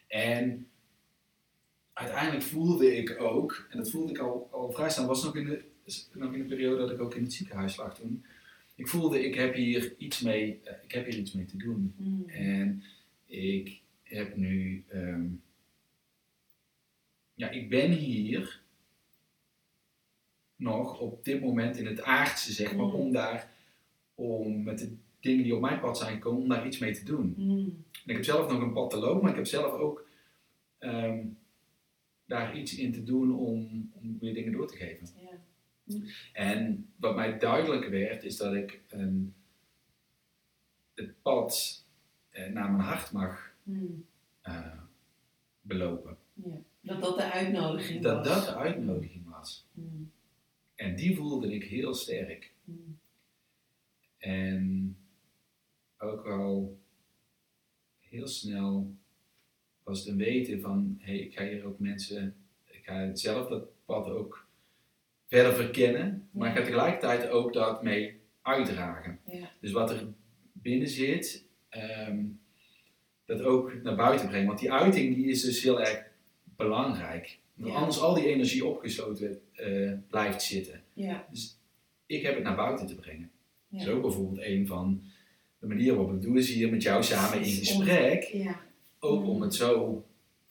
En 0.08 0.66
uiteindelijk 1.93 2.43
voelde 2.43 2.97
ik 2.97 3.20
ook, 3.20 3.66
en 3.70 3.78
dat 3.78 3.90
voelde 3.90 4.12
ik 4.12 4.18
al, 4.18 4.49
al 4.51 4.72
vrij 4.72 4.90
snel, 4.90 5.07
was 5.07 5.24
nog 5.24 5.36
in, 5.36 5.45
de, 5.45 5.64
nog 6.12 6.32
in 6.32 6.38
de 6.38 6.55
periode 6.55 6.76
dat 6.76 6.90
ik 6.90 7.01
ook 7.01 7.14
in 7.14 7.22
het 7.22 7.32
ziekenhuis 7.32 7.76
lag 7.76 7.95
toen. 7.95 8.24
Ik 8.74 8.88
voelde, 8.88 9.24
ik 9.24 9.34
heb 9.34 9.55
hier 9.55 9.95
iets 9.99 10.20
mee, 10.20 10.61
eh, 10.64 10.74
ik 10.82 10.93
heb 10.93 11.05
hier 11.05 11.18
iets 11.18 11.32
mee 11.32 11.45
te 11.45 11.57
doen. 11.57 11.95
Mm. 11.97 12.28
En 12.28 12.82
ik 13.26 13.80
heb 14.03 14.36
nu, 14.36 14.84
ehm, 14.88 15.24
ja, 17.34 17.51
ik 17.51 17.68
ben 17.68 17.90
hier 17.90 18.61
nog 20.57 20.99
op 21.01 21.24
dit 21.24 21.40
moment 21.40 21.76
in 21.76 21.86
het 21.86 22.03
aardse, 22.03 22.53
zeg 22.53 22.76
maar, 22.76 22.86
Mm. 22.86 22.93
om 22.95 23.12
daar, 23.12 23.51
om 24.14 24.62
met 24.62 24.78
de 24.78 24.97
dingen 25.20 25.45
die 25.45 25.55
op 25.55 25.61
mijn 25.61 25.80
pad 25.80 25.99
zijn 25.99 26.12
gekomen, 26.14 26.43
om 26.43 26.49
daar 26.49 26.66
iets 26.66 26.78
mee 26.78 26.93
te 26.95 27.05
doen. 27.05 27.34
Mm. 27.36 27.84
En 27.93 28.11
ik 28.11 28.14
heb 28.14 28.24
zelf 28.24 28.51
nog 28.51 28.61
een 28.61 28.72
pad 28.72 28.90
te 28.90 28.97
lopen, 28.99 29.22
maar 29.22 29.30
ik 29.30 29.36
heb 29.36 29.47
zelf 29.47 29.72
ook 29.72 30.07
ehm, 30.78 31.18
daar 32.32 32.56
iets 32.58 32.76
in 32.76 32.92
te 32.92 33.02
doen 33.02 33.36
om, 33.36 33.90
om 33.94 34.18
weer 34.18 34.34
dingen 34.34 34.52
door 34.52 34.66
te 34.68 34.76
geven. 34.76 35.08
Ja. 35.20 35.96
En 36.32 36.92
wat 36.96 37.16
mij 37.16 37.38
duidelijk 37.38 37.88
werd, 37.88 38.24
is 38.24 38.36
dat 38.36 38.54
ik 38.54 38.80
een, 38.88 39.34
het 40.94 41.22
pad 41.22 41.84
eh, 42.30 42.52
naar 42.52 42.70
mijn 42.70 42.82
hart 42.84 43.12
mag 43.12 43.50
Hmm. 43.62 44.04
eh, 44.40 44.78
belopen. 45.60 46.16
Ja. 46.34 46.60
Dat 46.80 47.00
dat 47.00 47.16
de 47.16 47.32
uitnodiging 47.32 48.02
Dat 48.02 48.26
was. 48.26 48.34
dat 48.36 48.46
de 48.46 48.54
uitnodiging 48.60 49.28
was. 49.28 49.66
Hmm. 49.74 50.10
En 50.74 50.96
die 50.96 51.16
voelde 51.16 51.54
ik 51.54 51.64
heel 51.64 51.94
sterk. 51.94 52.52
Hmm. 52.64 52.98
En 54.18 54.96
ook 55.98 56.24
wel 56.24 56.78
heel 58.00 58.26
snel 58.26 58.94
was 59.82 59.98
het 59.98 60.08
een 60.08 60.16
weten 60.16 60.60
van, 60.60 60.96
hé, 61.00 61.12
hey, 61.12 61.20
ik 61.20 61.34
ga 61.34 61.44
hier 61.44 61.64
ook 61.64 61.78
mensen, 61.78 62.34
ik 62.66 62.80
ga 62.84 63.14
zelf 63.14 63.48
dat 63.48 63.64
pad 63.84 64.08
ook 64.08 64.46
verder 65.26 65.54
verkennen, 65.54 66.28
maar 66.30 66.50
ik 66.50 66.56
ga 66.56 66.62
tegelijkertijd 66.62 67.28
ook 67.28 67.52
dat 67.52 67.82
mee 67.82 68.20
uitdragen. 68.42 69.18
Ja. 69.24 69.50
Dus 69.60 69.72
wat 69.72 69.90
er 69.90 70.06
binnen 70.52 70.88
zit, 70.88 71.44
ehm, 71.68 72.24
dat 73.24 73.42
ook 73.42 73.82
naar 73.82 73.96
buiten 73.96 74.28
brengen. 74.28 74.46
Want 74.46 74.58
die 74.58 74.72
uiting 74.72 75.14
die 75.14 75.26
is 75.26 75.42
dus 75.42 75.62
heel 75.62 75.80
erg 75.80 76.04
belangrijk. 76.56 77.38
Want 77.54 77.72
Ja. 77.72 77.78
anders 77.78 78.00
al 78.00 78.14
die 78.14 78.26
energie 78.26 78.64
opgesloten 78.66 79.40
eh, 79.52 79.92
blijft 80.08 80.42
zitten. 80.42 80.82
Ja. 80.92 81.26
Ik 82.06 82.22
heb 82.22 82.34
het 82.34 82.44
naar 82.44 82.56
buiten 82.56 82.86
te 82.86 82.94
brengen. 82.94 83.30
Dat 83.68 83.80
is 83.80 83.88
ook 83.88 84.02
bijvoorbeeld 84.02 84.46
een 84.46 84.66
van 84.66 85.02
de 85.58 85.66
manieren 85.66 85.96
waarop 85.96 86.14
ik 86.14 86.22
doe, 86.22 86.38
is 86.38 86.52
hier 86.52 86.70
met 86.70 86.82
jou 86.82 87.02
samen 87.02 87.38
in 87.38 87.44
gesprek. 87.52 88.22
Ja. 88.22 88.60
Ook 89.05 89.26
om 89.26 89.36
Mm. 89.36 89.42
het 89.42 89.55
zo 89.55 90.05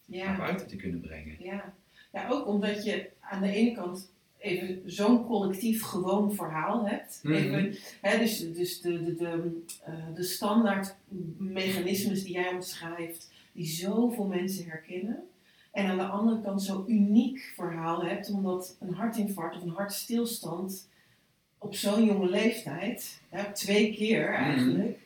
naar 0.05 0.37
buiten 0.37 0.67
te 0.67 0.75
kunnen 0.75 1.01
brengen. 1.01 1.35
Ja. 1.39 1.73
ja, 2.13 2.29
ook 2.29 2.47
omdat 2.47 2.83
je 2.83 3.09
aan 3.19 3.41
de 3.41 3.49
ene 3.51 3.71
kant 3.71 4.11
even 4.37 4.81
zo'n 4.85 5.25
collectief 5.25 5.81
gewoon 5.83 6.33
verhaal 6.33 6.87
hebt. 6.87 7.19
Mhm. 7.23 7.73
Hè, 8.01 8.17
dus 8.17 8.53
dus 8.53 8.81
de, 8.81 9.03
de, 9.03 9.15
de, 9.15 9.61
eh, 9.85 9.93
de 10.15 10.23
standaard 10.23 10.95
mechanismes 11.37 12.23
die 12.23 12.33
jij 12.33 12.53
omschrijft, 12.53 13.31
die 13.51 13.65
zoveel 13.65 14.25
mensen 14.25 14.65
herkennen. 14.65 15.23
En 15.71 15.85
aan 15.85 15.97
de 15.97 16.03
andere 16.05 16.41
kant 16.41 16.61
zo'n 16.63 16.91
uniek 16.91 17.51
verhaal 17.55 18.03
hebt, 18.05 18.31
omdat 18.31 18.75
een 18.79 18.93
hartinfarct 18.93 19.55
of 19.55 19.61
een 19.63 19.69
hartstilstand 19.69 20.89
op 21.57 21.75
zo'n 21.75 22.05
jonge 22.05 22.29
leeftijd, 22.29 23.21
hè, 23.29 23.53
twee 23.53 23.93
keer 23.93 24.23
Mhm. 24.31 24.41
eigenlijk, 24.41 24.99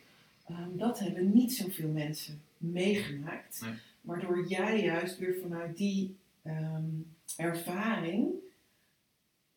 ehm, 0.48 0.68
dat 0.76 0.98
hebben 0.98 1.32
niet 1.34 1.54
zoveel 1.54 1.88
mensen 1.88 2.40
meegemaakt. 2.72 3.60
Nee. 3.64 3.72
Waardoor 4.00 4.46
jij 4.48 4.82
juist 4.82 5.18
weer 5.18 5.36
vanuit 5.42 5.76
die 5.76 6.16
ehm, 6.42 6.84
ervaring 7.36 8.28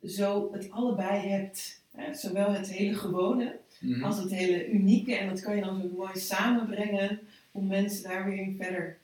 zo 0.04 0.50
het 0.54 0.72
allebei 0.72 1.28
hebt. 1.28 1.82
Hè? 1.96 2.14
Zowel 2.14 2.52
het 2.52 2.70
hele 2.72 2.96
gewone 2.96 3.60
Mhm. 3.80 4.04
als 4.04 4.18
het 4.18 4.32
hele 4.32 4.70
unieke. 4.70 5.16
En 5.16 5.28
dat 5.28 5.42
kan 5.42 5.56
je 5.56 5.62
dan 5.62 5.82
zo 5.82 5.88
mooi 5.98 6.20
samenbrengen 6.20 7.20
om 7.52 7.68
mensen 7.68 8.04
daar 8.04 8.26
weer 8.26 8.38
in 8.38 8.56
verder 8.62 8.98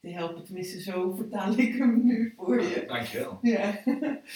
te 0.00 0.08
helpen. 0.08 0.44
Tenminste, 0.44 0.80
zo 0.82 1.14
vertaal 1.14 1.58
ik 1.58 1.74
hem 1.74 2.04
nu 2.06 2.32
voor 2.36 2.62
je. 2.62 2.84
Dankjewel. 2.86 3.38
Ja. 3.42 3.78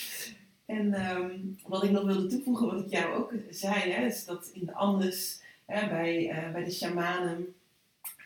en 0.66 0.92
ehm, 0.94 1.30
wat 1.66 1.84
ik 1.84 1.90
nog 1.90 2.04
wilde 2.04 2.26
toevoegen, 2.26 2.66
wat 2.66 2.84
ik 2.84 2.90
jou 2.90 3.14
ook 3.14 3.32
zei, 3.50 3.90
hè, 3.90 4.06
is 4.06 4.24
dat 4.24 4.50
in 4.52 4.66
de 4.66 4.74
Andes, 4.74 5.42
hè, 5.66 5.88
bij, 5.88 6.30
eh, 6.30 6.52
bij 6.52 6.64
de 6.64 6.70
shamanen, 6.72 7.54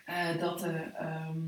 eh, 0.04 0.38
dat, 0.38 0.62
er, 0.62 0.92
ehm, 0.94 1.38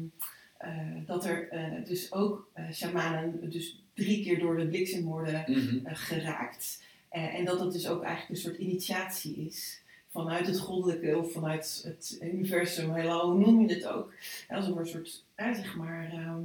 eh, 0.58 0.96
dat 1.06 1.24
er 1.24 1.48
eh, 1.48 1.84
dus 1.84 2.12
ook 2.12 2.50
shamanen 2.72 3.50
dus 3.50 3.82
drie 3.94 4.22
keer 4.22 4.38
door 4.38 4.56
de 4.56 4.66
bliksem 4.68 5.04
worden 5.04 5.44
Mhm. 5.46 5.94
geraakt. 5.94 6.82
En 7.10 7.44
dat 7.44 7.58
dat 7.58 7.72
dus 7.72 7.88
ook 7.88 8.02
eigenlijk 8.02 8.30
een 8.34 8.50
soort 8.50 8.58
initiatie 8.60 9.36
is. 9.36 9.80
Vanuit 10.08 10.46
het 10.46 10.58
goddelijke 10.58 11.18
of 11.18 11.32
vanuit 11.32 11.82
het 11.84 12.18
universum, 12.22 12.94
heelal, 12.94 13.30
hoe 13.30 13.44
noem 13.44 13.60
je 13.66 13.74
het 13.74 13.86
ook. 13.86 14.12
Als 14.48 14.66
er 14.68 14.76
een 14.76 14.86
soort, 14.86 15.24
zeg 15.36 15.76
maar, 15.76 16.10
ehm, 16.12 16.42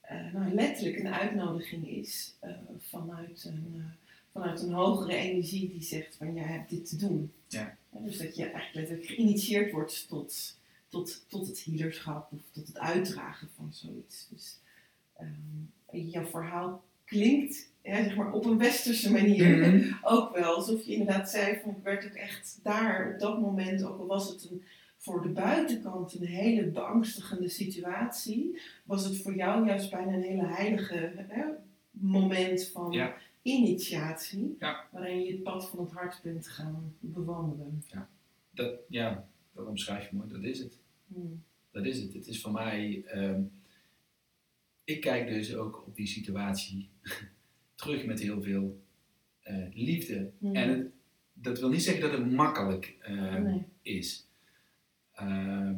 eh, 0.00 0.32
nou, 0.32 0.54
letterlijk 0.54 0.98
een 0.98 1.14
uitnodiging 1.14 1.88
is 1.88 2.34
vanuit, 2.78 3.44
een, 3.44 3.84
vanuit 4.32 4.62
een 4.62 4.72
hogere 4.72 5.14
energie 5.16 5.68
die 5.70 5.82
zegt 5.82 6.16
van 6.16 6.34
jij 6.34 6.44
hebt 6.44 6.70
dit 6.70 6.88
te 6.88 6.96
doen. 6.96 7.32
Ja. 7.48 7.76
Dus 7.90 8.18
dat 8.18 8.36
je 8.36 8.42
eigenlijk 8.42 8.74
letterlijk 8.74 9.06
geïnitieerd 9.06 9.72
wordt 9.72 10.08
tot, 10.08 10.57
tot, 10.88 11.24
tot 11.28 11.46
het 11.46 11.64
healerschap 11.64 12.32
of 12.32 12.40
tot 12.50 12.66
het 12.66 12.78
uitdragen 12.78 13.48
van 13.56 13.68
zoiets. 13.72 14.28
Dus 14.30 14.58
ehm, 15.16 16.08
jouw 16.08 16.24
verhaal 16.24 16.84
klinkt 17.04 17.70
ja, 17.82 18.02
zeg 18.04 18.16
maar 18.16 18.32
op 18.32 18.44
een 18.44 18.58
westerse 18.58 19.12
manier 19.12 19.56
Mhm. 19.58 19.92
ook 20.14 20.34
wel. 20.36 20.54
Alsof 20.54 20.82
je 20.84 20.92
inderdaad 20.92 21.30
zei 21.30 21.60
van 21.62 21.70
ik 21.70 21.82
werd 21.82 22.04
ook 22.06 22.12
echt 22.14 22.58
daar 22.62 23.12
op 23.12 23.20
dat 23.20 23.40
moment, 23.40 23.82
ook 23.84 23.98
al 23.98 24.06
was 24.06 24.28
het 24.28 24.50
een, 24.50 24.62
voor 24.96 25.22
de 25.22 25.28
buitenkant 25.28 26.14
een 26.14 26.26
hele 26.26 26.66
beangstigende 26.66 27.48
situatie, 27.48 28.60
was 28.84 29.04
het 29.04 29.22
voor 29.22 29.34
jou 29.36 29.66
juist 29.66 29.90
bijna 29.90 30.12
een 30.12 30.22
hele 30.22 30.46
heilige 30.46 31.12
hè, 31.28 31.44
moment 31.90 32.64
van 32.68 32.92
Ja. 32.92 33.14
initiatie, 33.42 34.56
Ja. 34.58 34.84
waarin 34.92 35.20
je 35.24 35.32
het 35.32 35.42
pad 35.42 35.68
van 35.68 35.78
het 35.84 35.92
hart 35.92 36.20
bent 36.22 36.48
gaan 36.48 36.94
bewandelen. 37.00 37.84
Dat, 38.50 38.74
ja, 38.88 39.28
dat 39.58 39.66
omschrijf 39.66 40.10
je 40.10 40.16
mooi. 40.16 40.28
Dat 40.28 40.42
is 40.42 40.58
het. 40.58 40.78
Hmm. 41.06 41.42
Dat 41.70 41.84
is 41.86 41.98
het. 42.02 42.14
Het 42.14 42.26
is 42.26 42.40
voor 42.40 42.52
mij. 42.52 43.02
ehm, 43.06 43.42
ik 44.84 45.00
kijk 45.00 45.28
dus 45.28 45.54
ook 45.54 45.86
op 45.86 45.96
die 45.96 46.06
situatie 46.06 46.88
terug 47.74 48.04
met 48.04 48.20
heel 48.20 48.42
veel 48.42 48.80
eh, 49.40 49.56
liefde. 49.72 50.30
Hmm. 50.38 50.54
En 50.54 50.68
het, 50.68 50.86
dat 51.32 51.58
wil 51.60 51.68
niet 51.68 51.82
zeggen 51.82 52.02
dat 52.02 52.12
het 52.12 52.30
makkelijk 52.32 52.96
eh, 53.00 53.34
Nee. 53.34 53.62
is. 53.82 54.26
Ehm, 55.14 55.74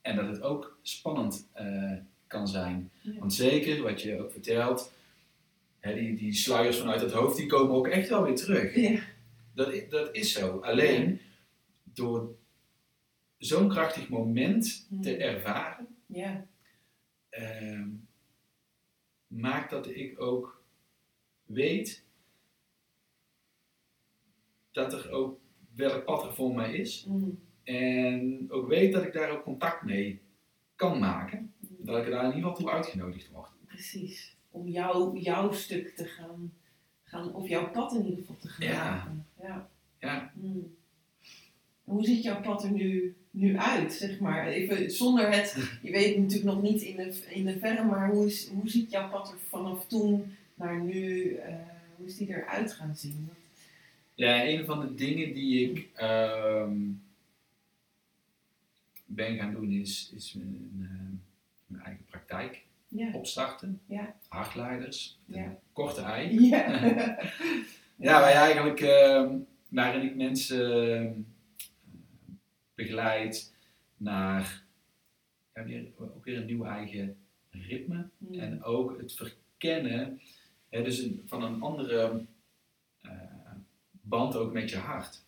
en 0.00 0.16
dat 0.16 0.28
het 0.28 0.40
ook 0.42 0.78
spannend 0.82 1.48
eh, 1.52 1.92
kan 2.26 2.48
zijn. 2.48 2.90
Ja. 3.00 3.18
Want 3.18 3.34
zeker 3.34 3.82
wat 3.82 4.02
je 4.02 4.18
ook 4.22 4.32
vertelt, 4.32 4.92
hè, 5.80 5.94
die, 5.94 6.14
die 6.16 6.32
sluiers 6.32 6.78
vanuit 6.78 7.00
het 7.00 7.12
hoofd, 7.12 7.36
die 7.36 7.46
komen 7.46 7.74
ook 7.76 7.88
echt 7.88 8.08
wel 8.08 8.22
weer 8.24 8.36
terug. 8.36 8.74
Ja. 8.76 9.00
Dat, 9.54 9.90
dat 9.90 10.14
is 10.14 10.32
zo. 10.32 10.58
Alleen 10.58 11.20
door 11.84 12.34
zo'n 13.38 13.68
krachtig 13.68 14.08
moment 14.08 14.86
te 15.02 15.10
Hmm. 15.10 15.20
ervaren, 15.20 15.86
Ja. 16.06 16.46
ehm, 17.28 17.88
maakt 19.26 19.70
dat 19.70 19.86
ik 19.90 20.20
ook 20.20 20.62
weet 21.44 22.04
dat 24.72 24.92
er 24.92 25.10
ook 25.10 25.38
welk 25.74 26.04
pad 26.04 26.24
er 26.24 26.34
voor 26.34 26.54
mij 26.54 26.74
is. 26.74 27.04
Hmm. 27.04 27.38
En 27.62 28.46
ook 28.50 28.68
weet 28.68 28.92
dat 28.92 29.04
ik 29.04 29.12
daar 29.12 29.30
ook 29.30 29.42
contact 29.42 29.82
mee 29.82 30.20
kan 30.76 30.98
maken. 30.98 31.52
Dat 31.60 31.98
ik 31.98 32.04
er 32.04 32.10
daar 32.10 32.20
in 32.24 32.34
ieder 32.34 32.42
geval 32.50 32.56
toe 32.64 32.70
uitgenodigd 32.70 33.30
word. 33.30 33.48
Precies. 33.66 34.36
Om 34.50 34.68
jou, 34.68 35.18
jouw 35.18 35.52
stuk 35.52 35.96
te 35.96 36.04
gaan, 36.04 36.52
gaan, 37.02 37.34
of 37.34 37.48
jouw 37.48 37.70
pad 37.70 37.92
in 37.94 38.04
ieder 38.04 38.18
geval 38.18 38.36
te 38.36 38.48
gaan 38.48 38.66
Ja. 38.68 38.94
maken. 38.94 39.26
Ja. 39.42 39.70
Ja, 39.98 40.32
Hmm. 40.40 40.76
Hoe 41.84 42.04
ziet 42.04 42.22
jouw 42.22 42.40
pad 42.40 42.64
er 42.64 42.70
nu, 42.70 43.16
nu 43.36 43.56
uit, 43.58 43.92
zeg 43.92 44.18
maar? 44.18 44.46
Even 44.46 44.90
zonder 44.90 45.30
het, 45.32 45.56
je 45.82 45.90
weet 45.90 46.18
natuurlijk 46.18 46.44
nog 46.54 46.62
niet 46.62 46.82
in 46.82 46.96
de, 46.96 47.24
in 47.28 47.44
de 47.44 47.58
verre, 47.58 47.84
maar 47.84 48.08
hoe, 48.10 48.26
is, 48.26 48.48
hoe 48.48 48.68
ziet 48.70 48.90
jouw 48.90 49.08
pad 49.10 49.30
er 49.32 49.38
vanaf 49.48 49.86
toen 49.86 50.36
naar 50.54 50.80
nu, 50.80 51.34
eh, 51.34 51.54
hoe 51.96 52.06
is 52.06 52.16
die 52.16 52.28
eruit 52.28 52.72
gaan 52.72 52.96
zien? 52.96 53.28
ja 54.14 54.44
een 54.46 54.64
van 54.64 54.80
de 54.80 54.94
dingen 54.94 55.32
die 55.34 55.70
ik 55.70 55.88
ehm, 55.94 56.76
ben 59.06 59.36
gaan 59.36 59.52
doen 59.52 59.70
is, 59.70 60.12
is 60.16 60.32
mijn, 60.32 60.70
eh, 60.80 61.16
mijn 61.66 61.82
eigen 61.84 62.04
praktijk 62.04 62.62
Ja. 62.88 63.08
opstarten. 63.12 63.80
Ja. 63.86 64.14
Korte 65.72 66.00
ei. 66.02 66.48
Ja. 66.48 66.66
Ja, 67.96 68.30
eigenlijk, 68.30 68.80
ehm, 68.80 69.36
waarin 69.68 70.02
ik 70.02 70.16
mensen 70.16 70.92
ehm, 70.96 71.12
begeleid 72.84 73.54
naar 73.96 74.64
ja, 75.54 75.64
weer, 75.64 75.86
ook 75.98 76.24
weer 76.24 76.36
een 76.38 76.46
nieuw 76.46 76.64
eigen 76.64 77.16
ritme. 77.50 78.08
Hmm. 78.18 78.38
En 78.38 78.62
ook 78.62 78.98
het 79.00 79.12
verkennen 79.12 80.20
hè, 80.68 80.82
dus 80.82 80.98
een- 80.98 81.22
van 81.26 81.42
een 81.42 81.60
andere 81.62 82.26
eh, 83.00 83.12
band 83.90 84.36
ook 84.36 84.52
met 84.52 84.70
je 84.70 84.76
hart. 84.76 85.24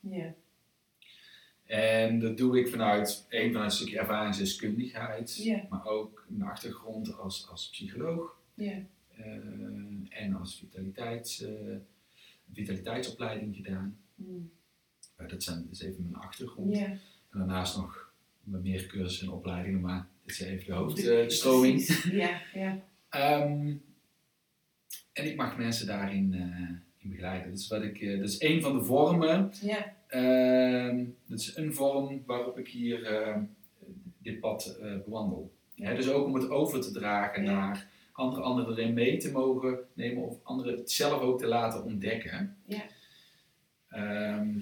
En 1.65 2.19
dat 2.19 2.37
doe 2.37 2.59
ik 2.59 2.69
vanuit, 2.69 3.27
één, 3.28 3.53
vanuit 3.53 3.70
een 3.70 3.77
stukje 3.77 3.99
ervaringsdeskundigheid, 3.99 5.37
maar 5.70 5.85
ook 5.87 6.27
een 6.31 6.43
achtergrond 6.43 7.19
als, 7.19 7.49
als 7.49 7.70
psycholoog 7.70 8.41
eh, 9.09 9.37
en 10.09 10.35
als 10.35 10.59
vitaliteits, 10.59 11.43
eh, 11.43 11.77
vitaliteitsopleiding 12.53 13.57
gedaan. 13.57 13.99
Hmm. 14.15 14.51
Dat, 15.27 15.43
zijn, 15.43 15.62
dat 15.65 15.73
is 15.73 15.81
even 15.83 16.03
mijn 16.03 16.15
achtergrond. 16.24 16.77
Daarnaast 17.37 17.77
nog 17.77 18.13
meer 18.45 18.87
cursussen 18.87 19.27
en 19.27 19.33
opleidingen, 19.33 19.81
maar 19.81 20.07
dit 20.25 20.33
is 20.35 20.41
even 20.41 20.67
de 20.67 20.73
hoofdstroming. 20.73 21.85
Precies. 21.85 22.05
Ja, 22.05 22.41
ja. 22.55 22.79
Ehm, 23.09 23.75
en 25.13 25.27
ik 25.27 25.37
mag 25.37 25.57
mensen 25.59 25.87
daarin 25.87 26.35
eh, 26.35 26.69
in 26.99 27.11
begeleiden. 27.11 27.51
Dat 27.51 27.59
is, 27.59 27.69
wat 27.69 27.83
ik, 27.83 28.01
eh, 28.01 28.19
dat 28.19 28.29
is 28.29 28.39
één 28.39 28.63
van 28.63 28.79
de 28.79 28.85
vormen. 28.85 29.51
Ja. 29.63 29.95
Ehm, 30.07 31.05
dat 31.27 31.39
is 31.39 31.57
een 31.57 31.75
vorm 31.75 32.23
waarop 32.27 32.59
ik 32.59 32.69
hier 32.69 33.01
dit 34.19 34.41
pad 34.41 34.79
eh, 34.83 34.93
bewandel. 35.05 35.55
Dus 35.75 36.09
ook 36.11 36.27
om 36.27 36.35
het 36.35 36.49
over 36.49 36.81
te 36.81 36.91
dragen 36.93 37.45
Ja. 37.45 37.53
naar 37.53 37.89
andere 38.13 38.43
anderen 38.43 38.77
erin 38.79 38.95
mee 38.95 39.17
te 39.17 39.33
mogen 39.33 39.79
nemen 39.93 40.23
of 40.23 40.39
anderen 40.43 40.77
het 40.77 40.91
zelf 40.91 41.21
ook 41.21 41.39
te 41.39 41.47
laten 41.47 41.85
ontdekken. 41.85 42.57
Ja. 42.67 42.83
Ehm, 43.89 44.59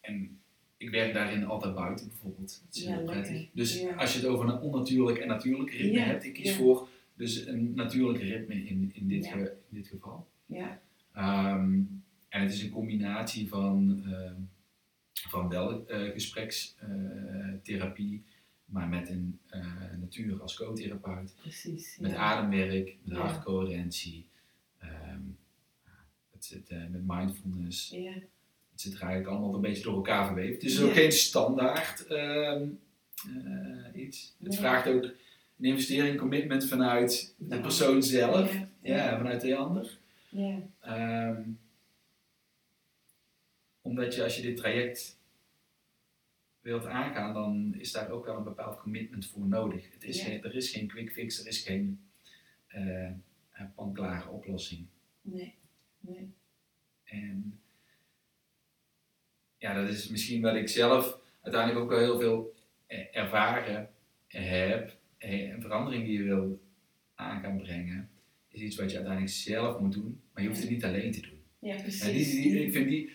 en 0.00 0.35
ik 0.76 0.90
werk 0.90 1.14
daarin 1.14 1.44
altijd 1.44 1.74
buiten 1.74 2.08
bijvoorbeeld. 2.08 2.62
Dat 2.66 2.76
is 2.76 2.82
Ja, 2.84 2.96
heel 2.96 3.04
prettig. 3.04 3.30
lekker. 3.32 3.50
Dus 3.54 3.80
Ja. 3.80 3.94
als 3.94 4.12
je 4.12 4.18
het 4.18 4.28
over 4.28 4.48
een 4.48 4.60
onnatuurlijk 4.60 5.18
en 5.18 5.28
natuurlijk 5.28 5.70
ritme 5.70 5.98
Ja, 5.98 6.04
hebt, 6.04 6.24
ik 6.24 6.32
kies 6.34 6.54
voor 6.54 6.88
dus 7.14 7.46
een 7.46 7.72
natuurlijk 7.74 8.18
ritme 8.22 8.54
in, 8.64 8.90
in, 8.94 9.08
dit, 9.08 9.26
ge- 9.26 9.56
in 9.70 9.76
dit 9.76 9.86
geval. 9.88 10.28
Ja, 10.46 10.80
Ehm, 11.12 11.80
en 12.28 12.42
het 12.42 12.52
is 12.52 12.62
een 12.62 12.70
combinatie 12.70 13.48
van, 13.48 14.02
ehm, 14.06 14.34
van 15.12 15.48
wel 15.48 15.86
eh, 15.88 16.10
gesprekstherapie, 16.12 18.24
maar 18.64 18.88
met 18.88 19.08
een 19.08 19.38
eh, 19.46 19.66
natuur 20.00 20.40
als 20.42 20.56
co-therapeut, 20.56 21.34
precies. 21.40 21.96
met 22.00 22.14
ademwerk, 22.14 22.96
met 23.02 23.16
hartcoherentie, 23.18 24.26
ehm, 24.78 25.20
het 26.32 26.44
zit, 26.44 26.68
eh, 26.68 26.78
met 26.90 27.02
mindfulness. 27.06 27.88
Ja, 27.90 28.12
Het 28.76 28.84
zit 28.84 28.94
er 28.94 29.00
eigenlijk 29.02 29.30
allemaal 29.30 29.54
een 29.54 29.60
beetje 29.60 29.82
door 29.82 29.94
elkaar 29.94 30.26
verweven. 30.26 30.54
Het 30.54 30.62
is 30.62 30.80
ook 30.82 30.92
geen 30.92 31.12
standaard 31.12 32.06
ehm, 32.06 32.68
eh, 33.44 34.00
iets. 34.02 34.34
Het 34.42 34.56
vraagt 34.56 34.88
ook 34.88 35.02
een 35.02 35.64
investering, 35.64 36.18
commitment 36.18 36.68
vanuit 36.68 37.34
de 37.38 37.60
persoon 37.60 38.02
zelf, 38.02 38.52
Ja. 38.52 38.68
ja, 38.82 39.16
vanuit 39.16 39.40
de 39.40 39.56
ander. 39.56 39.98
ja, 40.28 40.58
Ehm, 40.80 41.42
omdat 43.82 44.14
je 44.14 44.22
als 44.22 44.36
je 44.36 44.42
dit 44.42 44.56
traject 44.56 45.18
wilt 46.60 46.86
aangaan, 46.86 47.34
dan 47.34 47.74
is 47.78 47.92
daar 47.92 48.10
ook 48.10 48.24
wel 48.26 48.36
een 48.36 48.44
bepaald 48.44 48.80
commitment 48.80 49.26
voor 49.26 49.46
nodig. 49.46 49.92
Het 49.92 50.04
is 50.04 50.18
Ja. 50.18 50.24
geen, 50.24 50.44
er 50.44 50.54
is 50.54 50.70
geen 50.70 50.86
quick 50.86 51.12
fix, 51.12 51.40
er 51.40 51.46
is 51.46 51.60
geen 51.62 52.00
eh 52.66 53.10
panklare 53.74 54.28
oplossing. 54.28 54.86
nee, 55.20 55.54
nee. 56.00 56.28
En 57.04 57.60
ja, 59.58 59.74
dat 59.74 59.88
is 59.88 60.08
misschien 60.08 60.42
wat 60.42 60.54
ik 60.54 60.68
zelf 60.68 61.18
uiteindelijk 61.42 61.82
ook 61.84 61.90
wel 61.90 61.98
heel 61.98 62.18
veel 62.20 62.54
eh, 62.86 62.98
ervaren 63.16 63.88
heb. 64.26 64.96
Eh, 65.18 65.50
Een 65.52 65.60
verandering 65.62 66.04
die 66.04 66.18
je 66.18 66.22
wil 66.24 66.60
aan 67.14 67.40
gaan 67.40 67.56
brengen, 67.58 68.08
is 68.48 68.60
iets 68.60 68.76
wat 68.76 68.90
je 68.90 68.96
uiteindelijk 68.96 69.34
zelf 69.34 69.78
moet 69.80 69.92
doen, 69.92 70.20
maar 70.32 70.42
je 70.42 70.48
hoeft 70.48 70.60
het 70.60 70.70
niet 70.70 70.84
alleen 70.84 71.12
te 71.12 71.20
doen. 71.20 71.40
Ja, 71.58 71.74
Ja, 71.74 71.82
precies. 71.82 72.30
die, 72.30 72.42
die- 72.52 72.64
ik, 72.64 72.72
vind 72.72 72.88
die, 72.88 73.10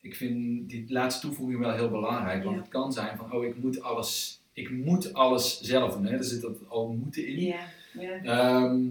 ik 0.00 0.14
vind 0.16 0.68
die 0.70 0.84
laatste 0.92 1.26
toevoeging 1.26 1.58
wel 1.60 1.74
heel 1.74 1.90
belangrijk, 1.90 2.42
want 2.44 2.56
Ja. 2.56 2.60
het 2.62 2.70
kan 2.70 2.92
zijn 2.92 3.16
van, 3.16 3.32
oh, 3.32 3.44
ik 3.44 3.56
moet 3.56 3.80
alles, 3.80 4.40
ik 4.52 4.70
moet 4.70 5.12
alles 5.14 5.60
zelf 5.60 5.94
doen. 5.94 6.04
Hè? 6.06 6.16
Er 6.16 6.24
zit 6.24 6.40
dat 6.42 6.68
al 6.68 6.88
moeten 6.92 7.26
in. 7.26 7.40
Ja, 7.40 7.68
ja, 8.00 8.22
Ehm, 8.22 8.86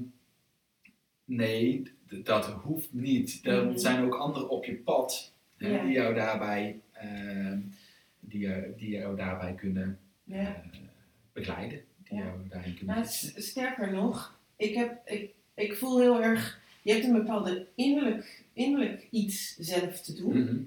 nee, 1.26 1.84
dat 2.24 2.46
hoeft 2.46 2.94
niet. 2.94 3.40
Er 3.44 3.66
Mhm. 3.66 3.78
zijn 3.78 4.04
ook 4.06 4.16
anderen 4.16 4.50
op 4.50 4.66
je 4.66 4.76
pad 4.76 5.34
hè, 5.58 5.82
die, 5.84 5.92
jou 5.92 6.14
daarbij, 6.14 6.80
die, 8.20 8.40
jou, 8.40 8.64
die 8.78 8.90
jou 8.90 9.16
daarbij 9.16 9.54
kunnen 9.54 10.00
ja. 10.24 10.64
eh, 10.72 10.80
begeleiden. 11.34 11.82
Die 12.04 12.18
Ja. 12.18 12.24
jou 12.24 12.48
daarin 12.50 12.76
kunnen 12.78 12.96
Nou, 12.96 13.08
sterker 13.36 13.92
nog, 13.92 14.40
ik, 14.56 14.74
heb, 14.76 15.02
ik, 15.10 15.32
ik 15.54 15.76
voel 15.76 16.00
heel 16.00 16.22
erg, 16.24 16.62
je 16.82 16.92
hebt 16.92 17.06
een 17.06 17.14
bepaalde 17.14 17.68
innerlijk, 17.76 18.44
innerlijk 18.54 19.08
iets 19.10 19.56
zelf 19.58 20.02
te 20.02 20.14
doen. 20.14 20.40
Mhm. 20.44 20.58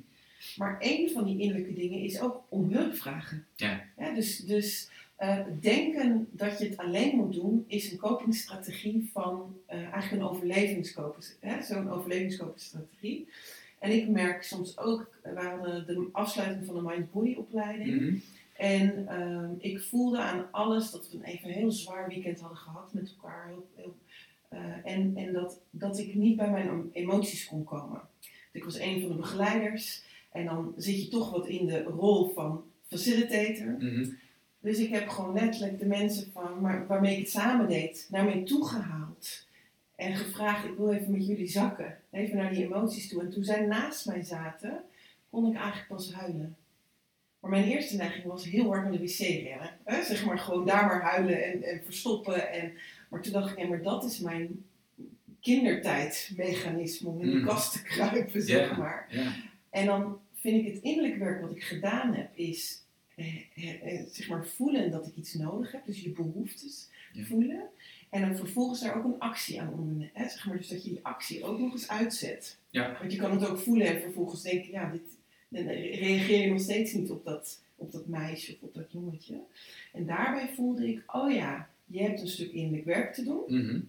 Maar 0.56 0.76
een 0.80 1.10
van 1.10 1.24
die 1.24 1.38
innerlijke 1.38 1.74
dingen 1.74 1.98
is 2.00 2.20
ook 2.20 2.42
om 2.48 2.72
hulp 2.72 2.94
vragen. 2.94 3.46
Ja. 3.54 3.84
dus 4.14 4.38
dus 4.38 4.90
eh, 5.16 5.38
denken 5.60 6.28
dat 6.30 6.58
je 6.58 6.64
het 6.68 6.76
alleen 6.76 7.16
moet 7.16 7.32
doen, 7.34 7.64
is 7.66 7.92
een 7.92 7.98
copingstrategie 7.98 9.08
van 9.12 9.56
eh, 9.66 9.78
eigenlijk 9.92 10.12
een 10.22 10.28
overlevingskopers, 10.28 11.32
hè, 11.40 11.62
zo'n 11.62 11.90
overlevingskopersstrategie. 11.90 13.28
En 13.86 13.92
ik 13.92 14.08
merk 14.08 14.42
soms 14.42 14.78
ook, 14.78 15.18
we 15.22 15.40
hadden 15.40 15.86
de 15.86 16.08
afsluiting 16.12 16.66
van 16.66 16.74
de 16.74 16.82
Mind 16.82 17.12
Body 17.12 17.34
opleiding. 17.34 18.00
Mhm. 18.00 18.16
En 18.56 19.08
ehm, 19.08 19.50
ik 19.58 19.80
voelde 19.80 20.18
aan 20.18 20.46
alles 20.50 20.90
dat 20.90 21.10
we 21.10 21.16
een 21.16 21.24
even 21.24 21.50
heel 21.50 21.70
zwaar 21.70 22.08
weekend 22.08 22.40
hadden 22.40 22.58
gehad 22.58 22.92
met 22.92 23.14
elkaar. 23.16 23.46
Heel, 23.48 23.68
heel, 23.74 23.96
eh, 24.48 24.92
en 24.92 25.16
en 25.16 25.32
dat, 25.32 25.60
dat 25.70 25.98
ik 25.98 26.14
niet 26.14 26.36
bij 26.36 26.50
mijn 26.50 26.90
emoties 26.92 27.46
kon 27.46 27.64
komen. 27.64 28.00
Ik 28.52 28.64
was 28.64 28.78
een 28.78 29.00
van 29.00 29.08
de 29.08 29.16
begeleiders. 29.16 30.02
En 30.32 30.44
dan 30.44 30.74
zit 30.76 31.02
je 31.02 31.08
toch 31.08 31.30
wat 31.30 31.46
in 31.46 31.66
de 31.66 31.82
rol 31.82 32.32
van 32.34 32.62
facilitator. 32.88 33.76
Mhm. 33.78 34.10
Dus 34.60 34.78
ik 34.78 34.90
heb 34.90 35.08
gewoon 35.08 35.34
letterlijk 35.34 35.78
de 35.78 35.86
mensen 35.86 36.32
van, 36.32 36.60
maar, 36.60 36.86
waarmee 36.86 37.12
ik 37.12 37.18
het 37.18 37.30
samen 37.30 37.68
deed, 37.68 38.06
naar 38.10 38.24
mij 38.24 38.42
toegehaald. 38.42 39.45
En 39.96 40.16
gevraagd, 40.16 40.64
ik 40.64 40.76
wil 40.76 40.92
even 40.92 41.10
met 41.12 41.26
jullie 41.26 41.46
zakken. 41.48 41.98
Even 42.10 42.36
naar 42.36 42.50
die 42.54 42.64
emoties 42.64 43.08
toe. 43.08 43.20
En 43.20 43.30
toen 43.30 43.44
zij 43.44 43.66
naast 43.66 44.06
mij 44.06 44.22
zaten, 44.22 44.80
kon 45.30 45.46
ik 45.50 45.56
eigenlijk 45.56 45.88
pas 45.88 46.12
huilen. 46.12 46.56
Maar 47.40 47.50
mijn 47.50 47.64
eerste 47.64 47.96
neiging 47.96 48.24
was 48.24 48.44
heel 48.44 48.66
hard 48.66 48.82
naar 48.82 48.92
de 48.92 48.98
wc 48.98 49.18
rennen. 49.18 49.70
Hè? 49.84 50.02
Zeg 50.04 50.24
maar 50.24 50.38
gewoon 50.38 50.66
daar 50.66 50.86
maar 50.86 51.02
huilen 51.02 51.44
en, 51.44 51.62
en 51.62 51.80
verstoppen. 51.84 52.52
En, 52.52 52.72
maar 53.10 53.20
toen 53.22 53.32
dacht 53.32 53.50
ik, 53.50 53.58
ja, 53.58 53.66
maar 53.66 53.82
dat 53.82 54.04
is 54.04 54.18
mijn 54.18 54.64
kindertijdmechanisme 55.40 57.08
om 57.08 57.20
in 57.20 57.30
de 57.30 57.36
Mhm. 57.36 57.46
kast 57.46 57.72
te 57.72 57.82
kruipen, 57.82 58.42
zeg 58.42 58.76
maar. 58.76 59.08
En 59.70 59.86
dan 59.86 60.20
vind 60.34 60.66
ik 60.66 60.74
het 60.74 60.82
innerlijk 60.82 61.16
werk 61.18 61.40
wat 61.40 61.50
ik 61.50 61.62
gedaan 61.62 62.14
heb, 62.14 62.28
is 62.36 62.82
eh, 63.14 63.36
eh, 63.54 63.94
eh, 63.94 64.06
zeg 64.10 64.28
maar 64.28 64.46
voelen 64.46 64.90
dat 64.90 65.06
ik 65.06 65.16
iets 65.16 65.34
nodig 65.34 65.72
heb. 65.72 65.84
Dus 65.86 66.00
je 66.00 66.10
behoeftes 66.10 66.88
voelen. 67.14 67.60
En 68.16 68.28
dan 68.28 68.36
vervolgens 68.36 68.80
daar 68.80 68.96
ook 68.96 69.04
een 69.04 69.18
actie 69.18 69.60
aan 69.60 69.72
ondernemen. 69.72 70.10
Zeg 70.14 70.46
maar, 70.46 70.56
dus 70.56 70.68
dat 70.68 70.84
je 70.84 70.90
die 70.90 71.04
actie 71.04 71.44
ook 71.44 71.58
nog 71.58 71.72
eens 71.72 71.88
uitzet. 71.88 72.58
Ja. 72.70 72.96
Want 72.98 73.12
je 73.12 73.18
kan 73.18 73.30
het 73.30 73.48
ook 73.48 73.58
voelen 73.58 73.86
en 73.86 74.00
vervolgens 74.00 74.42
denken, 74.42 74.70
ja, 74.70 74.90
dit, 74.90 75.18
dan 75.48 75.66
reageer 75.66 76.40
je 76.40 76.50
nog 76.50 76.60
steeds 76.60 76.92
niet 76.92 77.10
op 77.10 77.24
dat, 77.24 77.62
op 77.76 77.92
dat 77.92 78.06
meisje 78.06 78.52
of 78.52 78.62
op 78.62 78.74
dat 78.74 78.92
jongetje. 78.92 79.40
En 79.92 80.06
daarbij 80.06 80.48
voelde 80.54 80.88
ik, 80.88 81.02
oh 81.06 81.32
ja, 81.32 81.70
je 81.84 82.02
hebt 82.02 82.20
een 82.20 82.28
stuk 82.28 82.52
innerlijk 82.52 82.84
werk 82.84 83.14
te 83.14 83.24
doen. 83.24 83.44
Mhm. 83.46 83.80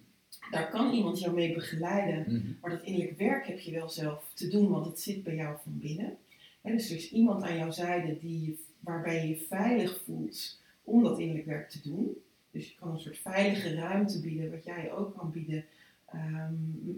Daar 0.50 0.70
kan 0.70 0.94
iemand 0.94 1.20
jou 1.20 1.34
mee 1.34 1.54
begeleiden. 1.54 2.34
Mhm. 2.34 2.52
Maar 2.60 2.70
dat 2.70 2.82
innerlijk 2.82 3.18
werk 3.18 3.46
heb 3.46 3.60
je 3.60 3.72
wel 3.72 3.88
zelf 3.88 4.30
te 4.34 4.48
doen, 4.48 4.68
want 4.68 4.86
het 4.86 5.00
zit 5.00 5.22
bij 5.22 5.34
jou 5.34 5.56
van 5.62 5.78
binnen. 5.78 6.16
En 6.62 6.76
dus 6.76 6.90
er 6.90 6.96
is 6.96 7.12
iemand 7.12 7.42
aan 7.42 7.56
jouw 7.56 7.70
zijde 7.70 8.18
die, 8.18 8.58
waarbij 8.80 9.20
je 9.20 9.28
je 9.28 9.46
veilig 9.48 10.02
voelt 10.04 10.60
om 10.84 11.02
dat 11.02 11.18
innerlijk 11.18 11.46
werk 11.46 11.70
te 11.70 11.80
doen. 11.82 12.16
Dus 12.50 12.68
je 12.68 12.74
kan 12.74 12.90
een 12.92 13.00
soort 13.00 13.18
veilige 13.18 13.74
ruimte 13.74 14.20
bieden, 14.20 14.50
wat 14.50 14.64
jij 14.64 14.92
ook 14.92 15.16
kan 15.16 15.30
bieden. 15.30 15.64
ehm, 16.12 16.52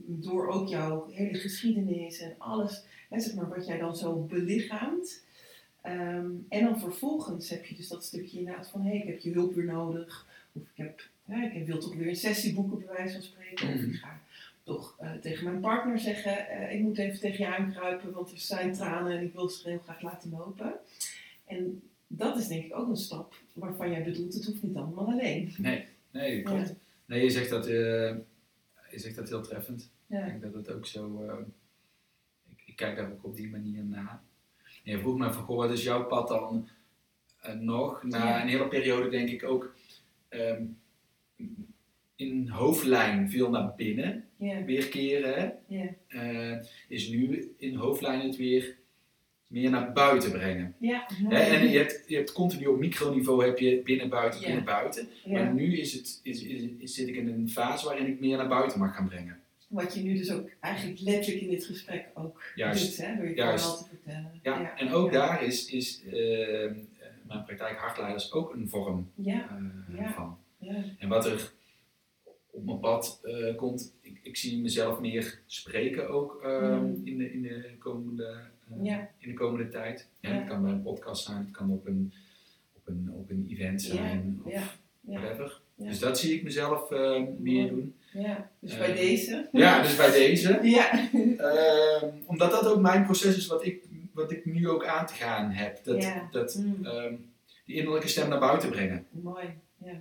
door 0.06 0.48
ook 0.48 0.68
jouw 0.68 1.09
hele 1.10 1.39
geschiedenis 1.39 2.18
en 2.20 2.35
alles, 2.39 2.85
hè, 3.09 3.20
zeg 3.20 3.35
maar, 3.35 3.48
wat 3.48 3.66
jij 3.66 3.78
dan 3.78 3.97
zo 3.97 4.22
belichaamt. 4.22 5.24
Ehm, 5.82 6.31
en 6.48 6.64
dan 6.64 6.81
vervolgens 6.81 7.48
heb 7.51 7.64
je 7.64 7.74
dus 7.77 7.89
dat 7.89 8.05
stukje 8.05 8.39
inderdaad 8.39 8.68
van, 8.68 8.81
hé, 8.82 8.89
hey, 8.89 8.98
ik 8.98 9.06
heb 9.06 9.18
je 9.18 9.32
hulp 9.32 9.55
weer 9.55 9.64
nodig. 9.64 10.27
Of 10.52 10.62
ik, 10.62 10.68
heb, 10.77 11.09
hè, 11.24 11.47
ik 11.47 11.66
wil 11.66 11.78
toch 11.78 11.94
weer 11.94 12.09
een 12.09 12.16
sessie 12.16 12.55
boeken, 12.55 12.78
bij 12.78 12.97
wijze 12.97 13.12
van 13.12 13.22
spreken. 13.22 13.68
Of 13.68 13.74
Mhm. 13.74 13.90
ik 13.90 13.94
ga 13.97 14.20
toch 14.62 14.97
eh, 14.98 15.12
tegen 15.12 15.44
mijn 15.44 15.60
partner 15.60 15.98
zeggen, 15.98 16.48
eh, 16.48 16.74
ik 16.74 16.81
moet 16.81 16.98
even 16.98 17.20
tegen 17.20 17.39
je 17.44 17.55
aankruipen, 17.56 18.12
want 18.12 18.31
er 18.31 18.39
zijn 18.39 18.72
tranen 18.72 19.18
en 19.18 19.24
ik 19.24 19.32
wil 19.32 19.48
ze 19.48 19.68
heel 19.68 19.78
graag 19.78 20.02
laten 20.02 20.31
lopen. 20.31 20.72
En 21.47 21.82
dat 22.06 22.39
is 22.39 22.47
denk 22.48 22.64
ik 22.64 22.77
ook 22.77 22.89
een 22.89 22.97
stap 22.97 23.35
waarvan 23.52 23.90
jij 23.90 24.05
bedoelt, 24.05 24.35
het 24.35 24.44
hoeft 24.47 24.62
niet 24.62 24.77
allemaal 24.77 25.06
alleen. 25.06 25.55
Nee, 25.59 25.85
nee, 26.10 26.43
klopt. 26.43 26.74
Nee, 27.06 27.22
je 27.22 27.31
zegt 27.31 27.51
dat, 27.51 27.66
eh, 27.66 27.72
je 28.90 28.98
zegt 28.98 29.16
dat 29.16 29.28
heel 29.28 29.43
treffend. 29.43 29.81
Ik 29.82 30.16
Ja, 30.16 30.27
denk 30.27 30.43
dat 30.43 30.55
het 30.55 30.70
ook 30.70 30.86
zo. 30.86 31.22
eh, 31.28 31.36
ik, 32.48 32.62
ik 32.66 32.77
kijk 32.77 32.97
daar 32.97 33.10
ook 33.12 33.24
op 33.24 33.36
die 33.36 33.51
manier 33.51 33.85
naar. 33.85 34.20
En 34.85 34.93
je 34.93 34.98
vroeg 34.98 35.18
me 35.18 35.32
van, 35.32 35.43
goh, 35.43 35.56
wat 35.56 35.70
is 35.72 35.82
jouw 35.82 36.06
pad 36.06 36.28
dan 36.28 36.68
eh, 37.40 37.55
nog? 37.55 38.02
Na 38.02 38.18
Ja. 38.28 38.43
een 38.43 38.48
hele 38.48 38.68
periode 38.68 39.09
denk 39.09 39.28
ik 39.28 39.44
ook 39.44 39.74
ehm, 40.28 40.64
in 42.16 42.48
hoofdlijn 42.48 43.31
veel 43.31 43.51
naar 43.51 43.74
binnen 43.74 44.24
ja, 44.36 44.64
weer 44.64 44.89
keren. 44.89 45.59
is 46.89 47.09
nu 47.09 47.52
in 47.56 47.74
hoofdlijn 47.74 48.20
het 48.20 48.36
weer 48.36 48.77
meer 49.51 49.70
naar 49.70 49.93
buiten 49.93 50.31
brengen. 50.32 50.74
Ja, 50.78 51.06
en 51.28 51.68
je 51.70 51.78
hebt, 51.78 52.05
je 52.06 52.16
hebt 52.16 52.32
continu 52.32 52.66
op 52.66 52.78
microniveau 52.78 53.44
heb 53.44 53.59
je 53.59 53.81
binnen, 53.85 54.09
buiten, 54.09 54.40
Ja. 54.40 54.47
binnen, 54.47 54.64
buiten. 54.64 55.09
ja. 55.24 55.32
Maar 55.32 55.55
nu 55.55 55.78
is 55.78 55.93
het, 55.93 56.20
is, 56.22 56.43
is, 56.43 56.62
is- 56.78 56.94
zit 56.94 57.09
ik 57.09 57.14
in 57.14 57.28
een 57.28 57.48
fase 57.48 57.85
waarin 57.86 58.06
ik 58.06 58.20
meer 58.20 58.36
naar 58.36 58.48
buiten 58.48 58.78
mag 58.78 58.94
gaan 58.97 59.09
brengen. 59.09 59.39
Wat 59.68 59.94
je 59.94 60.01
nu 60.02 60.16
dus 60.16 60.31
ook 60.32 60.51
eigenlijk 60.60 61.01
letterlijk 61.01 61.43
in 61.44 61.51
dit 61.51 61.64
gesprek 61.64 62.06
ook 62.14 62.43
Juist. 62.55 62.97
doet, 62.97 63.06
hè, 63.06 63.16
door 63.16 63.27
je 63.28 63.35
verhaal 63.35 63.77
te 63.77 63.85
vertellen. 63.89 64.40
Ja, 64.43 64.77
en 64.78 64.93
ook 64.93 65.12
daar 65.12 65.43
is, 65.43 65.66
is 65.72 66.02
eh, 66.12 66.64
eh, 66.64 66.70
mijn 67.27 67.44
praktijk 67.44 67.77
hartleiders 67.78 68.32
ook 68.32 68.55
een 68.55 68.68
vorm 68.68 69.10
Ja, 69.14 69.60
Ja. 69.97 70.12
van. 70.12 70.39
ja, 70.59 70.85
En 70.98 71.09
wat 71.09 71.27
er 71.27 71.52
op 72.51 72.64
mijn 72.64 72.78
pad 72.81 73.20
eh, 73.24 73.56
komt, 73.56 73.94
ik, 74.01 74.20
ik 74.22 74.36
zie 74.36 74.60
mezelf 74.60 75.01
meer 75.01 75.40
spreken 75.47 76.09
ook 76.09 76.43
eh, 76.43 76.78
Mm. 76.81 77.01
in, 77.05 77.18
de, 77.18 77.32
in, 77.32 77.43
de 77.43 77.70
komende, 77.78 78.40
Ja. 78.83 79.09
in 79.19 79.29
de 79.29 79.35
komende 79.35 79.69
tijd. 79.69 80.09
Ja, 80.21 80.31
Ja. 80.31 80.35
Het 80.37 80.49
kan 80.49 80.63
bij 80.63 80.73
een 80.73 80.83
podcast 80.83 81.25
zijn, 81.25 81.39
het 81.39 81.51
kan 81.51 81.71
op 81.71 81.87
een, 81.87 82.13
op 82.73 82.89
een, 82.89 83.11
op 83.13 83.31
een 83.31 83.47
event 83.51 83.83
zijn 83.83 84.43
ja, 84.45 84.45
of 84.45 84.53
ja, 84.53 84.63
ja, 85.01 85.21
whatever. 85.21 85.61
Dus 85.75 85.99
dat 85.99 86.19
zie 86.19 86.35
ik 86.35 86.43
mezelf 86.43 86.91
uh, 86.91 87.23
meer 87.39 87.69
doen. 87.69 87.95
Ja, 88.13 88.51
dus 88.59 88.79
bij 88.79 88.95
deze. 88.95 89.49
Ja, 89.53 89.83
dus 89.83 89.97
bij 89.97 90.11
deze. 90.11 90.59
ja. 90.79 91.09
Ehm, 91.37 92.09
omdat 92.27 92.51
dat 92.51 92.67
ook 92.67 92.81
mijn 92.81 93.05
proces 93.05 93.37
is 93.37 93.47
wat 93.47 93.65
ik, 93.65 93.85
wat 94.13 94.31
ik 94.33 94.45
nu 94.45 94.69
ook 94.69 94.85
aan 94.85 95.07
te 95.07 95.15
gaan 95.15 95.51
heb. 95.51 95.85
Dat, 95.85 96.13
dat 96.31 96.55
Mm. 96.55 96.85
ehm, 96.87 97.15
die 97.65 97.77
innerlijke 97.77 98.09
stem 98.09 98.29
naar 98.29 98.39
buiten 98.39 98.71
brengen. 98.71 99.07
Mooi, 99.11 99.59
ja. 99.77 100.01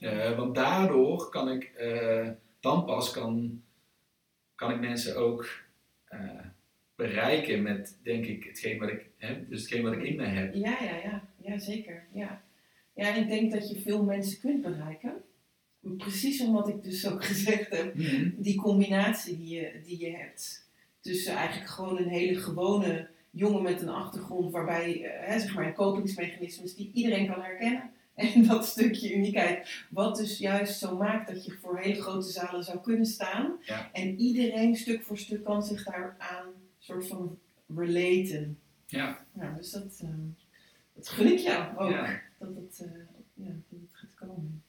Eh, 0.00 0.36
want 0.36 0.54
daardoor 0.54 1.28
kan 1.28 1.50
ik, 1.50 1.64
eh, 1.64 2.28
dan 2.60 2.84
pas 2.84 3.10
kan, 3.10 3.62
kan 4.54 4.70
ik 4.70 4.80
mensen 4.80 5.16
ook 5.16 5.48
eh, 6.04 6.20
bereiken 6.96 7.62
met, 7.62 7.98
denk 8.02 8.24
ik, 8.26 8.44
hetgeen 8.44 8.78
wat 8.78 8.88
ik 8.88 9.06
heb. 9.18 9.48
Dus 9.48 9.60
hetgeen 9.60 9.82
wat 9.82 9.92
ik 9.92 10.02
in 10.02 10.16
me 10.16 10.24
heb. 10.26 10.54
Ja, 10.54 10.76
ja, 10.82 10.96
ja, 11.04 11.28
ja, 11.42 11.58
zeker. 11.58 12.06
Ja. 12.12 12.42
ja, 12.94 13.14
en 13.14 13.20
ik 13.22 13.28
denk 13.28 13.52
dat 13.52 13.70
je 13.70 13.80
veel 13.80 14.04
mensen 14.04 14.40
kunt 14.40 14.62
bereiken. 14.62 15.12
Precies 15.80 16.40
omdat 16.40 16.68
ik 16.68 16.82
dus 16.82 17.06
ook 17.08 17.24
gezegd 17.32 17.76
heb, 17.76 17.94
Mhm. 17.94 18.30
die 18.36 18.56
combinatie 18.60 19.36
die 19.36 19.48
je, 19.54 19.80
die 19.84 19.98
je 20.00 20.10
hebt. 20.16 20.70
Tussen 21.00 21.34
eigenlijk 21.34 21.70
gewoon 21.70 21.98
een 21.98 22.08
hele 22.08 22.38
gewone 22.38 23.08
jongen 23.30 23.62
met 23.62 23.82
een 23.82 23.88
achtergrond, 23.88 24.52
waarbij, 24.52 25.04
eh, 25.04 25.38
zeg 25.38 25.54
maar, 25.54 25.72
kopingsmechanismes 25.72 26.74
die 26.74 26.90
iedereen 26.94 27.26
kan 27.26 27.42
herkennen. 27.42 27.90
En 28.14 28.46
dat 28.46 28.66
stukje 28.66 29.14
uniekheid, 29.14 29.84
wat 29.90 30.16
dus 30.16 30.38
juist 30.38 30.78
zo 30.78 30.96
maakt 30.96 31.28
dat 31.32 31.44
je 31.44 31.52
voor 31.60 31.78
hele 31.78 32.02
grote 32.02 32.28
zalen 32.28 32.64
zou 32.64 32.78
kunnen 32.80 33.06
staan. 33.06 33.56
Ja. 33.62 33.90
En 33.92 34.18
iedereen 34.18 34.76
stuk 34.76 35.02
voor 35.02 35.18
stuk 35.18 35.44
kan 35.44 35.62
zich 35.62 35.84
daaraan 35.84 36.46
soort 36.82 37.06
van 37.06 37.38
relaten. 37.76 38.58
Ja, 38.86 39.26
Nou, 39.32 39.56
dus 39.56 39.70
dat, 39.70 40.00
eh, 40.02 40.08
dat 40.94 41.08
gun 41.08 41.32
ik 41.32 41.38
jou 41.38 41.76
ook. 41.78 41.90
Ja. 41.90 42.20
Dat, 42.38 42.54
het, 42.54 42.80
eh, 42.80 43.00
ja, 43.34 43.50
dat 43.68 43.80
het 43.80 43.90
gaat 43.92 44.14
komen. 44.14 44.62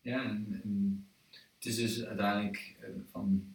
ja 0.00 0.22
en, 0.24 0.60
en 0.64 1.06
het 1.54 1.66
is 1.66 1.76
dus 1.76 2.04
uiteindelijk 2.04 2.76
eh, 2.80 2.88
van, 3.10 3.54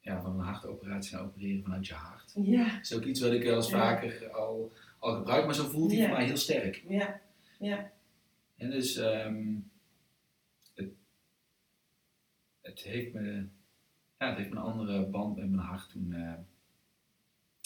ja, 0.00 0.22
van 0.22 0.32
een 0.38 0.44
hartoperatie 0.44 1.14
naar 1.16 1.24
opereren 1.24 1.62
vanuit 1.62 1.86
je 1.86 1.94
hart. 1.94 2.32
Ja, 2.42 2.72
Dat 2.72 2.80
is 2.82 2.94
ook 2.94 3.04
iets 3.04 3.20
wat 3.20 3.32
ik 3.32 3.42
wel 3.42 3.56
eens 3.56 3.68
Ja. 3.70 3.78
vaker 3.78 4.30
al, 4.30 4.72
al 4.98 5.14
gebruik, 5.16 5.44
maar 5.44 5.54
zo 5.54 5.68
voelt 5.68 5.90
hij 5.90 6.00
Ja. 6.00 6.06
voor 6.06 6.16
mij 6.16 6.26
heel 6.26 6.36
sterk. 6.36 6.84
ja, 6.88 7.20
ja. 7.58 7.90
En 8.56 8.70
dus 8.70 8.96
ehm, 8.96 9.54
het, 10.74 10.88
het, 12.60 12.80
heeft 12.80 13.12
me, 13.14 13.46
ja, 14.22 14.28
het 14.28 14.38
heeft 14.38 14.50
een 14.50 14.56
andere 14.58 15.06
band 15.06 15.36
met 15.36 15.50
mijn 15.50 15.66
hart 15.66 15.88
toen 15.90 16.12
eh, 16.12 16.32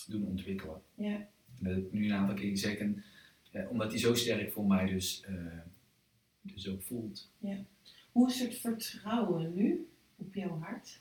doen 0.09 0.27
ontwikkelen. 0.27 0.83
Ja. 0.95 1.15
En 1.15 1.29
dat 1.65 1.75
heb 1.75 1.85
ik 1.85 1.93
nu 1.93 2.05
een 2.05 2.13
aantal 2.13 2.35
keer 2.35 2.51
gezegd. 2.51 2.79
En, 2.81 3.05
eh, 3.51 3.71
omdat 3.71 3.91
hij 3.91 3.99
zo 4.01 4.15
sterk 4.15 4.53
voor 4.53 4.67
mij 4.67 4.87
dus, 4.87 5.23
eh, 5.23 5.59
dus 6.43 6.69
ook 6.69 6.83
voelt. 6.83 7.31
Hoe 8.13 8.29
is 8.29 8.41
het 8.41 8.55
vertrouwen 8.55 9.55
nu 9.55 9.89
op 10.17 10.35
jouw 10.35 10.59
hart? 10.59 11.01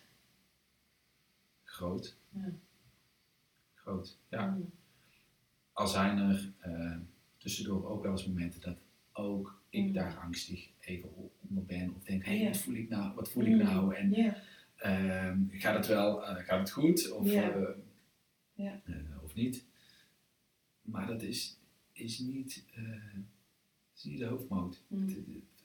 Groot. 1.64 2.16
Ja. 2.30 2.52
Groot, 3.74 4.18
ja. 4.30 4.46
Mm. 4.46 4.70
Al 5.74 5.88
zijn 5.88 6.18
er 6.18 6.52
tussendoor 7.38 7.90
ook 7.90 8.02
wel 8.04 8.12
eens 8.12 8.28
momenten 8.28 8.62
dat 8.62 8.78
ook 9.14 9.62
ik 9.70 9.86
Mm. 9.86 9.94
daar 9.94 10.18
angstig 10.18 10.70
even 10.80 11.10
onder 11.50 11.66
ben. 11.66 11.94
Of 11.96 12.04
denk, 12.04 12.24
hé, 12.26 12.32
hey, 12.32 12.40
Ja. 12.42 12.48
wat 12.50 12.58
voel 12.58 12.76
ik 12.76 12.90
nou? 12.90 13.16
Wat 13.16 13.32
voel 13.32 13.44
ik 13.46 13.52
Mm. 13.52 13.58
nou? 13.58 13.96
En 13.96 14.12
Ja, 14.12 14.38
gaat 15.50 15.76
het 15.76 15.88
wel, 15.88 16.26
eh, 16.26 16.36
gaat 16.46 16.60
het 16.60 16.72
goed 16.72 17.12
of, 17.12 17.26
Ja. 17.32 17.52
eh, 17.52 17.68
Ja. 18.54 18.82
eh, 18.86 18.96
of 19.24 19.36
niet? 19.36 19.64
Maar 20.82 21.08
dat 21.08 21.22
is, 21.22 21.58
is, 21.92 22.20
niet, 22.20 22.64
is 23.96 24.04
niet 24.04 24.20
de 24.20 24.26
hoofdmoot. 24.26 24.82
Mm. 24.88 25.08
Er 25.10 25.14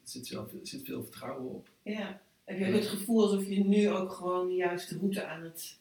zit, 0.02 0.28
wel, 0.28 0.42
er 0.60 0.66
zit 0.66 0.84
veel 0.84 1.02
vertrouwen 1.02 1.50
op. 1.54 1.68
ja. 1.82 2.20
Heb 2.44 2.58
je 2.58 2.66
ook 2.66 2.72
het 2.72 2.86
gevoel 2.86 3.22
alsof 3.22 3.46
je 3.46 3.64
nu 3.64 3.88
ook 3.90 4.12
gewoon 4.12 4.48
de 4.48 4.54
juiste 4.54 4.98
route 4.98 5.24
aan 5.26 5.42
het 5.42 5.78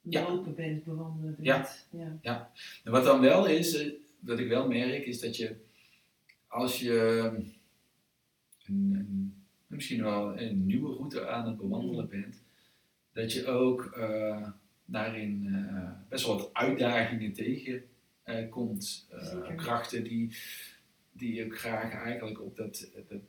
Ja. 0.00 0.28
lopen 0.28 0.54
bent, 0.54 0.84
bewandelen 0.84 1.34
bent? 1.38 1.86
Ja. 1.90 2.18
ja. 2.22 2.52
En 2.84 2.92
wat 2.92 3.04
dan 3.04 3.20
wel 3.20 3.46
is, 3.46 3.86
wat 4.20 4.38
ik 4.38 4.48
wel 4.48 4.68
merk, 4.68 5.06
is 5.06 5.20
dat 5.20 5.36
je 5.36 5.56
als 6.46 6.80
je 6.80 6.98
een, 8.66 8.94
een- 8.94 9.34
misschien 9.66 10.02
wel 10.02 10.40
een 10.40 10.66
nieuwe 10.66 10.94
route 10.96 11.28
aan 11.28 11.46
het 11.46 11.56
bewandelen 11.56 12.08
bent, 12.08 12.42
dat 13.14 13.32
je 13.32 13.46
ook 13.46 13.84
eh, 13.96 14.48
daarin 14.84 15.48
eh, 15.52 15.90
best 16.08 16.26
wel 16.26 16.36
wat 16.36 16.50
uitdagingen 16.52 17.32
tegen 17.32 17.82
eh, 18.22 18.48
krachten 19.56 20.02
die, 20.02 20.36
die 21.12 21.44
ook 21.44 21.58
graag 21.58 21.92
eigenlijk 21.94 22.40
op 22.40 22.56
dat, 22.56 22.88
dat, 23.08 23.20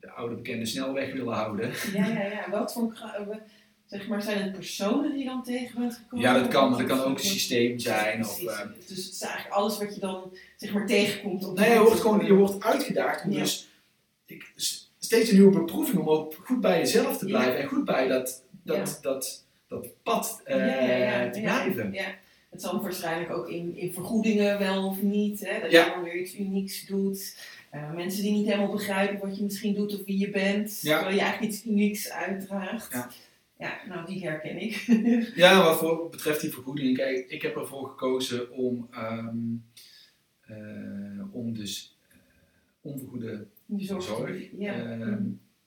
de 0.00 0.10
oude 0.10 0.34
bekende 0.34 0.66
snelweg 0.66 1.12
willen 1.12 1.34
houden. 1.34 1.70
Ja, 1.92 2.06
ja, 2.06 2.22
ja. 2.24 2.50
Wat 2.50 2.72
voor 2.72 2.98
zeg 3.86 4.08
maar, 4.08 4.22
zijn 4.22 4.42
het 4.42 4.52
personen 4.52 5.10
die 5.10 5.18
je 5.18 5.24
dan 5.24 5.42
tegen 5.42 5.80
bent 5.80 5.94
gekomen? 5.94 6.24
Ja, 6.26 6.38
dat 6.38 6.48
kan. 6.48 6.70
Dat 6.70 6.84
kan 6.86 7.00
ook 7.00 7.18
een 7.18 7.24
systeem 7.24 7.78
zijn. 7.78 8.20
Of, 8.20 8.38
dus 8.38 8.88
het 8.88 9.14
is 9.14 9.20
eigenlijk 9.20 9.54
alles 9.54 9.78
wat 9.78 9.94
je 9.94 10.00
dan 10.00 10.36
zeg 10.56 10.72
maar 10.72 10.86
tegenkomt. 10.86 11.44
Op 11.44 11.58
Nee, 11.58 11.72
je 11.72 11.80
wordt 11.80 12.00
gewoon 12.00 12.26
je 12.26 12.32
wordt 12.34 12.64
uitgedaagd 12.64 13.24
om 13.24 13.30
Ja. 13.32 13.38
dus 13.38 13.68
ik, 14.26 14.52
s- 14.54 14.92
steeds 14.98 15.30
een 15.30 15.36
nieuwe 15.36 15.58
beproeving 15.58 15.98
om 15.98 16.08
ook 16.08 16.34
goed 16.44 16.60
bij 16.60 16.78
jezelf 16.78 17.18
te 17.18 17.26
Ja. 17.26 17.38
blijven 17.38 17.60
en 17.62 17.68
goed 17.68 17.84
bij 17.84 18.08
dat, 18.08 18.44
dat, 18.76 18.98
dat, 19.02 19.44
dat 19.66 19.86
pad 20.02 20.42
ja, 20.46 21.30
te 21.30 21.40
blijven. 21.40 21.92
Ja. 21.92 22.14
Het 22.50 22.62
zal 22.62 22.82
waarschijnlijk 22.82 23.30
ook 23.30 23.48
in, 23.48 23.76
in 23.76 23.92
vergoedingen 23.92 24.58
wel 24.58 24.86
of 24.86 25.02
niet. 25.02 25.40
Hè? 25.48 25.60
Dat 25.60 25.70
je 25.70 25.92
dan 25.94 26.02
weer 26.02 26.20
iets 26.20 26.38
unieks 26.38 26.86
doet. 26.86 27.36
Eh, 27.70 27.92
mensen 27.94 28.22
die 28.22 28.32
niet 28.32 28.46
helemaal 28.46 28.72
begrijpen 28.72 29.28
wat 29.28 29.38
je 29.38 29.44
misschien 29.44 29.74
doet 29.74 29.98
of 30.00 30.04
wie 30.04 30.18
je 30.18 30.30
bent. 30.30 30.80
Terwijl 30.80 31.14
je 31.14 31.20
eigenlijk 31.20 31.52
iets 31.52 31.66
unieks 31.66 32.10
uitdraagt. 32.10 32.92
Ja. 32.92 33.10
Ja, 33.58 33.78
nou 33.88 34.06
die 34.06 34.22
herken 34.28 34.60
ik. 34.62 34.74
Ja, 35.34 35.62
wat 35.62 35.78
voor 35.78 36.08
betreft 36.08 36.40
die 36.40 36.52
vergoeding, 36.52 36.96
kijk, 36.96 37.30
ik 37.30 37.42
heb 37.42 37.56
ervoor 37.56 37.88
gekozen 37.88 38.50
om, 38.50 38.88
ehm, 38.92 39.36
eh, 40.40 41.34
om 41.34 41.54
dus 41.54 41.98
eh, 42.08 42.16
onvergoede 42.80 43.46
zorg. 43.76 44.04
zorg 44.04 44.48
Ja. 44.58 44.74
ehm, 44.74 45.22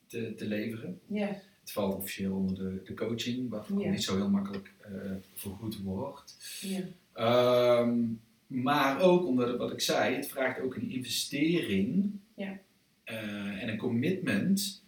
te, 0.08 0.34
te 0.36 0.46
leveren. 0.46 1.00
ja. 1.08 1.42
Het 1.62 1.72
valt 1.72 1.96
officieel 1.96 2.36
onder 2.36 2.56
de, 2.56 2.82
de 2.84 2.94
coaching, 2.94 3.50
wat 3.50 3.68
Ja. 3.78 3.90
niet 3.90 4.04
zo 4.04 4.16
heel 4.16 4.30
makkelijk 4.30 4.74
eh, 4.80 4.92
vergoed 5.34 5.82
wordt. 5.82 6.38
Ja. 6.62 6.82
Ehm, 7.14 8.00
maar 8.48 9.02
ook 9.02 9.26
omdat, 9.26 9.58
wat 9.58 9.72
ik 9.72 9.82
zei, 9.82 10.16
het 10.16 10.28
vraagt 10.28 10.60
ook 10.62 10.76
een 10.76 10.90
investering 10.90 12.12
Ja. 12.36 12.60
eh, 13.04 13.62
en 13.64 13.70
een 13.70 13.78
commitment 13.78 14.84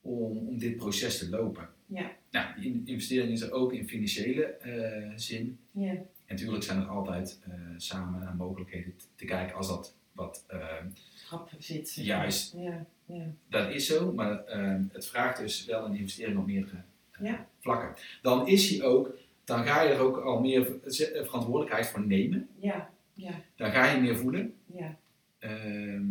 om, 0.00 0.36
om 0.38 0.58
dit 0.58 0.76
proces 0.76 1.18
te 1.18 1.28
lopen. 1.28 1.68
Ja. 1.86 2.16
Nou, 2.30 2.60
die 2.60 2.82
investering 2.84 3.32
is 3.32 3.40
er 3.40 3.52
ook 3.52 3.72
in 3.72 3.88
financiële 3.88 4.42
eh, 4.44 5.12
zin. 5.16 5.58
Ja. 5.70 5.90
En 5.90 6.06
natuurlijk 6.34 6.62
zijn 6.62 6.78
er 6.80 6.86
altijd 6.88 7.38
samen 7.76 8.20
naar 8.20 8.34
mogelijkheden 8.36 8.96
te, 8.96 9.04
te 9.14 9.24
kijken 9.24 9.56
als 9.56 9.68
dat 9.68 9.94
wat. 10.18 10.44
eh, 10.46 10.58
Grap 11.26 11.50
zit. 11.58 11.88
zeg 11.88 12.06
maar. 12.06 12.16
Juist. 12.16 12.54
Ja. 12.56 12.86
Ja. 13.06 13.24
dat 13.48 13.70
is 13.70 13.86
zo, 13.86 14.12
maar 14.12 14.44
eh, 14.44 14.74
het 14.92 15.06
vraagt 15.06 15.38
dus 15.40 15.64
wel 15.64 15.84
een 15.84 15.96
investering 15.96 16.38
op 16.38 16.46
meerdere 16.46 16.76
eh, 17.10 17.26
Ja. 17.26 17.46
vlakken. 17.60 18.02
Dan 18.22 18.46
is 18.48 18.70
hij 18.70 18.82
ook, 18.86 19.10
dan 19.44 19.64
ga 19.64 19.82
je 19.82 19.88
er 19.92 20.00
ook 20.00 20.16
al 20.16 20.40
meer 20.40 20.64
ver- 20.64 21.12
eh, 21.12 21.24
verantwoordelijkheid 21.26 21.86
voor 21.86 22.06
nemen. 22.06 22.48
Ja. 22.58 22.90
Ja. 23.14 23.30
Dan 23.56 23.70
ga 23.70 23.92
je 23.92 24.00
meer 24.00 24.16
voelen. 24.16 24.54
ja. 24.66 24.96
Ehm, 25.38 26.06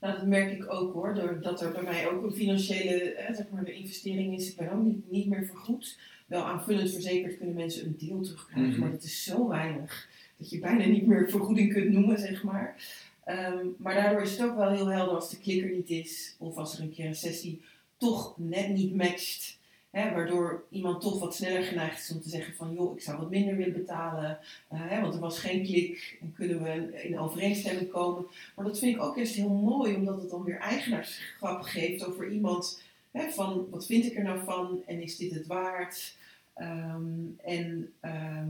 Nou, 0.00 0.14
dat 0.16 0.26
merk 0.26 0.52
ik 0.52 0.72
ook 0.72 0.92
hoor, 0.92 1.14
doordat 1.14 1.60
er 1.62 1.72
bij 1.72 1.82
mij 1.82 2.08
ook 2.10 2.22
een 2.24 2.32
financiële 2.32 3.12
eh, 3.14 3.34
zeg 3.34 3.48
maar, 3.50 3.64
de 3.64 3.72
investering 3.72 4.34
is. 4.34 4.50
Ik 4.50 4.56
ben 4.56 4.72
ook 4.72 4.82
niet, 4.82 5.10
niet 5.10 5.26
meer 5.28 5.44
vergoed. 5.46 5.98
Wel 6.26 6.44
aanvullend 6.44 6.92
verzekerd 6.92 7.36
kunnen 7.36 7.54
mensen 7.54 7.86
een 7.86 7.96
deel 7.98 8.20
terugkrijgen, 8.20 8.70
Mhm. 8.70 8.80
maar 8.80 8.90
dat 8.90 9.02
is 9.02 9.24
zo 9.24 9.48
weinig 9.48 10.08
dat 10.36 10.50
je 10.50 10.58
bijna 10.58 10.84
niet 10.84 11.06
meer 11.06 11.30
vergoeding 11.30 11.72
kunt 11.72 11.90
noemen, 11.90 12.18
zeg 12.18 12.42
maar. 12.42 12.76
Ehm, 13.24 13.66
maar 13.78 13.94
daardoor 13.94 14.22
is 14.22 14.30
het 14.30 14.48
ook 14.48 14.56
wel 14.56 14.70
heel 14.70 14.86
helder 14.86 15.14
als 15.14 15.30
de 15.30 15.38
klikker 15.38 15.70
niet 15.70 15.90
is, 15.90 16.34
of 16.38 16.56
als 16.56 16.76
er 16.76 16.82
een 16.82 16.92
keer 16.92 17.06
een 17.06 17.14
sessie 17.14 17.62
toch 17.96 18.34
net 18.36 18.68
niet 18.68 18.94
matcht. 18.94 19.60
Hè, 19.90 20.12
waardoor 20.12 20.64
iemand 20.70 21.00
toch 21.00 21.20
wat 21.20 21.34
sneller 21.34 21.62
geneigd 21.62 22.02
is 22.02 22.10
om 22.10 22.20
te 22.20 22.28
zeggen 22.28 22.54
van 22.54 22.74
joh, 22.74 22.96
ik 22.96 23.02
zou 23.02 23.18
wat 23.18 23.30
minder 23.30 23.56
willen 23.56 23.72
betalen. 23.72 24.38
eh, 24.68 24.80
hè, 24.80 25.00
want 25.00 25.14
er 25.14 25.20
was 25.20 25.38
geen 25.38 25.64
klik 25.64 26.18
en 26.20 26.32
kunnen 26.36 26.62
we 26.62 27.02
in 27.02 27.18
overeenstemming 27.18 27.90
komen. 27.90 28.26
Maar 28.56 28.64
dat 28.64 28.78
vind 28.78 28.96
ik 28.96 29.02
ook 29.02 29.16
juist 29.16 29.34
heel 29.34 29.48
mooi, 29.48 29.94
omdat 29.94 30.20
het 30.20 30.30
dan 30.30 30.44
weer 30.44 30.58
eigenaarschap 30.58 31.62
geeft 31.62 32.04
over 32.04 32.28
iemand. 32.28 32.82
Hè, 33.10 33.30
van 33.30 33.66
wat 33.70 33.86
vind 33.86 34.04
ik 34.04 34.16
er 34.16 34.22
nou 34.22 34.44
van 34.44 34.82
en 34.86 35.02
is 35.02 35.16
dit 35.16 35.34
het 35.34 35.46
waard? 35.46 36.16
Ehm, 36.54 37.04
en 37.44 37.92
ehm, 38.00 38.48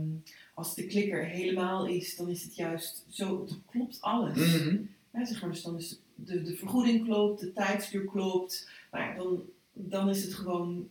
als 0.54 0.74
de 0.74 0.86
klikker 0.86 1.24
helemaal 1.24 1.86
is, 1.86 2.16
dan 2.16 2.28
is 2.28 2.42
het 2.42 2.54
juist 2.56 3.04
zo, 3.08 3.44
dan 3.48 3.62
klopt 3.70 4.00
alles. 4.00 4.36
mhm. 4.62 4.76
Hè, 5.10 5.24
zeg 5.26 5.40
maar, 5.40 5.50
dus 5.50 5.62
dan 5.62 5.76
is 5.76 5.98
de, 6.14 6.42
de 6.42 6.56
vergoeding 6.56 7.04
klopt, 7.04 7.40
de 7.40 7.52
tijdsduur 7.52 8.04
klopt. 8.04 8.70
Nou 8.90 9.04
ja, 9.04 9.14
dan, 9.14 9.42
dan 9.72 10.08
is 10.08 10.22
het 10.24 10.34
gewoon. 10.34 10.88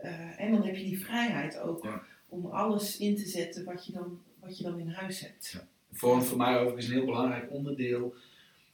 eh, 0.00 0.40
en 0.40 0.52
dan 0.52 0.62
heb 0.62 0.76
je 0.76 0.84
die 0.84 1.04
vrijheid 1.04 1.58
ook 1.58 1.84
Ja. 1.84 2.02
om 2.28 2.46
alles 2.46 2.98
in 2.98 3.16
te 3.16 3.26
zetten 3.26 3.64
wat 3.64 3.86
je 3.86 3.92
dan, 3.92 4.20
wat 4.40 4.58
je 4.58 4.62
dan 4.64 4.78
in 4.78 4.88
huis 4.88 5.20
hebt. 5.20 5.64
Vormt 5.92 6.24
voor 6.24 6.36
mij 6.38 6.56
overigens 6.58 6.86
een 6.86 6.92
heel 6.92 7.04
belangrijk 7.04 7.50
onderdeel 7.50 8.14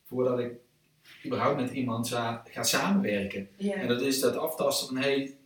voordat 0.07 0.39
ik 0.39 0.53
überhaupt 1.27 1.61
met 1.61 1.71
iemand 1.73 2.09
gaat 2.09 2.69
samenwerken. 2.69 3.49
Ja. 3.57 3.75
En 3.75 3.89
dat 3.89 4.03
is 4.03 4.21
dat 4.21 4.37
aftasten 4.37 4.87
van, 4.87 4.97
hey, 4.97 5.37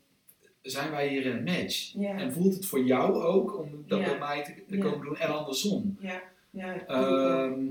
zijn 0.63 0.91
wij 0.91 1.09
hier 1.09 1.27
een 1.27 1.43
match? 1.43 1.95
En 1.97 2.33
voelt 2.33 2.55
het 2.55 2.67
voor 2.67 2.85
jou 2.85 3.15
ook 3.15 3.59
om 3.59 3.85
dat 3.87 4.05
bij 4.05 4.19
mij 4.19 4.65
te, 4.69 4.79
komen 4.79 5.07
doen 5.07 5.17
en 5.17 5.39
andersom? 5.39 5.97
Ja. 6.01 6.23
Ja. 6.51 6.87
Ehm. 6.87 7.65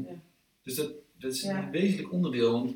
Dus 0.64 0.76
dat, 0.76 0.92
dat 1.18 1.32
is 1.32 1.44
een 1.44 1.72
wezenlijk 1.72 2.12
onderdeel. 2.12 2.52
Want 2.52 2.76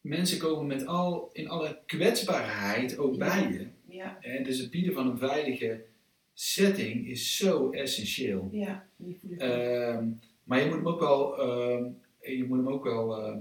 mensen 0.00 0.38
komen 0.38 0.66
met 0.66 0.86
al, 0.86 1.30
in 1.32 1.48
alle 1.48 1.78
kwetsbaarheid 1.86 2.98
ook 2.98 3.18
bij 3.18 3.48
je. 3.52 3.66
Ja. 3.94 4.18
En 4.20 4.44
dus 4.44 4.58
het 4.58 4.70
bieden 4.70 4.94
van 4.94 5.10
een 5.10 5.18
veilige 5.18 5.84
setting 6.34 7.06
is 7.06 7.36
zo 7.36 7.70
essentieel. 7.70 8.48
Ja. 8.52 8.86
Ehm, 9.38 10.08
maar 10.44 10.60
je 10.60 10.66
moet 10.66 10.74
hem 10.74 10.88
ook 10.88 11.00
wel, 11.00 11.38
ehm, 11.38 11.84
je 12.20 12.44
moet 12.44 12.58
hem 12.58 12.68
ook 12.68 12.84
wel 12.84 13.16
eh, 13.16 13.36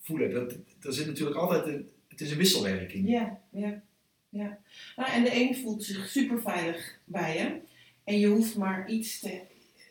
voelen. 0.00 0.30
Dat, 0.30 0.58
er 0.80 0.92
zit 0.92 1.06
natuurlijk 1.06 1.36
altijd 1.36 1.66
een, 1.66 1.88
het 2.08 2.20
is 2.20 2.30
een 2.30 2.38
wisselwerking. 2.38 3.08
Ja, 3.08 3.40
ja, 3.50 3.82
ja. 4.36 4.58
Nou, 4.96 5.10
en 5.10 5.24
de 5.24 5.34
een 5.34 5.56
voelt 5.56 5.84
zich 5.84 6.08
super 6.08 6.40
veilig 6.40 6.98
bij 7.04 7.36
je. 7.36 7.60
En 8.04 8.18
je 8.18 8.26
hoeft 8.26 8.56
maar 8.56 8.90
iets 8.90 9.20
te. 9.20 9.40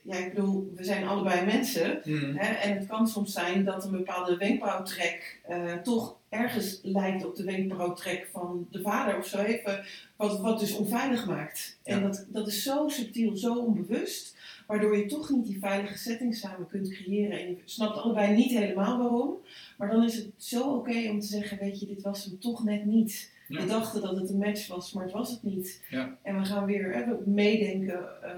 Ja, 0.02 0.16
ik 0.16 0.34
bedoel, 0.34 0.72
we 0.76 0.84
zijn 0.84 1.08
allebei 1.08 1.46
mensen. 1.46 2.02
Mhm. 2.04 2.36
Hè? 2.36 2.54
En 2.54 2.78
het 2.78 2.88
kan 2.88 3.08
soms 3.08 3.34
zijn 3.34 3.64
dat 3.64 3.86
een 3.86 3.92
bepaalde 3.92 4.38
wenkbrauwtrek 4.38 5.42
eh, 5.48 5.74
toch 5.74 6.18
ergens 6.30 6.80
lijkt 6.84 7.26
op 7.26 7.36
de 7.36 7.44
wenkbrauwtrek 7.44 8.30
van 8.32 8.68
de 8.72 8.82
vader 8.82 9.18
of 9.18 9.28
zo. 9.28 9.38
Even, 9.38 9.86
wat, 10.16 10.40
wat 10.40 10.60
dus 10.60 10.76
onveilig 10.76 11.26
maakt. 11.26 11.78
En 11.84 12.02
dat, 12.02 12.26
dat 12.30 12.48
is 12.48 12.64
zo 12.64 12.88
subtiel, 12.88 13.38
zo 13.38 13.56
onbewust. 13.56 14.38
Waardoor 14.68 14.98
je 14.98 15.06
toch 15.06 15.30
niet 15.30 15.46
die 15.46 15.60
veilige 15.60 15.98
setting 15.98 16.36
samen 16.36 16.68
kunt 16.68 16.90
creëren. 16.90 17.40
En 17.40 17.48
je 17.48 17.58
snapt 17.66 17.98
allebei 17.98 18.36
niet 18.36 18.52
helemaal 18.52 18.98
waarom. 18.98 19.38
Maar 19.78 19.92
dan 19.92 20.04
is 20.04 20.16
het 20.16 20.30
zo 20.38 20.74
oké 20.74 21.10
om 21.10 21.20
te 21.20 21.28
zeggen, 21.28 21.58
weet 21.58 21.80
je, 21.80 21.86
dit 21.86 22.02
was 22.02 22.26
hem 22.26 22.40
toch 22.40 22.64
net 22.64 22.86
niet. 22.86 23.34
Ja. 23.48 23.62
We 23.62 23.66
dachten 23.68 24.02
dat 24.02 24.18
het 24.18 24.30
een 24.30 24.38
match 24.38 24.68
was, 24.68 24.94
maar 24.94 25.04
het 25.04 25.14
was 25.14 25.30
het 25.32 25.44
niet. 25.44 25.84
Ja. 25.90 26.18
En 26.22 26.40
we 26.40 26.46
gaan 26.46 26.66
weer 26.66 26.94
hè, 26.94 27.06
meedenken 27.26 28.24
eh, 28.24 28.32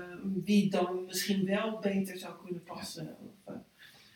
wie 0.44 0.70
dan 0.70 1.06
misschien 1.06 1.46
wel 1.46 1.80
beter 1.80 2.18
zou 2.18 2.34
kunnen 2.44 2.64
passen. 2.64 3.16
Of, 3.20 3.54
eh, 3.54 3.60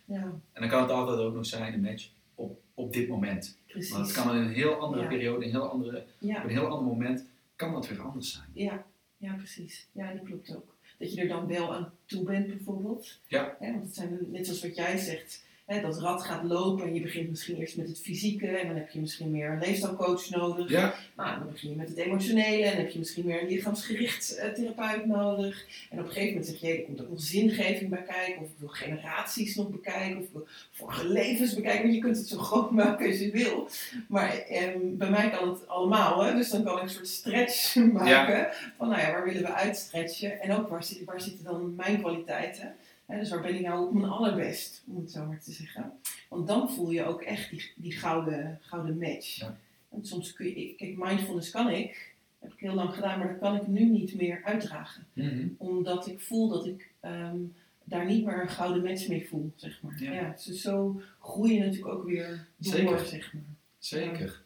ja, 0.06 0.22
En 0.54 0.62
dan 0.62 0.70
kan 0.70 0.82
het 0.82 0.92
altijd 0.92 1.20
ook 1.20 1.34
nog 1.36 1.46
zijn 1.46 1.74
een 1.74 1.82
match 1.82 2.10
op, 2.36 2.60
op 2.74 2.94
dit 2.94 3.08
moment. 3.08 3.58
precies. 3.68 3.92
Maar 3.92 4.02
het 4.02 4.12
kan 4.12 4.36
in 4.36 4.42
een 4.42 4.52
heel 4.54 4.74
andere 4.76 5.02
Ja. 5.02 5.08
periode, 5.08 5.46
een 5.46 5.52
heel 5.52 5.70
andere, 5.70 6.04
ja, 6.18 6.38
op 6.38 6.44
een 6.44 6.50
heel 6.50 6.66
ander 6.68 6.84
moment, 6.94 7.26
kan 7.56 7.74
dat 7.74 7.88
weer 7.88 8.02
anders 8.02 8.32
zijn. 8.34 8.48
ja, 8.54 8.86
ja, 9.18 9.34
precies. 9.34 9.88
Ja, 9.92 10.14
dat 10.14 10.24
klopt 10.24 10.56
ook. 10.56 10.76
Dat 10.98 11.14
je 11.14 11.22
er 11.22 11.28
dan 11.28 11.48
wel 11.48 11.74
aan 11.76 11.94
toe 12.06 12.24
bent 12.24 12.48
bijvoorbeeld. 12.48 13.20
Ja. 13.28 13.56
Want 13.60 13.84
het 13.86 13.96
zijn 13.96 14.18
net 14.32 14.46
zoals 14.46 14.62
wat 14.62 14.76
jij 14.76 14.98
zegt. 14.98 15.46
Hè, 15.72 15.82
dat 15.82 16.00
rad 16.00 16.24
gaat 16.24 16.44
lopen 16.44 16.86
en 16.86 16.94
je 16.94 17.02
begint 17.02 17.30
misschien 17.30 17.58
eerst 17.58 17.78
met 17.78 17.88
het 17.88 18.02
fysieke 18.02 18.48
en 18.48 18.68
dan 18.68 18.76
heb 18.76 18.90
je 18.90 19.00
misschien 19.00 19.32
meer 19.32 19.50
een 19.50 19.60
leefstijlcoach 19.60 20.30
nodig. 20.30 20.70
Ja, 20.70 20.94
Nou, 21.16 21.40
dan 21.40 21.52
begin 21.52 21.70
je 21.70 21.76
met 21.76 21.90
het 21.90 21.98
emotionele 21.98 22.64
en 22.64 22.72
dan 22.72 22.82
heb 22.82 22.92
je 22.92 23.00
misschien 23.00 23.26
meer 23.26 23.42
een 23.42 23.48
lichaamsgericht 23.48 24.36
eh, 24.36 24.50
therapeut 24.50 25.06
nodig. 25.06 25.66
En 25.90 26.00
op 26.00 26.06
een 26.06 26.12
gegeven 26.12 26.34
moment 26.34 26.46
zeg 26.46 26.60
je, 26.60 26.78
er 26.78 26.84
komt 26.84 27.02
ook 27.02 27.10
nog 27.10 27.22
zingeving 27.22 27.90
bij 27.90 28.04
kijken, 28.04 28.42
of 28.42 28.48
ik 28.48 28.56
wil 28.58 28.68
generaties 28.68 29.56
nog 29.56 29.70
bekijken, 29.70 30.18
of 30.18 30.24
ik 30.24 30.30
wil 30.34 30.48
vorige 30.72 31.08
levens 31.08 31.54
bekijken. 31.54 31.82
Want 31.82 31.94
je 31.96 32.02
kunt 32.02 32.18
het 32.18 32.28
zo 32.28 32.38
groot 32.38 32.72
maken 32.82 33.08
als 33.08 33.20
je 33.20 33.32
wil. 33.32 33.70
Maar 34.08 34.38
ehm, 34.38 34.80
bij 34.82 35.10
mij 35.10 35.30
kan 35.30 35.50
het 35.50 35.68
allemaal, 35.68 36.24
hè? 36.24 36.36
dus 36.36 36.50
dan 36.50 36.64
kan 36.64 36.78
ik 36.78 36.84
een 36.84 36.90
soort 36.90 37.08
stretch 37.08 37.76
maken. 37.94 38.50
Van 38.78 38.90
nou 38.90 39.02
ja, 39.02 39.12
waar 39.12 39.26
willen 39.26 39.42
we 39.42 39.54
uitstretchen? 39.54 40.42
En 40.42 40.52
ook 40.54 40.70
waar, 40.70 40.84
zit, 40.84 41.04
waar 41.04 41.22
zitten 41.22 41.44
dan 41.44 41.76
mijn 41.76 42.00
kwaliteiten? 42.00 42.76
Dus 43.20 43.30
waar 43.30 43.42
ben 43.42 43.56
ik 43.56 43.62
nou 43.62 43.88
op 43.88 43.94
mijn 43.94 44.12
allerbest, 44.12 44.84
om 44.88 44.98
het 44.98 45.12
zo 45.12 45.26
maar 45.26 45.42
te 45.42 45.52
zeggen. 45.52 45.92
Want 46.30 46.48
dan 46.48 46.72
voel 46.72 46.92
je 46.92 47.04
ook 47.04 47.22
echt 47.22 47.50
die, 47.50 47.72
die 47.76 47.92
gouden, 47.92 48.60
gouden 48.62 48.98
match. 48.98 49.40
Ja. 49.40 49.58
En 49.90 50.06
soms 50.06 50.34
kun 50.34 50.46
je, 50.46 50.76
kijk, 50.76 50.98
mindfulness 50.98 51.50
kan 51.50 51.70
ik, 51.70 52.14
heb 52.40 52.54
ik 52.54 52.60
heel 52.60 52.74
lang 52.74 52.94
gedaan, 52.94 53.20
maar 53.20 53.28
dat 53.28 53.40
kan 53.40 53.56
ik 53.56 53.68
nu 53.68 53.86
niet 53.86 54.16
meer 54.16 54.42
uitdragen. 54.44 55.06
Mhm. 55.14 55.48
Omdat 55.58 56.08
ik 56.08 56.20
voel 56.22 56.50
dat 56.50 56.66
ik 56.66 56.92
ehm, 57.00 57.38
daar 57.84 58.06
niet 58.06 58.26
meer 58.26 58.42
een 58.42 58.50
gouden 58.50 58.84
match 58.84 59.08
mee 59.08 59.28
voel, 59.28 59.52
zeg 59.56 59.82
maar. 59.82 60.04
Ja. 60.04 60.12
Ja. 60.12 60.36
dus 60.46 60.62
zo 60.62 61.02
groei 61.20 61.54
je 61.54 61.60
natuurlijk 61.60 61.94
ook 61.94 62.06
weer 62.06 62.48
door, 62.58 62.74
Zeker. 62.74 63.06
zeg 63.06 63.34
maar. 63.34 63.44
zeker. 63.78 64.42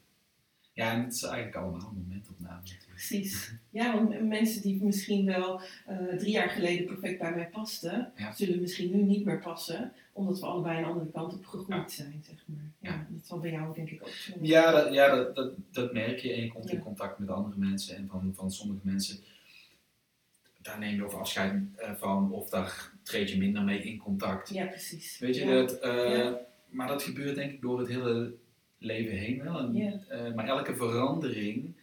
Ja, 0.73 0.91
en 0.91 1.03
het 1.03 1.13
is 1.13 1.23
eigenlijk 1.23 1.55
allemaal 1.55 1.79
een 1.79 1.97
momentopname 2.07 2.59
natuurlijk. 2.59 2.84
Precies. 2.95 3.51
Ja, 3.69 3.93
want 3.93 4.27
mensen 4.27 4.61
die 4.61 4.83
misschien 4.83 5.25
wel 5.25 5.61
eh, 5.85 5.97
drie 6.17 6.31
jaar 6.31 6.49
geleden 6.49 6.85
perfect 6.85 7.19
bij 7.19 7.35
mij 7.35 7.47
pasten, 7.51 8.11
Ja. 8.17 8.33
zullen 8.33 8.61
misschien 8.61 8.91
nu 8.91 9.01
niet 9.01 9.25
meer 9.25 9.39
passen, 9.39 9.91
omdat 10.13 10.39
we 10.39 10.45
allebei 10.45 10.77
een 10.77 10.85
andere 10.85 11.11
kant 11.11 11.33
op 11.33 11.45
gegroeid 11.45 11.69
Ja. 11.69 11.87
zijn, 12.03 12.23
zeg 12.25 12.43
maar. 12.45 12.71
Ja, 12.79 12.89
Ja. 12.91 13.07
dat 13.09 13.25
zal 13.27 13.39
bij 13.39 13.51
jou 13.51 13.73
denk 13.73 13.89
ik 13.89 14.01
ook 14.01 14.07
zo. 14.09 14.33
Ja, 14.41 14.71
dat, 14.71 14.93
ja 14.93 15.15
dat, 15.15 15.35
dat, 15.35 15.53
dat 15.71 15.93
merk 15.93 16.19
je 16.19 16.33
en 16.33 16.41
je 16.41 16.47
komt 16.47 16.69
in 16.69 16.79
contact 16.79 17.19
met 17.19 17.29
andere 17.29 17.57
mensen 17.57 17.95
en 17.95 18.07
van, 18.11 18.31
van 18.35 18.51
sommige 18.51 18.79
mensen, 18.83 19.17
daar 20.61 20.79
neem 20.79 20.95
je 20.95 21.03
ook 21.03 21.11
afscheid 21.13 21.61
eh, 21.75 21.91
van 21.95 22.31
of 22.31 22.49
daar 22.49 22.91
treed 23.03 23.29
je 23.29 23.37
minder 23.37 23.63
mee 23.63 23.83
in 23.83 23.97
contact. 23.97 24.49
Ja, 24.49 24.65
precies. 24.65 25.19
Weet 25.19 25.35
je, 25.35 25.45
dat, 25.45 25.79
eh, 25.79 26.31
maar 26.69 26.87
dat 26.87 27.03
gebeurt 27.03 27.35
denk 27.35 27.51
ik 27.51 27.61
door 27.61 27.79
het 27.79 27.87
hele 27.87 28.33
leven 28.77 29.17
heen 29.17 29.43
wel. 29.43 29.57
En, 29.59 30.35
maar 30.35 30.47
elke 30.47 30.75
verandering, 30.75 31.73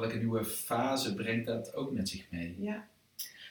welke 0.00 0.16
nieuwe 0.18 0.44
fase 0.44 1.14
brengt 1.14 1.46
dat 1.46 1.74
ook 1.74 1.92
met 1.92 2.08
zich 2.08 2.26
mee. 2.30 2.56
Ja. 2.60 2.84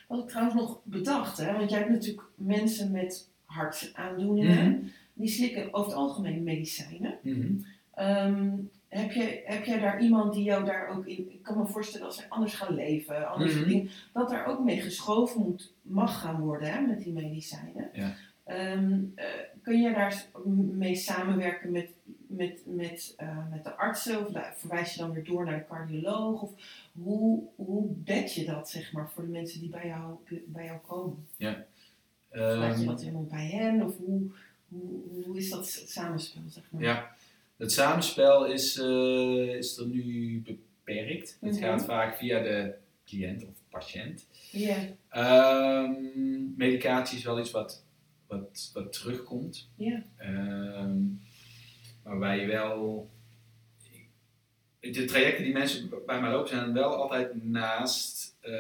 Wat 0.08 0.20
ik 0.24 0.28
trouwens 0.30 0.56
nog 0.56 0.80
bedacht, 0.84 1.38
hè, 1.38 1.54
want 1.58 1.70
jij 1.70 1.80
hebt 1.80 1.92
natuurlijk 1.92 2.28
mensen 2.36 2.92
met 2.92 3.30
hartaandoeningen, 3.46 4.70
Mhm. 4.72 4.82
die 5.14 5.28
slikken 5.30 5.74
over 5.74 5.90
het 5.92 6.00
algemeen 6.00 6.44
medicijnen. 6.44 7.18
Mhm. 7.22 7.52
Ehm, 7.94 8.52
heb, 8.88 9.12
je, 9.12 9.42
heb 9.46 9.66
jij 9.66 9.80
daar 9.80 10.02
iemand 10.02 10.34
die 10.34 10.44
jou 10.44 10.66
daar 10.66 10.88
ook 10.88 11.06
in... 11.06 11.32
Ik 11.32 11.44
kan 11.44 11.58
me 11.58 11.66
voorstellen 11.68 12.06
als 12.06 12.16
zij 12.16 12.26
anders 12.30 12.54
gaan 12.54 12.74
leven, 12.76 13.30
anders 13.32 13.56
Mhm. 13.56 13.68
dingen, 13.68 13.90
dat 14.14 14.30
daar 14.30 14.46
ook 14.46 14.64
mee 14.64 14.82
geschoven 14.82 15.42
moet, 15.42 15.74
mag 15.82 16.22
gaan 16.22 16.40
worden 16.40 16.72
hè, 16.74 16.82
met 16.82 17.04
die 17.04 17.14
medicijnen. 17.14 17.90
Ja. 17.94 18.16
Ehm, 18.44 19.00
eh, 19.16 19.26
kun 19.62 19.82
je 19.82 19.94
daar 19.94 20.26
mee 20.72 20.96
samenwerken 20.96 21.72
met, 21.72 21.90
met, 22.36 22.62
met, 22.66 23.14
eh, 23.18 23.50
met 23.50 23.64
de 23.64 23.76
artsen? 23.76 24.20
Of 24.28 24.32
verwijs 24.58 24.94
je 24.94 25.00
dan 25.00 25.12
weer 25.12 25.24
door 25.24 25.46
naar 25.46 25.58
de 25.58 25.66
cardioloog? 25.68 26.42
Of 26.42 26.52
hoe, 26.94 27.44
hoe 27.56 27.88
bed 27.90 28.34
je 28.34 28.46
dat, 28.46 28.70
zeg 28.70 28.92
maar, 28.92 29.10
voor 29.12 29.24
de 29.24 29.30
mensen 29.32 29.60
die 29.60 29.70
bij 29.70 29.88
jou, 29.88 30.16
bij 30.46 30.66
jou 30.66 30.80
komen? 30.88 31.28
Laat 31.38 31.66
je 32.30 32.40
Ehm, 32.40 32.86
dat 32.86 33.02
helemaal 33.02 33.26
bij 33.26 33.48
hen? 33.48 33.82
Of 33.82 33.98
hoe, 33.98 34.32
hoe, 34.70 35.02
hoe 35.26 35.38
is 35.38 35.50
dat 35.50 35.68
samenspel, 35.68 36.42
zeg 36.48 36.64
maar? 36.72 36.82
Ja, 36.82 37.16
het 37.58 37.72
samenspel 37.72 38.46
is, 38.46 38.78
eh, 38.78 39.56
is 39.56 39.78
er 39.78 39.88
nu 39.88 40.42
beperkt. 40.42 41.38
Het 41.42 41.52
Mhm. 41.52 41.62
gaat 41.62 41.86
vaak 41.86 42.16
via 42.18 42.42
de 42.42 42.74
cliënt 43.06 43.44
of 43.44 43.54
patiënt. 43.70 44.28
Ja, 44.52 44.78
Ehm, 45.10 46.56
medicatie 46.58 47.18
is 47.18 47.24
wel 47.24 47.40
iets 47.40 47.52
wat, 47.52 47.84
wat, 48.28 48.70
wat 48.74 48.94
terugkomt. 48.94 49.70
ja, 49.76 50.04
Ehm, 50.18 51.02
waarbij 52.04 52.40
je 52.40 52.46
wel. 52.46 53.10
De 54.80 55.06
trajecten 55.06 55.44
die 55.44 55.54
mensen 55.54 55.90
bij 56.06 56.22
mij 56.22 56.32
lopen 56.32 56.48
zijn 56.50 56.74
wel 56.74 56.96
altijd 56.96 57.44
naast. 57.44 58.36
eh, 58.40 58.52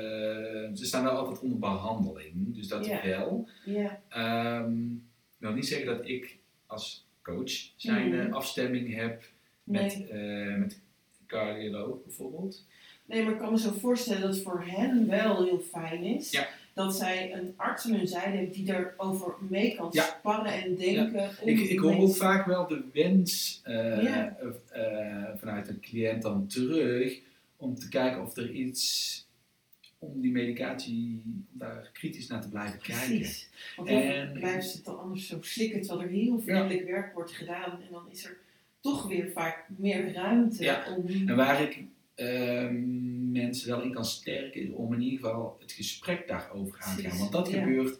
ze 0.74 0.86
staan 0.86 1.03
wel 1.03 1.11
altijd 1.18 1.40
onder 1.40 1.60
behandeling, 1.60 2.56
dus 2.56 2.68
dat 2.68 2.88
wel. 2.88 3.48
ja, 3.65 4.02
Ehm, 4.10 4.91
ik 4.94 5.38
wil 5.38 5.52
niet 5.53 5.68
zeggen 5.68 5.88
dat 5.88 6.07
ik 6.07 6.38
als 6.65 7.07
coach 7.22 7.52
zijn 7.76 8.34
afstemming 8.34 8.95
heb 8.95 9.24
met, 9.64 9.98
nee. 9.98 10.07
eh 10.07 10.57
met 10.57 10.80
cardioloog 11.28 12.03
bijvoorbeeld. 12.03 12.65
Nee, 13.06 13.24
maar 13.24 13.34
ik 13.34 13.40
kan 13.40 13.52
me 13.52 13.60
zo 13.60 13.72
voorstellen 13.72 14.22
dat 14.22 14.34
het 14.34 14.44
voor 14.44 14.64
hen 14.65 15.07
wel 15.07 15.44
heel 15.44 15.60
fijn 15.60 16.03
is. 16.03 16.32
Ja. 16.32 16.48
Dat 16.74 16.95
zij 16.95 17.34
een 17.34 17.54
arts 17.56 17.86
aan 17.86 17.94
hun 17.94 18.08
zijde 18.08 18.50
die 18.50 18.76
erover 18.76 19.36
mee 19.50 19.76
kan 19.76 19.90
Ja. 19.91 20.04
sparren 20.04 20.54
en 20.64 20.76
denken. 20.76 21.30
Ik, 21.45 21.60
ik 21.60 21.80
hoor 21.80 21.95
ook 21.98 22.16
vaak 22.16 22.45
wel 22.45 22.68
de 22.68 22.84
wens 22.94 23.60
eh, 23.64 24.04
Ja. 24.04 24.38
eh, 24.72 25.24
vanuit 25.36 25.68
een 25.68 25.80
cliënt 25.80 26.22
dan 26.22 26.48
terug 26.48 27.20
om 27.58 27.76
te 27.76 27.90
kijken 27.90 28.22
of 28.22 28.38
er 28.38 28.52
iets 28.52 29.22
om 30.00 30.22
die 30.22 30.32
medicatie, 30.32 31.22
om 31.26 31.45
daar 31.52 31.90
kritisch 31.94 32.28
naar 32.28 32.41
te 32.41 32.50
blijven 32.50 32.80
kijken. 32.82 33.08
Precies. 33.18 33.50
Want 33.76 33.88
dan 33.90 34.32
blijven 34.34 34.64
ze 34.64 34.76
het 34.76 34.86
dan 34.86 35.00
anders 35.00 35.28
zo 35.28 35.38
slikken, 35.41 35.82
terwijl 35.82 36.08
er 36.08 36.14
heel 36.14 36.40
vriendelijk 36.40 36.86
werk 36.86 37.14
wordt 37.14 37.32
gedaan. 37.32 37.72
En 37.72 37.88
dan 37.91 38.04
is 38.12 38.26
er 38.26 38.38
toch 38.80 39.08
weer 39.08 39.32
vaak 39.32 39.66
meer 39.78 40.14
ruimte 40.14 40.64
Ja. 40.64 40.95
om... 40.98 41.28
En 41.28 41.36
waar 41.36 41.62
ik 41.62 41.84
ehm, 42.15 43.31
mensen 43.31 43.69
wel 43.69 43.81
in 43.81 43.94
kan 43.94 44.06
sterken, 44.06 44.73
om 44.73 44.94
in 44.94 45.02
ieder 45.02 45.19
geval 45.19 45.57
het 45.60 45.72
gesprek 45.72 46.27
daarover 46.27 46.80
aan 46.81 46.95
te 46.95 47.02
gaan. 47.02 47.18
Want 47.18 47.31
dat 47.31 47.49
ja. 47.52 47.64
gebeurt, 47.64 47.99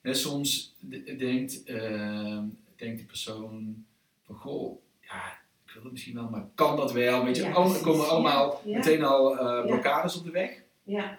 hè, 0.00 0.14
soms 0.14 0.76
denkt, 1.18 1.64
ehm, 1.64 2.44
denkt 2.76 2.96
die 2.96 3.06
persoon 3.06 3.84
van, 4.26 4.34
goh, 4.34 4.80
ja, 5.00 5.32
ik 5.66 5.72
wil 5.72 5.82
het 5.82 5.92
misschien 5.92 6.14
wel, 6.14 6.28
maar 6.28 6.46
kan 6.54 6.76
dat 6.76 6.92
wel? 6.92 7.24
Weet 7.24 7.36
je, 7.36 7.42
Ja, 7.42 7.52
Al- 7.52 7.74
er 7.74 7.80
komen 7.80 8.08
allemaal 8.08 8.60
ja, 8.64 8.76
meteen 8.76 9.02
al 9.04 9.38
eh, 9.38 9.66
blokkades 9.66 10.16
op 10.16 10.24
de 10.24 10.30
weg. 10.30 10.62
Ja, 10.82 11.16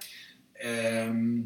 Ehm, 0.53 1.39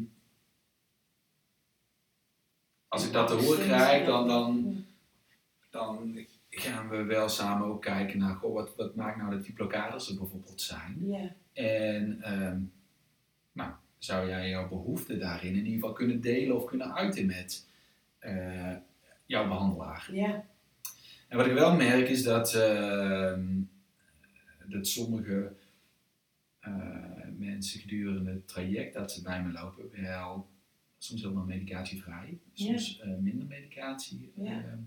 als 2.88 3.06
ik 3.06 3.12
dat 3.12 3.28
te 3.28 3.34
horen 3.34 3.64
krijg, 3.64 4.06
dan, 4.06 4.28
dan, 4.28 4.84
dan 5.70 6.18
gaan 6.60 6.88
we 6.88 7.02
wel 7.02 7.28
samen 7.28 7.66
ook 7.66 7.82
kijken 7.82 8.18
naar, 8.18 8.34
goh, 8.34 8.54
wat, 8.54 8.76
wat 8.76 8.94
maakt 8.94 9.16
nou 9.16 9.30
dat 9.30 9.44
die 9.44 9.52
blokkades 9.52 10.08
er 10.08 10.16
bijvoorbeeld 10.16 10.60
zijn. 10.60 10.96
En 11.52 12.22
ehm, 12.22 12.60
nou, 13.52 13.72
zou 13.98 14.28
jij 14.28 14.48
jouw 14.48 14.68
behoeften 14.68 15.18
daarin 15.18 15.50
in 15.50 15.56
ieder 15.56 15.72
geval 15.72 15.92
kunnen 15.92 16.20
delen 16.20 16.56
of 16.56 16.64
kunnen 16.64 16.94
uiten 16.94 17.26
met 17.26 17.66
eh, 18.18 18.76
jouw 19.26 19.48
behandelaar. 19.48 20.08
Ja. 20.12 20.44
En 21.28 21.36
wat 21.36 21.46
ik 21.46 21.52
wel 21.52 21.76
merk 21.76 22.08
is 22.08 22.22
dat, 22.22 22.54
ehm, 22.54 23.60
dat 24.66 24.86
sommige 24.86 25.52
eh, 26.60 27.28
mensen 27.38 27.80
gedurende 27.80 28.30
het 28.30 28.48
traject 28.48 28.94
dat 28.94 29.12
ze 29.12 29.22
bij 29.22 29.42
me 29.42 29.52
lopen 29.52 30.02
wel 30.02 30.48
soms 30.98 31.22
helemaal 31.22 31.44
medicatievrij, 31.44 32.38
soms 32.52 33.00
eh, 33.00 33.08
minder 33.20 33.46
medicatie 33.46 34.32
Ja. 34.34 34.78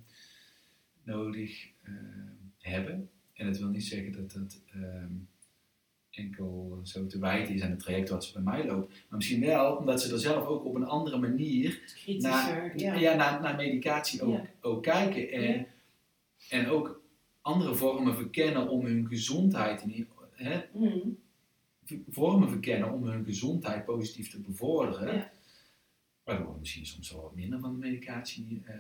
Nodig 1.08 1.68
ehm, 1.84 1.96
hebben. 2.60 3.10
En 3.34 3.46
dat 3.46 3.58
wil 3.58 3.68
niet 3.70 3.84
zeggen 3.86 4.12
dat 4.12 4.32
dat 4.32 4.62
ehm, 4.74 5.12
enkel 6.12 6.80
zo 6.84 7.06
te 7.08 7.20
wijten 7.20 7.54
is 7.54 7.62
aan 7.62 7.70
het 7.70 7.80
traject 7.80 8.10
wat 8.10 8.26
ze 8.26 8.34
bij 8.34 8.42
mij 8.42 8.66
lopen. 8.66 8.90
Maar 8.90 9.18
misschien 9.18 9.42
wel 9.42 9.76
omdat 9.76 10.02
ze 10.02 10.14
er 10.14 10.20
zelf 10.20 10.46
ook 10.48 10.66
op 10.66 10.76
een 10.76 10.86
andere 10.86 11.18
manier 11.18 11.96
naar, 12.18 12.80
ja. 12.80 12.94
ja. 12.94 13.16
naar, 13.16 13.42
naar 13.42 13.56
medicatie 13.56 14.22
ook, 14.22 14.34
Ja. 14.34 14.46
ook 14.62 14.84
kijken. 14.84 15.32
En, 15.32 15.42
Ja. 15.42 15.66
en 16.50 16.68
ook 16.70 17.02
andere 17.42 17.76
vormen 17.76 18.16
verkennen 18.16 18.70
om 18.70 18.86
hun 18.86 19.08
gezondheid, 19.08 19.82
in, 19.82 20.08
hè, 20.32 20.62
Mm. 20.74 21.18
vormen 22.10 22.50
verkennen 22.50 22.94
om 22.94 23.04
hun 23.04 23.26
gezondheid 23.26 23.86
positief 23.86 24.30
te 24.30 24.40
bevorderen. 24.40 25.32
Waardoor 26.24 26.54
we 26.54 26.60
misschien 26.60 26.86
soms 26.86 27.12
wel 27.12 27.22
wat 27.22 27.36
minder 27.36 27.60
van 27.60 27.72
de 27.72 27.78
medicatie 27.88 28.62
eh, 28.66 28.76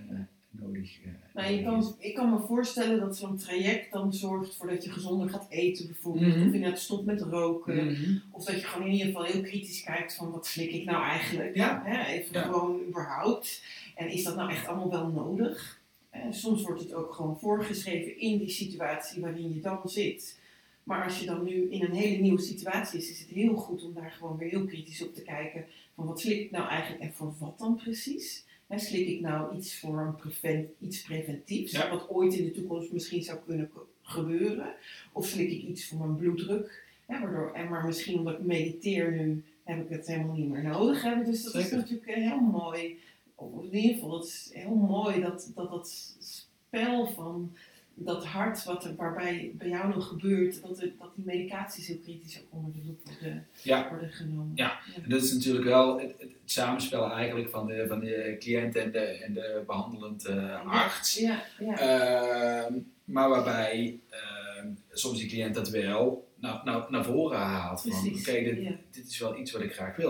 nodig 0.60 1.00
uh, 1.06 1.12
Nou, 1.34 1.54
je 1.54 1.64
kan, 1.64 1.96
ik 2.00 2.16
kan 2.16 2.30
me 2.30 2.40
voorstellen 2.40 3.00
dat 3.00 3.18
zo'n 3.18 3.38
traject 3.38 3.92
dan 3.92 4.14
zorgt 4.14 4.56
voor 4.56 4.68
dat 4.68 4.84
je 4.84 4.92
gezonder 4.92 5.30
gaat 5.30 5.46
eten 5.50 5.86
bijvoorbeeld. 5.86 6.36
Mhm. 6.36 6.48
Of 6.48 6.54
inderdaad 6.54 6.80
stopt 6.80 7.06
met 7.06 7.22
roken. 7.22 7.86
Mhm. 7.86 8.18
Of 8.32 8.46
dat 8.46 8.56
je 8.62 8.68
gewoon 8.68 8.88
in 8.88 8.94
ieder 8.94 9.08
geval 9.08 9.24
heel 9.24 9.42
kritisch 9.42 9.84
kijkt 9.84 10.16
van 10.16 10.32
wat 10.32 10.46
slik 10.46 10.72
ik 10.72 10.86
nou 10.86 11.04
eigenlijk. 11.04 11.56
Ja. 11.56 11.82
Hè, 11.86 12.06
even 12.14 12.34
Ja. 12.34 12.42
gewoon 12.42 12.82
überhaupt. 12.88 13.64
En 13.96 14.10
is 14.10 14.24
dat 14.24 14.36
nou 14.36 14.52
echt 14.52 14.68
allemaal 14.68 14.90
wel 14.90 15.08
nodig? 15.08 15.82
En 16.10 16.34
soms 16.34 16.62
wordt 16.62 16.82
het 16.82 16.94
ook 16.94 17.14
gewoon 17.14 17.40
voorgeschreven 17.40 18.20
in 18.20 18.38
die 18.38 18.50
situatie 18.50 19.22
waarin 19.22 19.54
je 19.54 19.62
dan 19.62 19.82
zit. 19.84 20.40
Maar 20.84 21.04
als 21.04 21.20
je 21.20 21.26
dan 21.26 21.44
nu 21.44 21.70
in 21.70 21.82
een 21.84 21.94
hele 21.94 22.22
nieuwe 22.22 22.42
situatie 22.42 23.00
is, 23.00 23.10
is 23.10 23.20
het 23.20 23.30
heel 23.30 23.56
goed 23.56 23.84
om 23.84 23.94
daar 23.94 24.12
gewoon 24.12 24.38
weer 24.38 24.50
heel 24.50 24.66
kritisch 24.66 25.04
op 25.04 25.14
te 25.14 25.22
kijken. 25.22 25.66
Van 25.96 26.06
wat 26.06 26.20
slik 26.20 26.40
ik 26.40 26.52
nou 26.52 26.68
eigenlijk 26.68 27.02
en 27.04 27.14
voor 27.14 27.34
wat 27.40 27.60
dan 27.60 27.76
precies? 27.76 28.46
Hè, 28.68 28.80
slik 28.80 29.08
ik 29.08 29.22
nou 29.22 29.56
iets 29.58 29.80
voor 29.80 30.00
een 30.00 30.16
preven- 30.16 30.74
iets 30.80 31.02
preventiefs, 31.02 31.72
Ja. 31.72 31.90
wat 31.90 32.10
ooit 32.10 32.34
in 32.34 32.46
de 32.46 32.52
toekomst 32.52 32.92
misschien 32.92 33.24
zou 33.24 33.40
kunnen 33.46 33.70
gebeuren? 34.02 34.74
Of 35.12 35.26
slik 35.28 35.50
ik 35.52 35.62
iets 35.62 35.88
voor 35.88 35.98
mijn 36.00 36.16
bloeddruk? 36.16 36.84
Hè, 37.06 37.20
waardoor, 37.20 37.52
en 37.54 37.70
maar 37.70 37.86
misschien 37.86 38.18
omdat 38.18 38.34
ik 38.34 38.46
mediteer 38.46 39.12
nu, 39.12 39.44
heb 39.64 39.84
ik 39.84 39.90
het 39.90 40.08
helemaal 40.08 40.36
niet 40.36 40.50
meer 40.50 40.64
nodig. 40.64 41.02
Hè? 41.02 41.24
Dus 41.24 41.44
dat 41.44 41.56
is 41.56 41.72
natuurlijk 41.72 42.08
een 42.08 42.22
heel 42.22 42.40
mooi, 42.40 43.00
of 43.36 43.64
in 43.64 43.76
ieder 43.76 43.94
geval, 43.94 44.18
het 44.18 44.28
is 44.28 44.50
heel 44.54 44.76
mooi 44.76 45.22
dat 45.22 45.52
dat, 45.56 45.70
dat 45.70 46.16
spel 46.20 47.08
van 47.08 47.52
dat 48.00 48.26
hart 48.26 48.64
wat 48.64 48.86
er, 48.86 48.96
waarbij 48.96 49.52
bij 49.54 49.68
jou 49.70 49.94
nog 49.94 50.08
gebeurt, 50.08 50.62
dat, 50.62 50.82
er, 50.82 50.92
dat 51.00 51.16
die 51.16 51.26
medicaties 51.26 51.88
heel 51.88 51.98
kritisch 52.04 52.40
ook 52.42 52.48
onder 52.50 52.72
de 52.72 52.80
loep 52.86 53.00
worden, 53.04 53.48
Ja. 53.62 53.90
worden 53.90 54.12
genomen. 54.12 54.52
Ja. 54.56 54.80
En 55.04 55.10
dat 55.10 55.24
is 55.24 55.34
natuurlijk 55.34 55.66
wel 55.66 56.00
het, 56.00 56.14
het, 56.20 56.30
samenspel 56.46 57.12
eigenlijk 57.12 57.50
van 57.50 57.68
de, 57.68 57.86
van 57.88 58.00
de 58.00 58.36
cliënt 58.40 58.76
en 58.76 58.92
de, 58.92 59.00
en 59.00 59.34
de 59.34 59.64
behandelend 59.68 60.26
eh, 60.26 60.66
arts. 60.66 61.18
Ja, 61.18 61.44
ja. 61.60 61.78
Ehm, 61.80 62.74
maar 63.04 63.30
waarbij 63.30 64.00
ehm, 64.10 64.68
soms 64.92 65.18
die 65.18 65.28
cliënt 65.28 65.56
dat 65.56 65.70
wel 65.70 66.28
nou, 66.36 66.60
nou, 66.66 66.92
naar 66.92 67.04
voren 67.06 67.38
haalt. 67.40 67.82
Van 67.82 67.92
oké, 67.92 68.32
dit, 68.44 68.62
ja. 68.62 68.76
dit 68.92 69.08
is 69.08 69.20
wel 69.20 69.38
iets 69.38 69.52
wat 69.52 69.62
ik 69.62 69.74
graag 69.74 69.96
wil. 69.96 70.08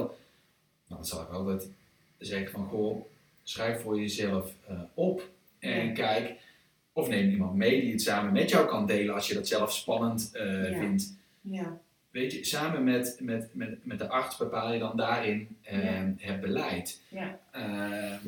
Nou, 0.88 1.02
dan 1.02 1.06
zal 1.06 1.22
ik 1.22 1.30
altijd 1.30 1.70
zeggen 2.18 2.52
van 2.52 2.68
goh, 2.68 3.06
schrijf 3.44 3.82
voor 3.82 4.00
jezelf 4.00 4.54
eh, 4.68 4.80
op. 4.94 5.30
En 5.60 5.86
Ja. 5.86 5.92
kijk, 5.94 6.34
of 6.98 7.08
neem 7.10 7.30
iemand 7.30 7.56
mee 7.56 7.82
die 7.82 7.92
het 7.92 8.02
samen 8.02 8.34
met 8.34 8.50
jou 8.50 8.68
kan 8.68 8.86
delen 8.86 9.16
als 9.16 9.28
je 9.28 9.34
dat 9.34 9.48
zelf 9.48 9.74
spannend 9.74 10.30
eh, 10.34 10.72
Ja. 10.72 10.80
vindt. 10.80 11.14
ja. 11.42 11.80
Weet 12.12 12.32
je, 12.34 12.46
samen 12.46 12.84
met, 12.84 13.18
met, 13.22 13.50
met, 13.54 13.86
met 13.86 14.00
de 14.00 14.08
arts 14.08 14.38
bepaal 14.38 14.74
je 14.74 14.80
dan 14.80 14.98
daarin 14.98 15.48
eh, 15.62 15.84
Ja. 15.84 16.14
het 16.18 16.42
beleid. 16.42 17.02
Ja. 17.10 17.40
Ehm, 17.52 18.26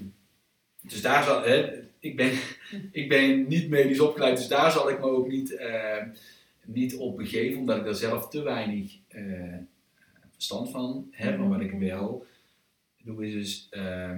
dus 0.82 1.02
daar 1.02 1.24
zal, 1.24 1.44
hè, 1.44 1.84
ik, 2.00 2.16
ben, 2.16 2.32
ik 3.02 3.10
ben 3.10 3.48
niet 3.48 3.70
medisch 3.70 4.00
opgeleid, 4.00 4.38
dus 4.38 4.48
daar 4.48 4.72
zal 4.72 4.90
ik 4.90 5.00
me 5.00 5.06
ook 5.06 5.28
niet, 5.28 5.56
eh, 5.56 6.04
niet 6.66 6.96
op 6.96 7.18
begeven, 7.18 7.60
omdat 7.60 7.78
ik 7.78 7.84
daar 7.84 7.96
zelf 7.96 8.30
te 8.30 8.42
weinig 8.42 8.92
verstand 10.32 10.70
van 10.72 11.08
heb. 11.12 11.38
Maar 11.38 11.50
wat 11.50 11.62
ik 11.62 11.72
wel 11.72 12.26
doe, 13.04 13.28
is 13.28 13.34
dus 13.34 13.68
eh, 13.70 14.16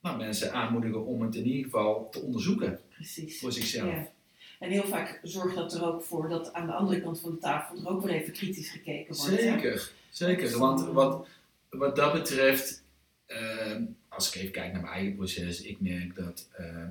nou, 0.00 0.16
mensen 0.18 0.52
aanmoedigen 0.52 1.06
om 1.06 1.22
het 1.22 1.34
in 1.34 1.46
ieder 1.46 1.64
geval 1.64 2.08
te 2.10 2.20
onderzoeken 2.20 2.80
Precies. 3.02 3.40
voor 3.40 3.52
zichzelf. 3.52 3.92
Ja. 3.92 4.10
En 4.58 4.70
heel 4.70 4.86
vaak 4.86 5.20
zorgt 5.22 5.56
dat 5.56 5.74
er 5.74 5.84
ook 5.84 6.02
voor 6.02 6.28
dat 6.28 6.52
aan 6.52 6.66
de 6.66 6.72
andere 6.72 7.00
kant 7.00 7.20
van 7.20 7.30
de 7.30 7.38
tafel 7.38 7.78
er 7.78 7.88
ook 7.88 8.02
weer 8.02 8.14
even 8.14 8.32
kritisch 8.32 8.70
gekeken 8.70 9.16
wordt. 9.16 9.30
hè? 9.30 9.36
Zeker, 9.36 9.92
zeker. 10.10 10.58
Want 10.58 10.86
wat, 10.86 11.28
wat 11.70 11.96
dat 11.96 12.12
betreft, 12.12 12.84
ehm, 13.26 13.84
als 14.08 14.28
ik 14.28 14.40
even 14.40 14.52
kijk 14.52 14.72
naar 14.72 14.82
mijn 14.82 14.94
eigen 14.94 15.16
proces, 15.16 15.62
ik 15.62 15.80
merk 15.80 16.14
dat 16.14 16.48
eh, 16.52 16.82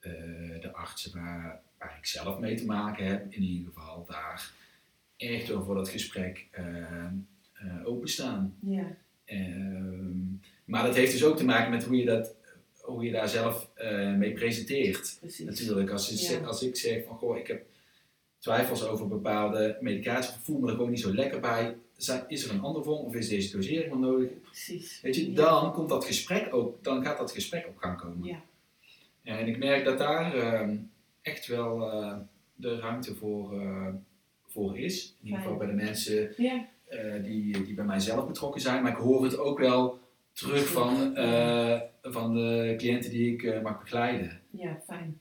eh, 0.00 0.60
de 0.60 0.72
artsen 0.72 1.12
waar, 1.12 1.62
waar 1.78 1.96
ik 1.98 2.06
zelf 2.06 2.38
mee 2.38 2.54
te 2.54 2.66
maken 2.66 3.06
heb, 3.06 3.32
in 3.32 3.42
ieder 3.42 3.72
geval 3.72 4.04
daar 4.08 4.50
echt 5.16 5.48
wel 5.48 5.62
voor 5.64 5.74
dat 5.74 5.88
gesprek 5.88 6.46
ehm, 6.50 7.14
eh, 7.52 7.86
openstaan. 7.86 8.56
Ja, 8.60 8.96
Ehm, 9.30 10.18
maar 10.64 10.84
dat 10.86 10.94
heeft 10.94 11.12
dus 11.12 11.24
ook 11.24 11.36
te 11.36 11.44
maken 11.44 11.70
met 11.70 11.84
hoe 11.84 11.96
je, 11.96 12.04
dat, 12.04 12.34
hoe 12.90 13.04
je 13.04 13.12
daar 13.12 13.28
zelf 13.28 13.70
eh, 13.74 14.14
mee 14.14 14.32
presenteert. 14.32 15.16
precies. 15.20 15.46
Natuurlijk, 15.46 15.90
als, 15.90 16.08
je 16.08 16.14
Ja. 16.14 16.20
zegt- 16.20 16.46
als 16.46 16.62
ik 16.62 16.76
zeg 16.76 17.04
van 17.04 17.16
goh, 17.16 17.36
ik 17.38 17.46
heb 17.46 17.62
twijfels 18.38 18.84
over 18.86 19.08
bepaalde 19.08 19.76
medicatie, 19.80 20.34
voel 20.42 20.58
me 20.58 20.66
er 20.68 20.74
gewoon 20.74 20.90
niet 20.90 21.00
zo 21.00 21.14
lekker 21.14 21.40
bij, 21.40 21.76
zijn- 21.96 22.24
is 22.28 22.44
er 22.44 22.50
een 22.50 22.60
andere 22.60 22.84
vorm 22.84 23.04
of 23.06 23.14
is 23.14 23.28
deze 23.28 23.56
dosering 23.56 23.88
wel 23.90 23.98
nodig? 23.98 24.28
Precies. 24.42 25.00
Weet 25.02 25.16
je, 25.16 25.30
Ja. 25.30 25.34
dan 25.36 25.72
komt 25.72 25.88
dat 25.88 26.04
gesprek 26.04 26.54
ook, 26.54 26.84
dan 26.84 27.04
gaat 27.04 27.18
dat 27.18 27.32
gesprek 27.32 27.66
op 27.68 27.76
gang 27.76 27.98
komen. 28.00 28.28
Ja. 28.28 28.42
En 29.22 29.46
ik 29.46 29.58
merk 29.58 29.84
dat 29.84 29.98
daar 29.98 30.34
ehm, 30.34 30.76
echt 31.22 31.46
wel 31.46 31.90
eh, 31.92 32.16
de 32.54 32.78
ruimte 32.78 33.14
voor, 33.14 33.60
eh, 33.60 33.86
voor 34.46 34.78
is. 34.78 35.14
In 35.20 35.26
ieder 35.26 35.40
geval 35.42 35.56
bij 35.56 35.66
de 35.66 35.72
mensen 35.72 36.34
Ja, 36.36 36.66
die, 37.22 37.64
die 37.64 37.74
bij 37.74 37.84
mij 37.84 38.00
zelf 38.00 38.26
betrokken 38.26 38.60
zijn, 38.60 38.82
maar 38.82 38.92
ik 38.92 38.98
hoor 38.98 39.24
het 39.24 39.38
ook 39.38 39.58
wel 39.58 39.98
terug 40.40 40.68
van, 40.68 41.16
eh, 41.16 41.80
van 42.02 42.34
de 42.34 42.74
cliënten 42.78 43.10
die 43.10 43.32
ik 43.32 43.42
eh, 43.42 43.62
mag 43.62 43.80
begeleiden. 43.80 44.40
ja, 44.50 44.80
fijn. 44.86 45.20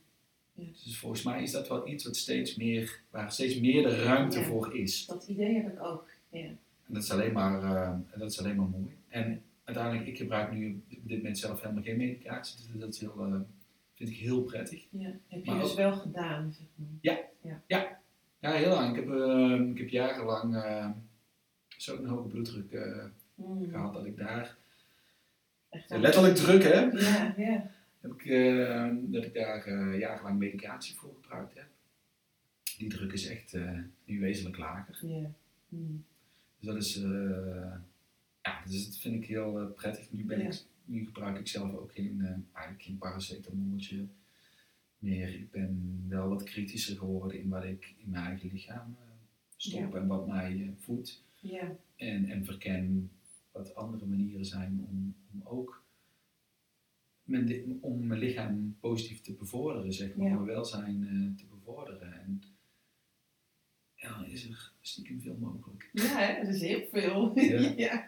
Dus 0.54 0.98
volgens 0.98 1.24
mij 1.24 1.44
is 1.44 1.52
dat 1.52 1.68
wel 1.68 1.88
iets 1.88 2.04
wat 2.06 2.16
steeds 2.16 2.56
meer, 2.56 3.00
waar 3.10 3.32
steeds 3.32 3.60
meer 3.60 3.84
de 3.84 4.04
ruimte 4.04 4.40
Ja. 4.40 4.46
voor 4.46 4.76
is. 4.76 5.06
Dat 5.06 5.28
idee 5.28 5.54
heb 5.56 5.74
ik 5.74 5.82
ook. 5.84 6.08
Ja. 6.30 6.40
En 6.40 6.58
dat 6.94 7.04
is 7.04 7.12
alleen 7.12 7.34
maar, 7.34 7.64
eh, 7.64 7.98
dat 8.20 8.32
is 8.32 8.40
alleen 8.40 8.56
maar 8.56 8.68
mooi. 8.68 8.98
En 9.08 9.42
uiteindelijk, 9.64 10.08
ik 10.08 10.18
gebruik 10.18 10.52
nu 10.52 10.82
op 10.92 11.08
dit 11.08 11.18
moment 11.18 11.38
zelf 11.38 11.62
helemaal 11.62 11.84
geen 11.84 11.98
medicatie, 11.98 12.56
dus 12.72 12.80
dat 12.82 12.94
is 12.94 13.00
heel, 13.00 13.46
vind 13.94 14.10
ik 14.10 14.16
heel 14.16 14.42
prettig. 14.44 14.86
ja. 14.90 15.12
Heb 15.28 15.46
je 15.46 15.52
Maar 15.52 15.62
dus 15.62 15.72
ook- 15.72 15.78
wel 15.78 15.94
gedaan, 15.94 16.54
zeg 16.54 16.66
maar. 16.76 16.88
Ja, 18.42 18.52
heel 18.52 18.70
lang. 18.70 18.98
Ik 18.98 19.04
heb, 19.04 19.14
ik 19.72 19.78
heb 19.78 19.90
jarenlang 19.90 20.64
zo'n 21.78 22.06
hoge 22.06 22.28
bloeddruk 22.28 22.78
Mm. 23.36 23.70
gehad 23.72 23.94
dat 23.94 24.06
ik 24.06 24.18
daar, 24.18 24.58
Echt 25.70 25.90
letterlijk 25.90 26.36
druk 26.36 26.64
hè, 26.64 26.80
Ja, 26.80 27.34
ja. 27.38 27.72
heb 28.02 28.12
ik, 28.14 28.26
eh, 28.26 28.90
dat 29.02 29.26
ik 29.26 29.34
daar 29.34 29.66
eh, 29.66 30.00
jarenlang 30.00 30.40
medicatie 30.40 30.96
voor 30.96 31.14
gebruikt 31.22 31.54
heb. 31.54 31.68
Die 32.78 32.90
druk 32.90 33.12
is 33.14 33.28
echt 33.28 33.54
eh, 33.54 33.80
nu 34.06 34.20
wezenlijk 34.20 34.58
lager. 34.58 35.08
ja. 35.08 35.32
Mm. 35.68 36.04
Dus 36.60 36.68
dat 36.68 36.78
is, 36.78 36.96
ja, 38.42 38.64
dus 38.66 38.86
dat 38.86 38.98
vind 38.98 39.16
ik 39.24 39.26
heel 39.30 39.72
prettig. 39.76 40.12
Nu, 40.12 40.26
ben 40.26 40.40
Ja. 40.40 40.46
ik, 40.50 40.64
nu 40.86 41.06
gebruik 41.06 41.40
ik 41.40 41.48
zelf 41.48 41.74
ook 41.76 41.92
geen, 41.94 42.46
eigenlijk 42.54 42.84
geen 42.86 42.98
paracetamoletje 42.98 44.06
meer. 44.98 45.34
Ik 45.34 45.52
ben 45.52 46.04
wel 46.08 46.30
wat 46.30 46.44
kritischer 46.44 46.98
geworden 46.98 47.40
in 47.42 47.50
wat 47.50 47.64
ik 47.64 47.94
in 47.98 48.10
mijn 48.10 48.26
eigen 48.26 48.50
lichaam 48.52 48.98
stop 49.56 49.96
en 49.96 50.08
wat 50.08 50.28
mij 50.28 50.74
voedt. 50.78 51.24
Ja, 51.40 51.76
En, 51.96 52.26
en 52.26 52.46
verken 52.46 53.12
wat 53.64 53.76
andere 53.76 54.06
manieren 54.06 54.46
zijn 54.46 54.86
om, 54.90 55.16
om 55.34 55.42
ook 55.44 55.84
mijn, 57.24 57.78
om 57.82 58.08
mijn 58.08 58.20
lichaam 58.20 58.78
positief 58.80 59.22
te 59.22 59.34
bevorderen, 59.34 59.94
zeg 59.94 60.16
maar, 60.16 60.26
Ja. 60.28 60.32
om 60.32 60.44
mijn 60.44 60.56
welzijn 60.56 61.04
eh, 61.08 61.38
te 61.38 61.46
bevorderen. 61.56 62.14
En 62.22 62.42
ja, 63.96 64.26
is 64.26 64.50
er 64.50 64.72
stiekem 64.82 65.22
veel 65.22 65.38
mogelijk. 65.40 65.90
ja 65.94 66.18
hè, 66.20 66.46
dat 66.46 66.54
is 66.56 66.62
heel 66.62 66.86
veel. 66.92 67.32
Ja. 67.50 67.74
ja. 67.78 68.06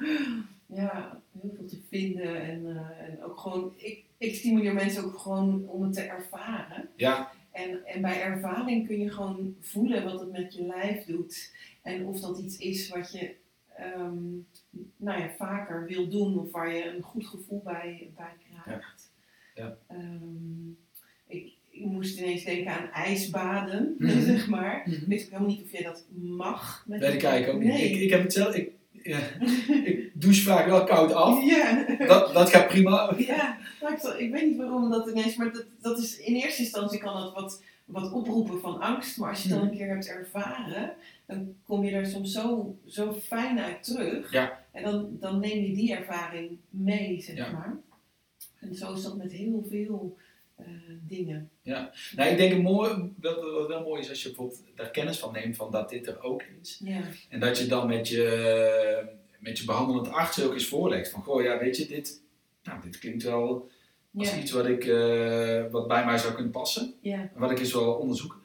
ja, 0.66 1.22
heel 1.42 1.52
veel 1.56 1.66
te 1.68 1.82
vinden. 1.88 2.42
En, 2.42 2.66
eh, 2.78 3.08
en 3.10 3.24
ook 3.24 3.40
gewoon, 3.40 3.74
ik, 3.78 4.06
ik 4.18 4.36
stimuleer 4.36 4.74
mensen 4.74 5.04
ook 5.04 5.18
gewoon 5.18 5.68
om 5.68 5.84
het 5.84 5.94
te 5.94 6.02
ervaren. 6.02 6.90
Ja, 6.96 7.32
En 7.52 7.70
En, 7.70 7.86
en 7.86 8.02
bij 8.02 8.22
ervaring 8.22 8.88
kun 8.88 9.00
je 9.00 9.10
gewoon 9.12 9.56
voelen 9.60 10.04
wat 10.04 10.20
het 10.20 10.32
met 10.32 10.54
je 10.54 10.66
lijf 10.66 11.06
doet. 11.06 11.56
En 11.82 12.06
of 12.06 12.20
dat 12.20 12.40
iets 12.40 12.58
is 12.58 12.90
wat 12.90 13.12
je 13.12 13.36
ehm, 13.76 14.24
nou 14.98 15.20
ja, 15.20 15.30
vaker 15.38 15.86
wil 15.88 16.10
doen 16.10 16.40
of 16.40 16.52
waar 16.52 16.74
je 16.76 16.96
een 16.96 17.02
goed 17.02 17.28
gevoel 17.28 17.62
bij, 17.64 18.10
bij 18.16 18.34
krijgt. 18.64 19.12
Ja. 19.56 19.78
Ehm, 19.88 20.70
ik, 21.28 21.54
ik 21.70 21.86
moest 21.86 22.20
ineens 22.20 22.44
denken 22.44 22.72
aan 22.72 22.92
ijsbaden, 22.92 23.96
Mhm. 24.00 24.22
zeg 24.22 24.48
maar. 24.48 24.82
Mhm. 24.86 24.96
Ik 24.96 25.08
weet 25.08 25.24
ook 25.24 25.30
helemaal 25.30 25.50
niet 25.50 25.64
of 25.64 25.72
jij 25.72 25.84
dat 25.84 26.06
mag. 26.22 26.84
Met 26.88 27.00
Nee, 27.00 27.12
dat 27.12 27.20
kijk 27.20 27.48
ik 27.48 27.54
ook 27.54 27.60
niet. 27.60 27.70
Nee. 27.72 27.90
Ik, 27.90 28.02
ik 28.02 28.10
heb 28.10 28.22
het 28.22 28.34
zelf, 28.34 28.56
ik, 28.56 28.72
ja, 29.04 29.20
ik 29.84 30.12
douche 30.14 30.42
vaak 30.44 30.66
wel 30.66 30.84
koud 30.84 31.14
af. 31.14 31.44
Ja. 31.52 31.86
Dat, 32.08 32.34
dat 32.34 32.50
gaat 32.50 32.68
prima. 32.68 33.14
Ja, 33.18 33.58
maar 33.82 34.18
ik, 34.18 34.32
weet 34.32 34.46
niet 34.46 34.58
waarom 34.58 34.90
dat 34.90 35.10
ineens, 35.10 35.36
maar 35.36 35.54
dat, 35.54 35.66
dat 35.82 36.00
is 36.00 36.18
in 36.18 36.36
eerste 36.36 36.62
instantie 36.62 37.00
kan 37.00 37.22
dat 37.22 37.34
wat, 37.34 37.64
wat 37.86 38.12
oproepen 38.12 38.60
van 38.60 38.80
angst, 38.80 39.18
maar 39.18 39.30
als 39.30 39.44
je 39.44 39.50
het 39.50 39.58
dan 39.58 39.68
een 39.68 39.78
keer 39.78 39.88
hebt 39.88 40.08
ervaren, 40.08 40.94
dan 41.32 41.56
kom 41.64 41.84
je 41.84 41.92
er 41.92 42.06
soms 42.06 42.32
zo, 42.32 42.78
zo 42.86 43.14
fijn 43.14 43.60
uit 43.60 43.84
terug. 43.84 44.32
Ja. 44.32 44.66
En 44.72 44.84
dan, 44.84 45.18
dan 45.20 45.40
neem 45.40 45.64
je 45.64 45.74
die 45.74 45.96
ervaring 45.96 46.58
mee, 46.70 47.22
zeg 47.22 47.36
Ja. 47.36 47.52
maar. 47.52 47.78
En 48.60 48.76
zo 48.76 48.94
is 48.94 49.04
dat 49.04 49.18
met 49.18 49.32
heel 49.32 49.66
veel 49.70 50.18
eh, 50.56 50.66
dingen. 51.08 51.50
Nou, 51.64 52.30
ik 52.32 52.38
denk 52.38 52.54
het 52.54 52.62
mooi, 52.62 53.12
wat, 53.22 53.42
wat 53.52 53.68
wel 53.68 53.84
mooi 53.84 54.02
is 54.02 54.10
als 54.10 54.22
je 54.24 54.28
bijvoorbeeld 54.28 54.64
daar 54.76 54.90
kennis 54.92 55.20
van 55.20 55.34
neemt 55.34 55.56
van 55.56 55.72
dat 55.72 55.90
dit 55.90 56.08
er 56.08 56.22
ook 56.24 56.44
is. 56.62 56.82
Ja, 56.84 57.02
En 57.30 57.40
dat 57.40 57.58
je 57.58 57.66
dan 57.66 57.88
met 57.88 58.08
je, 58.08 59.16
met 59.40 59.58
je 59.60 59.66
behandelend 59.66 60.10
arts 60.10 60.44
ook 60.44 60.54
eens 60.54 60.68
voorlegt. 60.68 61.10
Van, 61.10 61.24
goh, 61.24 61.44
ja, 61.44 61.60
weet 61.60 61.78
je, 61.78 61.86
dit, 61.88 62.22
nou, 62.64 62.82
dit 62.82 63.00
klinkt 63.00 63.24
wel 63.24 63.70
als 64.16 64.32
ja, 64.34 64.40
iets 64.42 64.52
wat, 64.52 64.66
ik, 64.66 64.86
eh, 64.86 65.66
wat 65.72 65.88
bij 65.88 66.06
mij 66.06 66.18
zou 66.18 66.34
kunnen 66.34 66.52
passen. 66.52 66.94
ja, 67.02 67.32
Wat 67.36 67.52
ik 67.52 67.60
eens 67.60 67.74
wil 67.74 67.94
onderzoeken. 67.94 68.40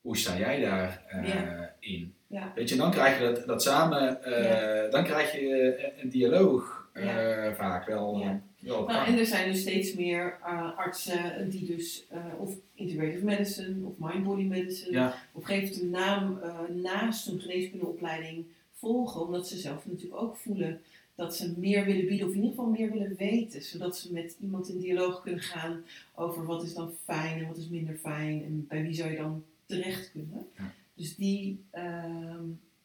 Hoe 0.00 0.16
sta 0.16 0.38
jij 0.38 0.60
daar 0.60 1.04
Ja. 1.24 1.59
In? 1.80 2.14
Ja. 2.26 2.52
Weet 2.54 2.68
je, 2.68 2.76
dan 2.76 2.90
krijg 2.90 3.18
je 3.18 3.24
dat, 3.24 3.46
dat 3.46 3.62
samen, 3.62 4.24
eh, 4.24 4.90
dan 4.90 5.04
krijg 5.04 5.32
je 5.32 5.74
eh, 5.74 6.02
een 6.02 6.08
dialoog 6.08 6.88
eh, 6.92 7.52
vaak 7.52 7.86
wel. 7.86 8.18
Ja. 8.18 8.42
wel 8.58 8.86
Nou, 8.86 9.06
en 9.06 9.18
er 9.18 9.26
zijn 9.26 9.52
dus 9.52 9.60
steeds 9.60 9.94
meer 9.94 10.38
artsen 10.76 11.50
die 11.50 11.66
dus 11.66 12.06
of 12.38 12.54
integrative 12.74 13.24
medicine 13.24 13.86
of 13.86 13.92
mind 13.98 14.24
body 14.24 14.42
medicine 14.42 15.12
op 15.32 15.42
een 15.42 15.46
gegeven 15.46 15.84
moment 15.84 15.94
een 15.94 16.10
naam 16.10 16.40
naast 16.82 17.26
hun 17.26 17.40
geneeskundeopleiding 17.40 18.44
volgen, 18.74 19.20
omdat 19.20 19.48
ze 19.48 19.56
zelf 19.56 19.86
natuurlijk 19.86 20.22
ook 20.22 20.36
voelen 20.36 20.80
dat 21.14 21.36
ze 21.36 21.54
meer 21.56 21.84
willen 21.84 22.06
bieden 22.06 22.26
of 22.26 22.34
in 22.34 22.42
ieder 22.42 22.56
geval 22.56 22.70
meer 22.70 22.90
willen 22.90 23.14
weten, 23.16 23.62
zodat 23.62 23.96
ze 23.98 24.12
met 24.12 24.36
iemand 24.40 24.68
in 24.68 24.78
dialoog 24.78 25.22
kunnen 25.22 25.40
gaan 25.40 25.84
over 26.14 26.44
wat 26.44 26.62
is 26.62 26.74
dan 26.74 26.92
fijn 27.04 27.38
en 27.38 27.46
wat 27.46 27.56
is 27.56 27.68
minder 27.68 27.96
fijn 27.96 28.44
en 28.44 28.66
bij 28.68 28.82
wie 28.82 28.94
zou 28.94 29.10
je 29.10 29.16
dan 29.16 29.44
terecht 29.66 30.10
kunnen. 30.10 30.46
Ja. 30.56 30.72
Dus 31.00 31.16
die, 31.16 31.64
ehm, 31.70 32.44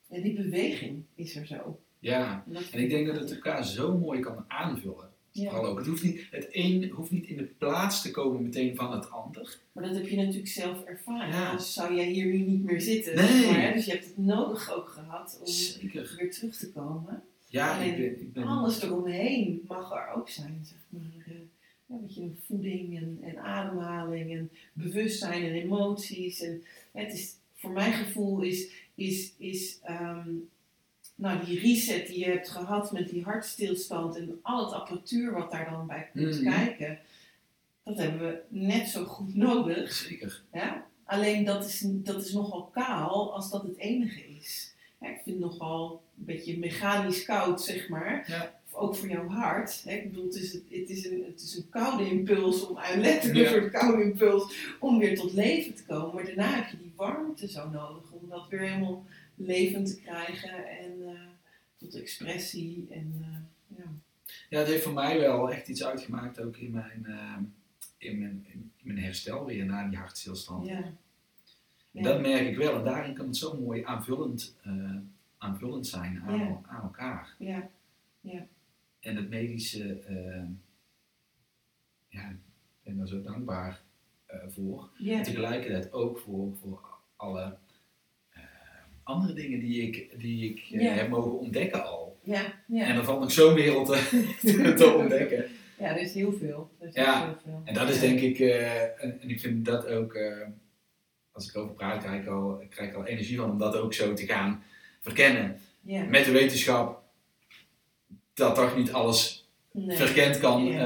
ja, 0.10 0.22
die 0.22 0.34
beweging 0.34 1.04
is 1.16 1.36
er 1.36 1.46
zo. 1.46 1.80
ja, 2.00 2.44
En, 2.72 2.80
ik 2.80 2.90
denk 2.90 3.08
dat 3.08 3.20
het 3.20 3.32
elkaar 3.32 3.66
zo 3.66 3.98
mooi 3.98 4.20
kan 4.20 4.46
aanvullen. 4.48 5.10
ja. 5.32 5.52
Ook. 5.52 5.78
Het, 5.78 5.88
hoeft 5.88 6.04
niet, 6.04 6.28
het 6.32 6.48
een 6.52 6.90
hoeft 6.90 7.12
niet 7.12 7.26
in 7.28 7.38
de 7.38 7.44
plaats 7.44 8.02
te 8.02 8.12
komen 8.12 8.44
meteen 8.44 8.76
van 8.76 8.92
het 8.92 9.12
ander. 9.12 9.58
Maar 9.72 9.84
dat 9.84 9.96
heb 9.96 10.08
je 10.08 10.16
natuurlijk 10.16 10.48
zelf 10.48 10.84
ervaren. 10.84 11.30
Ja. 11.34 11.50
Anders 11.50 11.74
zou 11.74 11.96
jij 11.96 12.08
hier 12.08 12.26
nu 12.26 12.38
niet 12.38 12.64
meer 12.64 12.82
zitten. 12.82 13.16
Nee. 13.16 13.52
Maar, 13.52 13.74
dus 13.74 13.86
je 13.86 13.92
hebt 13.92 14.06
het 14.06 14.18
nodig 14.18 14.74
ook 14.76 14.90
gehad 14.90 15.38
om 15.42 15.48
Zeker. 15.48 16.16
weer 16.18 16.32
terug 16.32 16.58
te 16.58 16.72
komen. 16.72 17.24
Ja, 17.48 17.78
ik 17.78 17.96
ben, 17.98 18.22
ik 18.22 18.34
ben 18.34 18.44
Alles 18.44 18.82
eromheen 18.82 19.62
mag 19.68 19.92
er 19.92 20.14
ook 20.16 20.30
zijn, 20.30 20.62
zeg 20.64 20.78
maar. 20.90 21.02
eh, 21.26 21.34
ja, 21.86 21.96
weet 22.02 22.16
je, 22.16 22.22
een 22.22 22.38
voeding 22.46 22.98
en, 22.98 23.20
en 23.22 23.38
ademhaling 23.38 24.32
en 24.32 24.50
bewustzijn 24.74 25.44
en 25.44 25.54
emoties. 25.54 26.42
En, 26.42 26.64
ja, 26.94 27.02
het 27.02 27.14
is, 27.14 27.36
voor 27.56 27.72
mijn 27.72 27.94
gevoel 27.94 28.42
is, 28.42 28.68
is, 28.96 29.34
is 29.38 29.80
ehm, 29.84 30.30
nou, 31.16 31.46
die 31.46 31.60
reset 31.60 32.08
die 32.08 32.20
je 32.20 32.26
hebt 32.26 32.50
gehad 32.50 32.92
met 32.92 33.10
die 33.10 33.24
hartstilstand 33.24 34.16
en 34.18 34.40
al 34.42 34.66
het 34.66 34.74
apparatuur 34.74 35.32
wat 35.34 35.52
daar 35.52 35.70
dan 35.70 35.88
bij 35.88 36.10
komt 36.14 36.42
Mhm. 36.42 36.54
kijken, 36.54 37.00
dat 37.84 37.98
hebben 37.98 38.20
we 38.20 38.42
net 38.48 38.88
zo 38.88 39.04
goed 39.06 39.36
nodig. 39.36 39.94
zeker. 39.94 40.44
Ja? 40.54 40.86
Alleen 41.04 41.44
dat 41.46 41.66
is, 41.66 41.84
dat 41.88 42.26
is 42.26 42.32
nogal 42.34 42.64
kaal 42.64 43.34
als 43.34 43.50
dat 43.52 43.64
het 43.64 43.78
enige 43.78 44.36
is. 44.36 44.74
Ja, 45.02 45.08
ik 45.08 45.22
vind 45.24 45.42
het 45.42 45.52
nogal 45.52 46.04
een 46.18 46.26
beetje 46.26 46.58
mechanisch 46.58 47.26
koud, 47.26 47.62
zeg 47.62 47.90
maar. 47.90 48.24
Ja. 48.28 48.60
Ook 48.78 48.96
voor 48.96 49.08
jouw 49.08 49.28
hart. 49.28 49.84
Hè? 49.84 49.92
Ik 49.92 50.10
bedoel, 50.10 50.26
het 50.26 50.36
is, 50.36 50.54
het, 50.54 50.64
is 50.90 51.06
een, 51.06 51.24
het 51.28 51.42
is 51.42 51.56
een 51.58 51.70
koude 51.70 52.10
impuls, 52.10 52.68
om, 52.68 52.78
een 52.78 53.00
letterlijk 53.02 53.50
Ja. 53.50 53.56
een 53.56 53.72
koude 53.72 54.04
impuls, 54.04 54.56
om 54.80 54.98
weer 55.00 55.16
tot 55.16 55.34
leven 55.34 55.76
te 55.76 55.86
komen. 55.86 56.16
Maar 56.16 56.26
daarna 56.26 56.56
heb 56.56 56.70
je 56.72 56.78
die 56.78 56.94
warmte 56.96 57.48
zo 57.50 57.70
nodig 57.70 58.12
om 58.12 58.30
dat 58.30 58.48
weer 58.50 58.60
helemaal 58.60 59.06
levend 59.36 59.88
te 59.88 60.02
krijgen 60.02 60.68
en 60.80 61.08
eh, 61.08 61.20
tot 61.78 61.96
expressie. 61.96 62.88
En, 62.90 63.16
eh, 63.22 63.78
ja. 63.78 63.84
Ja, 64.50 64.60
het 64.60 64.68
heeft 64.68 64.84
voor 64.84 64.94
mij 64.94 65.20
wel 65.20 65.52
echt 65.52 65.68
iets 65.68 65.84
uitgemaakt 65.84 66.42
ook 66.42 66.58
in 66.58 66.72
mijn, 66.72 67.06
eh, 67.06 67.38
in 67.98 68.20
mijn, 68.20 68.46
in 68.52 68.72
mijn 68.82 68.98
herstel 69.00 69.46
weer 69.46 69.66
na 69.66 69.88
die 69.88 69.98
hartstilstand. 69.98 70.68
Ja. 70.68 70.84
En 71.94 72.04
dat 72.04 72.22
merk 72.22 72.48
ik 72.48 72.58
wel 72.58 72.76
en 72.78 72.84
daarin 72.84 73.14
kan 73.14 73.26
het 73.26 73.38
zo 73.38 73.58
mooi 73.62 73.84
aanvullend, 73.84 74.56
aanvullend 75.38 75.88
zijn 75.88 76.22
aan, 76.28 76.38
Ja. 76.40 76.62
aan 76.66 76.82
elkaar. 76.84 77.36
Ja. 77.40 77.70
En 79.06 79.16
het 79.16 79.30
medische, 79.30 80.00
eh, 80.08 80.44
ja, 82.08 82.30
ik 82.30 82.38
ben 82.84 82.98
daar 82.98 83.08
zo 83.08 83.22
dankbaar 83.22 83.82
eh, 84.26 84.38
voor. 84.48 84.90
En 85.08 85.24
tegelijkertijd 85.24 85.94
ook 85.94 86.20
voor, 86.20 86.56
voor 86.62 86.88
alle 87.16 87.58
eh, 88.30 88.42
andere 89.04 89.34
dingen 89.34 89.60
die 89.60 89.82
ik, 89.82 90.20
die 90.20 90.50
ik 90.50 90.80
eh, 90.82 90.96
heb 90.96 91.10
mogen 91.10 91.40
ontdekken 91.40 91.84
al. 91.86 92.20
Ja. 92.24 92.64
Ja. 92.68 92.86
En 92.86 92.96
er 92.96 93.04
valt 93.04 93.20
nog 93.20 93.32
zo'n 93.32 93.54
wereld 93.54 93.88
te, 94.42 94.74
te 94.78 94.94
ontdekken. 94.98 95.46
ja, 95.80 95.86
er 95.96 96.02
is 96.02 96.14
heel 96.14 96.34
veel. 96.34 96.72
Is 96.80 96.94
Ja. 96.96 97.26
heel 97.26 97.36
veel. 97.44 97.62
En 97.66 97.74
dat 97.74 97.90
is 97.90 98.00
denk 98.00 98.20
ik, 98.20 98.40
eh, 98.40 98.82
en, 99.04 99.22
en 99.22 99.30
ik 99.30 99.40
vind 99.40 99.66
dat 99.66 99.88
ook, 99.88 100.14
eh, 100.14 100.48
als 101.32 101.50
ik 101.50 101.58
over 101.58 101.74
praat, 101.76 102.04
krijg 102.04 102.22
ik, 102.22 102.28
al, 102.28 102.62
ik 102.62 102.70
krijg 102.70 102.96
al 102.96 103.06
energie 103.06 103.38
van 103.38 103.52
om 103.52 103.58
dat 103.58 103.76
ook 103.76 103.94
zo 103.94 104.14
te 104.14 104.26
gaan 104.26 104.64
verkennen. 105.02 105.60
Ja. 105.82 106.04
Met 106.04 106.26
de 106.26 106.32
wetenschap 106.32 107.04
dat 108.36 108.56
toch 108.56 108.76
niet 108.78 108.92
alles 108.92 109.46
Nee. 109.72 109.98
verkend 109.98 110.40
kan 110.40 110.66
Ja. 110.66 110.80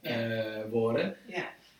eh, 0.00 0.60
eh, 0.60 0.70
worden. 0.70 1.16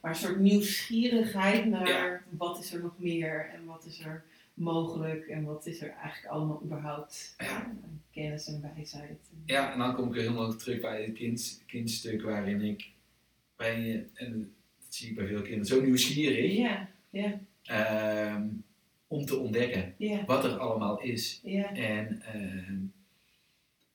Maar 0.00 0.12
een 0.12 0.18
soort 0.18 0.38
nieuwsgierigheid 0.40 1.64
naar 1.66 1.88
Ja. 1.88 2.20
wat 2.30 2.58
is 2.58 2.72
er 2.72 2.80
nog 2.80 2.92
meer 2.98 3.50
en 3.54 3.64
wat 3.64 3.84
is 3.86 4.00
er 4.04 4.24
mogelijk 4.54 5.26
en 5.26 5.44
wat 5.44 5.66
is 5.66 5.80
er 5.82 5.90
eigenlijk 6.02 6.32
allemaal 6.34 6.60
überhaupt 6.64 7.34
Ja. 7.38 7.46
aan 7.46 7.80
kennis 8.12 8.46
en 8.46 8.70
wijsheid. 8.74 9.18
Ja, 9.46 9.72
en 9.72 9.78
dan 9.78 9.94
kom 9.94 10.06
ik 10.06 10.12
weer 10.12 10.22
helemaal 10.22 10.56
terug 10.56 10.80
bij 10.80 11.02
het 11.02 11.12
kind, 11.14 11.62
kindstuk 11.66 12.22
waarin 12.22 12.60
ik, 12.60 12.90
je, 13.58 14.04
en 14.14 14.40
dat 14.40 14.94
zie 14.94 15.08
ik 15.08 15.16
bij 15.16 15.26
veel 15.26 15.42
kinderen, 15.42 15.66
zo 15.66 15.80
nieuwsgierig 15.82 16.52
Ja, 16.56 16.88
ja, 17.10 17.40
ehm, 17.62 18.46
om 19.08 19.24
te 19.26 19.36
ontdekken 19.36 19.94
ja, 19.98 20.24
wat 20.24 20.44
er 20.44 20.58
allemaal 20.58 21.00
is. 21.00 21.40
ja, 21.42 21.72
En 21.74 22.22
ehm, 22.22 22.76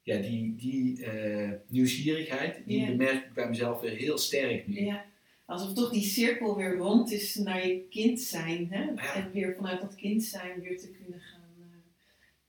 ja, 0.10 0.22
die, 0.22 0.56
die 0.56 1.06
eh, 1.06 1.52
nieuwsgierigheid, 1.68 2.62
die 2.66 2.82
ik 2.82 2.98
bij 3.34 3.50
mezelf 3.50 3.82
weer 3.82 3.96
heel 3.96 4.18
sterk 4.18 4.68
nu. 4.68 4.86
ja. 4.86 5.06
Alsof 5.46 5.74
toch 5.74 5.92
die 5.92 6.04
cirkel 6.04 6.56
weer 6.56 6.76
rond 6.76 7.12
is 7.12 7.36
naar 7.36 7.68
je 7.68 7.88
kind 7.90 8.20
zijn. 8.20 8.68
Hè? 8.70 8.84
Ja. 8.84 9.14
En 9.16 9.32
weer 9.32 9.56
vanuit 9.56 9.82
dat 9.82 9.96
kind 9.96 10.24
zijn 10.24 10.60
weer 10.60 10.78
te 10.78 10.92
kunnen 10.92 11.20
gaan 11.20 11.82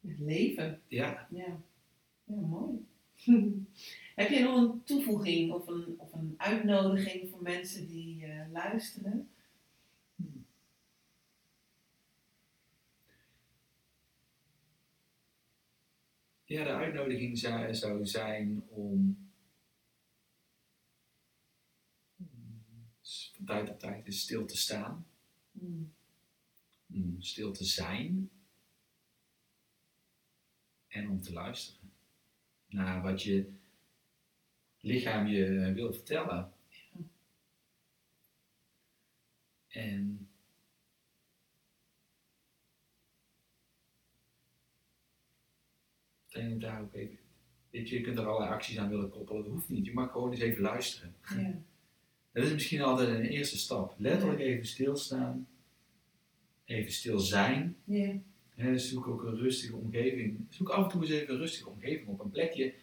eh, 0.03 0.11
leven. 0.19 0.81
Ja, 0.87 1.27
Ja, 1.31 1.61
ja 2.25 2.35
mooi. 2.35 2.87
Heb 4.21 4.31
je 4.31 4.43
nog 4.43 4.57
een 4.57 4.83
toevoeging 4.85 5.53
of 5.53 5.67
een, 5.67 5.95
of 5.97 6.13
een 6.13 6.35
uitnodiging 6.37 7.29
voor 7.31 7.43
mensen 7.43 7.87
die 7.87 8.25
eh, 8.25 8.53
luisteren? 8.53 9.29
Ja 16.51 16.65
de 16.65 16.71
uitnodiging 16.71 17.39
zou, 17.39 17.75
zou 17.75 18.07
zijn 18.07 18.63
om 18.69 19.29
van 23.33 23.45
tijd 23.45 23.67
tot 23.67 23.81
tijd 23.81 24.07
eens 24.07 24.21
stil 24.21 24.47
te 24.47 24.57
staan, 24.57 25.07
Hmm. 25.53 25.95
om 26.93 27.23
stil 27.23 27.53
te 27.53 27.65
zijn 27.65 28.31
en 30.89 31.11
om 31.11 31.21
te 31.21 31.33
luisteren 31.33 31.93
naar 32.67 33.03
wat 33.03 33.23
je 33.23 33.53
lichaam 34.81 35.27
je 35.27 35.73
wil 35.73 35.93
vertellen. 35.93 36.53
En 39.69 40.30
en 46.41 46.59
daar 46.59 46.81
ook 46.81 46.95
even. 46.95 47.19
Weet 47.71 47.89
je, 47.89 47.95
je 47.97 48.01
kunt 48.01 48.19
er 48.19 48.27
allerlei 48.27 48.53
acties 48.53 48.79
aan 48.79 48.89
willen 48.89 49.11
koppelen, 49.11 49.43
dat 49.43 49.53
hoeft 49.53 49.69
niet. 49.69 49.87
Je 49.87 49.93
mag 49.93 50.11
gewoon 50.13 50.31
eens 50.31 50.41
even 50.41 50.63
luisteren. 50.63 51.15
Ja. 51.37 51.55
Dat 52.33 52.45
is 52.45 52.53
misschien 52.53 52.81
altijd 52.83 53.09
een 53.09 53.25
eerste 53.25 53.59
stap. 53.59 53.95
Letterlijk 53.99 54.41
even 54.41 54.67
stilstaan 54.67 55.47
even 56.71 56.93
stil 56.93 57.19
zijn. 57.19 57.77
Ja. 57.85 58.13
Dus 58.55 58.89
zoek 58.89 59.07
ook 59.07 59.23
een 59.23 59.37
rustige 59.37 59.77
omgeving. 59.77 60.47
Zoek 60.49 60.69
af 60.69 60.85
en 60.85 60.91
toe 60.91 61.01
eens 61.01 61.11
even 61.11 61.35
een 61.35 61.41
rustige 61.41 61.69
omgeving 61.69 62.09
op 62.09 62.21
een 62.21 62.31
plekje. 62.31 62.75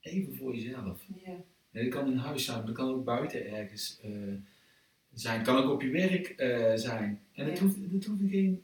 Even 0.00 0.36
voor 0.36 0.54
jezelf. 0.54 1.06
Ja. 1.24 1.36
Dat 1.70 1.88
kan 1.88 2.10
in 2.10 2.16
huis 2.16 2.44
zijn, 2.44 2.66
dat 2.66 2.74
kan 2.74 2.88
ook 2.90 3.04
buiten 3.04 3.46
ergens 3.46 3.98
eh, 4.02 4.10
zijn. 5.12 5.42
Kan 5.42 5.56
ook 5.56 5.70
op 5.72 5.82
je 5.82 5.90
werk 5.90 6.28
eh, 6.28 6.72
zijn. 6.74 7.20
En 7.32 7.46
het, 7.46 7.58
Ja. 7.58 7.64
hoeft, 7.64 7.76
het, 7.92 8.04
hoeft 8.04 8.22
geen, 8.30 8.62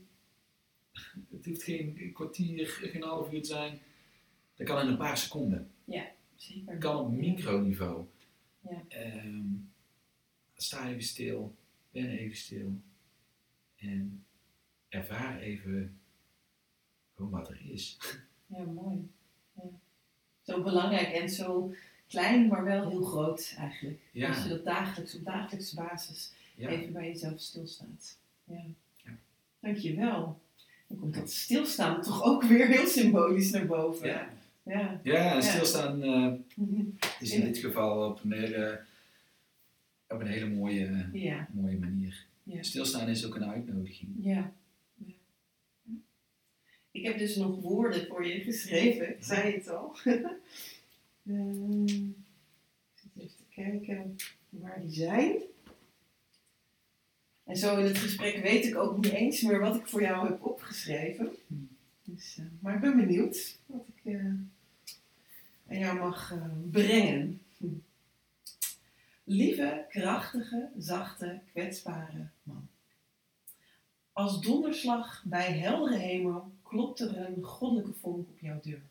het 1.30 1.44
hoeft 1.47 1.62
geen 1.62 2.10
kwartier, 2.12 2.66
geen 2.66 3.02
half 3.02 3.32
uur 3.32 3.40
te 3.43 3.48
zijn. 3.48 3.78
Dat 4.59 4.66
kan 4.66 4.80
in 4.80 4.89
een 4.89 4.97
paar 4.97 5.18
seconden. 5.18 5.70
Zeker. 6.36 6.72
Het 6.72 6.78
kan 6.78 6.97
op 6.97 7.12
microniveau. 7.12 8.05
Ja. 8.60 8.82
Ehm, 8.89 9.47
sta 10.56 10.89
even 10.89 11.02
stil, 11.02 11.55
ben 11.90 12.09
even 12.10 12.36
stil. 12.36 12.72
En 13.76 14.24
ervaar 14.89 15.39
even 15.40 15.98
gewoon 17.14 17.30
wat 17.30 17.48
er 17.48 17.60
is. 17.70 17.97
Ja, 18.47 18.62
mooi. 18.64 19.09
Ja. 19.52 19.62
Zo 20.43 20.62
belangrijk 20.62 21.09
en 21.12 21.28
zo 21.28 21.74
klein, 22.06 22.47
maar 22.47 22.64
wel 22.64 22.89
heel 22.89 23.05
groot 23.05 23.55
eigenlijk. 23.59 24.01
Ja. 24.12 24.28
Als 24.28 24.43
je 24.43 24.48
dat 24.48 24.64
dagelijks, 24.64 25.14
op 25.14 25.24
dagelijkse 25.24 25.74
basis 25.74 26.32
Ja, 26.55 26.68
even 26.68 26.93
bij 26.93 27.06
jezelf 27.06 27.40
stilstaat. 27.40 28.18
Ja. 28.44 28.62
Ja. 28.97 29.10
Dankjewel. 29.60 30.40
Dan 30.86 30.98
komt 30.98 31.14
dat 31.14 31.30
stilstaan 31.30 32.02
toch 32.02 32.22
ook 32.22 32.43
weer 32.43 32.66
heel 32.66 32.86
symbolisch 32.86 33.51
naar 33.51 33.66
boven. 33.66 34.09
ja. 34.09 34.36
Ja. 34.69 35.01
ja 35.03 35.35
en 35.35 35.43
stilstaan 35.43 36.03
eh, 36.03 36.32
is 37.20 37.32
in 37.32 37.40
dit 37.40 37.59
geval 37.59 38.11
op 38.11 38.24
een 38.24 38.32
hele, 38.32 38.85
op 40.09 40.20
een 40.20 40.27
hele 40.27 40.49
mooie, 40.49 41.09
Ja. 41.12 41.49
mooie 41.53 41.78
manier. 41.78 42.27
Ja. 42.43 42.62
Stilstaan 42.62 43.09
is 43.09 43.27
ook 43.27 43.35
een 43.35 43.45
uitnodiging. 43.51 44.11
Ja. 44.20 44.53
Ik 46.90 47.05
heb 47.05 47.19
dus 47.19 47.36
nog 47.36 47.61
woorden 47.61 48.07
voor 48.07 48.27
je 48.27 48.40
geschreven. 48.40 49.11
Ik 49.16 49.24
zei 49.24 49.53
het 49.55 49.69
al. 49.69 49.97
Ehm, 51.27 51.85
ik 51.85 52.15
zit 52.95 53.11
even 53.16 53.36
te 53.36 53.45
kijken 53.55 54.16
waar 54.49 54.81
die 54.81 54.90
zijn. 54.95 55.36
En 57.45 57.57
zo 57.57 57.77
in 57.78 57.85
het 57.85 57.99
gesprek 57.99 58.43
weet 58.43 58.65
ik 58.65 58.77
ook 58.77 58.97
niet 58.97 59.12
eens 59.12 59.43
meer 59.43 59.61
wat 59.61 59.77
ik 59.77 59.86
voor 59.86 60.03
jou 60.03 60.28
heb 60.28 60.45
opgeschreven. 60.45 61.31
Dus, 62.05 62.36
eh, 62.39 62.45
maar 62.61 62.74
ik 62.74 62.81
ben 62.81 62.97
benieuwd 62.97 63.59
wat 63.66 63.86
ik 63.95 64.12
eh, 64.12 64.24
aan 65.69 65.78
jou 65.78 65.99
mag 65.99 66.32
eh, 66.32 66.45
brengen. 66.70 67.43
Lieve, 69.24 69.86
krachtige, 69.89 70.70
zachte, 70.78 71.40
kwetsbare 71.53 72.28
man. 72.43 72.69
Als 74.12 74.40
donderslag 74.40 75.23
bij 75.27 75.59
heldere 75.59 75.97
hemel 75.97 76.53
klopt 76.62 77.01
er 77.01 77.16
een 77.16 77.43
goddelijke 77.43 77.93
vonk 77.93 78.28
op 78.28 78.39
jouw 78.40 78.61
deur. 78.61 78.82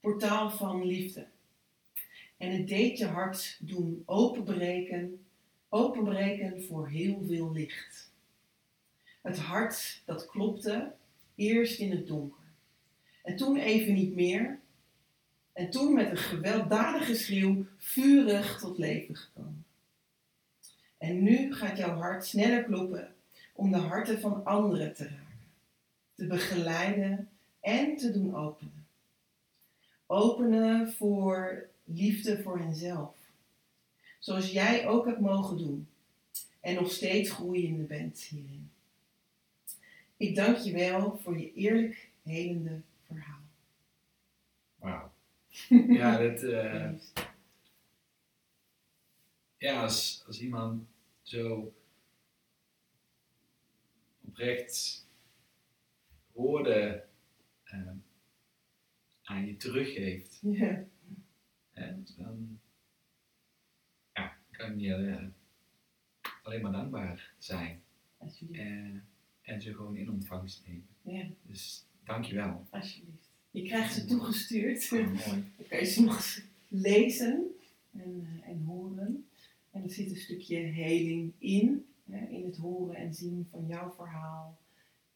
Portaal 0.00 0.50
van 0.50 0.84
liefde. 0.84 1.26
En 2.36 2.50
het 2.50 2.68
deed 2.68 2.98
je 2.98 3.06
hart 3.06 3.58
doen 3.60 4.02
openbreken, 4.06 5.24
openbreken 5.68 6.62
voor 6.62 6.88
heel 6.88 7.22
veel 7.26 7.52
licht. 7.52 8.10
Het 9.20 9.38
hart 9.38 10.02
dat 10.04 10.26
klopte 10.26 10.92
eerst 11.34 11.78
in 11.78 11.90
het 11.90 12.06
donker. 12.06 12.44
En 13.22 13.36
toen 13.36 13.56
even 13.56 13.94
niet 13.94 14.14
meer. 14.14 14.60
En 15.60 15.70
toen 15.70 15.92
met 15.92 16.10
een 16.10 16.16
gewelddadige 16.16 17.14
schreeuw 17.14 17.66
vurig 17.76 18.58
tot 18.58 18.78
leven 18.78 19.16
gekomen. 19.16 19.64
En 20.98 21.22
nu 21.22 21.54
gaat 21.54 21.76
jouw 21.76 21.96
hart 21.96 22.26
sneller 22.26 22.64
kloppen 22.64 23.14
om 23.52 23.72
de 23.72 23.76
harten 23.76 24.20
van 24.20 24.44
anderen 24.44 24.94
te 24.94 25.04
raken, 25.04 25.50
te 26.14 26.26
begeleiden 26.26 27.28
en 27.60 27.96
te 27.96 28.12
doen 28.12 28.34
openen. 28.34 28.86
Openen 30.06 30.92
voor 30.92 31.68
liefde 31.84 32.42
voor 32.42 32.58
henzelf, 32.58 33.16
zoals 34.18 34.52
jij 34.52 34.86
ook 34.86 35.06
hebt 35.06 35.20
mogen 35.20 35.58
doen 35.58 35.88
en 36.60 36.74
nog 36.74 36.92
steeds 36.92 37.30
groeiende 37.30 37.84
bent 37.84 38.20
hierin. 38.20 38.70
Ik 40.16 40.34
dank 40.34 40.56
je 40.56 40.72
wel 40.72 41.18
voor 41.22 41.38
je 41.38 41.54
eerlijk 41.54 42.10
helende. 42.22 42.80
Ja, 45.70 46.18
dat, 46.18 46.42
eh, 46.42 46.90
ja 49.58 49.82
als, 49.82 50.24
als 50.26 50.40
iemand 50.40 50.88
zo 51.22 51.74
oprecht 54.20 55.06
woorden 56.32 57.08
eh, 57.64 57.90
aan 59.22 59.46
je 59.46 59.56
teruggeeft, 59.56 60.38
Ja. 60.42 60.84
dan 62.16 62.60
ja, 64.12 64.36
kan 64.50 64.78
je 64.78 64.94
eh, 64.94 65.26
alleen 66.42 66.62
maar 66.62 66.72
dankbaar 66.72 67.32
zijn 67.38 67.82
en, 68.52 69.06
en 69.42 69.60
ze 69.62 69.74
gewoon 69.74 69.96
in 69.96 70.10
ontvangst 70.10 70.66
nemen. 70.66 70.88
Ja, 71.02 71.26
Dus 71.42 71.86
dankjewel. 72.04 72.66
alsjeblieft. 72.70 73.29
Je 73.50 73.62
krijgt 73.62 73.94
ze 73.94 74.04
toegestuurd. 74.04 74.92
Oh, 74.92 75.06
mooi. 75.06 75.44
Dan 75.56 75.66
kan 75.68 75.78
je 75.78 75.84
ze 75.84 76.02
nog 76.02 76.38
lezen 76.68 77.56
en, 77.92 78.26
eh, 78.42 78.48
en 78.48 78.62
horen. 78.66 79.28
En 79.70 79.82
er 79.82 79.90
zit 79.90 80.10
een 80.10 80.16
stukje 80.16 80.56
heling 80.56 81.32
in, 81.38 81.86
hè, 82.10 82.26
in 82.26 82.44
het 82.44 82.56
horen 82.56 82.96
en 82.96 83.14
zien 83.14 83.48
van 83.50 83.66
jouw 83.66 83.92
verhaal. 83.96 84.58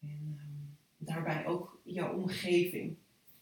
En 0.01 0.39
ehm, 0.39 1.06
daarbij 1.06 1.47
ook 1.47 1.81
jouw 1.82 2.15
omgeving. 2.15 2.97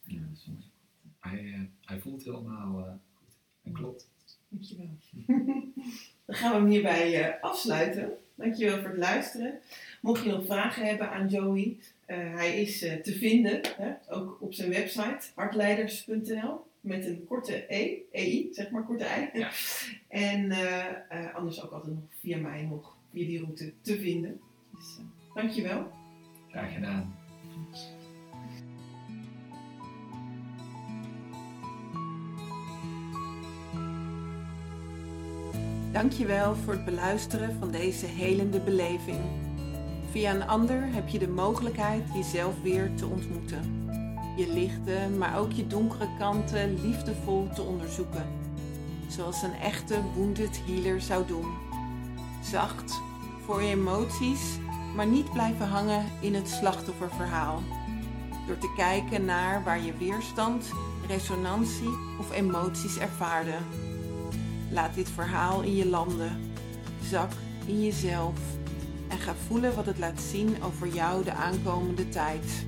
Ja, 0.04 0.22
soms. 0.32 0.70
Hij, 1.18 1.38
eh, 1.38 1.60
hij 1.80 2.00
voelt 2.00 2.24
helemaal 2.24 2.78
eh, 2.78 2.92
goed. 3.14 3.34
En 3.62 3.72
klopt. 3.72 4.08
Dankjewel. 4.48 4.90
Dan 6.26 6.36
gaan 6.36 6.52
we 6.52 6.58
hem 6.58 6.68
hierbij 6.68 7.22
eh, 7.22 7.42
afsluiten. 7.42 8.10
Dankjewel 8.34 8.80
voor 8.80 8.88
het 8.88 8.98
luisteren. 8.98 9.60
Mocht 10.00 10.24
je 10.24 10.30
nog 10.30 10.44
vragen 10.44 10.86
hebben 10.86 11.10
aan 11.10 11.28
Joey, 11.28 11.78
hij 12.06 12.60
is 12.60 12.82
eh, 12.82 13.00
te 13.00 13.12
vinden, 13.12 13.60
hè, 13.76 13.92
ook 14.08 14.36
op 14.40 14.54
zijn 14.54 14.70
website, 14.70 15.30
hartleiders.nl, 15.34 16.60
met 16.82 17.06
een 17.06 17.24
korte 17.28 17.64
E, 17.68 17.98
EI, 18.12 18.48
zeg 18.52 18.70
maar, 18.70 18.84
korte 18.84 19.04
ei. 19.04 19.28
Ja. 19.32 19.50
En 20.08 20.50
eh, 20.50 20.86
eh, 21.08 21.34
anders 21.34 21.62
ook 21.62 21.72
altijd 21.72 21.94
nog 21.94 22.02
via 22.20 22.38
mij 22.38 22.62
nog, 22.62 22.96
via 23.12 23.26
die 23.26 23.38
route 23.38 23.72
te 23.80 24.00
vinden. 24.00 24.40
Dus 24.74 24.98
eh, 24.98 25.34
dankjewel. 25.34 25.90
Graag 26.48 26.72
gedaan. 26.72 27.14
Dankjewel 35.92 36.54
voor 36.54 36.72
het 36.72 36.84
beluisteren 36.84 37.54
van 37.58 37.70
deze 37.70 38.06
helende 38.06 38.60
beleving. 38.60 39.20
Via 40.12 40.34
een 40.34 40.46
ander 40.48 40.92
heb 40.92 41.08
je 41.08 41.18
de 41.18 41.28
mogelijkheid 41.28 42.02
jezelf 42.14 42.54
weer 42.62 42.94
te 42.94 43.06
ontmoeten. 43.06 43.88
Je 44.36 44.52
lichte, 44.52 45.08
maar 45.18 45.38
ook 45.38 45.52
je 45.52 45.66
donkere 45.66 46.08
kanten 46.18 46.80
liefdevol 46.86 47.48
te 47.54 47.62
onderzoeken. 47.62 48.26
Zoals 49.08 49.42
een 49.42 49.54
echte 49.54 50.00
wounded 50.14 50.60
healer 50.66 51.00
zou 51.00 51.26
doen. 51.26 51.46
Zacht, 52.42 53.00
voor 53.44 53.62
je 53.62 53.68
emoties, 53.68 54.58
maar 54.94 55.06
niet 55.06 55.32
blijven 55.32 55.68
hangen 55.68 56.04
in 56.20 56.34
het 56.34 56.48
slachtofferverhaal. 56.48 57.62
Door 58.46 58.58
te 58.58 58.72
kijken 58.76 59.24
naar 59.24 59.64
waar 59.64 59.82
je 59.82 59.96
weerstand, 59.96 60.72
resonantie 61.06 61.98
of 62.18 62.32
emoties 62.32 62.98
ervaarde. 62.98 63.56
Laat 64.70 64.94
dit 64.94 65.08
verhaal 65.08 65.62
in 65.62 65.76
je 65.76 65.86
landen. 65.86 66.52
Zak 67.02 67.30
in 67.66 67.82
jezelf. 67.82 68.61
En 69.12 69.18
ga 69.18 69.34
voelen 69.46 69.74
wat 69.74 69.86
het 69.86 69.98
laat 69.98 70.20
zien 70.20 70.62
over 70.62 70.88
jou 70.88 71.24
de 71.24 71.32
aankomende 71.32 72.08
tijd. 72.08 72.66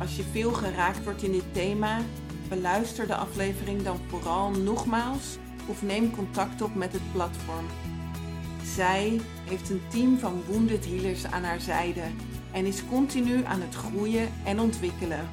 Als 0.00 0.16
je 0.16 0.22
veel 0.32 0.52
geraakt 0.52 1.04
wordt 1.04 1.22
in 1.22 1.32
dit 1.32 1.52
thema, 1.52 2.00
beluister 2.48 3.06
de 3.06 3.14
aflevering 3.14 3.82
dan 3.82 3.98
vooral 4.08 4.50
nogmaals 4.50 5.38
of 5.66 5.82
neem 5.82 6.10
contact 6.10 6.62
op 6.62 6.74
met 6.74 6.92
het 6.92 7.12
platform. 7.12 7.66
Zij 8.74 9.20
heeft 9.44 9.70
een 9.70 9.82
team 9.88 10.18
van 10.18 10.42
wounded 10.46 10.86
healers 10.86 11.26
aan 11.26 11.44
haar 11.44 11.60
zijde 11.60 12.02
en 12.52 12.66
is 12.66 12.82
continu 12.88 13.44
aan 13.44 13.60
het 13.60 13.74
groeien 13.74 14.28
en 14.44 14.60
ontwikkelen. 14.60 15.28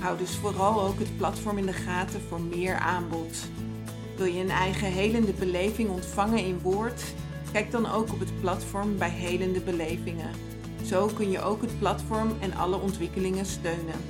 Hou 0.00 0.18
dus 0.18 0.36
vooral 0.36 0.82
ook 0.82 0.98
het 0.98 1.16
platform 1.16 1.58
in 1.58 1.66
de 1.66 1.72
gaten 1.72 2.20
voor 2.20 2.40
meer 2.40 2.74
aanbod. 2.74 3.48
Wil 4.18 4.26
je 4.26 4.40
een 4.40 4.50
eigen 4.50 4.92
helende 4.92 5.32
beleving 5.32 5.90
ontvangen 5.90 6.44
in 6.44 6.60
woord? 6.62 7.02
Kijk 7.52 7.70
dan 7.70 7.90
ook 7.90 8.12
op 8.12 8.20
het 8.20 8.40
platform 8.40 8.98
bij 8.98 9.10
Helende 9.10 9.60
Belevingen. 9.60 10.30
Zo 10.84 11.06
kun 11.06 11.30
je 11.30 11.42
ook 11.42 11.60
het 11.62 11.78
platform 11.78 12.32
en 12.40 12.54
alle 12.54 12.76
ontwikkelingen 12.76 13.46
steunen. 13.46 14.00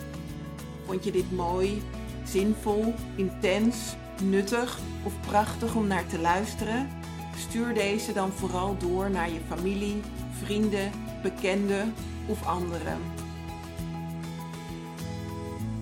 Vond 0.87 1.05
je 1.05 1.11
dit 1.11 1.33
mooi, 1.33 1.83
zinvol, 2.25 2.95
intens, 3.17 3.97
nuttig 4.23 4.79
of 5.05 5.13
prachtig 5.27 5.75
om 5.75 5.87
naar 5.87 6.07
te 6.07 6.19
luisteren? 6.19 6.89
Stuur 7.37 7.75
deze 7.75 8.13
dan 8.13 8.31
vooral 8.31 8.77
door 8.79 9.11
naar 9.11 9.31
je 9.31 9.41
familie, 9.49 10.01
vrienden, 10.43 10.91
bekenden 11.23 11.95
of 12.27 12.47
anderen. 12.47 12.99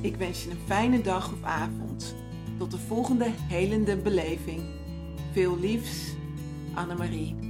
Ik 0.01 0.17
wens 0.17 0.45
je 0.45 0.51
een 0.51 0.61
fijne 0.67 1.01
dag 1.01 1.33
of 1.33 1.43
avond. 1.43 2.26
Tot 2.59 2.71
de 2.71 2.79
volgende 2.79 3.27
helende 3.49 3.97
beleving. 3.97 4.63
Veel 5.33 5.59
liefs, 5.59 6.15
Annemarie. 6.75 7.46